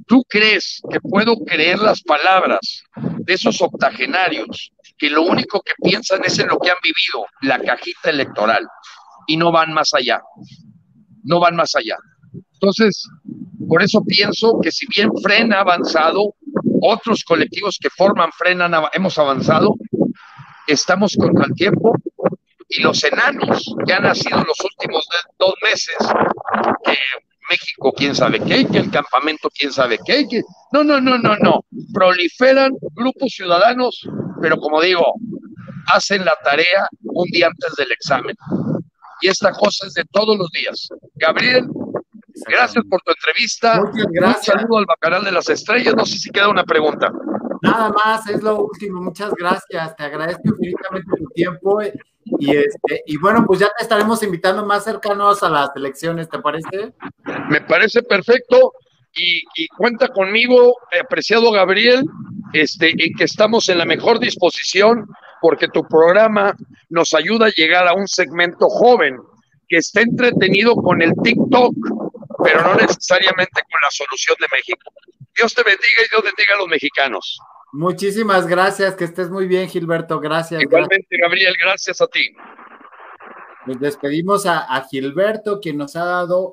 ¿Tú 0.07 0.25
crees 0.29 0.81
que 0.91 1.01
puedo 1.01 1.37
creer 1.45 1.79
las 1.79 2.03
palabras 2.03 2.85
de 2.97 3.35
esos 3.35 3.61
octogenarios 3.61 4.73
que 4.97 5.11
lo 5.11 5.23
único 5.23 5.63
que 5.63 5.73
piensan 5.83 6.21
es 6.25 6.39
en 6.39 6.49
lo 6.49 6.59
que 6.59 6.71
han 6.71 6.77
vivido, 6.83 7.27
la 7.43 7.59
cajita 7.59 8.11
electoral, 8.11 8.67
y 9.29 9.37
no 9.37 9.53
van 9.53 9.73
más 9.73 9.95
allá? 9.95 10.21
No 11.23 11.39
van 11.39 11.55
más 11.55 11.77
allá. 11.77 11.97
Entonces, 12.55 13.09
por 13.69 13.83
eso 13.83 14.03
pienso 14.05 14.59
que 14.61 14.73
si 14.73 14.87
bien 14.89 15.11
Fren 15.23 15.53
ha 15.53 15.61
avanzado, 15.61 16.35
otros 16.81 17.23
colectivos 17.23 17.79
que 17.81 17.91
forman 17.91 18.31
Fren 18.33 18.61
hemos 18.93 19.19
avanzado, 19.19 19.77
estamos 20.67 21.15
contra 21.17 21.47
el 21.47 21.55
tiempo 21.55 21.93
y 22.69 22.83
los 22.83 23.03
enanos 23.05 23.75
que 23.87 23.93
han 23.93 24.03
nacido 24.03 24.39
los 24.39 24.59
últimos 24.65 25.07
dos 25.39 25.55
meses, 25.63 25.97
que 26.85 26.97
México 27.51 27.93
quién 27.97 28.15
sabe 28.15 28.41
qué, 28.41 28.67
que 28.67 28.79
el 28.79 28.91
campamento 28.91 29.49
quién 29.57 29.73
sabe 29.73 29.99
qué, 30.05 30.27
que 30.29 30.43
no, 30.73 30.85
no, 30.85 31.01
no, 31.01 31.19
no, 31.19 31.37
no, 31.37 31.65
proliferan 31.93 32.73
grupos 32.95 33.33
ciudadanos, 33.33 34.07
pero 34.43 34.59
como 34.59 34.83
digo, 34.83 35.15
hacen 35.87 36.25
la 36.25 36.35
tarea 36.45 36.89
un 37.03 37.27
día 37.31 37.47
antes 37.47 37.75
del 37.77 37.91
examen. 37.93 38.37
Y 39.21 39.29
esta 39.29 39.53
cosa 39.53 39.87
es 39.87 39.95
de 39.95 40.05
todos 40.13 40.37
los 40.39 40.51
días. 40.51 40.89
Gabriel, 41.17 41.67
gracias 42.49 42.85
por 42.89 43.01
tu 43.03 43.13
entrevista. 43.13 43.81
Muchas 43.81 44.07
gracias. 44.11 44.55
Un 44.55 44.61
saludo 44.61 44.79
al 44.79 44.87
Bacanal 44.87 45.25
de 45.25 45.33
las 45.33 45.49
Estrellas. 45.49 45.95
No 45.97 46.07
sé 46.07 46.19
si 46.19 46.31
queda 46.31 46.49
una 46.49 46.65
pregunta. 46.65 47.11
Nada 47.63 47.91
más, 47.91 48.29
es 48.29 48.43
lo 48.43 48.65
último. 48.65 49.01
Muchas 49.01 49.33
gracias. 49.35 49.97
Te 49.97 50.05
agradezco 50.05 50.43
infinitamente 50.45 51.11
tu 51.17 51.27
tiempo. 51.35 51.81
Y, 52.39 52.57
este, 52.57 53.03
y 53.07 53.17
bueno, 53.17 53.45
pues 53.47 53.61
ya 53.61 53.69
te 53.77 53.83
estaremos 53.83 54.23
invitando 54.23 54.65
más 54.65 54.85
cercanos 54.85 55.43
a 55.43 55.49
las 55.49 55.71
elecciones, 55.75 56.29
¿te 56.29 56.39
parece? 56.39 56.93
Me 57.49 57.61
parece 57.63 58.03
perfecto. 58.03 58.73
Y, 59.17 59.67
cuenta 59.77 60.09
conmigo, 60.09 60.77
apreciado 61.03 61.51
Gabriel, 61.51 62.05
este, 62.53 62.91
en 62.91 63.15
que 63.15 63.25
estamos 63.25 63.69
en 63.69 63.79
la 63.79 63.85
mejor 63.85 64.21
disposición 64.21 65.09
porque 65.41 65.69
tu 65.69 65.83
programa 65.87 66.57
nos 66.89 67.15
ayuda 67.15 67.47
a 67.47 67.53
llegar 67.57 67.87
a 67.87 67.95
un 67.95 68.09
segmento 68.09 68.69
joven 68.69 69.19
que 69.69 69.79
esté 69.79 70.03
entretenido 70.03 70.75
con 70.77 71.03
el 71.03 71.13
TikTok, 71.23 71.75
pero 72.45 72.63
no 72.63 72.75
necesariamente 72.75 73.63
con 73.63 73.81
la 73.83 73.91
solución 73.91 74.37
de 74.41 74.47
México. 74.53 74.91
Dios 75.37 75.55
te 75.55 75.63
bendiga 75.63 76.03
y 76.05 76.11
Dios 76.11 76.23
bendiga 76.23 76.55
a 76.55 76.59
los 76.59 76.69
mexicanos. 76.69 77.39
Muchísimas 77.73 78.47
gracias, 78.47 78.95
que 78.95 79.05
estés 79.05 79.31
muy 79.31 79.47
bien, 79.47 79.69
Gilberto. 79.69 80.19
Gracias. 80.21 80.63
Igualmente, 80.63 81.19
Gabriel, 81.19 81.55
gracias 81.61 82.01
a 82.01 82.07
ti. 82.07 82.35
Pues 83.67 83.79
despedimos 83.79 84.47
a, 84.47 84.67
Gilberto, 84.91 85.61
quien 85.61 85.77
nos 85.77 85.95
ha 85.95 86.05
dado 86.05 86.53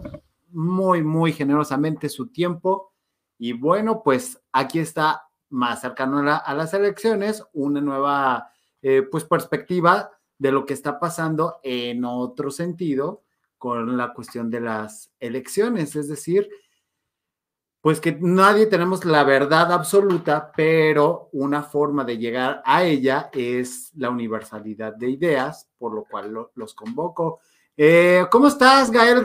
muy, 0.49 1.01
muy 1.01 1.31
generosamente 1.31 2.09
su 2.09 2.27
tiempo. 2.27 2.93
Y 3.37 3.53
bueno, 3.53 4.01
pues 4.03 4.41
aquí 4.51 4.79
está 4.79 5.23
más 5.49 5.79
cercano 5.79 6.19
a, 6.29 6.53
las 6.53 6.73
elecciones, 6.73 7.43
una 7.53 7.79
nueva 7.79 8.51
eh, 8.87 9.01
pues 9.01 9.23
perspectiva 9.23 10.11
de 10.37 10.51
lo 10.51 10.63
que 10.63 10.75
está 10.75 10.99
pasando 10.99 11.59
en 11.63 12.05
otro 12.05 12.51
sentido 12.51 13.23
con 13.57 13.97
la 13.97 14.13
cuestión 14.13 14.51
de 14.51 14.61
las 14.61 15.11
elecciones, 15.19 15.95
es 15.95 16.07
decir, 16.07 16.47
pues 17.81 17.99
que 17.99 18.15
nadie 18.21 18.67
tenemos 18.67 19.03
la 19.03 19.23
verdad 19.23 19.71
absoluta, 19.71 20.51
pero 20.55 21.29
una 21.31 21.63
forma 21.63 22.03
de 22.03 22.19
llegar 22.19 22.61
a 22.63 22.83
ella 22.83 23.31
es 23.33 23.91
la 23.95 24.11
universalidad 24.11 24.93
de 24.93 25.09
ideas, 25.09 25.67
por 25.79 25.91
lo 25.95 26.03
cual 26.05 26.49
los 26.53 26.75
convoco. 26.75 27.39
Eh, 27.75 28.27
¿Cómo 28.29 28.49
estás, 28.49 28.91
Gael, 28.91 29.23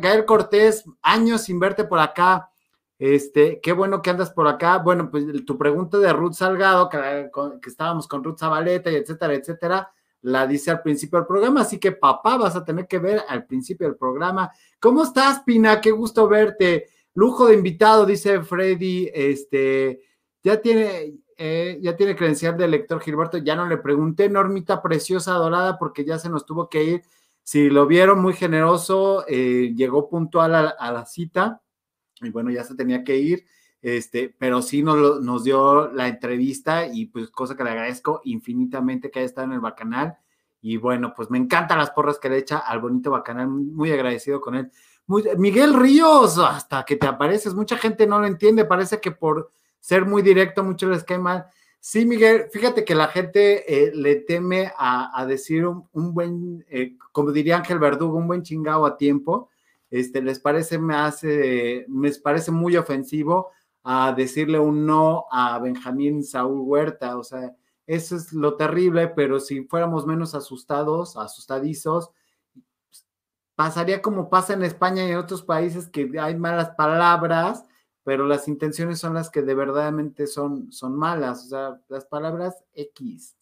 Gael 0.00 0.24
Cortés? 0.24 0.86
Años 1.02 1.42
sin 1.42 1.60
verte 1.60 1.84
por 1.84 1.98
acá. 1.98 2.50
Este, 2.98 3.60
qué 3.60 3.72
bueno 3.72 4.00
que 4.00 4.10
andas 4.10 4.30
por 4.30 4.48
acá. 4.48 4.78
Bueno, 4.78 5.10
pues 5.10 5.26
tu 5.44 5.58
pregunta 5.58 5.98
de 5.98 6.12
Ruth 6.12 6.34
Salgado, 6.34 6.88
que, 6.88 7.30
estábamos 7.66 8.08
con 8.08 8.24
Ruth 8.24 8.38
Zabaleta 8.38 8.90
y 8.90 8.96
etcétera, 8.96 9.34
etcétera, 9.34 9.92
la 10.22 10.46
dice 10.46 10.70
al 10.70 10.82
principio 10.82 11.18
del 11.18 11.26
programa, 11.26 11.60
así 11.60 11.78
que 11.78 11.92
papá, 11.92 12.36
vas 12.36 12.56
a 12.56 12.64
tener 12.64 12.86
que 12.86 12.98
ver 12.98 13.22
al 13.28 13.46
principio 13.46 13.86
del 13.86 13.96
programa. 13.96 14.50
¿Cómo 14.80 15.02
estás, 15.02 15.40
Pina? 15.40 15.80
Qué 15.80 15.90
gusto 15.90 16.26
verte. 16.26 16.88
Lujo 17.14 17.46
de 17.46 17.54
invitado, 17.54 18.06
dice 18.06 18.42
Freddy, 18.42 19.10
este, 19.14 20.02
ya 20.42 20.60
tiene, 20.60 21.18
eh, 21.36 21.78
ya 21.80 21.96
tiene 21.96 22.16
credencial 22.16 22.56
de 22.56 22.68
lector 22.68 23.00
Gilberto, 23.00 23.38
ya 23.38 23.56
no 23.56 23.66
le 23.66 23.78
pregunté, 23.78 24.28
Normita 24.28 24.82
preciosa, 24.82 25.32
dorada, 25.34 25.78
porque 25.78 26.04
ya 26.04 26.18
se 26.18 26.28
nos 26.28 26.44
tuvo 26.44 26.68
que 26.68 26.84
ir. 26.84 27.02
Si 27.42 27.70
lo 27.70 27.86
vieron 27.86 28.20
muy 28.20 28.34
generoso, 28.34 29.24
eh, 29.28 29.72
llegó 29.76 30.08
puntual 30.08 30.54
a, 30.54 30.92
la 30.92 31.06
cita 31.06 31.62
y 32.20 32.30
bueno, 32.30 32.50
ya 32.50 32.64
se 32.64 32.74
tenía 32.74 33.04
que 33.04 33.16
ir, 33.16 33.46
este, 33.82 34.34
pero 34.38 34.62
sí 34.62 34.82
nos, 34.82 35.20
nos 35.20 35.44
dio 35.44 35.92
la 35.92 36.08
entrevista 36.08 36.86
y 36.86 37.06
pues 37.06 37.30
cosa 37.30 37.56
que 37.56 37.64
le 37.64 37.70
agradezco 37.70 38.20
infinitamente 38.24 39.10
que 39.10 39.20
haya 39.20 39.26
estado 39.26 39.48
en 39.48 39.54
el 39.54 39.60
bacanal. 39.60 40.16
Y 40.60 40.78
bueno, 40.78 41.12
pues 41.14 41.30
me 41.30 41.38
encantan 41.38 41.78
las 41.78 41.90
porras 41.90 42.18
que 42.18 42.28
le 42.28 42.38
echa 42.38 42.58
al 42.58 42.80
bonito 42.80 43.10
bacanal, 43.10 43.48
muy 43.48 43.92
agradecido 43.92 44.40
con 44.40 44.56
él. 44.56 44.70
Miguel 45.38 45.74
Ríos, 45.74 46.38
hasta 46.38 46.84
que 46.84 46.96
te 46.96 47.06
apareces, 47.06 47.54
mucha 47.54 47.76
gente 47.76 48.06
no 48.06 48.18
lo 48.18 48.26
entiende, 48.26 48.64
parece 48.64 49.00
que 49.00 49.12
por 49.12 49.50
ser 49.78 50.04
muy 50.04 50.22
directo 50.22 50.64
muchos 50.64 50.90
les 50.90 51.04
cae 51.04 51.18
mal. 51.18 51.46
Sí, 51.78 52.04
Miguel, 52.04 52.46
fíjate 52.50 52.84
que 52.84 52.96
la 52.96 53.06
gente 53.06 53.62
eh, 53.72 53.92
le 53.94 54.16
teme 54.16 54.72
a, 54.76 55.24
decir 55.24 55.64
un, 55.66 56.12
buen, 56.12 56.66
eh, 56.68 56.96
como 57.12 57.30
diría 57.30 57.58
Ángel 57.58 57.78
Verdugo, 57.78 58.18
un 58.18 58.26
buen 58.26 58.42
chingado 58.42 58.84
a 58.84 58.96
tiempo. 58.96 59.50
Este, 59.90 60.20
les 60.22 60.40
parece, 60.40 60.78
me 60.78 60.96
hace, 60.96 61.84
me 61.88 62.10
parece 62.12 62.50
muy 62.50 62.76
ofensivo 62.76 63.50
a 63.82 64.12
decirle 64.12 64.58
un 64.58 64.84
no 64.84 65.26
a 65.30 65.58
Benjamín 65.58 66.24
Saúl 66.24 66.60
Huerta. 66.60 67.16
O 67.16 67.24
sea, 67.24 67.54
eso 67.86 68.16
es 68.16 68.32
lo 68.32 68.56
terrible, 68.56 69.08
pero 69.08 69.38
si 69.38 69.62
fuéramos 69.64 70.06
menos 70.06 70.34
asustados, 70.34 71.16
asustadizos, 71.16 72.10
pasaría 73.54 74.02
como 74.02 74.28
pasa 74.28 74.54
en 74.54 74.62
España 74.62 75.04
y 75.04 75.10
en 75.12 75.18
otros 75.18 75.42
países 75.42 75.88
que 75.88 76.10
hay 76.20 76.36
malas 76.36 76.70
palabras, 76.70 77.64
pero 78.04 78.26
las 78.26 78.46
intenciones 78.48 79.00
son 79.00 79.14
las 79.14 79.30
que 79.30 79.42
de 79.42 79.54
verdaderamente 79.54 80.26
son, 80.26 80.70
son 80.72 80.96
malas, 80.96 81.44
o 81.46 81.48
sea, 81.48 81.80
las 81.88 82.04
palabras 82.04 82.62
X. 82.74 83.36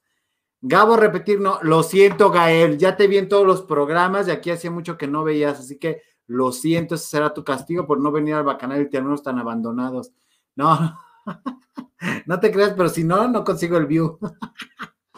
Gabo, 0.63 0.97
repetir, 0.97 1.41
no, 1.41 1.59
lo 1.61 1.83
siento, 1.83 2.31
Gael, 2.31 2.79
ya 2.79 2.97
te 2.97 3.07
vi 3.07 3.19
en 3.19 3.29
todos 3.29 3.47
los 3.47 3.63
programas 3.63 4.29
y 4.29 4.31
aquí 4.31 4.51
hacía 4.51 4.71
mucho 4.71 4.97
que 4.97 5.07
no 5.07 5.25
veías, 5.25 5.59
así 5.59 5.79
que 5.79 6.01
lo 6.27 6.53
siento, 6.53 6.95
ese 6.95 7.07
será 7.07 7.33
tu 7.33 7.45
castigo 7.45 7.87
por 7.87 8.01
no 8.01 8.11
venir 8.11 8.35
al 8.35 8.45
bacanal 8.45 8.81
y 8.83 8.89
tenernos 8.89 9.23
tan 9.23 9.39
abandonados. 9.39 10.13
No, 10.57 10.99
no 12.27 12.41
te 12.41 12.51
creas, 12.51 12.75
pero 12.77 12.89
si 12.89 13.05
no, 13.05 13.29
no 13.29 13.45
consigo 13.45 13.77
el 13.77 13.87
view. 13.87 14.19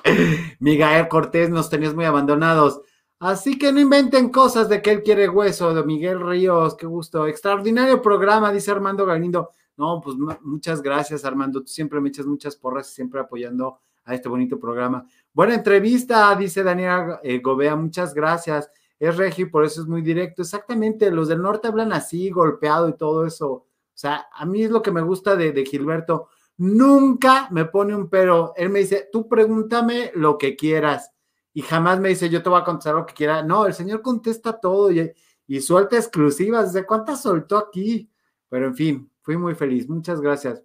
Miguel 0.60 1.08
Cortés, 1.08 1.50
nos 1.50 1.68
tenías 1.68 1.94
muy 1.94 2.04
abandonados. 2.04 2.80
Así 3.18 3.58
que 3.58 3.72
no 3.72 3.80
inventen 3.80 4.28
cosas 4.28 4.68
de 4.68 4.82
que 4.82 4.90
él 4.90 5.02
quiere 5.02 5.28
hueso, 5.28 5.72
Miguel 5.84 6.20
Ríos, 6.20 6.76
qué 6.76 6.86
gusto. 6.86 7.26
Extraordinario 7.26 8.02
programa, 8.02 8.52
dice 8.52 8.70
Armando 8.70 9.06
Galindo. 9.06 9.50
No, 9.76 10.00
pues 10.02 10.16
muchas 10.42 10.82
gracias, 10.82 11.24
Armando. 11.24 11.60
Tú 11.60 11.68
siempre 11.68 12.00
me 12.00 12.08
echas 12.08 12.26
muchas 12.26 12.56
porras 12.56 12.90
y 12.90 12.94
siempre 12.94 13.20
apoyando 13.20 13.80
a 14.04 14.14
este 14.14 14.28
bonito 14.28 14.58
programa. 14.58 15.06
Buena 15.32 15.54
entrevista, 15.54 16.34
dice 16.34 16.62
Daniela 16.62 17.20
eh, 17.22 17.40
Gobea, 17.40 17.76
muchas 17.76 18.14
gracias. 18.14 18.70
Es 18.98 19.16
Regi, 19.16 19.44
por 19.44 19.64
eso 19.64 19.82
es 19.82 19.86
muy 19.86 20.02
directo. 20.02 20.42
Exactamente, 20.42 21.10
los 21.10 21.28
del 21.28 21.42
norte 21.42 21.68
hablan 21.68 21.92
así, 21.92 22.30
golpeado 22.30 22.88
y 22.88 22.96
todo 22.96 23.26
eso. 23.26 23.50
O 23.50 23.66
sea, 23.94 24.26
a 24.32 24.46
mí 24.46 24.62
es 24.62 24.70
lo 24.70 24.82
que 24.82 24.90
me 24.90 25.02
gusta 25.02 25.36
de, 25.36 25.52
de 25.52 25.64
Gilberto. 25.64 26.28
Nunca 26.58 27.48
me 27.50 27.66
pone 27.66 27.94
un 27.94 28.08
pero. 28.08 28.52
Él 28.56 28.70
me 28.70 28.80
dice, 28.80 29.08
tú 29.12 29.28
pregúntame 29.28 30.12
lo 30.14 30.38
que 30.38 30.56
quieras 30.56 31.12
y 31.56 31.62
jamás 31.62 31.98
me 31.98 32.10
dice, 32.10 32.28
yo 32.28 32.42
te 32.42 32.50
voy 32.50 32.60
a 32.60 32.64
contestar 32.64 32.94
lo 32.94 33.06
que 33.06 33.14
quiera. 33.14 33.42
No, 33.42 33.64
el 33.64 33.72
señor 33.72 34.02
contesta 34.02 34.60
todo 34.60 34.90
y, 34.92 35.60
suelta 35.62 35.96
exclusivas. 35.96 36.74
¿De 36.74 36.84
cuántas 36.84 37.22
soltó 37.22 37.56
aquí? 37.56 38.10
Pero 38.50 38.66
en 38.66 38.74
fin, 38.74 39.10
fui 39.22 39.38
muy 39.38 39.54
feliz. 39.54 39.88
Muchas 39.88 40.20
gracias. 40.20 40.62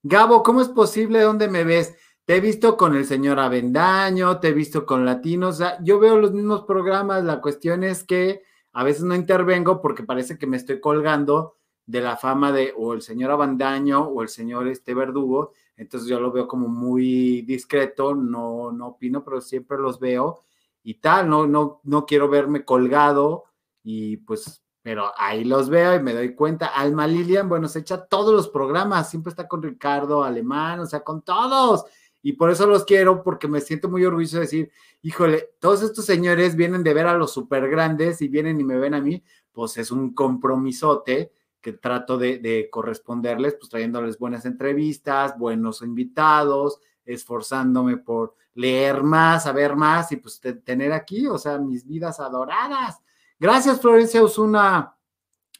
Gabo, 0.00 0.44
¿cómo 0.44 0.60
es 0.60 0.68
posible? 0.68 1.20
¿Dónde 1.22 1.48
me 1.48 1.64
ves? 1.64 1.92
Te 2.28 2.36
he 2.36 2.40
visto 2.42 2.76
con 2.76 2.94
el 2.94 3.06
señor 3.06 3.38
Avendaño, 3.38 4.38
te 4.38 4.48
he 4.48 4.52
visto 4.52 4.84
con 4.84 5.06
Latinos, 5.06 5.54
o 5.54 5.58
sea, 5.60 5.78
yo 5.82 5.98
veo 5.98 6.18
los 6.18 6.32
mismos 6.32 6.64
programas, 6.64 7.24
la 7.24 7.40
cuestión 7.40 7.84
es 7.84 8.04
que 8.04 8.42
a 8.74 8.84
veces 8.84 9.04
no 9.04 9.14
intervengo 9.14 9.80
porque 9.80 10.02
parece 10.02 10.36
que 10.36 10.46
me 10.46 10.58
estoy 10.58 10.78
colgando 10.78 11.56
de 11.86 12.02
la 12.02 12.18
fama 12.18 12.52
de 12.52 12.74
o 12.76 12.92
el 12.92 13.00
señor 13.00 13.30
Avendaño 13.30 14.02
o 14.02 14.20
el 14.20 14.28
señor 14.28 14.68
este 14.68 14.92
Verdugo, 14.92 15.54
entonces 15.74 16.06
yo 16.06 16.20
lo 16.20 16.30
veo 16.30 16.46
como 16.46 16.68
muy 16.68 17.40
discreto, 17.46 18.14
no, 18.14 18.72
no 18.72 18.88
opino, 18.88 19.24
pero 19.24 19.40
siempre 19.40 19.78
los 19.78 19.98
veo 19.98 20.44
y 20.82 20.96
tal, 20.96 21.30
no, 21.30 21.46
no, 21.46 21.80
no 21.84 22.04
quiero 22.04 22.28
verme 22.28 22.62
colgado 22.62 23.44
y 23.82 24.18
pues, 24.18 24.62
pero 24.82 25.12
ahí 25.16 25.44
los 25.44 25.70
veo 25.70 25.94
y 25.94 26.02
me 26.02 26.12
doy 26.12 26.34
cuenta. 26.34 26.66
Alma 26.66 27.06
Lilian, 27.06 27.48
bueno, 27.48 27.68
se 27.68 27.78
echa 27.78 28.04
todos 28.04 28.34
los 28.34 28.50
programas, 28.50 29.08
siempre 29.08 29.30
está 29.30 29.48
con 29.48 29.62
Ricardo 29.62 30.22
Alemán, 30.22 30.80
o 30.80 30.84
sea, 30.84 31.00
con 31.00 31.22
todos 31.22 31.86
y 32.22 32.32
por 32.32 32.50
eso 32.50 32.66
los 32.66 32.84
quiero, 32.84 33.22
porque 33.22 33.48
me 33.48 33.60
siento 33.60 33.88
muy 33.88 34.04
orgulloso 34.04 34.36
de 34.36 34.42
decir, 34.42 34.72
híjole, 35.02 35.50
todos 35.60 35.82
estos 35.82 36.04
señores 36.04 36.56
vienen 36.56 36.82
de 36.82 36.94
ver 36.94 37.06
a 37.06 37.16
los 37.16 37.32
super 37.32 37.68
grandes 37.68 38.20
y 38.22 38.28
vienen 38.28 38.60
y 38.60 38.64
me 38.64 38.78
ven 38.78 38.94
a 38.94 39.00
mí, 39.00 39.22
pues 39.52 39.76
es 39.76 39.90
un 39.90 40.14
compromisote 40.14 41.32
que 41.60 41.72
trato 41.72 42.18
de, 42.18 42.68
corresponderles, 42.70 43.54
pues 43.54 43.68
trayéndoles 43.70 44.18
buenas 44.18 44.46
entrevistas, 44.46 45.38
buenos 45.38 45.82
invitados, 45.82 46.80
esforzándome 47.04 47.96
por 47.96 48.34
leer 48.54 49.02
más, 49.02 49.44
saber 49.44 49.76
más 49.76 50.10
y 50.12 50.16
pues 50.16 50.40
tener 50.64 50.92
aquí, 50.92 51.26
o 51.26 51.38
sea, 51.38 51.58
mis 51.58 51.86
vidas 51.86 52.20
adoradas. 52.20 53.00
Gracias, 53.38 53.80
Florencia 53.80 54.22
Osuna. 54.22 54.97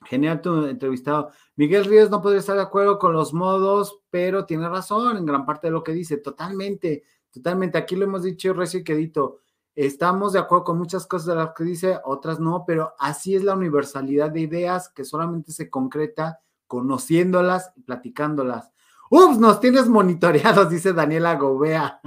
Genial 0.05 0.41
tu 0.41 0.65
entrevistado. 0.67 1.31
Miguel 1.57 1.85
Ríos 1.85 2.11
no 2.11 2.23
podría 2.23 2.41
estar 2.41 2.57
de 2.57 2.63
acuerdo 2.63 2.99
con 2.99 3.13
los 3.13 3.35
modos, 3.35 4.01
pero 4.11 4.47
tiene 4.47 4.69
razón 4.69 5.17
en 5.17 5.27
gran 5.27 5.45
parte 5.45 5.67
de 5.67 5.73
lo 5.73 5.83
que 5.83 5.93
dice. 5.93 6.19
Totalmente, 6.19 7.05
totalmente. 7.31 7.79
Aquí 7.79 7.97
lo 7.97 8.05
hemos 8.05 8.23
dicho 8.23 8.53
recién 8.53 8.85
quedito. 8.85 9.41
Estamos 9.75 10.33
de 10.33 10.41
acuerdo 10.41 10.65
con 10.65 10.79
muchas 10.79 11.07
cosas 11.07 11.27
de 11.27 11.35
las 11.37 11.51
que 11.55 11.65
dice, 11.65 11.99
otras 12.05 12.41
no, 12.41 12.65
pero 12.67 12.95
así 12.99 13.37
es 13.37 13.45
la 13.45 13.55
universalidad 13.55 14.31
de 14.31 14.41
ideas 14.41 14.89
que 14.89 15.05
solamente 15.05 15.53
se 15.53 15.71
concreta 15.71 16.41
conociéndolas 16.67 17.73
y 17.77 17.83
platicándolas. 17.83 18.73
Ups, 19.11 19.39
nos 19.39 19.61
tienes 19.61 19.89
monitoreados, 19.89 20.69
dice 20.71 20.93
Daniela 20.93 21.37
Gobea. 21.37 22.01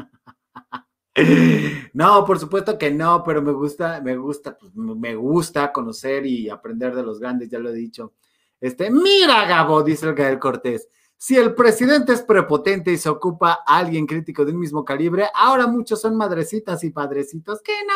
No, 1.94 2.24
por 2.26 2.40
supuesto 2.40 2.78
que 2.78 2.90
no, 2.90 3.24
pero 3.24 3.42
me 3.42 3.52
gusta, 3.52 4.00
me 4.02 4.16
gusta, 4.16 4.58
pues, 4.58 4.74
me 4.76 5.16
gusta 5.16 5.72
conocer 5.72 6.26
y 6.26 6.50
aprender 6.50 6.96
de 6.96 7.04
los 7.04 7.20
grandes, 7.20 7.50
ya 7.50 7.60
lo 7.60 7.70
he 7.70 7.74
dicho. 7.74 8.14
Este, 8.60 8.90
mira, 8.90 9.46
Gabo, 9.46 9.84
dice 9.84 10.08
el 10.08 10.16
Gael 10.16 10.40
Cortés. 10.40 10.88
Si 11.18 11.38
el 11.38 11.54
presidente 11.54 12.14
es 12.14 12.22
prepotente 12.24 12.92
y 12.92 12.98
se 12.98 13.10
ocupa 13.10 13.60
a 13.66 13.78
alguien 13.78 14.08
crítico 14.08 14.44
del 14.44 14.56
mismo 14.56 14.84
calibre, 14.84 15.28
ahora 15.36 15.68
muchos 15.68 16.02
son 16.02 16.16
madrecitas 16.16 16.84
y 16.84 16.90
padrecitos. 16.90 17.62
¡Qué 17.62 17.74
no 17.86 17.94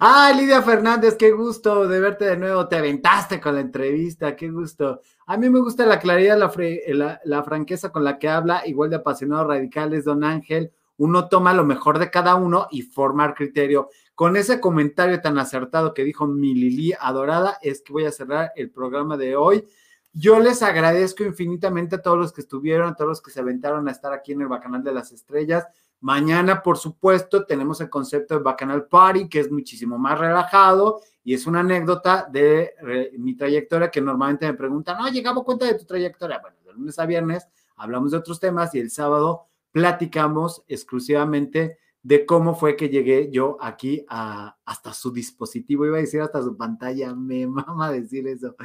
Ah, 0.00 0.32
Lidia 0.36 0.62
Fernández, 0.62 1.14
qué 1.16 1.30
gusto 1.30 1.86
de 1.86 2.00
verte 2.00 2.24
de 2.24 2.36
nuevo. 2.36 2.66
Te 2.66 2.76
aventaste 2.76 3.40
con 3.40 3.54
la 3.54 3.60
entrevista, 3.60 4.34
qué 4.34 4.50
gusto. 4.50 5.02
A 5.30 5.36
mí 5.36 5.50
me 5.50 5.60
gusta 5.60 5.84
la 5.84 5.98
claridad, 5.98 6.38
la, 6.38 7.20
la, 7.22 7.42
franqueza 7.42 7.92
con 7.92 8.02
la 8.02 8.18
que 8.18 8.30
habla, 8.30 8.66
igual 8.66 8.88
de 8.88 8.96
apasionado 8.96 9.46
radicales, 9.46 10.06
don 10.06 10.24
Ángel. 10.24 10.72
Uno 10.96 11.28
toma 11.28 11.52
lo 11.52 11.66
mejor 11.66 11.98
de 11.98 12.10
cada 12.10 12.34
uno 12.34 12.66
y 12.70 12.80
formar 12.80 13.34
criterio. 13.34 13.90
Con 14.14 14.38
ese 14.38 14.58
comentario 14.58 15.20
tan 15.20 15.38
acertado 15.38 15.92
que 15.92 16.02
dijo 16.02 16.26
mi 16.26 16.54
Lili 16.54 16.94
adorada, 16.98 17.58
es 17.60 17.82
que 17.82 17.92
voy 17.92 18.06
a 18.06 18.10
cerrar 18.10 18.52
el 18.56 18.70
programa 18.70 19.18
de 19.18 19.36
hoy. 19.36 19.66
Yo 20.14 20.40
les 20.40 20.62
agradezco 20.62 21.24
infinitamente 21.24 21.96
a 21.96 22.02
todos 22.02 22.16
los 22.16 22.32
que 22.32 22.40
estuvieron, 22.40 22.88
a 22.88 22.94
todos 22.94 23.08
los 23.08 23.20
que 23.20 23.30
se 23.30 23.40
aventaron 23.40 23.86
a 23.86 23.90
estar 23.90 24.14
aquí 24.14 24.32
en 24.32 24.40
el 24.40 24.48
Bacanal 24.48 24.82
de 24.82 24.94
las 24.94 25.12
Estrellas. 25.12 25.66
Mañana, 26.00 26.62
por 26.62 26.78
supuesto, 26.78 27.44
tenemos 27.44 27.82
el 27.82 27.90
concepto 27.90 28.34
de 28.34 28.42
Bacanal 28.42 28.86
Party, 28.86 29.28
que 29.28 29.40
es 29.40 29.50
muchísimo 29.50 29.98
más 29.98 30.18
relajado 30.18 31.02
y 31.28 31.34
es 31.34 31.46
una 31.46 31.60
anécdota 31.60 32.26
de 32.32 32.72
mi 33.18 33.36
trayectoria 33.36 33.90
que 33.90 34.00
normalmente 34.00 34.46
me 34.46 34.54
preguntan, 34.54 34.98
oye, 35.02 35.12
llegamos 35.12 35.44
cuenta 35.44 35.66
de 35.66 35.74
tu 35.74 35.84
trayectoria. 35.84 36.38
Bueno, 36.38 36.56
de 36.64 36.72
lunes 36.72 36.98
a 36.98 37.04
viernes 37.04 37.46
hablamos 37.76 38.12
de 38.12 38.16
otros 38.16 38.40
temas 38.40 38.74
y 38.74 38.80
el 38.80 38.90
sábado 38.90 39.44
platicamos 39.70 40.64
exclusivamente 40.68 41.76
de 42.02 42.24
cómo 42.24 42.54
fue 42.54 42.76
que 42.76 42.88
llegué 42.88 43.28
yo 43.30 43.58
aquí 43.60 44.06
a, 44.08 44.56
hasta 44.64 44.94
su 44.94 45.12
dispositivo, 45.12 45.84
iba 45.84 45.98
a 45.98 46.00
decir 46.00 46.22
hasta 46.22 46.42
su 46.42 46.56
pantalla, 46.56 47.14
me 47.14 47.46
mama 47.46 47.92
decir 47.92 48.26
eso. 48.26 48.56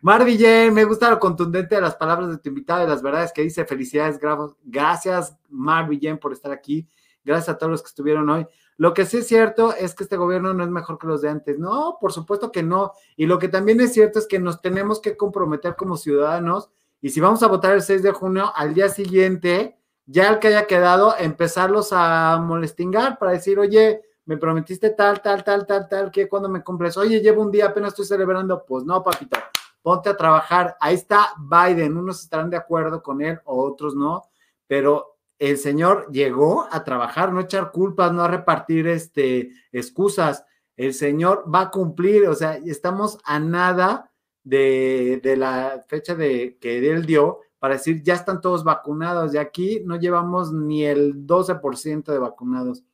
Mar 0.00 0.24
me 0.24 0.84
gusta 0.84 1.10
lo 1.10 1.18
contundente 1.18 1.74
de 1.74 1.80
las 1.80 1.96
palabras 1.96 2.30
de 2.30 2.38
tu 2.38 2.50
invitado 2.50 2.84
y 2.84 2.88
las 2.88 3.02
verdades 3.02 3.32
que 3.32 3.42
dice, 3.42 3.64
felicidades, 3.64 4.20
gracias 4.62 5.36
Mar 5.48 5.90
por 6.20 6.32
estar 6.32 6.52
aquí, 6.52 6.88
gracias 7.24 7.48
a 7.48 7.58
todos 7.58 7.72
los 7.72 7.82
que 7.82 7.88
estuvieron 7.88 8.30
hoy. 8.30 8.46
Lo 8.82 8.94
que 8.94 9.06
sí 9.06 9.18
es 9.18 9.28
cierto 9.28 9.72
es 9.72 9.94
que 9.94 10.02
este 10.02 10.16
gobierno 10.16 10.52
no 10.54 10.64
es 10.64 10.68
mejor 10.68 10.98
que 10.98 11.06
los 11.06 11.22
de 11.22 11.28
antes, 11.28 11.56
no, 11.56 11.98
por 12.00 12.12
supuesto 12.12 12.50
que 12.50 12.64
no, 12.64 12.90
y 13.16 13.26
lo 13.26 13.38
que 13.38 13.46
también 13.46 13.80
es 13.80 13.92
cierto 13.92 14.18
es 14.18 14.26
que 14.26 14.40
nos 14.40 14.60
tenemos 14.60 15.00
que 15.00 15.16
comprometer 15.16 15.76
como 15.76 15.96
ciudadanos, 15.96 16.68
y 17.00 17.10
si 17.10 17.20
vamos 17.20 17.44
a 17.44 17.46
votar 17.46 17.74
el 17.74 17.82
6 17.82 18.02
de 18.02 18.10
junio, 18.10 18.52
al 18.56 18.74
día 18.74 18.88
siguiente, 18.88 19.78
ya 20.04 20.30
el 20.30 20.40
que 20.40 20.48
haya 20.48 20.66
quedado, 20.66 21.14
empezarlos 21.16 21.90
a 21.92 22.42
molestingar 22.44 23.20
para 23.20 23.30
decir, 23.30 23.56
oye, 23.60 24.02
me 24.24 24.36
prometiste 24.36 24.90
tal, 24.90 25.22
tal, 25.22 25.44
tal, 25.44 25.64
tal, 25.64 25.88
tal, 25.88 26.10
que 26.10 26.28
cuando 26.28 26.48
me 26.48 26.64
cumples, 26.64 26.96
oye, 26.96 27.20
llevo 27.20 27.42
un 27.42 27.52
día, 27.52 27.66
apenas 27.66 27.90
estoy 27.90 28.06
celebrando, 28.06 28.64
pues 28.66 28.82
no, 28.82 29.00
papito, 29.00 29.38
ponte 29.80 30.08
a 30.08 30.16
trabajar. 30.16 30.76
Ahí 30.80 30.96
está 30.96 31.34
Biden, 31.38 31.96
unos 31.96 32.20
estarán 32.20 32.50
de 32.50 32.56
acuerdo 32.56 33.00
con 33.00 33.22
él, 33.22 33.38
otros 33.44 33.94
no, 33.94 34.24
pero 34.66 35.11
el 35.42 35.58
señor 35.58 36.06
llegó 36.12 36.68
a 36.70 36.84
trabajar, 36.84 37.32
no 37.32 37.40
echar 37.40 37.72
culpas, 37.72 38.12
no 38.12 38.22
a 38.22 38.28
repartir 38.28 38.86
este, 38.86 39.50
excusas. 39.72 40.44
El 40.76 40.94
señor 40.94 41.52
va 41.52 41.62
a 41.62 41.70
cumplir, 41.72 42.28
o 42.28 42.34
sea, 42.36 42.58
estamos 42.64 43.18
a 43.24 43.40
nada 43.40 44.12
de, 44.44 45.20
de 45.20 45.36
la 45.36 45.84
fecha 45.88 46.14
de 46.14 46.58
que 46.60 46.88
él 46.88 47.06
dio 47.06 47.40
para 47.58 47.74
decir 47.74 48.04
ya 48.04 48.14
están 48.14 48.40
todos 48.40 48.62
vacunados 48.62 49.34
y 49.34 49.38
aquí 49.38 49.82
no 49.84 49.96
llevamos 49.96 50.52
ni 50.52 50.84
el 50.84 51.26
12% 51.26 52.04
de 52.04 52.18
vacunados. 52.20 52.84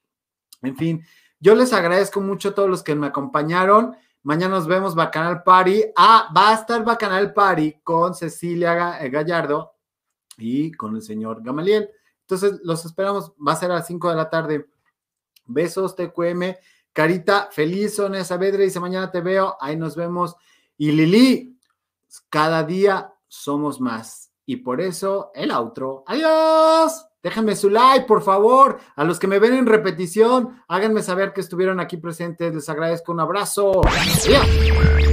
En 0.62 0.74
fin, 0.74 1.04
yo 1.40 1.54
les 1.54 1.74
agradezco 1.74 2.22
mucho 2.22 2.48
a 2.48 2.54
todos 2.54 2.70
los 2.70 2.82
que 2.82 2.94
me 2.94 3.08
acompañaron. 3.08 3.94
Mañana 4.22 4.54
nos 4.54 4.66
vemos 4.66 4.94
Bacanal 4.94 5.42
Party. 5.42 5.84
Ah, 5.94 6.32
va 6.34 6.52
a 6.52 6.54
estar 6.54 6.82
Bacanal 6.82 7.34
Party 7.34 7.80
con 7.84 8.14
Cecilia 8.14 9.04
eh, 9.04 9.10
Gallardo 9.10 9.74
y 10.38 10.72
con 10.72 10.96
el 10.96 11.02
señor 11.02 11.42
Gamaliel. 11.42 11.90
Entonces, 12.28 12.60
los 12.62 12.84
esperamos. 12.84 13.32
Va 13.36 13.52
a 13.52 13.56
ser 13.56 13.70
a 13.70 13.76
las 13.76 13.86
5 13.86 14.10
de 14.10 14.16
la 14.16 14.28
tarde. 14.28 14.66
Besos, 15.46 15.96
TQM. 15.96 16.56
Carita, 16.92 17.48
feliz, 17.50 17.96
Sonia 17.96 18.22
Saavedra. 18.22 18.64
Dice, 18.64 18.80
mañana 18.80 19.10
te 19.10 19.22
veo. 19.22 19.56
Ahí 19.60 19.76
nos 19.76 19.96
vemos. 19.96 20.36
Y 20.76 20.92
Lili, 20.92 21.58
cada 22.28 22.64
día 22.64 23.14
somos 23.28 23.80
más 23.80 24.30
y 24.44 24.56
por 24.56 24.80
eso 24.80 25.30
el 25.34 25.50
outro. 25.50 26.04
¡Adiós! 26.06 27.06
Déjenme 27.22 27.56
su 27.56 27.68
like, 27.68 28.06
por 28.06 28.22
favor. 28.22 28.78
A 28.96 29.04
los 29.04 29.18
que 29.18 29.26
me 29.26 29.38
ven 29.38 29.54
en 29.54 29.66
repetición, 29.66 30.62
háganme 30.68 31.02
saber 31.02 31.32
que 31.32 31.40
estuvieron 31.40 31.80
aquí 31.80 31.96
presentes. 31.96 32.54
Les 32.54 32.68
agradezco 32.68 33.12
un 33.12 33.20
abrazo. 33.20 33.82
¡Adiós! 33.86 35.07